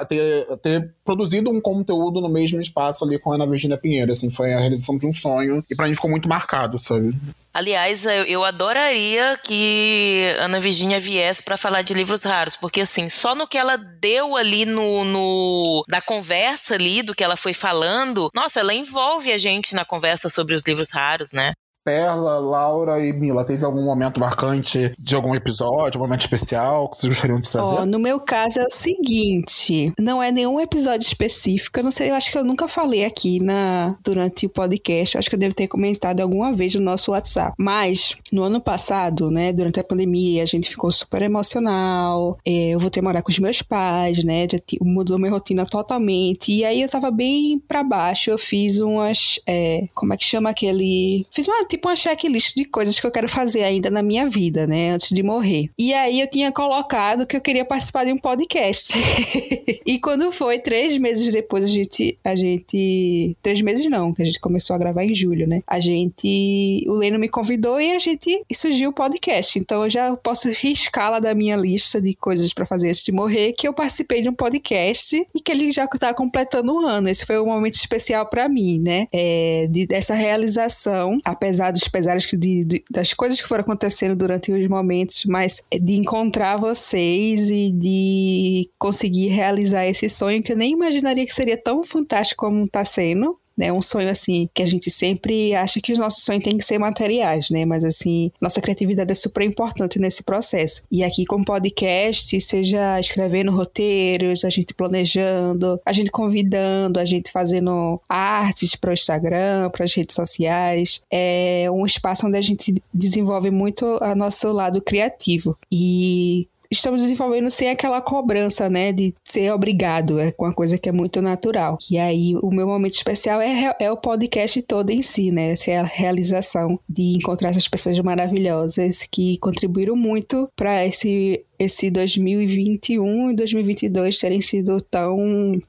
ter, 0.08 0.56
ter 0.62 0.94
produzido 1.04 1.50
um 1.50 1.60
conteúdo 1.60 2.20
no 2.20 2.28
mesmo 2.28 2.60
espaço 2.60 3.04
ali 3.04 3.18
com 3.18 3.32
a 3.32 3.34
Ana 3.34 3.46
Virginia 3.46 3.78
Pinheiro. 3.78 4.12
Assim, 4.12 4.30
foi 4.30 4.52
a 4.52 4.60
realização 4.60 4.96
de 4.96 5.06
um 5.06 5.12
sonho. 5.12 5.62
E 5.70 5.76
pra 5.76 5.86
mim 5.86 5.94
ficou 5.94 6.10
muito 6.10 6.28
marcado, 6.28 6.78
sabe? 6.78 7.14
Aliás, 7.54 8.04
eu, 8.04 8.42
adoraria 8.42 9.38
que 9.40 10.34
Ana 10.40 10.58
Virginia 10.58 10.98
viesse 10.98 11.40
para 11.40 11.56
falar 11.56 11.82
de 11.82 11.94
livros 11.94 12.24
raros, 12.24 12.56
porque 12.56 12.80
assim, 12.80 13.08
só 13.08 13.32
no 13.36 13.46
que 13.46 13.56
ela 13.56 13.76
deu 13.76 14.34
ali 14.34 14.66
no, 14.66 15.04
no 15.04 15.84
da 15.88 16.00
conversa 16.00 16.74
ali, 16.74 17.00
do 17.00 17.14
que 17.14 17.22
ela 17.22 17.33
foi 17.36 17.54
falando, 17.54 18.28
nossa, 18.34 18.60
ela 18.60 18.74
envolve 18.74 19.32
a 19.32 19.38
gente 19.38 19.74
na 19.74 19.84
conversa 19.84 20.28
sobre 20.28 20.54
os 20.54 20.64
livros 20.66 20.90
raros, 20.90 21.32
né? 21.32 21.52
Perla, 21.84 22.38
Laura 22.38 23.04
e 23.04 23.12
Mila, 23.12 23.44
teve 23.44 23.62
algum 23.62 23.84
momento 23.84 24.18
marcante 24.18 24.94
de 24.98 25.14
algum 25.14 25.34
episódio, 25.34 26.00
um 26.00 26.04
momento 26.04 26.22
especial 26.22 26.88
que 26.88 26.96
vocês 26.96 27.12
gostariam 27.12 27.38
de 27.38 27.50
trazer? 27.50 27.82
Oh, 27.82 27.84
no 27.84 27.98
meu 27.98 28.18
caso 28.18 28.60
é 28.60 28.64
o 28.64 28.70
seguinte, 28.70 29.92
não 29.98 30.22
é 30.22 30.32
nenhum 30.32 30.58
episódio 30.58 31.06
específico, 31.06 31.78
eu 31.78 31.84
não 31.84 31.90
sei, 31.90 32.08
eu 32.08 32.14
acho 32.14 32.30
que 32.30 32.38
eu 32.38 32.44
nunca 32.44 32.66
falei 32.66 33.04
aqui 33.04 33.38
na 33.38 33.96
durante 34.02 34.46
o 34.46 34.48
podcast, 34.48 35.14
eu 35.14 35.18
acho 35.18 35.28
que 35.28 35.34
eu 35.34 35.38
devo 35.40 35.54
ter 35.54 35.68
comentado 35.68 36.20
alguma 36.20 36.54
vez 36.54 36.74
no 36.74 36.80
nosso 36.80 37.10
WhatsApp, 37.10 37.52
mas 37.58 38.16
no 38.32 38.42
ano 38.42 38.62
passado, 38.62 39.30
né, 39.30 39.52
durante 39.52 39.78
a 39.78 39.84
pandemia, 39.84 40.42
a 40.42 40.46
gente 40.46 40.70
ficou 40.70 40.90
super 40.90 41.20
emocional, 41.20 42.38
é, 42.46 42.70
eu 42.70 42.80
voltei 42.80 43.02
a 43.02 43.04
morar 43.04 43.22
com 43.22 43.30
os 43.30 43.38
meus 43.38 43.60
pais, 43.60 44.24
né, 44.24 44.46
já 44.50 44.58
mudou 44.80 45.18
minha 45.18 45.30
rotina 45.30 45.66
totalmente, 45.66 46.50
e 46.50 46.64
aí 46.64 46.80
eu 46.80 46.88
tava 46.88 47.10
bem 47.10 47.58
para 47.58 47.82
baixo, 47.82 48.30
eu 48.30 48.38
fiz 48.38 48.78
umas, 48.78 49.38
é, 49.46 49.86
como 49.94 50.14
é 50.14 50.16
que 50.16 50.24
chama 50.24 50.48
aquele, 50.48 51.26
fiz 51.30 51.46
uma 51.46 51.58
tipo 51.74 51.88
uma 51.88 51.96
checklist 51.96 52.54
de 52.54 52.64
coisas 52.64 52.98
que 52.98 53.06
eu 53.06 53.10
quero 53.10 53.28
fazer 53.28 53.64
ainda 53.64 53.90
na 53.90 54.02
minha 54.02 54.28
vida, 54.28 54.66
né? 54.66 54.90
Antes 54.90 55.10
de 55.10 55.22
morrer. 55.22 55.70
E 55.78 55.92
aí 55.92 56.20
eu 56.20 56.30
tinha 56.30 56.52
colocado 56.52 57.26
que 57.26 57.36
eu 57.36 57.40
queria 57.40 57.64
participar 57.64 58.04
de 58.04 58.12
um 58.12 58.18
podcast. 58.18 58.94
e 59.84 59.98
quando 59.98 60.30
foi 60.30 60.58
três 60.58 60.96
meses 60.98 61.32
depois, 61.32 61.64
a 61.64 61.68
gente. 61.68 62.18
A 62.24 62.34
gente. 62.34 63.36
Três 63.42 63.60
meses 63.60 63.88
não, 63.90 64.12
que 64.12 64.22
a 64.22 64.24
gente 64.24 64.40
começou 64.40 64.74
a 64.74 64.78
gravar 64.78 65.04
em 65.04 65.14
julho, 65.14 65.48
né? 65.48 65.62
A 65.66 65.80
gente. 65.80 66.84
O 66.88 66.92
Leno 66.92 67.18
me 67.18 67.28
convidou 67.28 67.80
e 67.80 67.92
a 67.92 67.98
gente. 67.98 68.42
E 68.48 68.54
surgiu 68.54 68.90
o 68.90 68.92
podcast. 68.92 69.58
Então 69.58 69.84
eu 69.84 69.90
já 69.90 70.16
posso 70.16 70.48
riscá-la 70.50 71.18
da 71.18 71.34
minha 71.34 71.56
lista 71.56 72.00
de 72.00 72.14
coisas 72.14 72.52
para 72.52 72.66
fazer 72.66 72.88
antes 72.88 73.02
de 73.02 73.12
morrer, 73.12 73.52
que 73.52 73.66
eu 73.66 73.72
participei 73.72 74.22
de 74.22 74.28
um 74.28 74.34
podcast 74.34 75.26
e 75.34 75.40
que 75.40 75.50
ele 75.50 75.72
já 75.72 75.86
tá 75.86 76.14
completando 76.14 76.72
um 76.72 76.86
ano. 76.86 77.08
Esse 77.08 77.26
foi 77.26 77.40
um 77.40 77.46
momento 77.46 77.74
especial 77.74 78.26
para 78.26 78.48
mim, 78.48 78.78
né? 78.78 79.08
É, 79.12 79.66
de, 79.70 79.86
dessa 79.86 80.14
realização, 80.14 81.18
apesar 81.24 81.63
apesar 81.64 81.72
dos 81.72 81.88
pesares 81.88 82.26
de, 82.26 82.64
de, 82.64 82.84
das 82.90 83.12
coisas 83.12 83.40
que 83.40 83.48
foram 83.48 83.62
acontecendo 83.62 84.16
durante 84.16 84.52
os 84.52 84.66
momentos, 84.68 85.24
mas 85.24 85.62
de 85.72 85.94
encontrar 85.94 86.56
vocês 86.56 87.50
e 87.50 87.70
de 87.72 88.70
conseguir 88.78 89.28
realizar 89.28 89.86
esse 89.86 90.08
sonho 90.08 90.42
que 90.42 90.52
eu 90.52 90.56
nem 90.56 90.72
imaginaria 90.72 91.24
que 91.24 91.34
seria 91.34 91.56
tão 91.56 91.82
fantástico 91.84 92.44
como 92.44 92.64
está 92.64 92.84
sendo 92.84 93.38
né? 93.56 93.72
Um 93.72 93.80
sonho 93.80 94.08
assim 94.08 94.48
que 94.52 94.62
a 94.62 94.66
gente 94.66 94.90
sempre 94.90 95.54
acha 95.54 95.80
que 95.80 95.92
os 95.92 95.98
nossos 95.98 96.24
sonhos 96.24 96.44
têm 96.44 96.58
que 96.58 96.64
ser 96.64 96.78
materiais, 96.78 97.50
né? 97.50 97.64
Mas 97.64 97.84
assim, 97.84 98.30
nossa 98.40 98.60
criatividade 98.60 99.12
é 99.12 99.14
super 99.14 99.42
importante 99.42 99.98
nesse 99.98 100.22
processo. 100.22 100.82
E 100.90 101.04
aqui 101.04 101.24
com 101.24 101.42
podcast, 101.42 102.40
seja 102.40 102.98
escrevendo 103.00 103.52
roteiros, 103.52 104.44
a 104.44 104.50
gente 104.50 104.74
planejando, 104.74 105.80
a 105.84 105.92
gente 105.92 106.10
convidando, 106.10 106.98
a 106.98 107.04
gente 107.04 107.30
fazendo 107.30 108.00
artes 108.08 108.74
para 108.74 108.90
o 108.90 108.94
Instagram, 108.94 109.70
para 109.70 109.84
as 109.84 109.94
redes 109.94 110.14
sociais, 110.14 111.00
é 111.10 111.66
um 111.70 111.86
espaço 111.86 112.26
onde 112.26 112.38
a 112.38 112.42
gente 112.42 112.74
desenvolve 112.92 113.50
muito 113.50 113.98
a 114.00 114.14
nosso 114.14 114.50
lado 114.52 114.80
criativo. 114.80 115.56
E 115.70 116.48
estamos 116.76 117.02
desenvolvendo 117.02 117.50
sem 117.50 117.70
aquela 117.70 118.00
cobrança, 118.00 118.68
né, 118.68 118.92
de 118.92 119.14
ser 119.24 119.52
obrigado, 119.52 120.20
é 120.20 120.32
uma 120.38 120.52
coisa 120.52 120.78
que 120.78 120.88
é 120.88 120.92
muito 120.92 121.20
natural. 121.22 121.78
E 121.90 121.98
aí 121.98 122.36
o 122.42 122.50
meu 122.50 122.66
momento 122.66 122.94
especial 122.94 123.40
é, 123.40 123.74
é 123.78 123.90
o 123.90 123.96
podcast 123.96 124.60
todo 124.62 124.90
em 124.90 125.02
si, 125.02 125.30
né, 125.30 125.52
essa 125.52 125.70
é 125.70 125.78
a 125.78 125.84
realização 125.84 126.78
de 126.88 127.16
encontrar 127.16 127.50
essas 127.50 127.68
pessoas 127.68 127.98
maravilhosas 128.00 129.06
que 129.10 129.38
contribuíram 129.38 129.96
muito 129.96 130.48
para 130.56 130.84
esse 130.84 131.44
esse 131.56 131.88
2021 131.88 133.30
e 133.30 133.36
2022 133.36 134.18
terem 134.18 134.40
sido 134.40 134.80
tão 134.80 135.16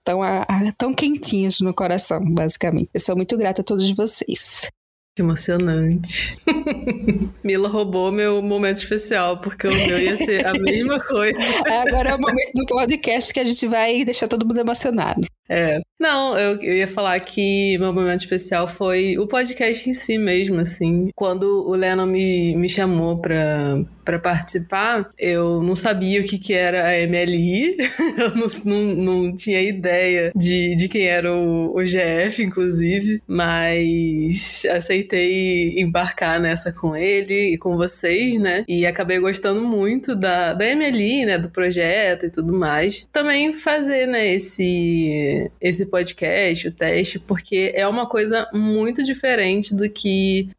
tão 0.03 0.19
tão 0.77 0.93
quentinhos 0.93 1.59
no 1.59 1.73
coração, 1.73 2.23
basicamente. 2.25 2.89
Eu 2.93 2.99
sou 2.99 3.15
muito 3.15 3.37
grata 3.37 3.61
a 3.61 3.63
todos 3.63 3.89
vocês. 3.91 4.67
Que 5.15 5.21
emocionante. 5.21 6.37
Mila 7.41 7.69
roubou 7.69 8.11
meu 8.11 8.41
momento 8.41 8.77
especial, 8.77 9.39
porque 9.39 9.65
o 9.65 9.71
meu 9.71 9.97
ia 9.97 10.17
ser 10.17 10.45
a 10.45 10.51
mesma 10.51 10.99
coisa. 11.07 11.39
Agora 11.87 12.09
é 12.09 12.15
o 12.15 12.19
momento 12.19 12.51
do 12.53 12.65
podcast 12.65 13.33
que 13.33 13.39
a 13.39 13.45
gente 13.45 13.65
vai 13.65 14.03
deixar 14.03 14.27
todo 14.27 14.45
mundo 14.45 14.59
emocionado. 14.59 15.25
É. 15.49 15.79
Não, 15.99 16.37
eu, 16.37 16.59
eu 16.61 16.73
ia 16.73 16.87
falar 16.87 17.19
que 17.19 17.77
meu 17.77 17.93
momento 17.93 18.19
especial 18.19 18.67
foi 18.67 19.17
o 19.17 19.27
podcast 19.27 19.89
em 19.89 19.93
si 19.93 20.17
mesmo, 20.17 20.59
assim. 20.59 21.09
Quando 21.15 21.67
o 21.67 21.75
Lennon 21.75 22.05
me, 22.05 22.55
me 22.55 22.67
chamou 22.67 23.17
pra, 23.17 23.81
pra 24.03 24.19
participar, 24.19 25.09
eu 25.17 25.63
não 25.63 25.75
sabia 25.75 26.19
o 26.19 26.23
que, 26.23 26.37
que 26.37 26.53
era 26.53 26.89
a 26.89 27.07
MLI, 27.07 27.77
eu 28.19 28.35
não, 28.35 28.47
não, 28.65 28.95
não, 28.95 29.35
tinha 29.35 29.61
ideia 29.61 30.31
de, 30.35 30.75
de 30.75 30.89
quem 30.89 31.07
era 31.07 31.33
o, 31.33 31.75
o 31.75 31.83
GF, 31.83 32.43
inclusive, 32.43 33.21
mas 33.25 34.63
aceitei 34.69 35.79
embarcar 35.79 36.39
nessa 36.41 36.73
com 36.73 36.95
ele 36.95 37.53
e 37.53 37.57
com 37.57 37.77
vocês, 37.77 38.37
né? 38.39 38.65
E 38.67 38.85
acabei 38.85 39.19
gostando 39.19 39.63
muito 39.63 40.13
da, 40.13 40.53
da 40.53 40.65
MLI, 40.75 41.25
né? 41.25 41.37
Do 41.37 41.49
projeto 41.49 42.25
e 42.25 42.29
tudo 42.29 42.53
mais. 42.53 43.07
Também 43.13 43.53
fazer, 43.53 44.07
né, 44.07 44.27
esse 44.33 45.34
esse 45.59 45.87
podcast, 45.87 46.67
o 46.67 46.71
teste, 46.71 47.19
porque 47.19 47.71
é 47.75 47.87
uma 47.87 48.07
coisa 48.07 48.47
muito 48.53 49.03
diferente 49.03 49.75
do 49.75 49.89
que. 49.89 50.49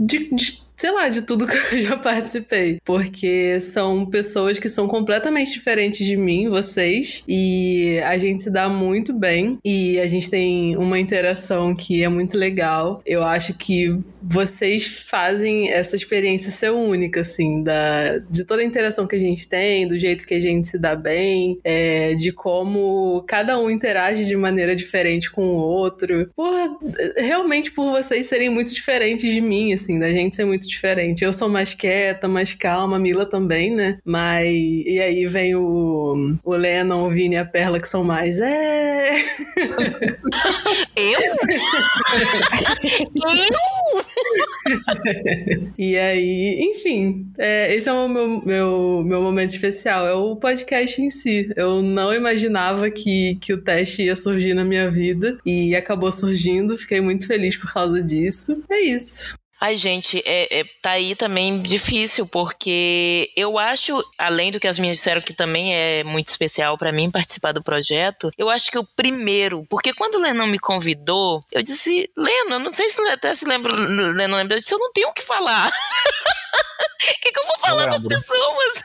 De, 0.00 0.28
de 0.34 0.63
sei 0.84 0.92
lá, 0.92 1.08
de 1.08 1.22
tudo 1.22 1.46
que 1.48 1.56
eu 1.76 1.80
já 1.80 1.96
participei. 1.96 2.78
Porque 2.84 3.58
são 3.58 4.04
pessoas 4.04 4.58
que 4.58 4.68
são 4.68 4.86
completamente 4.86 5.54
diferentes 5.54 6.06
de 6.06 6.14
mim, 6.14 6.50
vocês, 6.50 7.24
e 7.26 7.98
a 8.04 8.18
gente 8.18 8.42
se 8.42 8.50
dá 8.50 8.68
muito 8.68 9.10
bem 9.10 9.58
e 9.64 9.98
a 9.98 10.06
gente 10.06 10.28
tem 10.28 10.76
uma 10.76 10.98
interação 10.98 11.74
que 11.74 12.04
é 12.04 12.08
muito 12.10 12.36
legal. 12.36 13.00
Eu 13.06 13.24
acho 13.24 13.54
que 13.54 13.98
vocês 14.22 14.84
fazem 14.84 15.70
essa 15.70 15.96
experiência 15.96 16.50
ser 16.50 16.70
única, 16.70 17.20
assim, 17.20 17.62
da, 17.62 18.18
de 18.18 18.44
toda 18.44 18.60
a 18.60 18.64
interação 18.64 19.06
que 19.06 19.16
a 19.16 19.20
gente 19.20 19.48
tem, 19.48 19.88
do 19.88 19.98
jeito 19.98 20.26
que 20.26 20.34
a 20.34 20.40
gente 20.40 20.68
se 20.68 20.78
dá 20.78 20.94
bem, 20.94 21.58
é, 21.64 22.12
de 22.12 22.30
como 22.30 23.24
cada 23.26 23.58
um 23.58 23.70
interage 23.70 24.26
de 24.26 24.36
maneira 24.36 24.76
diferente 24.76 25.30
com 25.30 25.46
o 25.46 25.56
outro. 25.56 26.28
Por, 26.36 26.78
realmente 27.16 27.70
por 27.70 27.90
vocês 27.90 28.26
serem 28.26 28.50
muito 28.50 28.74
diferentes 28.74 29.32
de 29.32 29.40
mim, 29.40 29.72
assim, 29.72 29.98
da 29.98 30.10
gente 30.10 30.36
ser 30.36 30.44
muito 30.44 30.73
diferente. 30.74 31.24
Eu 31.24 31.32
sou 31.32 31.48
mais 31.48 31.74
quieta, 31.74 32.28
mais 32.28 32.52
calma, 32.52 32.96
a 32.96 33.00
Mila 33.00 33.24
também, 33.24 33.74
né? 33.74 33.98
Mas. 34.04 34.46
E 34.46 35.00
aí 35.00 35.26
vem 35.26 35.54
o, 35.54 36.36
o 36.44 36.54
Lennon, 36.54 37.06
o 37.06 37.10
Vini 37.10 37.36
e 37.36 37.38
a 37.38 37.44
Perla, 37.44 37.80
que 37.80 37.88
são 37.88 38.04
mais. 38.04 38.40
É. 38.40 39.12
Eu? 40.96 41.18
Eu? 41.18 41.34
e 45.76 45.96
aí, 45.96 46.70
enfim, 46.70 47.26
é, 47.38 47.74
esse 47.74 47.88
é 47.88 47.92
o 47.92 48.08
meu, 48.08 48.40
meu, 48.44 49.02
meu 49.04 49.20
momento 49.20 49.50
especial, 49.50 50.06
é 50.06 50.14
o 50.14 50.36
podcast 50.36 51.02
em 51.02 51.10
si. 51.10 51.50
Eu 51.56 51.82
não 51.82 52.14
imaginava 52.14 52.88
que, 52.90 53.36
que 53.40 53.52
o 53.52 53.60
teste 53.60 54.04
ia 54.04 54.16
surgir 54.16 54.54
na 54.54 54.64
minha 54.64 54.90
vida 54.90 55.38
e 55.44 55.74
acabou 55.74 56.12
surgindo, 56.12 56.78
fiquei 56.78 57.00
muito 57.00 57.26
feliz 57.26 57.56
por 57.56 57.72
causa 57.72 58.00
disso. 58.02 58.62
É 58.70 58.80
isso. 58.80 59.34
Ai, 59.64 59.78
gente, 59.78 60.22
é, 60.26 60.60
é, 60.60 60.64
tá 60.82 60.90
aí 60.90 61.16
também 61.16 61.62
difícil, 61.62 62.26
porque 62.26 63.32
eu 63.34 63.58
acho, 63.58 63.98
além 64.18 64.52
do 64.52 64.60
que 64.60 64.68
as 64.68 64.78
minhas 64.78 64.98
disseram, 64.98 65.22
que 65.22 65.32
também 65.32 65.74
é 65.74 66.04
muito 66.04 66.26
especial 66.26 66.76
para 66.76 66.92
mim 66.92 67.10
participar 67.10 67.52
do 67.52 67.62
projeto, 67.62 68.30
eu 68.36 68.50
acho 68.50 68.70
que 68.70 68.76
o 68.78 68.84
primeiro, 68.84 69.64
porque 69.70 69.94
quando 69.94 70.16
o 70.16 70.18
Lennon 70.18 70.48
me 70.48 70.58
convidou, 70.58 71.42
eu 71.50 71.62
disse, 71.62 72.10
Lennon, 72.14 72.58
não 72.58 72.74
sei 72.74 72.90
se 72.90 73.00
até 73.08 73.34
se 73.34 73.46
lembra, 73.46 73.72
Lennon 73.72 74.36
lembra, 74.36 74.56
eu 74.56 74.60
disse, 74.60 74.74
eu 74.74 74.78
não 74.78 74.92
tenho 74.92 75.08
o 75.08 75.14
que 75.14 75.22
falar. 75.22 75.72
O 77.04 77.20
que, 77.20 77.32
que 77.32 77.38
eu 77.38 77.46
vou 77.46 77.58
falar 77.58 77.84
para 77.84 77.96
as 77.96 78.06
pessoas? 78.06 78.82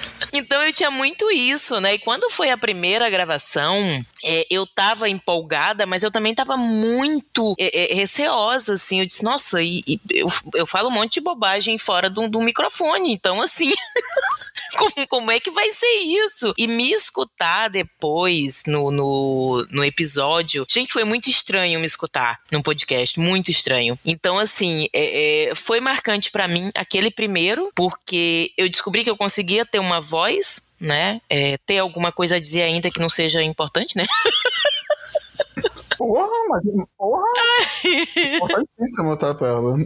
Então 0.34 0.62
eu 0.62 0.72
tinha 0.72 0.90
muito 0.90 1.30
isso, 1.30 1.80
né? 1.80 1.94
E 1.94 1.98
quando 1.98 2.28
foi 2.30 2.50
a 2.50 2.58
primeira 2.58 3.08
gravação, 3.08 4.04
é, 4.22 4.46
eu 4.50 4.66
tava 4.66 5.08
empolgada, 5.08 5.86
mas 5.86 6.02
eu 6.02 6.10
também 6.10 6.34
tava 6.34 6.56
muito 6.56 7.54
é, 7.58 7.92
é, 7.92 7.94
receosa, 7.94 8.74
assim. 8.74 9.00
Eu 9.00 9.06
disse, 9.06 9.22
nossa, 9.22 9.62
e, 9.62 9.82
e 9.86 10.00
eu, 10.10 10.26
eu 10.54 10.66
falo 10.66 10.88
um 10.88 10.92
monte 10.92 11.14
de 11.14 11.20
bobagem 11.20 11.78
fora 11.78 12.10
do, 12.10 12.28
do 12.28 12.40
microfone, 12.40 13.12
então 13.12 13.40
assim. 13.40 13.72
como, 14.76 15.08
como 15.08 15.30
é 15.30 15.40
que 15.40 15.50
vai 15.50 15.70
ser 15.72 15.98
isso? 15.98 16.54
E 16.58 16.66
me 16.66 16.92
escutar 16.92 17.68
depois 17.68 18.62
no, 18.66 18.90
no, 18.90 19.66
no 19.70 19.84
episódio, 19.84 20.66
gente, 20.68 20.92
foi 20.92 21.04
muito 21.04 21.30
estranho 21.30 21.80
me 21.80 21.86
escutar 21.86 22.40
num 22.50 22.62
podcast, 22.62 23.18
muito 23.18 23.50
estranho. 23.50 23.98
Então, 24.04 24.38
assim, 24.38 24.88
é, 24.92 25.50
é, 25.50 25.54
foi 25.54 25.80
marcante 25.80 26.30
para 26.30 26.48
mim 26.48 26.70
aquele 26.74 27.10
primeiro, 27.10 27.70
porque 27.74 28.52
eu 28.56 28.68
descobri 28.68 29.04
que 29.04 29.10
eu 29.10 29.16
conseguia 29.16 29.64
ter 29.64 29.78
uma 29.78 30.00
voz, 30.00 30.23
né? 30.80 31.20
É, 31.28 31.56
ter 31.66 31.78
alguma 31.78 32.12
coisa 32.12 32.36
a 32.36 32.40
dizer 32.40 32.62
ainda 32.62 32.90
que 32.90 33.00
não 33.00 33.08
seja 33.08 33.42
importante, 33.42 33.96
né? 33.96 34.04
Porra, 35.96 36.28
mas 36.48 36.62
porra! 36.96 37.24
Importantíssimo, 38.36 39.16
tá, 39.16 39.34
Pela? 39.34 39.76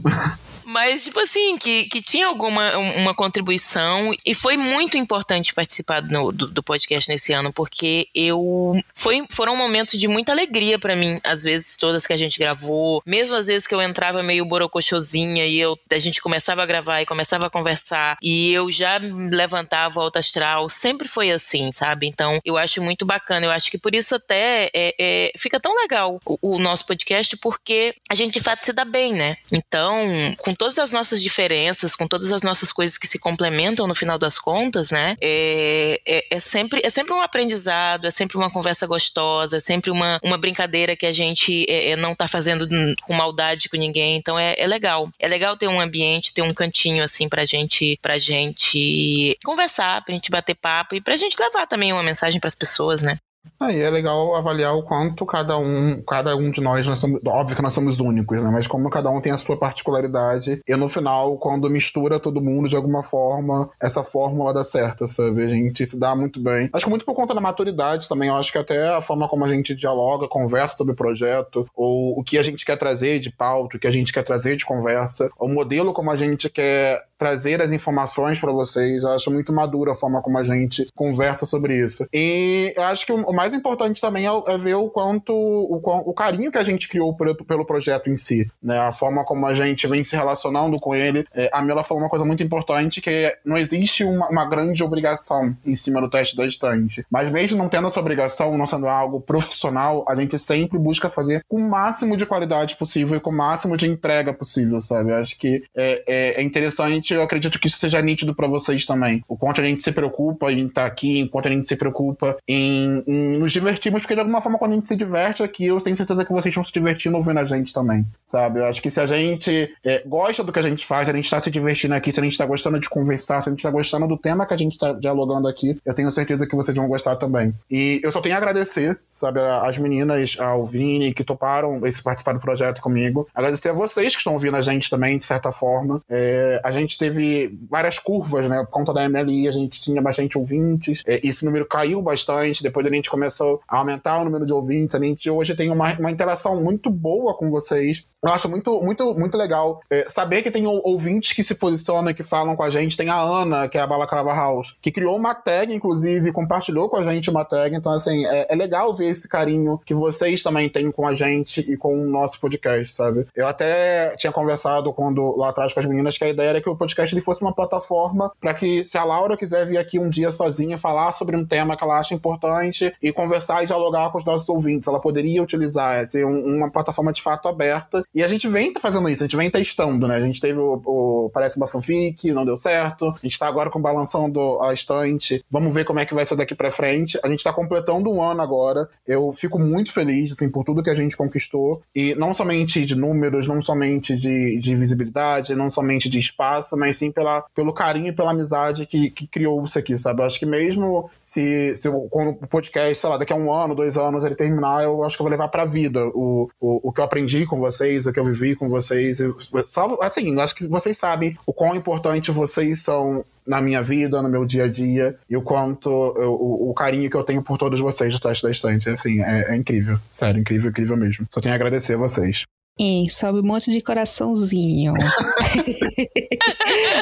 Mas, 0.68 1.04
tipo 1.04 1.18
assim, 1.18 1.56
que, 1.56 1.84
que 1.84 2.02
tinha 2.02 2.26
alguma 2.26 2.76
uma 2.76 3.14
contribuição 3.14 4.14
e 4.24 4.34
foi 4.34 4.58
muito 4.58 4.98
importante 4.98 5.54
participar 5.54 6.00
do, 6.00 6.30
do, 6.30 6.46
do 6.46 6.62
podcast 6.62 7.08
nesse 7.08 7.32
ano, 7.32 7.50
porque 7.50 8.06
eu. 8.14 8.74
Foi, 8.94 9.24
foram 9.30 9.56
momentos 9.56 9.98
de 9.98 10.06
muita 10.06 10.30
alegria 10.32 10.78
para 10.78 10.94
mim, 10.94 11.18
às 11.24 11.42
vezes, 11.42 11.74
todas 11.78 12.06
que 12.06 12.12
a 12.12 12.18
gente 12.18 12.38
gravou. 12.38 13.02
Mesmo 13.06 13.34
às 13.34 13.46
vezes 13.46 13.66
que 13.66 13.74
eu 13.74 13.80
entrava 13.80 14.22
meio 14.22 14.44
borocochosinha 14.44 15.46
e 15.46 15.58
eu, 15.58 15.74
a 15.90 15.98
gente 15.98 16.20
começava 16.20 16.62
a 16.62 16.66
gravar 16.66 17.00
e 17.00 17.06
começava 17.06 17.46
a 17.46 17.50
conversar 17.50 18.18
e 18.22 18.52
eu 18.52 18.70
já 18.70 19.00
levantava 19.32 19.98
o 19.98 20.02
alto 20.02 20.18
astral. 20.18 20.68
Sempre 20.68 21.08
foi 21.08 21.30
assim, 21.30 21.72
sabe? 21.72 22.06
Então, 22.06 22.40
eu 22.44 22.58
acho 22.58 22.82
muito 22.82 23.06
bacana. 23.06 23.46
Eu 23.46 23.52
acho 23.52 23.70
que 23.70 23.78
por 23.78 23.94
isso 23.94 24.14
até 24.14 24.68
é, 24.74 24.94
é, 25.00 25.32
fica 25.34 25.58
tão 25.58 25.74
legal 25.74 26.20
o, 26.26 26.56
o 26.56 26.58
nosso 26.58 26.84
podcast, 26.84 27.34
porque 27.38 27.94
a 28.10 28.14
gente 28.14 28.34
de 28.34 28.40
fato 28.40 28.66
se 28.66 28.72
dá 28.74 28.84
bem, 28.84 29.14
né? 29.14 29.38
Então, 29.50 30.04
com 30.36 30.57
todas 30.58 30.78
as 30.78 30.90
nossas 30.90 31.22
diferenças, 31.22 31.94
com 31.94 32.06
todas 32.06 32.32
as 32.32 32.42
nossas 32.42 32.72
coisas 32.72 32.98
que 32.98 33.06
se 33.06 33.18
complementam 33.18 33.86
no 33.86 33.94
final 33.94 34.18
das 34.18 34.38
contas, 34.38 34.90
né? 34.90 35.16
É, 35.20 36.00
é, 36.06 36.24
é, 36.32 36.40
sempre, 36.40 36.80
é 36.84 36.90
sempre 36.90 37.14
um 37.14 37.20
aprendizado, 37.20 38.06
é 38.06 38.10
sempre 38.10 38.36
uma 38.36 38.50
conversa 38.50 38.86
gostosa, 38.86 39.58
é 39.58 39.60
sempre 39.60 39.90
uma, 39.90 40.18
uma 40.22 40.36
brincadeira 40.36 40.96
que 40.96 41.06
a 41.06 41.12
gente 41.12 41.64
é, 41.68 41.90
é 41.90 41.96
não 41.96 42.14
tá 42.14 42.26
fazendo 42.26 42.68
com 43.02 43.14
maldade 43.14 43.68
com 43.68 43.76
ninguém. 43.76 44.16
Então 44.16 44.38
é, 44.38 44.56
é 44.58 44.66
legal. 44.66 45.08
É 45.18 45.28
legal 45.28 45.56
ter 45.56 45.68
um 45.68 45.80
ambiente, 45.80 46.34
ter 46.34 46.42
um 46.42 46.52
cantinho 46.52 47.04
assim 47.04 47.28
pra 47.28 47.44
gente, 47.44 47.98
pra 48.02 48.18
gente 48.18 49.38
conversar, 49.44 50.04
pra 50.04 50.14
gente 50.14 50.30
bater 50.30 50.56
papo 50.56 50.96
e 50.96 51.00
pra 51.00 51.16
gente 51.16 51.38
levar 51.38 51.66
também 51.66 51.92
uma 51.92 52.02
mensagem 52.02 52.40
para 52.40 52.48
as 52.48 52.54
pessoas, 52.54 53.02
né? 53.02 53.18
Aí 53.60 53.80
é 53.80 53.90
legal 53.90 54.36
avaliar 54.36 54.76
o 54.76 54.84
quanto 54.84 55.26
cada 55.26 55.58
um, 55.58 56.00
cada 56.02 56.36
um 56.36 56.50
de 56.50 56.60
nós, 56.60 56.86
nós 56.86 57.00
somos, 57.00 57.20
óbvio 57.26 57.56
que 57.56 57.62
nós 57.62 57.74
somos 57.74 57.98
únicos, 57.98 58.40
né? 58.40 58.50
Mas 58.50 58.68
como 58.68 58.88
cada 58.88 59.10
um 59.10 59.20
tem 59.20 59.32
a 59.32 59.38
sua 59.38 59.56
particularidade, 59.56 60.60
e 60.66 60.76
no 60.76 60.88
final, 60.88 61.36
quando 61.38 61.68
mistura 61.68 62.20
todo 62.20 62.40
mundo 62.40 62.68
de 62.68 62.76
alguma 62.76 63.02
forma, 63.02 63.68
essa 63.80 64.04
fórmula 64.04 64.54
dá 64.54 64.62
certo, 64.62 65.08
sabe? 65.08 65.42
A 65.42 65.48
gente 65.48 65.84
se 65.86 65.98
dá 65.98 66.14
muito 66.14 66.40
bem. 66.40 66.70
Acho 66.72 66.84
que 66.84 66.90
muito 66.90 67.04
por 67.04 67.14
conta 67.14 67.34
da 67.34 67.40
maturidade 67.40 68.08
também, 68.08 68.28
eu 68.28 68.36
acho 68.36 68.52
que 68.52 68.58
até 68.58 68.94
a 68.94 69.00
forma 69.00 69.28
como 69.28 69.44
a 69.44 69.48
gente 69.48 69.74
dialoga, 69.74 70.28
conversa 70.28 70.76
sobre 70.76 70.92
o 70.92 70.96
projeto, 70.96 71.68
ou 71.74 72.18
o 72.18 72.22
que 72.22 72.38
a 72.38 72.42
gente 72.44 72.64
quer 72.64 72.76
trazer 72.76 73.18
de 73.18 73.30
pauta, 73.30 73.76
o 73.76 73.80
que 73.80 73.88
a 73.88 73.92
gente 73.92 74.12
quer 74.12 74.22
trazer 74.22 74.56
de 74.56 74.64
conversa, 74.64 75.30
o 75.38 75.48
modelo 75.48 75.92
como 75.92 76.10
a 76.12 76.16
gente 76.16 76.48
quer 76.48 77.02
trazer 77.18 77.60
as 77.60 77.72
informações 77.72 78.38
para 78.38 78.52
vocês. 78.52 79.02
Eu 79.02 79.10
acho 79.10 79.30
muito 79.30 79.52
madura 79.52 79.92
a 79.92 79.96
forma 79.96 80.22
como 80.22 80.38
a 80.38 80.44
gente 80.44 80.88
conversa 80.94 81.44
sobre 81.44 81.84
isso. 81.84 82.06
E 82.12 82.72
eu 82.76 82.82
acho 82.84 83.04
que 83.04 83.12
o 83.12 83.32
mais 83.32 83.52
importante 83.52 84.00
também 84.00 84.26
é, 84.26 84.42
é 84.46 84.58
ver 84.58 84.74
o 84.74 84.88
quanto 84.88 85.32
o, 85.32 85.76
o, 85.82 86.14
carinho 86.14 86.50
que 86.50 86.58
a 86.58 86.64
gente 86.64 86.88
criou 86.88 87.14
pelo, 87.14 87.34
pelo 87.34 87.66
projeto 87.66 88.08
em 88.08 88.16
si, 88.16 88.50
né? 88.62 88.78
A 88.78 88.92
forma 88.92 89.24
como 89.24 89.46
a 89.46 89.54
gente 89.54 89.86
vem 89.86 90.04
se 90.04 90.16
relacionando 90.16 90.78
com 90.78 90.94
ele. 90.94 91.26
É, 91.34 91.50
a 91.52 91.62
Mila 91.62 91.82
falou 91.82 92.02
uma 92.02 92.10
coisa 92.10 92.24
muito 92.24 92.42
importante 92.42 93.00
que 93.00 93.36
não 93.44 93.56
existe 93.56 94.04
uma, 94.04 94.28
uma 94.28 94.44
grande 94.44 94.82
obrigação 94.82 95.56
em 95.64 95.76
cima 95.76 96.00
do 96.00 96.10
teste 96.10 96.36
da 96.36 96.46
estante. 96.46 97.04
Mas 97.10 97.30
mesmo 97.30 97.58
não 97.58 97.68
tendo 97.68 97.86
essa 97.88 98.00
obrigação, 98.00 98.56
não 98.56 98.66
sendo 98.66 98.88
algo 98.88 99.20
profissional, 99.20 100.04
a 100.08 100.14
gente 100.14 100.38
sempre 100.38 100.78
busca 100.78 101.10
fazer 101.10 101.42
com 101.48 101.56
o 101.56 101.70
máximo 101.70 102.16
de 102.16 102.26
qualidade 102.26 102.76
possível 102.76 103.16
e 103.16 103.20
com 103.20 103.30
o 103.30 103.36
máximo 103.36 103.76
de 103.76 103.88
entrega 103.88 104.32
possível, 104.32 104.80
sabe? 104.80 105.10
Eu 105.10 105.16
acho 105.16 105.36
que 105.38 105.62
é, 105.74 106.02
é, 106.06 106.40
é 106.40 106.42
interessante, 106.42 107.07
eu 107.14 107.22
acredito 107.22 107.58
que 107.58 107.68
isso 107.68 107.78
seja 107.78 108.00
nítido 108.00 108.34
para 108.34 108.46
vocês 108.46 108.86
também. 108.86 109.22
O 109.28 109.36
quanto 109.36 109.60
a 109.60 109.64
gente 109.64 109.82
se 109.82 109.92
preocupa 109.92 110.52
em 110.52 110.66
estar 110.66 110.82
tá 110.82 110.86
aqui, 110.86 111.24
o 111.24 111.28
quanto 111.28 111.48
a 111.48 111.50
gente 111.50 111.68
se 111.68 111.76
preocupa 111.76 112.36
em, 112.46 113.02
em, 113.06 113.38
nos 113.38 113.52
divertirmos, 113.52 114.02
porque 114.02 114.14
de 114.14 114.20
alguma 114.20 114.40
forma 114.40 114.58
quando 114.58 114.72
a 114.72 114.74
gente 114.74 114.88
se 114.88 114.96
diverte 114.96 115.42
aqui, 115.42 115.66
eu 115.66 115.80
tenho 115.80 115.96
certeza 115.96 116.24
que 116.24 116.32
vocês 116.32 116.54
vão 116.54 116.64
se 116.64 116.72
divertindo 116.72 117.16
ouvindo 117.16 117.38
a 117.38 117.44
gente 117.44 117.72
também, 117.72 118.06
sabe? 118.24 118.60
Eu 118.60 118.66
acho 118.66 118.82
que 118.82 118.90
se 118.90 119.00
a 119.00 119.06
gente 119.06 119.72
é, 119.84 120.02
gosta 120.06 120.42
do 120.42 120.52
que 120.52 120.58
a 120.58 120.62
gente 120.62 120.86
faz, 120.86 121.08
a 121.08 121.12
gente 121.12 121.24
está 121.24 121.40
se 121.40 121.50
divertindo 121.50 121.94
aqui, 121.94 122.12
se 122.12 122.20
a 122.20 122.22
gente 122.22 122.32
está 122.32 122.46
gostando 122.46 122.78
de 122.78 122.88
conversar, 122.88 123.40
se 123.40 123.48
a 123.48 123.52
gente 123.52 123.60
está 123.60 123.70
gostando 123.70 124.06
do 124.06 124.16
tema 124.16 124.46
que 124.46 124.54
a 124.54 124.58
gente 124.58 124.72
está 124.72 124.92
dialogando 124.92 125.48
aqui, 125.48 125.78
eu 125.84 125.94
tenho 125.94 126.10
certeza 126.10 126.46
que 126.46 126.56
vocês 126.56 126.76
vão 126.76 126.88
gostar 126.88 127.16
também. 127.16 127.54
E 127.70 128.00
eu 128.02 128.12
só 128.12 128.20
tenho 128.20 128.34
a 128.34 128.38
agradecer, 128.38 128.98
sabe, 129.10 129.40
as 129.40 129.78
meninas, 129.78 130.36
ao 130.38 130.66
Vini, 130.66 131.12
que 131.12 131.24
toparam 131.24 131.86
esse 131.86 132.02
participar 132.02 132.32
do 132.32 132.40
projeto 132.40 132.80
comigo. 132.80 133.28
Agradecer 133.34 133.70
a 133.70 133.72
vocês 133.72 134.12
que 134.14 134.20
estão 134.20 134.34
ouvindo 134.34 134.56
a 134.56 134.60
gente 134.60 134.90
também, 134.90 135.18
de 135.18 135.24
certa 135.24 135.52
forma. 135.52 136.02
É, 136.08 136.60
a 136.62 136.70
gente 136.70 136.97
teve 136.98 137.56
várias 137.70 137.98
curvas, 137.98 138.48
né? 138.48 138.58
Por 138.64 138.70
conta 138.70 138.92
da 138.92 139.08
MLI, 139.08 139.48
a 139.48 139.52
gente 139.52 139.80
tinha 139.80 140.02
bastante 140.02 140.36
ouvintes. 140.36 141.02
É, 141.06 141.20
esse 141.26 141.44
número 141.44 141.66
caiu 141.66 142.02
bastante. 142.02 142.62
Depois 142.62 142.84
a 142.86 142.90
gente 142.90 143.10
começou 143.10 143.60
a 143.68 143.78
aumentar 143.78 144.20
o 144.20 144.24
número 144.24 144.44
de 144.44 144.52
ouvintes. 144.52 144.94
A 144.94 145.02
gente 145.02 145.30
hoje 145.30 145.54
tem 145.54 145.70
uma, 145.70 145.92
uma 145.98 146.10
interação 146.10 146.60
muito 146.62 146.90
boa 146.90 147.34
com 147.34 147.50
vocês. 147.50 148.04
Eu 148.20 148.32
acho 148.32 148.48
muito, 148.48 148.80
muito, 148.82 149.14
muito 149.14 149.38
legal 149.38 149.80
é, 149.88 150.08
saber 150.08 150.42
que 150.42 150.50
tem 150.50 150.66
ouvintes 150.66 151.32
que 151.32 151.42
se 151.42 151.54
posicionam, 151.54 152.12
que 152.12 152.24
falam 152.24 152.56
com 152.56 152.64
a 152.64 152.70
gente. 152.70 152.96
Tem 152.96 153.08
a 153.08 153.20
Ana, 153.20 153.68
que 153.68 153.78
é 153.78 153.80
a 153.80 153.86
Balaclava 153.86 154.34
House, 154.34 154.76
que 154.82 154.90
criou 154.90 155.16
uma 155.16 155.34
tag, 155.34 155.72
inclusive, 155.72 156.32
compartilhou 156.32 156.88
com 156.88 156.96
a 156.96 157.04
gente 157.04 157.30
uma 157.30 157.44
tag. 157.44 157.76
Então, 157.76 157.92
assim, 157.92 158.26
é, 158.26 158.52
é 158.52 158.56
legal 158.56 158.92
ver 158.92 159.10
esse 159.10 159.28
carinho 159.28 159.80
que 159.86 159.94
vocês 159.94 160.42
também 160.42 160.68
têm 160.68 160.90
com 160.90 161.06
a 161.06 161.14
gente 161.14 161.60
e 161.60 161.76
com 161.76 161.94
o 161.96 162.10
nosso 162.10 162.40
podcast, 162.40 162.92
sabe? 162.92 163.26
Eu 163.36 163.46
até 163.46 164.16
tinha 164.16 164.32
conversado 164.32 164.92
quando 164.92 165.36
lá 165.36 165.50
atrás 165.50 165.72
com 165.72 165.78
as 165.78 165.86
meninas 165.86 166.18
que 166.18 166.24
a 166.24 166.28
ideia 166.28 166.48
era 166.48 166.60
que 166.60 166.68
o 166.68 166.74
podcast 166.74 166.87
ele 166.98 167.20
fosse 167.20 167.42
uma 167.42 167.54
plataforma 167.54 168.30
para 168.40 168.54
que, 168.54 168.84
se 168.84 168.96
a 168.96 169.04
Laura 169.04 169.36
quiser 169.36 169.66
vir 169.66 169.78
aqui 169.78 169.98
um 169.98 170.08
dia 170.08 170.32
sozinha 170.32 170.78
falar 170.78 171.12
sobre 171.12 171.36
um 171.36 171.44
tema 171.44 171.76
que 171.76 171.84
ela 171.84 171.98
acha 171.98 172.14
importante 172.14 172.92
e 173.02 173.12
conversar 173.12 173.62
e 173.62 173.66
dialogar 173.66 174.10
com 174.10 174.18
os 174.18 174.24
nossos 174.24 174.48
ouvintes, 174.48 174.88
ela 174.88 175.00
poderia 175.00 175.42
utilizar, 175.42 176.06
ser 176.06 176.26
um, 176.26 176.56
uma 176.56 176.70
plataforma 176.70 177.12
de 177.12 177.22
fato 177.22 177.48
aberta 177.48 178.04
e 178.14 178.22
a 178.22 178.28
gente 178.28 178.48
vem 178.48 178.72
fazendo 178.80 179.08
isso, 179.08 179.22
a 179.22 179.26
gente 179.26 179.36
vem 179.36 179.50
testando, 179.50 180.06
né? 180.06 180.16
A 180.16 180.20
gente 180.20 180.40
teve 180.40 180.58
o, 180.58 180.80
o 180.84 181.30
Parece 181.32 181.56
uma 181.56 181.66
fanfic, 181.66 182.32
não 182.32 182.44
deu 182.44 182.56
certo. 182.56 183.08
A 183.10 183.18
gente 183.22 183.38
tá 183.38 183.46
agora 183.46 183.70
com 183.70 183.80
balançando 183.80 184.60
a 184.62 184.72
estante. 184.72 185.44
Vamos 185.50 185.72
ver 185.72 185.84
como 185.84 186.00
é 186.00 186.06
que 186.06 186.14
vai 186.14 186.26
ser 186.26 186.36
daqui 186.36 186.54
pra 186.54 186.70
frente. 186.70 187.18
A 187.22 187.28
gente 187.28 187.44
tá 187.44 187.52
completando 187.52 188.10
um 188.10 188.22
ano 188.22 188.42
agora. 188.42 188.88
Eu 189.06 189.32
fico 189.32 189.58
muito 189.58 189.92
feliz, 189.92 190.32
assim, 190.32 190.50
por 190.50 190.64
tudo 190.64 190.82
que 190.82 190.90
a 190.90 190.94
gente 190.94 191.16
conquistou. 191.16 191.82
E 191.94 192.14
não 192.14 192.32
somente 192.32 192.84
de 192.84 192.94
números, 192.94 193.46
não 193.46 193.60
somente 193.62 194.16
de, 194.16 194.58
de 194.58 194.74
visibilidade, 194.74 195.54
não 195.54 195.70
somente 195.70 196.08
de 196.08 196.18
espaço, 196.18 196.76
mas 196.78 196.96
sim 196.96 197.10
pela, 197.10 197.42
pelo 197.54 197.72
carinho 197.72 198.08
e 198.08 198.12
pela 198.12 198.30
amizade 198.30 198.86
que, 198.86 199.10
que 199.10 199.26
criou 199.26 199.62
isso 199.64 199.78
aqui, 199.78 199.96
sabe? 199.96 200.22
Eu 200.22 200.26
acho 200.26 200.38
que 200.38 200.46
mesmo 200.46 201.10
se, 201.20 201.76
se 201.76 201.88
quando 202.10 202.30
o 202.30 202.46
podcast, 202.46 202.94
sei 202.96 203.10
lá, 203.10 203.16
daqui 203.16 203.32
a 203.32 203.36
um 203.36 203.52
ano, 203.52 203.74
dois 203.74 203.96
anos, 203.96 204.24
ele 204.24 204.34
terminar, 204.34 204.84
eu 204.84 205.02
acho 205.04 205.16
que 205.16 205.22
eu 205.22 205.24
vou 205.24 205.30
levar 205.30 205.48
pra 205.48 205.64
vida 205.64 206.06
o, 206.06 206.48
o, 206.60 206.88
o 206.88 206.92
que 206.92 207.00
eu 207.00 207.04
aprendi 207.04 207.46
com 207.46 207.58
vocês, 207.58 208.06
o 208.06 208.12
que 208.12 208.20
eu 208.20 208.24
vivi 208.24 208.54
com 208.54 208.68
vocês. 208.68 209.20
Eu, 209.20 209.36
só, 209.64 209.98
assim, 210.00 210.32
eu 210.32 210.40
acho 210.40 210.54
que 210.54 210.66
vocês 210.66 210.96
sabem 210.96 211.36
o 211.46 211.52
quão 211.52 211.74
importante 211.74 212.30
vocês 212.30 212.80
são 212.80 213.24
na 213.46 213.62
minha 213.62 213.82
vida, 213.82 214.20
no 214.20 214.28
meu 214.28 214.44
dia 214.44 214.64
a 214.64 214.68
dia, 214.68 215.16
e 215.28 215.34
o 215.34 215.40
quanto 215.40 215.88
o, 215.90 216.70
o 216.70 216.74
carinho 216.74 217.08
que 217.08 217.16
eu 217.16 217.24
tenho 217.24 217.42
por 217.42 217.56
todos 217.56 217.80
vocês 217.80 218.12
do 218.12 218.20
teste 218.20 218.44
da 218.44 218.50
estante. 218.50 218.90
Assim, 218.90 219.22
é, 219.22 219.52
é 219.52 219.56
incrível. 219.56 219.98
Sério, 220.10 220.40
incrível, 220.40 220.70
incrível 220.70 220.96
mesmo. 220.96 221.26
Só 221.30 221.40
tenho 221.40 221.54
a 221.54 221.56
agradecer 221.56 221.94
a 221.94 221.98
vocês. 221.98 222.44
E 222.78 223.10
sobe 223.10 223.40
um 223.40 223.42
monte 223.42 223.70
de 223.72 223.80
coraçãozinho. 223.80 224.94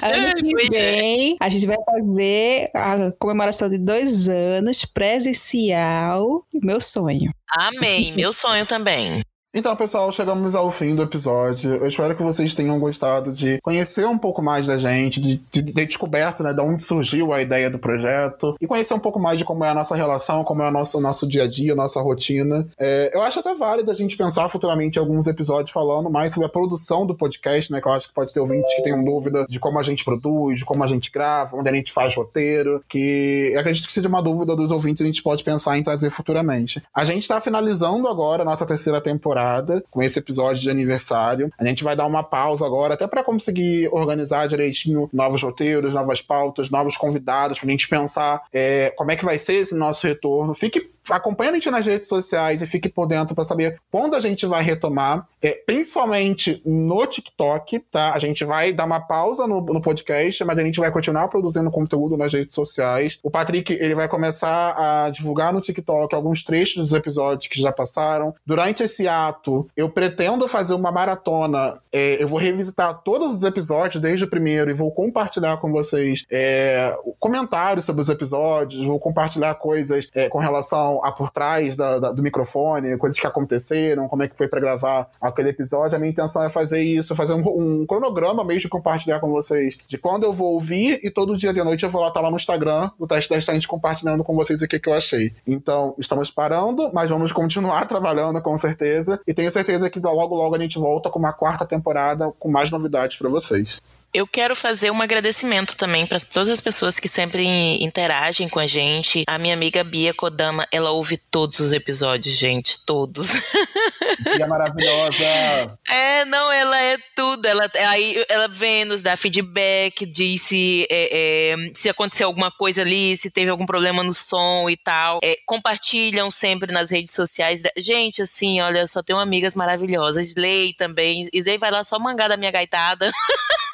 ano 0.02 0.34
que 0.42 0.70
vem, 0.70 1.36
a 1.40 1.50
gente 1.50 1.66
vai 1.66 1.76
fazer 1.84 2.70
a 2.74 3.12
comemoração 3.18 3.68
de 3.68 3.76
dois 3.76 4.26
anos 4.28 4.86
presencial. 4.86 6.42
Meu 6.62 6.80
sonho. 6.80 7.30
Amém. 7.50 8.12
Meu 8.12 8.32
sonho 8.32 8.64
também. 8.64 9.22
Então, 9.58 9.74
pessoal, 9.74 10.12
chegamos 10.12 10.54
ao 10.54 10.70
fim 10.70 10.94
do 10.94 11.02
episódio. 11.02 11.76
Eu 11.76 11.86
espero 11.86 12.14
que 12.14 12.22
vocês 12.22 12.54
tenham 12.54 12.78
gostado 12.78 13.32
de 13.32 13.58
conhecer 13.62 14.06
um 14.06 14.18
pouco 14.18 14.42
mais 14.42 14.66
da 14.66 14.76
gente, 14.76 15.18
de, 15.18 15.42
de 15.50 15.72
ter 15.72 15.86
descoberto 15.86 16.42
né, 16.42 16.52
de 16.52 16.60
onde 16.60 16.82
surgiu 16.82 17.32
a 17.32 17.40
ideia 17.40 17.70
do 17.70 17.78
projeto 17.78 18.54
e 18.60 18.66
conhecer 18.66 18.92
um 18.92 18.98
pouco 18.98 19.18
mais 19.18 19.38
de 19.38 19.46
como 19.46 19.64
é 19.64 19.70
a 19.70 19.74
nossa 19.74 19.96
relação, 19.96 20.44
como 20.44 20.62
é 20.62 20.68
o 20.68 20.70
nosso, 20.70 21.00
nosso 21.00 21.26
dia 21.26 21.44
a 21.44 21.46
dia, 21.48 21.74
nossa 21.74 22.02
rotina. 22.02 22.68
É, 22.78 23.10
eu 23.14 23.22
acho 23.22 23.40
até 23.40 23.54
válido 23.54 23.90
a 23.90 23.94
gente 23.94 24.14
pensar 24.14 24.46
futuramente 24.50 24.98
alguns 24.98 25.26
episódios 25.26 25.70
falando 25.70 26.10
mais 26.10 26.34
sobre 26.34 26.48
a 26.48 26.50
produção 26.50 27.06
do 27.06 27.14
podcast, 27.14 27.72
né? 27.72 27.80
Que 27.80 27.88
eu 27.88 27.92
acho 27.92 28.08
que 28.08 28.14
pode 28.14 28.34
ter 28.34 28.40
ouvintes 28.40 28.74
que 28.74 28.82
tenham 28.82 29.02
dúvida 29.02 29.46
de 29.48 29.58
como 29.58 29.78
a 29.78 29.82
gente 29.82 30.04
produz, 30.04 30.58
de 30.58 30.66
como 30.66 30.84
a 30.84 30.86
gente 30.86 31.10
grava, 31.10 31.56
onde 31.56 31.70
a 31.70 31.72
gente 31.72 31.94
faz 31.94 32.14
roteiro, 32.14 32.84
que 32.86 33.52
eu 33.54 33.60
acredito 33.60 33.86
que 33.86 33.94
seja 33.94 34.06
uma 34.06 34.22
dúvida 34.22 34.54
dos 34.54 34.70
ouvintes 34.70 35.02
a 35.02 35.06
gente 35.06 35.22
pode 35.22 35.42
pensar 35.42 35.78
em 35.78 35.82
trazer 35.82 36.10
futuramente. 36.10 36.82
A 36.94 37.06
gente 37.06 37.22
está 37.22 37.40
finalizando 37.40 38.06
agora 38.06 38.42
a 38.42 38.44
nossa 38.44 38.66
terceira 38.66 39.00
temporada 39.00 39.45
temporada, 39.46 39.84
com 39.90 40.02
esse 40.02 40.18
episódio 40.18 40.60
de 40.60 40.70
aniversário. 40.70 41.50
A 41.58 41.64
gente 41.64 41.84
vai 41.84 41.94
dar 41.94 42.06
uma 42.06 42.22
pausa 42.22 42.66
agora, 42.66 42.94
até 42.94 43.06
para 43.06 43.22
conseguir 43.22 43.88
organizar 43.92 44.46
direitinho 44.46 45.08
novos 45.12 45.42
roteiros, 45.42 45.94
novas 45.94 46.20
pautas, 46.20 46.70
novos 46.70 46.96
convidados, 46.96 47.58
pra 47.58 47.70
gente 47.70 47.88
pensar 47.88 48.42
é, 48.52 48.92
como 48.96 49.10
é 49.10 49.16
que 49.16 49.24
vai 49.24 49.38
ser 49.38 49.54
esse 49.54 49.74
nosso 49.74 50.06
retorno. 50.06 50.54
Fique 50.54 50.90
acompanhe 51.10 51.50
a 51.50 51.54
gente 51.54 51.70
nas 51.70 51.86
redes 51.86 52.08
sociais 52.08 52.62
e 52.62 52.66
fique 52.66 52.88
por 52.88 53.06
dentro 53.06 53.34
para 53.34 53.44
saber 53.44 53.80
quando 53.90 54.14
a 54.14 54.20
gente 54.20 54.46
vai 54.46 54.62
retomar, 54.62 55.26
é, 55.40 55.52
principalmente 55.66 56.60
no 56.64 57.06
TikTok, 57.06 57.78
tá? 57.90 58.12
A 58.12 58.18
gente 58.18 58.44
vai 58.44 58.72
dar 58.72 58.84
uma 58.84 59.00
pausa 59.00 59.46
no, 59.46 59.60
no, 59.60 59.80
podcast, 59.80 60.44
mas 60.44 60.58
a 60.58 60.62
gente 60.62 60.80
vai 60.80 60.90
continuar 60.90 61.28
produzindo 61.28 61.70
conteúdo 61.70 62.16
nas 62.16 62.32
redes 62.32 62.54
sociais. 62.54 63.18
O 63.22 63.30
Patrick, 63.30 63.72
ele 63.72 63.94
vai 63.94 64.08
começar 64.08 64.74
a 64.76 65.10
divulgar 65.10 65.52
no 65.52 65.60
TikTok 65.60 66.14
alguns 66.14 66.44
trechos 66.44 66.76
dos 66.76 66.92
episódios 66.92 67.48
que 67.48 67.60
já 67.60 67.72
passaram. 67.72 68.34
Durante 68.44 68.82
esse 68.82 69.06
ato, 69.06 69.68
eu 69.76 69.88
pretendo 69.88 70.48
fazer 70.48 70.74
uma 70.74 70.90
maratona. 70.90 71.78
É, 71.92 72.22
eu 72.22 72.28
vou 72.28 72.38
revisitar 72.38 73.02
todos 73.02 73.36
os 73.36 73.42
episódios 73.42 74.02
desde 74.02 74.24
o 74.24 74.28
primeiro 74.28 74.70
e 74.70 74.74
vou 74.74 74.90
compartilhar 74.90 75.56
com 75.58 75.70
vocês 75.70 76.24
é, 76.30 76.96
comentários 77.18 77.84
sobre 77.84 78.02
os 78.02 78.08
episódios, 78.08 78.84
vou 78.84 78.98
compartilhar 78.98 79.54
coisas 79.54 80.08
é, 80.14 80.28
com 80.28 80.38
relação 80.38 80.95
a 81.04 81.12
por 81.12 81.30
trás 81.30 81.76
da, 81.76 81.98
da, 81.98 82.12
do 82.12 82.22
microfone, 82.22 82.96
coisas 82.98 83.18
que 83.18 83.26
aconteceram, 83.26 84.08
como 84.08 84.22
é 84.22 84.28
que 84.28 84.36
foi 84.36 84.48
para 84.48 84.60
gravar 84.60 85.08
aquele 85.20 85.50
episódio. 85.50 85.96
A 85.96 85.98
minha 85.98 86.10
intenção 86.10 86.42
é 86.42 86.50
fazer 86.50 86.82
isso, 86.82 87.14
fazer 87.14 87.34
um, 87.34 87.40
um, 87.40 87.86
cronograma 87.86 88.44
mesmo, 88.44 88.68
compartilhar 88.70 89.20
com 89.20 89.30
vocês 89.30 89.78
de 89.86 89.98
quando 89.98 90.24
eu 90.24 90.32
vou 90.32 90.54
ouvir 90.54 91.00
e 91.02 91.10
todo 91.10 91.36
dia 91.36 91.52
de 91.52 91.62
noite 91.62 91.84
eu 91.84 91.90
vou 91.90 92.00
lá 92.00 92.08
estar 92.08 92.20
tá 92.20 92.24
lá 92.24 92.30
no 92.30 92.36
Instagram 92.36 92.90
do 92.98 93.06
Teste 93.06 93.30
da 93.30 93.38
Estante 93.38 93.68
compartilhando 93.68 94.22
com 94.24 94.34
vocês 94.34 94.62
o 94.62 94.68
que, 94.68 94.78
que 94.78 94.88
eu 94.88 94.94
achei. 94.94 95.32
Então, 95.46 95.94
estamos 95.98 96.30
parando, 96.30 96.90
mas 96.92 97.10
vamos 97.10 97.32
continuar 97.32 97.86
trabalhando 97.88 98.40
com 98.40 98.56
certeza 98.56 99.20
e 99.26 99.34
tenho 99.34 99.50
certeza 99.50 99.90
que 99.90 100.00
logo 100.00 100.34
logo 100.34 100.54
a 100.54 100.58
gente 100.58 100.78
volta 100.78 101.10
com 101.10 101.18
uma 101.18 101.32
quarta 101.32 101.64
temporada 101.64 102.32
com 102.38 102.50
mais 102.50 102.70
novidades 102.70 103.16
para 103.16 103.28
vocês. 103.28 103.80
Eu 104.12 104.26
quero 104.26 104.56
fazer 104.56 104.90
um 104.90 105.02
agradecimento 105.02 105.76
também 105.76 106.06
para 106.06 106.18
todas 106.20 106.48
as 106.48 106.60
pessoas 106.60 106.98
que 106.98 107.08
sempre 107.08 107.44
interagem 107.82 108.48
com 108.48 108.58
a 108.58 108.66
gente. 108.66 109.24
A 109.26 109.38
minha 109.38 109.54
amiga 109.54 109.84
Bia 109.84 110.14
Kodama, 110.14 110.66
ela 110.72 110.90
ouve 110.90 111.18
todos 111.18 111.60
os 111.60 111.72
episódios, 111.72 112.34
gente, 112.34 112.84
todos. 112.86 113.28
Bia 114.36 114.46
maravilhosa. 114.46 115.78
É, 115.88 116.24
não, 116.24 116.50
ela 116.50 116.80
é 116.80 116.96
tudo. 117.14 117.46
Ela 117.46 117.70
aí 117.88 118.24
ela 118.28 118.48
vem 118.48 118.84
nos 118.84 119.02
dá 119.02 119.16
feedback, 119.16 120.06
diz 120.06 120.42
se 120.42 120.86
é, 120.90 121.52
é, 121.52 121.56
se 121.74 121.88
aconteceu 121.88 122.26
alguma 122.26 122.50
coisa 122.50 122.80
ali, 122.80 123.16
se 123.16 123.30
teve 123.30 123.50
algum 123.50 123.66
problema 123.66 124.02
no 124.02 124.14
som 124.14 124.70
e 124.70 124.76
tal. 124.76 125.20
É, 125.22 125.36
compartilham 125.44 126.30
sempre 126.30 126.72
nas 126.72 126.90
redes 126.90 127.14
sociais. 127.14 127.62
Gente, 127.76 128.22
assim, 128.22 128.60
olha, 128.60 128.86
só 128.86 129.02
tenho 129.02 129.18
amigas 129.18 129.54
maravilhosas. 129.54 130.28
Slay 130.28 130.72
também. 130.72 131.28
Slay 131.32 131.58
vai 131.58 131.70
lá 131.70 131.84
só 131.84 131.98
mangar 131.98 132.28
da 132.28 132.36
minha 132.36 132.50
gaitada. 132.50 133.10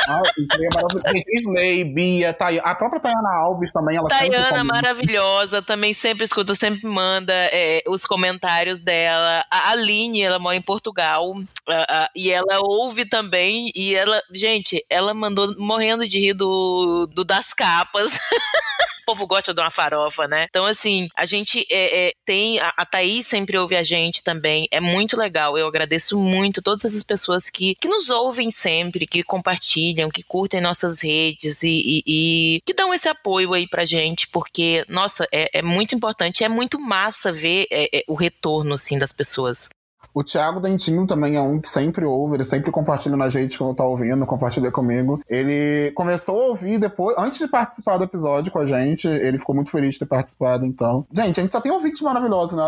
Ah, 0.08 0.21
seria 0.24 0.68
maravilhoso. 0.74 1.02
Slay, 1.42 1.84
Bia, 1.84 2.32
Tay... 2.34 2.60
a 2.62 2.74
própria 2.74 3.00
Tayana 3.00 3.34
Alves 3.40 3.72
também. 3.72 3.96
Ela 3.96 4.08
Tayana, 4.08 4.64
maravilhosa, 4.64 5.62
também 5.62 5.92
sempre 5.92 6.24
escuta, 6.24 6.54
sempre 6.54 6.86
manda 6.86 7.32
é, 7.34 7.82
os 7.86 8.04
comentários 8.04 8.80
dela. 8.80 9.44
A 9.50 9.70
Aline, 9.70 10.22
ela 10.22 10.38
mora 10.38 10.56
em 10.56 10.62
Portugal. 10.62 11.32
Uh, 11.32 11.42
uh, 11.72 12.08
e 12.16 12.30
ela 12.30 12.60
ouve 12.60 13.04
também. 13.04 13.70
E 13.74 13.94
ela, 13.94 14.20
gente, 14.32 14.84
ela 14.90 15.14
mandou 15.14 15.54
morrendo 15.58 16.06
de 16.06 16.18
rir 16.18 16.34
do, 16.34 17.06
do 17.12 17.24
das 17.24 17.52
capas. 17.52 18.18
o 19.02 19.06
povo 19.06 19.26
gosta 19.26 19.52
de 19.52 19.60
uma 19.60 19.70
farofa, 19.70 20.26
né? 20.26 20.46
Então, 20.48 20.64
assim, 20.64 21.08
a 21.16 21.26
gente 21.26 21.66
é, 21.70 22.08
é, 22.08 22.12
tem. 22.24 22.58
A, 22.60 22.72
a 22.76 22.84
Thaís 22.86 23.26
sempre 23.26 23.58
ouve 23.58 23.76
a 23.76 23.82
gente 23.82 24.22
também. 24.22 24.66
É 24.70 24.80
muito 24.80 25.16
legal. 25.16 25.58
Eu 25.58 25.66
agradeço 25.66 26.18
muito 26.18 26.62
todas 26.62 26.84
essas 26.84 27.04
pessoas 27.04 27.50
que, 27.50 27.74
que 27.74 27.88
nos 27.88 28.10
ouvem 28.10 28.50
sempre, 28.50 29.06
que 29.06 29.22
compartilham, 29.22 30.10
que 30.12 30.22
curtem 30.22 30.60
nossas 30.60 31.02
redes 31.02 31.62
e, 31.62 31.68
e, 31.68 32.02
e 32.06 32.60
que 32.64 32.74
dão 32.74 32.92
esse 32.92 33.08
apoio 33.08 33.52
aí 33.52 33.66
pra 33.68 33.84
gente, 33.84 34.28
porque, 34.28 34.84
nossa, 34.88 35.26
é, 35.32 35.58
é 35.58 35.62
muito 35.62 35.94
importante, 35.94 36.44
é 36.44 36.48
muito 36.48 36.78
massa 36.78 37.32
ver 37.32 37.66
é, 37.70 37.98
é 37.98 38.04
o 38.06 38.14
retorno, 38.14 38.74
assim, 38.74 38.98
das 38.98 39.12
pessoas. 39.12 39.68
O 40.14 40.22
Thiago 40.22 40.60
Dentinho 40.60 41.06
também 41.06 41.36
é 41.36 41.40
um 41.40 41.60
que 41.60 41.68
sempre 41.68 42.04
ouve, 42.04 42.36
ele 42.36 42.44
sempre 42.44 42.70
compartilha 42.70 43.16
na 43.16 43.28
gente 43.28 43.58
quando 43.58 43.74
tá 43.74 43.84
ouvindo, 43.84 44.26
compartilha 44.26 44.70
comigo. 44.70 45.22
Ele 45.28 45.90
começou 45.92 46.40
a 46.40 46.46
ouvir 46.48 46.78
depois, 46.78 47.16
antes 47.18 47.38
de 47.38 47.48
participar 47.48 47.96
do 47.96 48.04
episódio 48.04 48.52
com 48.52 48.58
a 48.58 48.66
gente, 48.66 49.08
ele 49.08 49.38
ficou 49.38 49.54
muito 49.54 49.70
feliz 49.70 49.94
de 49.94 50.00
ter 50.00 50.06
participado, 50.06 50.66
então. 50.66 51.06
Gente, 51.12 51.40
a 51.40 51.42
gente 51.42 51.52
só 51.52 51.60
tem 51.60 51.72
ouvintes 51.72 52.02
maravilhosos, 52.02 52.56
né? 52.56 52.64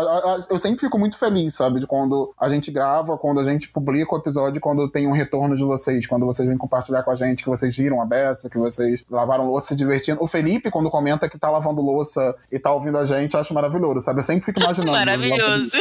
Eu 0.49 0.57
sempre 0.57 0.79
fico 0.79 0.97
muito 0.97 1.17
feliz, 1.17 1.55
sabe, 1.55 1.79
de 1.79 1.87
quando 1.87 2.33
a 2.39 2.49
gente 2.49 2.71
grava, 2.71 3.17
quando 3.17 3.39
a 3.39 3.43
gente 3.43 3.69
publica 3.69 4.15
o 4.15 4.17
episódio, 4.17 4.59
quando 4.59 4.89
tem 4.89 5.07
um 5.07 5.11
retorno 5.11 5.55
de 5.55 5.63
vocês, 5.63 6.07
quando 6.07 6.25
vocês 6.25 6.47
vêm 6.47 6.57
compartilhar 6.57 7.03
com 7.03 7.11
a 7.11 7.15
gente, 7.15 7.43
que 7.43 7.49
vocês 7.49 7.73
giram 7.73 8.01
a 8.01 8.05
beça, 8.05 8.49
que 8.49 8.57
vocês 8.57 9.05
lavaram 9.09 9.47
louça 9.47 9.69
se 9.69 9.75
divertindo. 9.75 10.21
O 10.21 10.27
Felipe, 10.27 10.71
quando 10.71 10.89
comenta 10.89 11.29
que 11.29 11.37
tá 11.37 11.49
lavando 11.49 11.81
louça 11.81 12.35
e 12.51 12.59
tá 12.59 12.71
ouvindo 12.71 12.97
a 12.97 13.05
gente, 13.05 13.33
eu 13.33 13.39
acho 13.39 13.53
maravilhoso, 13.53 14.01
sabe? 14.01 14.19
Eu 14.19 14.23
sempre 14.23 14.45
fico 14.45 14.59
imaginando. 14.59 14.91
Maravilhoso. 15.05 15.77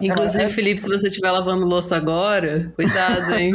Inclusive, 0.00 0.51
Felipe, 0.52 0.80
se 0.80 0.88
você 0.88 1.08
estiver 1.08 1.30
lavando 1.30 1.66
louça 1.66 1.96
agora, 1.96 2.72
cuidado, 2.76 3.34
hein? 3.34 3.52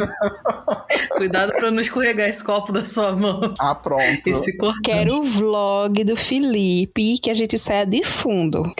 cuidado 1.16 1.52
pra 1.52 1.70
não 1.70 1.80
escorregar 1.80 2.28
esse 2.28 2.42
copo 2.42 2.72
da 2.72 2.84
sua 2.84 3.12
mão. 3.12 3.54
Ah, 3.58 3.74
pronto. 3.74 4.26
Esse 4.26 4.56
Quero 4.84 5.18
o 5.18 5.22
vlog 5.22 6.04
do 6.04 6.16
Felipe 6.16 7.18
que 7.18 7.30
a 7.30 7.34
gente 7.34 7.58
saia 7.58 7.86
de 7.86 8.04
fundo. 8.04 8.62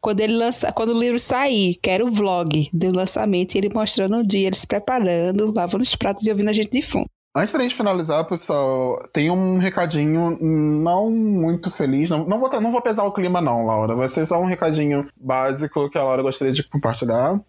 quando 0.00 0.20
ele 0.20 0.34
lança, 0.34 0.72
quando 0.72 0.90
o 0.90 0.98
livro 0.98 1.18
sair, 1.18 1.76
quero 1.82 2.06
o 2.06 2.10
vlog 2.10 2.68
do 2.72 2.96
lançamento 2.96 3.54
e 3.54 3.58
ele 3.58 3.70
mostrando 3.72 4.16
o 4.16 4.26
dia, 4.26 4.48
ele 4.48 4.56
se 4.56 4.66
preparando, 4.66 5.52
lavando 5.54 5.82
os 5.84 5.94
pratos 5.94 6.26
e 6.26 6.30
ouvindo 6.30 6.50
a 6.50 6.52
gente 6.52 6.70
de 6.70 6.82
fundo. 6.82 7.06
Antes 7.34 7.54
da 7.54 7.60
gente 7.60 7.74
finalizar, 7.74 8.26
pessoal, 8.26 9.08
tem 9.10 9.30
um 9.30 9.56
recadinho 9.56 10.36
não 10.38 11.10
muito 11.10 11.70
feliz. 11.70 12.10
Não, 12.10 12.26
não, 12.26 12.38
vou, 12.38 12.60
não 12.60 12.70
vou 12.70 12.82
pesar 12.82 13.04
o 13.04 13.12
clima, 13.12 13.40
não, 13.40 13.64
Laura. 13.64 13.96
Vai 13.96 14.06
ser 14.10 14.26
só 14.26 14.38
um 14.38 14.44
recadinho 14.44 15.08
básico 15.18 15.88
que 15.88 15.96
a 15.96 16.04
Laura 16.04 16.22
gostaria 16.22 16.52
de 16.52 16.62
compartilhar. 16.62 17.40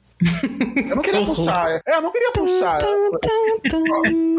Eu 0.89 0.95
não 0.95 1.03
queria 1.03 1.25
puxar. 1.25 1.81
É, 1.85 1.97
eu 1.97 2.01
não 2.01 2.13
queria 2.13 2.31
puxar. 2.31 2.79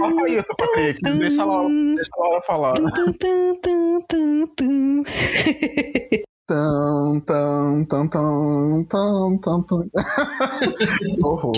Corta 0.01 0.29
isso, 0.31 0.55
Patrick. 0.57 1.03
Deixa 1.03 1.43
a 1.43 1.45
Laura, 1.45 1.69
deixa 1.69 2.11
a 2.17 2.21
Laura 2.21 2.43
falar. 2.43 2.73
Tão, 6.47 7.21
tão, 7.21 7.85
tão, 7.85 8.07
tão, 8.09 8.85
tão, 8.87 9.39
tão, 9.39 9.63
tão. 9.63 9.85
horror. 11.23 11.53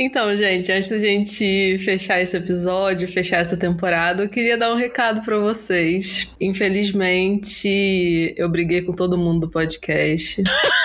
Então, 0.00 0.36
gente, 0.36 0.70
antes 0.70 0.88
da 0.88 0.96
gente 0.96 1.76
fechar 1.80 2.20
esse 2.20 2.36
episódio, 2.36 3.08
fechar 3.08 3.38
essa 3.38 3.56
temporada, 3.56 4.22
eu 4.22 4.28
queria 4.28 4.56
dar 4.56 4.72
um 4.72 4.76
recado 4.76 5.22
para 5.22 5.36
vocês. 5.40 6.32
Infelizmente, 6.40 8.32
eu 8.36 8.48
briguei 8.48 8.82
com 8.82 8.92
todo 8.92 9.18
mundo 9.18 9.40
do 9.40 9.50
podcast. 9.50 10.40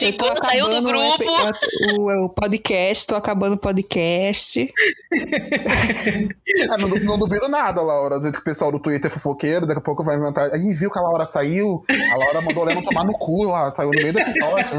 Chico 0.00 0.24
saiu 0.42 0.66
do 0.66 0.80
grupo. 0.80 1.24
O, 1.98 2.24
o, 2.24 2.28
podcast, 2.30 3.06
tô 3.06 3.14
acabando 3.14 3.56
o 3.56 3.58
podcast. 3.58 4.60
é, 5.12 6.66
não, 6.78 6.88
não, 6.88 7.18
duvido 7.18 7.48
nada, 7.48 7.82
Laura. 7.82 8.16
Do 8.16 8.22
jeito 8.22 8.36
que 8.36 8.40
o 8.40 8.44
pessoal 8.44 8.72
do 8.72 8.80
Twitter 8.80 9.10
é 9.10 9.12
fofoqueiro, 9.12 9.66
daqui 9.66 9.78
a 9.78 9.82
pouco 9.82 10.02
vai 10.02 10.16
inventar. 10.16 10.50
Aí 10.54 10.72
viu 10.72 10.90
que 10.90 10.98
a 10.98 11.02
Laura 11.02 11.26
saiu, 11.26 11.82
a 11.90 12.16
Laura 12.16 12.40
mandou 12.40 12.62
o 12.62 12.66
Lennon 12.66 12.82
tomar 12.82 13.04
no 13.04 13.12
cu 13.12 13.44
lá, 13.44 13.70
saiu 13.70 13.90
no 13.90 14.00
meio 14.00 14.14
do 14.14 14.20
episódio. 14.20 14.78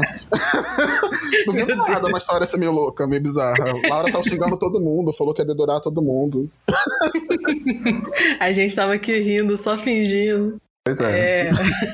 não 1.46 1.54
duvido 1.54 1.76
nada, 1.76 2.08
uma 2.08 2.18
história 2.18 2.42
assim 2.42 2.58
meio 2.58 2.72
louca, 2.72 3.06
meio 3.06 3.22
bizarra. 3.22 3.64
A 3.84 3.88
Laura 3.88 4.10
saiu 4.10 4.24
xingando 4.24 4.56
todo 4.56 4.80
mundo, 4.80 5.12
falou 5.12 5.32
que 5.32 5.42
ia 5.42 5.46
dedurar 5.46 5.80
todo 5.80 6.02
mundo. 6.02 6.50
a 8.40 8.50
gente 8.50 8.74
tava 8.74 8.94
aqui 8.94 9.16
rindo, 9.20 9.56
só 9.56 9.78
fingindo. 9.78 10.60
Pois 10.84 10.98
é. 10.98 11.46
é... 11.46 11.48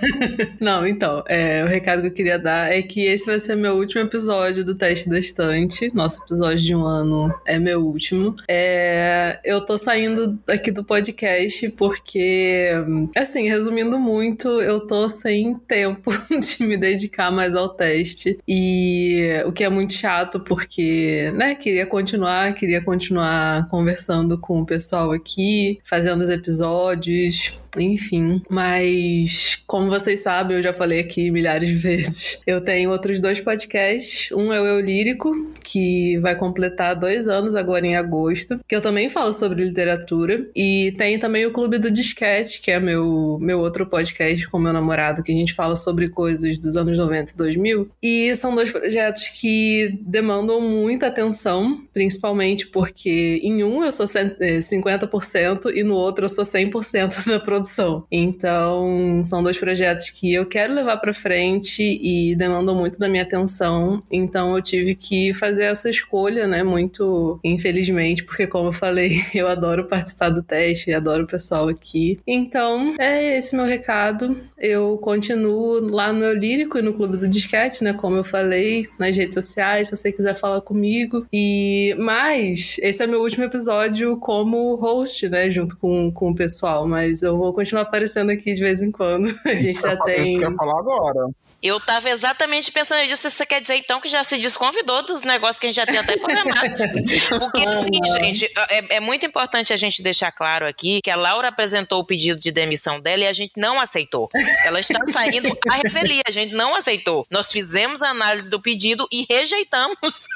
Não, 0.59 0.87
então, 0.87 1.23
é, 1.29 1.63
o 1.63 1.67
recado 1.67 2.01
que 2.01 2.09
eu 2.09 2.15
queria 2.15 2.39
dar 2.39 2.73
é 2.73 2.81
que 2.81 3.05
esse 3.05 3.27
vai 3.27 3.39
ser 3.39 3.55
meu 3.55 3.77
último 3.77 4.01
episódio 4.01 4.65
do 4.65 4.75
Teste 4.75 5.11
da 5.11 5.19
Estante. 5.19 5.95
Nosso 5.95 6.23
episódio 6.23 6.61
de 6.61 6.75
um 6.75 6.85
ano 6.85 7.33
é 7.47 7.59
meu 7.59 7.85
último. 7.85 8.35
É, 8.49 9.39
eu 9.45 9.61
tô 9.61 9.77
saindo 9.77 10.39
aqui 10.49 10.71
do 10.71 10.83
podcast 10.83 11.69
porque, 11.73 12.71
assim, 13.15 13.47
resumindo 13.47 13.99
muito, 13.99 14.49
eu 14.63 14.81
tô 14.87 15.07
sem 15.11 15.55
tempo 15.69 16.11
de 16.41 16.65
me 16.65 16.79
dedicar 16.79 17.31
mais 17.31 17.55
ao 17.55 17.69
teste. 17.69 18.39
E 18.49 19.43
o 19.45 19.53
que 19.53 19.65
é 19.65 19.69
muito 19.69 19.93
chato 19.93 20.41
porque, 20.41 21.31
né, 21.35 21.55
queria 21.55 21.85
continuar, 21.85 22.55
queria 22.55 22.83
continuar 22.83 23.69
conversando 23.69 24.39
com 24.39 24.63
o 24.63 24.67
pessoal 24.67 25.13
aqui, 25.13 25.79
fazendo 25.85 26.23
os 26.23 26.31
episódios 26.31 27.59
enfim. 27.79 28.43
Mas, 28.49 29.63
como 29.67 29.89
vocês 29.89 30.21
sabem, 30.21 30.57
eu 30.57 30.63
já 30.63 30.73
falei 30.73 31.01
aqui 31.01 31.31
milhares 31.31 31.69
de 31.69 31.75
vezes. 31.75 32.41
Eu 32.47 32.63
tenho 32.63 32.91
outros 32.91 33.21
dois 33.21 33.41
podcasts. 33.41 34.33
Um 34.33 34.53
é 34.53 34.61
o 34.61 34.67
Eu 34.67 34.81
Lírico, 34.81 35.31
que 35.63 36.19
vai 36.19 36.35
completar 36.35 36.97
dois 36.97 37.29
anos 37.29 37.55
agora 37.55 37.87
em 37.87 37.95
agosto, 37.95 38.59
que 38.67 38.75
eu 38.75 38.81
também 38.81 39.11
falo 39.11 39.35
sobre 39.35 39.63
literatura. 39.63 40.49
E 40.57 40.95
tem 40.97 41.19
também 41.19 41.45
o 41.45 41.51
Clube 41.51 41.79
do 41.79 41.91
Disquete, 41.91 42.61
que 42.63 42.71
é 42.71 42.81
meu, 42.81 43.39
meu 43.39 43.61
outro 43.61 43.87
podcast 43.87 44.49
com 44.49 44.59
meu 44.59 44.73
namorado, 44.73 45.23
que 45.23 45.31
a 45.31 45.35
gente 45.35 45.53
fala 45.53 45.77
sobre 45.77 46.09
coisas 46.09 46.57
dos 46.57 46.77
anos 46.77 46.97
90 46.97 47.33
e 47.33 47.37
2000. 47.37 47.91
E 48.03 48.35
são 48.35 48.55
dois 48.55 48.71
projetos 48.71 49.29
que 49.29 49.99
demandam 50.01 50.61
muita 50.61 51.09
atenção, 51.09 51.79
principalmente 51.93 52.67
porque 52.67 53.41
em 53.43 53.63
um 53.63 53.85
eu 53.85 53.93
sou 53.93 54.07
50% 54.07 55.73
e 55.75 55.83
no 55.83 55.95
outro 55.95 56.25
eu 56.25 56.29
sou 56.31 56.45
100% 56.45 57.27
da 57.29 57.39
produção 57.39 57.68
produção. 57.69 58.05
Então, 58.11 59.23
são 59.25 59.43
dois 59.43 59.59
projetos 59.59 60.11
que 60.11 60.33
eu 60.33 60.47
quero 60.47 60.75
levar 60.75 60.97
para 60.97 61.13
frente 61.13 61.83
e 61.83 62.35
demandam 62.35 62.75
muito 62.75 62.99
da 62.99 63.09
minha 63.09 63.23
atenção. 63.23 64.03
Então, 64.11 64.57
eu 64.57 64.63
tive 64.63 64.95
que 64.95 65.35
fazer 65.35 65.65
essa 65.65 65.91
escolha, 65.91 66.47
né? 66.47 66.63
Muito 66.63 67.39
infelizmente, 67.45 68.25
porque, 68.25 68.47
como 68.47 68.69
eu 68.69 68.73
falei, 68.73 69.21
eu 69.35 69.47
adoro 69.47 69.87
participar 69.87 70.31
do 70.31 70.43
teste, 70.43 70.93
adoro 70.93 71.25
o 71.25 71.27
pessoal 71.27 71.69
aqui. 71.69 72.19
Então, 72.27 72.95
é 72.99 73.37
esse 73.37 73.55
meu 73.55 73.67
recado. 73.67 74.39
Eu 74.57 74.99
continuo 74.99 75.87
lá 75.91 76.13
no 76.13 76.21
meu 76.21 76.35
lírico 76.35 76.79
e 76.79 76.83
no 76.83 76.95
Clube 76.95 77.17
do 77.17 77.29
Disquete, 77.29 77.85
né? 77.85 77.93
Como 77.93 78.17
eu 78.17 78.25
falei, 78.25 78.87
nas 78.99 79.17
redes 79.17 79.35
sociais, 79.35 79.89
se 79.89 79.97
você 79.97 80.11
quiser 80.11 80.35
falar 80.35 80.61
comigo. 80.61 81.27
E 81.33 81.95
mas 81.99 82.77
esse 82.81 83.03
é 83.03 83.07
meu 83.07 83.21
último 83.21 83.45
episódio 83.45 84.17
como 84.17 84.75
host, 84.77 85.29
né? 85.29 85.51
Junto 85.51 85.77
com, 85.77 86.11
com 86.11 86.31
o 86.31 86.35
pessoal. 86.35 86.87
Mas 86.87 87.23
eu 87.23 87.37
vou 87.37 87.48
vou 87.49 87.55
continuar 87.55 87.83
aparecendo 87.83 88.31
aqui 88.31 88.53
de 88.53 88.61
vez 88.61 88.83
em 88.83 88.93
quando. 88.93 89.27
A 89.47 89.55
gente 89.55 89.81
já 89.81 89.97
tem. 89.97 90.25
Isso 90.25 90.39
que 90.39 90.45
eu 90.45 90.51
ia 90.51 90.57
falar 90.57 90.79
agora. 90.79 91.29
Eu 91.61 91.81
tava 91.81 92.09
exatamente 92.09 92.71
pensando 92.71 93.01
nisso. 93.01 93.29
Você 93.29 93.45
quer 93.45 93.61
dizer, 93.61 93.75
então, 93.75 94.01
que 94.01 94.09
já 94.09 94.23
se 94.23 94.39
desconvidou 94.39 95.03
dos 95.05 95.23
negócios 95.23 95.59
que 95.59 95.67
a 95.67 95.69
gente 95.71 95.77
já 95.77 95.87
tinha 95.87 96.03
até 96.03 96.17
programado. 96.17 96.77
Porque, 97.37 97.67
assim, 97.67 97.91
gente, 98.21 98.45
é, 98.71 98.97
é, 98.97 99.01
muito 99.01 99.27
importante 99.27 99.73
a 99.73 99.77
gente 99.77 100.01
deixar 100.01 100.31
claro 100.31 100.69
aqui 100.69 101.01
que 101.03 101.11
a 101.11 101.17
Laura 101.17 101.49
apresentou 101.49 101.99
o 101.99 102.05
pedido 102.05 102.39
de 102.39 102.53
demissão 102.53 103.01
dela 103.01 103.25
e 103.25 103.27
a 103.27 103.33
gente 103.33 103.55
não 103.57 103.81
aceitou. 103.81 104.29
Ela 104.65 104.79
está 104.79 105.05
saindo 105.11 105.49
a 105.69 105.75
revelia, 105.75 106.23
a 106.29 106.31
gente 106.31 106.55
não 106.55 106.77
aceitou. 106.77 107.27
Nós 107.29 107.51
fizemos 107.51 108.03
a 108.03 108.11
análise 108.11 108.49
do 108.49 108.63
pedido 108.63 109.09
e 109.11 109.27
rejeitamos. 109.29 110.29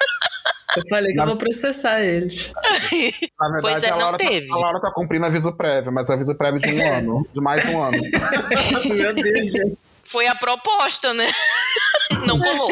Eu 0.76 0.82
falei 0.88 1.12
que 1.12 1.18
Na... 1.18 1.24
eu 1.24 1.28
vou 1.28 1.36
processar 1.36 2.00
eles. 2.00 2.52
Na 3.38 3.48
verdade, 3.48 3.60
pois 3.60 3.82
é, 3.82 3.90
a 3.90 3.96
Laura, 3.96 4.12
não 4.12 4.18
tá, 4.18 4.26
teve. 4.26 4.52
a 4.52 4.56
Laura 4.56 4.80
tá 4.80 4.90
cumprindo 4.92 5.26
aviso 5.26 5.52
prévio, 5.52 5.92
mas 5.92 6.08
aviso 6.10 6.34
prévio 6.34 6.60
de 6.60 6.72
um 6.72 6.86
ano. 6.92 7.26
De 7.32 7.40
mais 7.40 7.64
um 7.68 7.82
ano. 7.82 8.02
Meu 8.94 9.14
Deus, 9.14 9.50
gente 9.50 9.76
foi 10.12 10.26
a 10.26 10.34
proposta, 10.34 11.14
né? 11.14 11.26
Não 12.26 12.38
colou. 12.38 12.68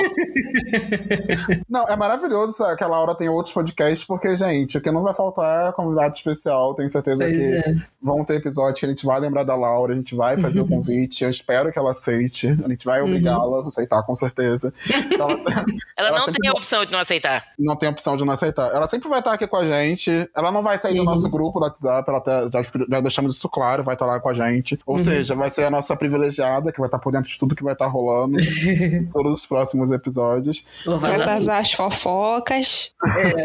Não, 1.68 1.88
é 1.88 1.96
maravilhoso 1.96 2.54
que 2.76 2.84
a 2.84 2.86
Laura 2.88 3.14
tem 3.14 3.28
outros 3.28 3.54
podcasts, 3.54 4.04
porque, 4.04 4.36
gente, 4.36 4.78
o 4.78 4.80
que 4.80 4.90
não 4.90 5.02
vai 5.02 5.14
faltar 5.14 5.68
é 5.68 5.72
convidado 5.72 6.14
especial. 6.14 6.74
Tenho 6.74 6.88
certeza 6.88 7.24
Pois 7.24 7.36
que 7.36 7.42
é. 7.42 7.74
vão 8.02 8.24
ter 8.24 8.36
episódios 8.36 8.80
que 8.80 8.86
a 8.86 8.88
gente 8.88 9.04
vai 9.06 9.20
lembrar 9.20 9.44
da 9.44 9.54
Laura, 9.56 9.92
a 9.92 9.96
gente 9.96 10.14
vai 10.14 10.36
fazer 10.38 10.60
o 10.60 10.66
convite. 10.66 11.24
Eu 11.24 11.30
espero 11.30 11.72
que 11.72 11.78
ela 11.78 11.90
aceite. 11.90 12.48
A 12.64 12.68
gente 12.68 12.84
vai 12.84 13.00
obrigá-la 13.02 13.62
a 13.64 13.66
aceitar, 13.66 14.02
com 14.02 14.14
certeza. 14.14 14.72
Então, 15.12 15.28
ela, 15.30 15.40
Ela, 15.96 16.08
Ela 16.08 16.18
não 16.20 16.26
tem 16.32 16.50
a 16.50 16.52
opção 16.52 16.84
de 16.84 16.92
não 16.92 16.98
aceitar. 16.98 17.44
não 17.58 17.76
tem 17.76 17.88
opção 17.88 18.16
de 18.16 18.24
não 18.24 18.32
aceitar. 18.32 18.70
Ela 18.74 18.86
sempre 18.88 19.08
vai 19.08 19.18
estar 19.18 19.32
aqui 19.34 19.46
com 19.46 19.56
a 19.56 19.66
gente. 19.66 20.28
Ela 20.34 20.50
não 20.50 20.62
vai 20.62 20.78
sair 20.78 20.94
do 20.94 21.00
Uhum. 21.00 21.04
nosso 21.06 21.28
grupo 21.28 21.58
do 21.60 21.64
WhatsApp. 21.64 22.08
Ela 22.08 22.20
tá- 22.20 22.48
já, 22.52 22.62
já 22.90 23.00
deixamos 23.00 23.36
isso 23.36 23.48
claro, 23.48 23.82
vai 23.84 23.94
estar 23.94 24.06
lá 24.06 24.18
com 24.20 24.28
a 24.28 24.34
gente. 24.34 24.78
Ou 24.86 24.96
Uhum. 24.96 25.04
seja, 25.04 25.34
vai 25.34 25.50
ser 25.50 25.64
a 25.64 25.70
nossa 25.70 25.94
privilegiada, 25.96 26.72
que 26.72 26.78
vai 26.78 26.86
estar 26.88 26.98
por 26.98 27.12
dentro 27.12 27.28
de 27.30 27.38
tudo 27.38 27.54
que 27.54 27.62
vai 27.62 27.72
estar 27.74 27.86
rolando 27.86 28.38
em 28.38 29.04
todos 29.30 29.40
os 29.40 29.46
próximos 29.46 29.90
episódios. 29.92 30.64
Vou 30.84 30.98
Vai 30.98 31.16
vazar. 31.18 31.60
as 31.60 31.72
fofocas. 31.72 32.92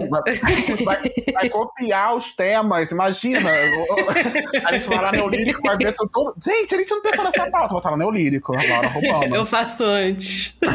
Vai, 0.10 0.26
vai- 0.84 1.04
vai 1.34 1.50
copiar 1.50 2.16
os 2.18 2.34
temas, 2.36 2.92
imagina. 2.92 3.50
A 4.66 4.74
gente 4.74 4.88
vai 4.88 5.02
lá 5.02 5.12
neolírico, 5.12 5.62
vai 5.64 5.78
ver 5.78 5.94
tudo. 5.96 6.36
Gente, 6.44 6.76
a 6.76 6.78
gente 6.78 6.90
não 6.92 7.02
pensou 7.02 7.24
nessa 7.24 7.50
pauta, 7.50 7.70
vai 7.70 7.78
estar 7.78 7.92
lá 7.92 7.98
neolírico, 7.98 8.54
a 8.58 8.62
Laura 8.70 8.88
roubando. 8.90 9.36
Eu 9.36 9.46
faço 9.46 9.84
antes. 9.84 10.58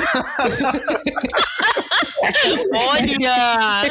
Olha! 2.73 3.83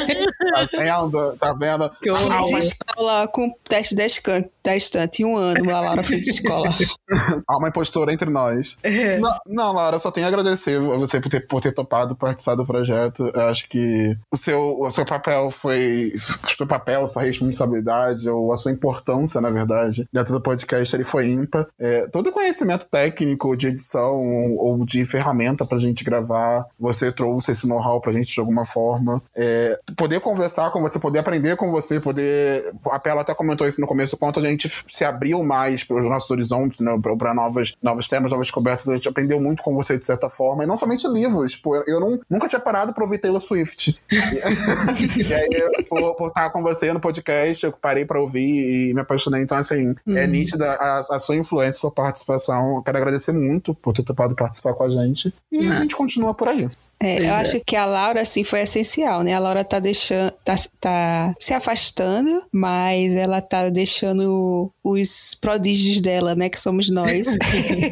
Tá 0.51 0.77
vendo? 0.77 1.35
Tá 1.37 1.53
vendo? 1.53 1.89
Que 2.01 2.09
eu 2.09 2.15
A 2.15 2.45
Fiz 2.47 2.65
escola 2.65 3.27
com 3.27 3.51
teste 3.63 3.95
da 3.95 4.05
escan- 4.05 4.45
da 4.63 4.75
estante. 4.75 5.23
Um 5.25 5.35
ano 5.35 5.73
a 5.75 5.79
Laura 5.79 6.03
fez 6.03 6.27
escola. 6.27 6.67
alma 7.47 7.69
impostora 7.69 8.13
entre 8.13 8.29
nós. 8.29 8.77
Não, 9.19 9.39
não, 9.45 9.73
Laura, 9.73 9.95
eu 9.95 9.99
só 9.99 10.11
tenho 10.11 10.25
a 10.25 10.29
agradecer 10.29 10.77
a 10.77 10.97
você 10.97 11.19
por 11.19 11.29
ter, 11.29 11.47
por 11.47 11.61
ter 11.61 11.71
topado 11.73 12.15
participar 12.15 12.55
do 12.55 12.65
projeto. 12.65 13.31
Eu 13.33 13.41
acho 13.49 13.67
que 13.67 14.15
o 14.31 14.37
seu, 14.37 14.79
o 14.79 14.91
seu 14.91 15.05
papel 15.05 15.49
foi. 15.51 16.13
O 16.43 16.47
seu 16.57 16.67
papel, 16.67 17.07
sua 17.07 17.23
responsabilidade, 17.23 18.29
ou 18.29 18.51
a 18.51 18.57
sua 18.57 18.71
importância, 18.71 19.39
na 19.41 19.49
verdade, 19.49 20.07
dentro 20.11 20.33
do 20.33 20.41
podcast, 20.41 20.95
ele 20.95 21.03
foi 21.03 21.29
ímpar. 21.29 21.67
É, 21.79 22.07
todo 22.07 22.31
conhecimento 22.31 22.85
técnico 22.85 23.55
de 23.55 23.67
edição 23.67 24.17
ou, 24.17 24.57
ou 24.79 24.85
de 24.85 25.05
ferramenta 25.05 25.65
pra 25.65 25.77
gente 25.77 26.03
gravar, 26.03 26.65
você 26.79 27.11
trouxe 27.11 27.51
esse 27.51 27.67
know-how 27.67 27.98
pra 27.99 28.11
gente 28.11 28.33
de 28.33 28.39
alguma 28.39 28.65
forma. 28.65 29.21
É, 29.35 29.79
poder 29.95 30.19
conversar 30.19 30.71
com 30.71 30.81
você, 30.81 30.99
poder 30.99 31.19
aprender 31.19 31.55
com 31.55 31.71
você, 31.71 31.99
poder. 31.99 32.73
A 32.91 32.99
Pela 32.99 33.21
até 33.21 33.33
comentou 33.33 33.67
isso 33.67 33.81
no 33.81 33.87
começo, 33.87 34.15
o 34.15 34.19
quanto 34.19 34.39
a 34.39 34.43
gente 34.43 34.69
se 34.91 35.03
abriu 35.03 35.43
mais 35.43 35.83
para 35.83 35.97
os 35.97 36.05
nossos 36.05 36.29
horizontes, 36.29 36.79
né, 36.79 36.91
para 37.17 37.33
novos, 37.33 37.75
novos 37.81 38.07
temas, 38.07 38.31
novas 38.31 38.47
descobertas. 38.47 38.87
A 38.87 38.95
gente 38.95 39.07
aprendeu 39.07 39.39
muito 39.39 39.63
com 39.63 39.73
você, 39.73 39.97
de 39.97 40.05
certa 40.05 40.29
forma. 40.29 40.63
E 40.63 40.67
não 40.67 40.77
somente 40.77 41.07
livros. 41.07 41.55
Pô, 41.55 41.75
eu 41.87 41.99
não, 41.99 42.19
nunca 42.29 42.47
tinha 42.47 42.59
parado 42.59 42.93
para 42.93 43.03
ouvir 43.03 43.19
Taylor 43.19 43.41
Swift. 43.41 43.99
e 44.11 45.33
aí, 45.33 45.83
por, 45.87 46.15
por 46.15 46.27
estar 46.29 46.49
com 46.49 46.61
você 46.61 46.91
no 46.93 46.99
podcast, 46.99 47.65
eu 47.65 47.71
parei 47.71 48.05
para 48.05 48.19
ouvir 48.19 48.89
e 48.89 48.93
me 48.93 49.01
apaixonei. 49.01 49.41
Então, 49.41 49.57
assim, 49.57 49.95
é 50.07 50.27
nítida 50.27 50.73
a, 50.73 50.99
a 51.11 51.19
sua 51.19 51.35
influência, 51.35 51.79
a 51.79 51.81
sua 51.81 51.91
participação. 51.91 52.77
Eu 52.77 52.83
quero 52.83 52.97
agradecer 52.97 53.31
muito 53.31 53.73
por 53.73 53.93
ter 53.93 54.03
topado 54.03 54.35
participar 54.35 54.73
com 54.73 54.83
a 54.83 54.89
gente. 54.89 55.33
E 55.51 55.67
a 55.67 55.75
gente 55.75 55.95
continua 55.95 56.33
por 56.33 56.47
aí. 56.47 56.69
É, 57.01 57.19
eu 57.19 57.25
é. 57.25 57.29
acho 57.29 57.61
que 57.65 57.77
a 57.77 57.85
Laura, 57.85 58.21
assim, 58.21 58.43
foi 58.43 58.61
essencial, 58.61 59.23
né? 59.23 59.33
A 59.33 59.39
Laura 59.39 59.63
tá 59.63 59.79
deixando, 59.79 60.31
tá, 60.43 60.55
tá 60.81 61.33
se 61.39 61.53
afastando, 61.53 62.43
mas 62.51 63.15
ela 63.15 63.41
tá 63.41 63.69
deixando 63.69 64.69
os 64.83 65.33
prodígios 65.35 66.01
dela, 66.01 66.35
né? 66.35 66.49
Que 66.49 66.59
somos 66.59 66.89
nós, 66.89 67.27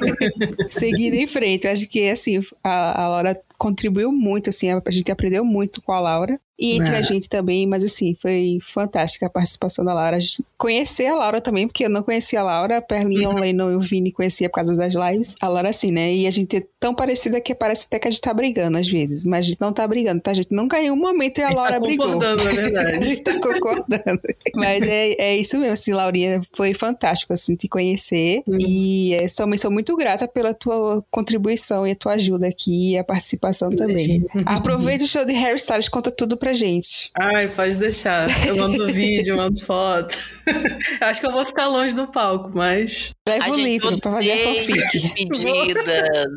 seguindo 0.70 1.14
em 1.14 1.26
frente. 1.26 1.68
Eu 1.68 1.74
acho 1.74 1.88
que, 1.88 2.10
assim, 2.10 2.42
a, 2.62 3.04
a 3.04 3.08
Laura 3.08 3.42
contribuiu 3.58 4.12
muito, 4.12 4.50
assim, 4.50 4.72
a, 4.72 4.82
a 4.86 4.92
gente 4.92 5.10
aprendeu 5.10 5.46
muito 5.46 5.82
com 5.82 5.94
a 5.94 6.02
Laura. 6.02 6.38
E 6.60 6.74
entre 6.78 6.96
É. 6.96 6.98
a 6.98 7.02
gente 7.02 7.30
também, 7.30 7.68
mas 7.68 7.84
assim, 7.84 8.16
foi 8.20 8.58
fantástica 8.62 9.28
a 9.28 9.30
participação 9.30 9.86
da 9.86 9.94
Laura. 9.94 10.18
A 10.18 10.20
gente 10.20 10.44
conhecer 10.58 11.06
a 11.08 11.16
Laura 11.16 11.40
também, 11.40 11.68
porque 11.68 11.86
eu 11.86 11.90
não 11.90 12.02
conhecia 12.04 12.40
a 12.40 12.44
Laura, 12.44 12.78
a 12.78 12.82
Perlinha, 12.82 13.30
o 13.30 13.34
Lennon 13.40 13.72
e 13.72 13.76
o 13.76 13.80
Vini 13.82 14.12
conhecia 14.12 14.50
por 14.50 14.56
causa 14.56 14.76
das 14.76 14.94
lives. 14.94 15.36
A 15.40 15.48
Laura, 15.48 15.70
assim, 15.70 15.92
né? 15.92 16.14
E 16.14 16.26
a 16.28 16.32
gente 16.32 16.58
é 16.58 16.64
tão 16.80 16.94
parecida 16.96 17.40
que 17.40 17.54
parece 17.54 17.86
até 17.88 18.00
que 18.00 18.08
a 18.08 18.12
gente 18.12 18.22
tá 18.22 18.34
brigando 18.34 18.78
às 18.78 18.88
vezes, 18.90 19.26
mas 19.26 19.46
a 19.46 19.50
gente 19.50 19.62
não 19.62 19.72
tá 19.72 19.88
brigando, 19.88 20.22
tá? 20.22 20.32
A 20.32 20.34
gente 20.34 20.52
nunca 20.52 20.82
em 20.82 20.90
um 20.92 20.96
momento 20.96 21.38
e 21.38 21.44
a, 21.44 21.48
A 21.48 21.50
gente 21.50 21.60
Laura 21.60 21.74
tá 21.76 21.80
brigou. 21.80 22.06
concordando, 22.08 22.44
na 22.44 22.50
A 22.50 22.54
verdade. 22.54 23.06
gente 23.08 23.22
tá 23.22 23.34
concordando. 23.40 24.22
Mas 24.56 24.86
é, 24.88 25.10
é 25.20 25.38
isso 25.38 25.58
mesmo, 25.60 25.74
assim, 25.74 25.94
Laurinha. 25.94 26.42
Foi 26.56 26.74
fantástico, 26.74 27.34
assim, 27.34 27.56
te 27.56 27.68
conhecer. 27.68 28.42
Uhum. 28.48 28.58
E 28.60 29.14
é, 29.14 29.26
também 29.28 29.58
sou 29.60 29.70
muito 29.70 29.96
grata 29.96 30.28
pela 30.28 30.54
tua 30.54 31.04
contribuição 31.12 31.86
e 31.86 31.92
a 31.92 31.96
tua 31.96 32.14
ajuda 32.14 32.48
aqui 32.48 32.94
e 32.94 32.98
a 32.98 33.04
participação 33.04 33.70
também. 33.70 34.26
Aproveita 34.46 35.04
o 35.04 35.08
show 35.08 35.24
de 35.26 35.34
Harry 35.34 35.58
Styles, 35.60 35.88
conta 35.90 36.10
tudo 36.12 36.36
pra 36.38 36.47
gente. 36.54 37.10
Ai, 37.18 37.48
pode 37.48 37.78
deixar. 37.78 38.28
Eu 38.48 38.58
mando 38.58 38.88
vídeo, 38.92 39.34
eu 39.34 39.38
mando 39.38 39.60
foto. 39.60 40.16
Eu 41.02 41.08
acho 41.08 41.20
que 41.20 41.28
eu 41.28 41.32
vou 41.32 41.46
ficar 41.46 41.68
longe 41.68 41.94
do 41.94 42.08
palco, 42.08 42.52
mas. 42.54 43.12
Leva 43.28 43.52
o 43.52 43.56
livro 43.56 44.00
pra 44.00 44.14
fazer 44.14 44.32
a 44.32 44.44
fanfic. 44.44 44.92
despedidas. 44.92 46.28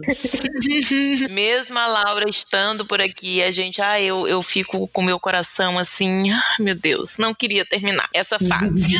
Mesmo 1.30 1.78
a 1.78 1.86
Laura 1.86 2.28
estando 2.28 2.84
por 2.84 3.00
aqui, 3.00 3.40
a 3.42 3.52
gente, 3.52 3.80
ah, 3.80 4.00
eu, 4.00 4.26
eu 4.26 4.42
fico 4.42 4.88
com 4.88 5.02
meu 5.02 5.20
coração 5.20 5.78
assim, 5.78 6.30
ah, 6.30 6.56
meu 6.58 6.74
Deus, 6.74 7.16
não 7.18 7.32
queria 7.32 7.64
terminar 7.64 8.08
essa 8.12 8.38
fase. 8.38 8.98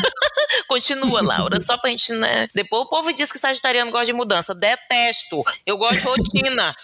Continua, 0.67 1.21
Laura, 1.21 1.59
só 1.59 1.77
pra 1.77 1.89
gente, 1.89 2.13
né? 2.13 2.47
Depois 2.55 2.83
o 2.83 2.89
povo 2.89 3.11
diz 3.13 3.31
que 3.31 3.37
sagitariano 3.37 3.91
gosta 3.91 4.05
de 4.05 4.13
mudança. 4.13 4.55
Detesto. 4.55 5.43
Eu 5.65 5.77
gosto 5.77 5.99
de 5.99 6.05
rotina. 6.05 6.75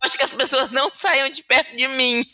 gosto 0.00 0.18
que 0.18 0.24
as 0.24 0.32
pessoas 0.32 0.72
não 0.72 0.90
saiam 0.90 1.28
de 1.28 1.42
perto 1.42 1.76
de 1.76 1.86
mim. 1.88 2.24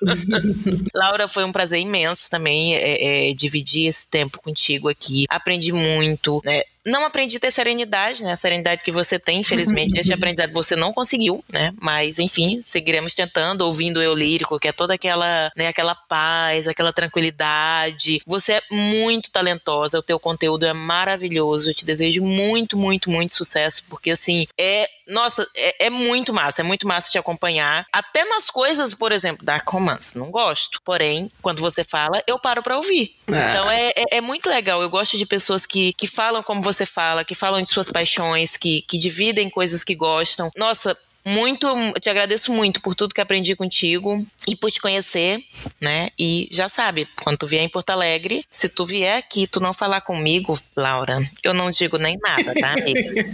Laura, 0.94 1.26
foi 1.28 1.44
um 1.44 1.52
prazer 1.52 1.80
imenso 1.80 2.30
também 2.30 2.74
é, 2.74 3.30
é, 3.30 3.34
dividir 3.34 3.88
esse 3.88 4.06
tempo 4.08 4.40
contigo 4.42 4.88
aqui. 4.88 5.24
Aprendi 5.28 5.72
muito, 5.72 6.40
né? 6.44 6.62
Não 6.86 7.04
aprendi 7.04 7.36
a 7.36 7.40
ter 7.40 7.50
serenidade, 7.50 8.22
né? 8.22 8.32
A 8.32 8.36
serenidade 8.36 8.84
que 8.84 8.92
você 8.92 9.18
tem, 9.18 9.40
infelizmente, 9.40 9.98
esse 9.98 10.12
aprendizado 10.12 10.52
você 10.52 10.76
não 10.76 10.92
conseguiu, 10.92 11.44
né? 11.52 11.72
Mas, 11.80 12.20
enfim, 12.20 12.60
seguiremos 12.62 13.14
tentando, 13.14 13.62
ouvindo 13.62 14.00
eu 14.00 14.14
lírico, 14.14 14.58
que 14.60 14.68
é 14.68 14.72
toda 14.72 14.94
aquela, 14.94 15.50
né, 15.56 15.66
aquela 15.66 15.96
paz, 15.96 16.68
aquela 16.68 16.92
tranquilidade. 16.92 18.20
Você 18.24 18.52
é 18.52 18.62
muito 18.70 19.32
talentosa, 19.32 19.98
o 19.98 20.02
teu 20.02 20.20
conteúdo 20.20 20.64
é 20.64 20.72
maravilhoso. 20.72 21.70
Eu 21.70 21.74
te 21.74 21.84
desejo 21.84 22.22
muito, 22.22 22.76
muito, 22.76 23.10
muito 23.10 23.34
sucesso, 23.34 23.82
porque 23.88 24.12
assim, 24.12 24.46
é. 24.56 24.88
Nossa, 25.08 25.46
é, 25.54 25.86
é 25.86 25.90
muito 25.90 26.34
massa, 26.34 26.62
é 26.62 26.64
muito 26.64 26.86
massa 26.86 27.12
te 27.12 27.18
acompanhar. 27.18 27.86
Até 27.92 28.24
nas 28.24 28.50
coisas, 28.50 28.92
por 28.92 29.12
exemplo, 29.12 29.46
da 29.46 29.56
romance, 29.64 30.18
não 30.18 30.32
gosto. 30.32 30.80
Porém, 30.84 31.30
quando 31.40 31.60
você 31.60 31.84
fala, 31.84 32.20
eu 32.26 32.40
paro 32.40 32.60
pra 32.60 32.76
ouvir. 32.76 33.14
Ah. 33.30 33.48
Então 33.48 33.70
é, 33.70 33.92
é, 33.96 34.04
é 34.16 34.20
muito 34.20 34.48
legal. 34.48 34.82
Eu 34.82 34.90
gosto 34.90 35.16
de 35.16 35.24
pessoas 35.24 35.64
que, 35.64 35.92
que 35.92 36.08
falam 36.08 36.42
como 36.42 36.60
você 36.60 36.75
fala, 36.84 37.24
que 37.24 37.34
falam 37.34 37.62
de 37.62 37.70
suas 37.70 37.90
paixões, 37.90 38.56
que, 38.56 38.82
que 38.82 38.98
dividem 38.98 39.48
coisas 39.48 39.82
que 39.82 39.94
gostam. 39.94 40.50
Nossa, 40.56 40.96
muito, 41.24 41.66
te 42.00 42.08
agradeço 42.08 42.52
muito 42.52 42.80
por 42.80 42.94
tudo 42.94 43.14
que 43.14 43.20
aprendi 43.20 43.56
contigo 43.56 44.24
e 44.46 44.54
por 44.56 44.70
te 44.70 44.80
conhecer, 44.80 45.40
né? 45.82 46.08
E 46.18 46.48
já 46.52 46.68
sabe, 46.68 47.08
quando 47.22 47.38
tu 47.38 47.46
vier 47.46 47.62
em 47.62 47.68
Porto 47.68 47.90
Alegre, 47.90 48.44
se 48.50 48.68
tu 48.68 48.86
vier 48.86 49.18
aqui, 49.18 49.46
tu 49.46 49.60
não 49.60 49.72
falar 49.72 50.00
comigo, 50.00 50.58
Laura, 50.76 51.18
eu 51.42 51.52
não 51.52 51.70
digo 51.70 51.98
nem 51.98 52.16
nada, 52.22 52.54
tá, 52.54 52.72
amiga? 52.72 53.26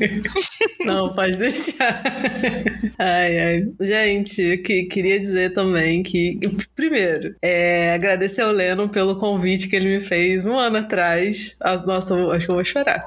Não, 0.85 1.15
pode 1.15 1.37
deixar. 1.37 2.03
Ai, 2.99 3.39
ai. 3.39 3.57
Gente, 3.81 4.43
eu 4.43 4.63
que, 4.63 4.85
queria 4.85 5.19
dizer 5.21 5.53
também 5.53 6.03
que, 6.03 6.39
primeiro, 6.75 7.37
é, 7.41 7.93
agradecer 7.95 8.43
ao 8.43 8.51
Lennon 8.51 8.89
pelo 8.89 9.17
convite 9.17 9.69
que 9.69 9.77
ele 9.77 9.99
me 9.99 10.01
fez 10.05 10.47
um 10.47 10.59
ano 10.59 10.79
atrás. 10.79 11.55
Ah, 11.61 11.77
Nossa, 11.77 12.15
eu 12.15 12.33
acho 12.33 12.47
que 12.47 12.51
eu 12.51 12.57
vou 12.57 12.65
chorar. 12.65 13.07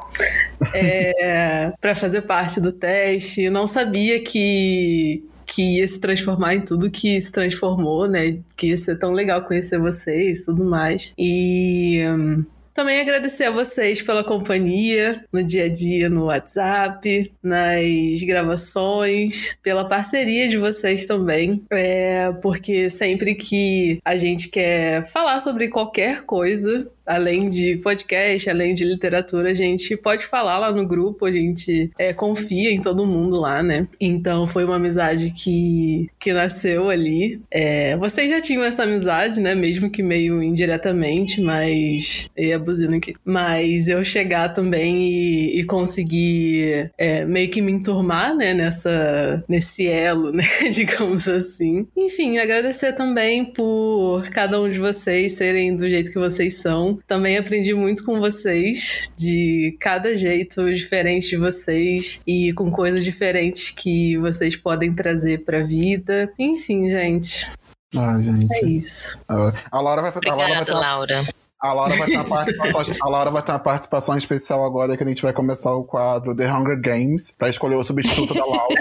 É, 0.73 1.73
para 1.82 1.95
fazer 1.95 2.22
parte 2.22 2.61
do 2.61 2.72
teste. 2.72 3.49
Não 3.49 3.68
sabia 3.68 4.22
que 4.22 5.23
que 5.45 5.77
ia 5.77 5.88
se 5.88 5.99
transformar 5.99 6.55
em 6.55 6.61
tudo 6.61 6.91
que 6.91 7.19
se 7.19 7.31
transformou, 7.31 8.07
né? 8.07 8.39
Que 8.57 8.67
ia 8.67 8.77
ser 8.77 8.97
tão 8.97 9.11
legal 9.11 9.45
conhecer 9.45 9.80
vocês 9.80 10.39
e 10.39 10.45
tudo 10.45 10.63
mais. 10.63 11.13
E 11.17 12.01
hum, 12.07 12.45
também 12.76 12.99
agradecer 12.99 13.45
a 13.45 13.51
vocês 13.51 14.01
pela 14.01 14.22
companhia 14.22 15.23
no 15.31 15.41
dia 15.41 15.63
a 15.63 15.69
dia, 15.69 16.09
no 16.09 16.26
WhatsApp, 16.26 17.31
nas 17.41 18.22
gravações, 18.23 19.57
pela 19.63 19.88
parceria 19.88 20.45
de 20.45 20.57
vocês 20.57 21.05
também. 21.05 21.63
É, 21.72 22.34
porque 22.41 22.89
sempre 22.89 23.34
que 23.34 23.99
a 24.03 24.17
gente 24.17 24.49
quer 24.49 25.05
falar 25.05 25.39
sobre 25.39 25.69
qualquer 25.69 26.23
coisa, 26.23 26.85
além 27.06 27.49
de 27.49 27.77
podcast, 27.77 28.49
além 28.49 28.73
de 28.73 28.84
literatura, 28.84 29.49
a 29.49 29.53
gente 29.53 29.95
pode 29.98 30.26
falar 30.26 30.57
lá 30.57 30.72
no 30.72 30.86
grupo, 30.88 31.26
a 31.26 31.32
gente 31.32 31.91
é, 31.98 32.14
confia 32.14 32.72
em 32.72 32.82
todo 32.82 33.06
mundo 33.06 33.40
lá, 33.40 33.61
né? 33.61 33.88
Então 33.99 34.48
foi 34.48 34.65
uma 34.65 34.76
amizade 34.76 35.32
que, 35.32 36.10
que 36.19 36.34
nasceu 36.34 36.90
ali. 36.90 37.41
É, 37.52 37.95
vocês 37.98 38.30
já 38.30 38.41
tinham 38.41 38.64
essa 38.64 38.84
amizade, 38.84 39.40
né? 39.40 39.53
Mesmo 39.56 39.90
que 39.90 40.02
meio 40.02 40.41
indiretamente, 40.41 41.41
mas. 41.41 42.30
E 42.38 42.52
a 42.52 42.60
buzina 42.60 42.98
aqui. 42.98 43.15
Mas 43.23 43.88
eu 43.88 44.03
chegar 44.03 44.49
também 44.49 45.03
e, 45.03 45.60
e 45.60 45.64
conseguir 45.64 46.91
é, 46.98 47.26
meio 47.26 47.49
que 47.49 47.61
me 47.61 47.72
enturmar, 47.72 48.36
né? 48.36 48.53
Nessa, 48.53 49.44
nesse 49.48 49.88
elo, 49.88 50.32
né? 50.34 50.44
Digamos 50.72 51.27
assim. 51.27 51.88
Enfim, 51.95 52.38
agradecer 52.38 52.94
também 52.94 53.45
por 53.45 54.30
cada 54.30 54.60
um 54.60 54.69
de 54.69 54.80
vocês 54.80 55.34
serem 55.34 55.76
do 55.76 55.90
jeito 55.90 56.11
que 56.11 56.19
vocês 56.19 56.56
são. 56.56 56.94
Também 57.07 57.38
aprendi 57.38 57.73
muito 57.73 58.03
com 58.03 58.19
vocês, 58.19 59.11
de 59.17 59.77
cada 59.80 60.15
jeito 60.15 60.73
diferente 60.73 61.30
de 61.30 61.38
vocês 61.38 62.22
e 62.26 62.53
com 62.53 62.72
coisas 62.72 63.03
diferentes 63.03 63.69
que 63.69 64.17
vocês 64.17 64.55
podem 64.55 64.93
trazer 64.93 65.43
pra 65.43 65.63
vida. 65.63 66.31
Enfim, 66.38 66.89
gente. 66.89 67.49
Ah, 67.95 68.19
gente. 68.22 68.47
É 68.51 68.65
isso. 68.65 69.19
A 69.27 69.35
Laura 69.80 70.01
vai, 70.01 70.11
a 70.11 70.35
Laura 70.35 70.53
vai 70.53 70.61
Obrigada, 70.61 70.65
ter 70.65 70.73
Laura. 70.73 71.26
A 71.65 71.73
Laura 71.73 71.95
vai 71.97 72.07
ter 72.07 72.15
uma 72.17 72.25
participação, 72.29 73.07
a 73.07 73.09
Laura 73.09 73.31
vai 73.31 73.41
ter 73.43 73.51
uma 73.51 73.59
participação 73.59 74.17
especial 74.17 74.63
agora 74.65 74.95
que 74.95 75.03
a 75.03 75.07
gente 75.07 75.21
vai 75.23 75.33
começar 75.33 75.73
o 75.73 75.83
quadro 75.83 76.35
The 76.35 76.51
Hunger 76.51 76.79
Games 76.79 77.31
pra 77.37 77.49
escolher 77.49 77.75
o 77.75 77.83
substituto 77.83 78.33
da 78.33 78.45
Laura. 78.45 78.75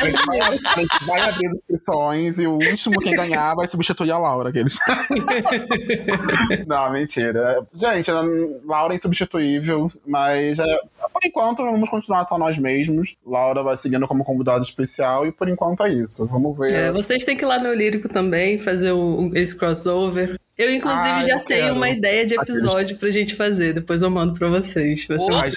a, 0.00 0.04
gente 0.10 0.26
vai, 0.26 0.40
a 0.40 0.80
gente 0.80 1.06
vai 1.06 1.20
abrir 1.20 1.46
as 1.48 1.54
inscrições 1.56 2.38
e 2.38 2.46
o 2.46 2.52
último 2.52 2.98
quem 3.00 3.12
ganhar 3.14 3.54
vai 3.54 3.66
substituir 3.68 4.10
a 4.12 4.18
Laura. 4.18 4.50
Aqueles. 4.50 4.78
Não, 6.66 6.92
mentira. 6.92 7.66
Gente, 7.74 8.10
a 8.10 8.22
Laura 8.64 8.94
é 8.94 8.96
insubstituível, 8.96 9.90
mas 10.06 10.58
é, 10.58 10.64
por 11.12 11.20
enquanto 11.24 11.62
vamos 11.64 11.88
continuar 11.88 12.24
só 12.24 12.38
nós 12.38 12.58
mesmos. 12.58 13.16
Laura 13.26 13.62
vai 13.62 13.76
seguindo 13.76 14.06
como 14.06 14.24
convidado 14.24 14.62
especial 14.64 15.26
e 15.26 15.32
por 15.32 15.48
enquanto 15.48 15.82
é 15.84 15.90
isso. 15.90 16.26
Vamos 16.26 16.56
ver. 16.56 16.72
É, 16.72 16.92
vocês 16.92 17.24
têm 17.24 17.36
que 17.36 17.44
ir 17.44 17.48
lá 17.48 17.58
no 17.58 17.72
Lírico 17.72 18.08
também, 18.08 18.58
fazer 18.58 18.92
o- 18.92 19.30
esse 19.34 19.56
crossover. 19.56 20.36
Eu, 20.62 20.70
inclusive, 20.74 21.08
Ah, 21.08 21.20
já 21.20 21.32
eu 21.34 21.40
tenho 21.40 21.60
quero. 21.62 21.74
uma 21.74 21.90
ideia 21.90 22.24
de 22.24 22.34
episódio 22.34 22.96
pra 22.96 23.10
gente 23.10 23.34
fazer. 23.34 23.72
Depois 23.72 24.00
eu 24.02 24.10
mando 24.10 24.34
pra 24.34 24.48
vocês. 24.48 25.06
Vai 25.06 25.18
ser 25.18 25.32
Opa! 25.32 25.42
muito 25.42 25.56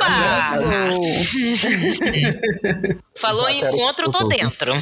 Falou 3.17 3.47
em 3.49 3.61
encontro, 3.63 4.05
eu 4.07 4.11
tô 4.11 4.27
dentro. 4.27 4.73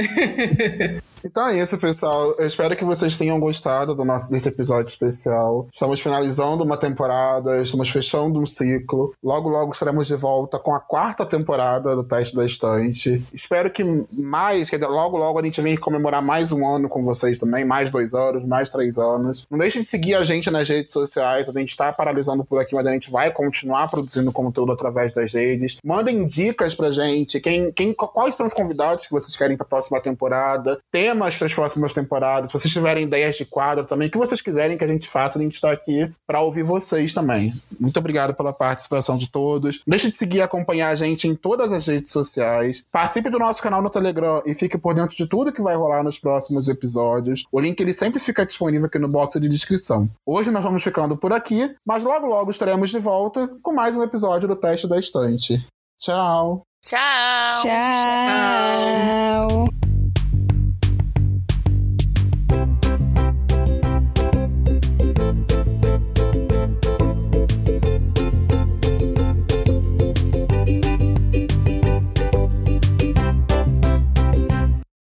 Então 1.24 1.48
é 1.48 1.58
isso, 1.60 1.76
pessoal. 1.78 2.34
Eu 2.38 2.46
espero 2.46 2.74
que 2.76 2.84
vocês 2.84 3.16
tenham 3.18 3.38
gostado 3.38 3.94
do 3.94 4.04
nosso, 4.04 4.30
desse 4.30 4.48
episódio 4.48 4.88
especial. 4.88 5.68
Estamos 5.72 6.00
finalizando 6.00 6.64
uma 6.64 6.76
temporada, 6.76 7.60
estamos 7.62 7.90
fechando 7.90 8.40
um 8.40 8.46
ciclo. 8.46 9.14
Logo, 9.22 9.48
logo 9.48 9.72
estaremos 9.72 10.06
de 10.06 10.16
volta 10.16 10.58
com 10.58 10.74
a 10.74 10.80
quarta 10.80 11.26
temporada 11.26 11.94
do 11.94 12.04
Teste 12.04 12.34
da 12.34 12.44
Estante. 12.44 13.22
Espero 13.32 13.70
que 13.70 13.84
mais, 14.12 14.70
que 14.70 14.78
logo, 14.78 15.18
logo 15.18 15.38
a 15.38 15.44
gente 15.44 15.60
venha 15.60 15.78
comemorar 15.78 16.22
mais 16.22 16.52
um 16.52 16.66
ano 16.66 16.88
com 16.88 17.04
vocês 17.04 17.38
também, 17.38 17.64
mais 17.64 17.90
dois 17.90 18.14
anos, 18.14 18.44
mais 18.46 18.70
três 18.70 18.96
anos. 18.96 19.46
Não 19.50 19.58
deixem 19.58 19.82
de 19.82 19.88
seguir 19.88 20.14
a 20.14 20.24
gente 20.24 20.50
nas 20.50 20.68
redes 20.68 20.92
sociais. 20.92 21.48
A 21.48 21.58
gente 21.58 21.70
está 21.70 21.92
paralisando 21.92 22.44
por 22.44 22.58
aqui, 22.60 22.74
mas 22.74 22.86
a 22.86 22.92
gente 22.92 23.10
vai 23.10 23.30
continuar 23.30 23.88
produzindo 23.88 24.32
conteúdo 24.32 24.72
através 24.72 25.14
das 25.14 25.32
redes. 25.32 25.76
Mandem 25.84 26.26
dicas 26.26 26.74
pra 26.74 26.90
gente. 26.90 27.40
Quem, 27.40 27.70
quem, 27.72 27.92
quais 27.92 28.36
são 28.36 28.46
os 28.46 28.54
convidados 28.54 29.06
que 29.06 29.12
vocês 29.12 29.36
querem 29.36 29.56
pra 29.56 29.66
próxima 29.90 30.00
temporada? 30.00 30.78
Temas 30.90 31.36
para 31.36 31.46
as 31.46 31.54
próximas 31.54 31.92
temporadas. 31.92 32.50
Se 32.50 32.58
vocês 32.58 32.72
tiverem 32.72 33.04
ideias 33.04 33.36
de 33.36 33.44
quadro 33.44 33.84
também, 33.84 34.08
o 34.08 34.10
que 34.10 34.18
vocês 34.18 34.40
quiserem 34.40 34.78
que 34.78 34.84
a 34.84 34.86
gente 34.86 35.08
faça, 35.08 35.38
a 35.38 35.42
gente 35.42 35.54
está 35.54 35.72
aqui 35.72 36.10
para 36.26 36.40
ouvir 36.40 36.62
vocês 36.62 37.12
também. 37.12 37.60
Muito 37.78 37.98
obrigado 37.98 38.34
pela 38.34 38.52
participação 38.52 39.16
de 39.16 39.30
todos. 39.30 39.82
Deixe 39.86 40.10
de 40.10 40.16
seguir 40.16 40.38
e 40.38 40.42
acompanhar 40.42 40.90
a 40.90 40.94
gente 40.94 41.26
em 41.26 41.34
todas 41.34 41.72
as 41.72 41.86
redes 41.86 42.12
sociais. 42.12 42.84
Participe 42.92 43.30
do 43.30 43.38
nosso 43.38 43.62
canal 43.62 43.82
no 43.82 43.90
Telegram 43.90 44.42
e 44.46 44.54
fique 44.54 44.78
por 44.78 44.94
dentro 44.94 45.16
de 45.16 45.26
tudo 45.26 45.52
que 45.52 45.62
vai 45.62 45.74
rolar 45.74 46.02
nos 46.02 46.18
próximos 46.18 46.68
episódios. 46.68 47.44
O 47.50 47.58
link 47.58 47.80
ele 47.80 47.92
sempre 47.92 48.20
fica 48.20 48.46
disponível 48.46 48.86
aqui 48.86 48.98
no 48.98 49.08
box 49.08 49.40
de 49.40 49.48
descrição. 49.48 50.08
Hoje 50.24 50.50
nós 50.50 50.62
vamos 50.62 50.84
ficando 50.84 51.16
por 51.16 51.32
aqui, 51.32 51.74
mas 51.84 52.04
logo 52.04 52.26
logo 52.26 52.50
estaremos 52.50 52.90
de 52.90 52.98
volta 52.98 53.50
com 53.62 53.72
mais 53.72 53.96
um 53.96 54.02
episódio 54.02 54.46
do 54.46 54.56
Teste 54.56 54.86
da 54.86 54.98
Estante. 54.98 55.64
Tchau! 55.98 56.62
Tchau. 56.84 57.62
Tchau. 57.62 59.70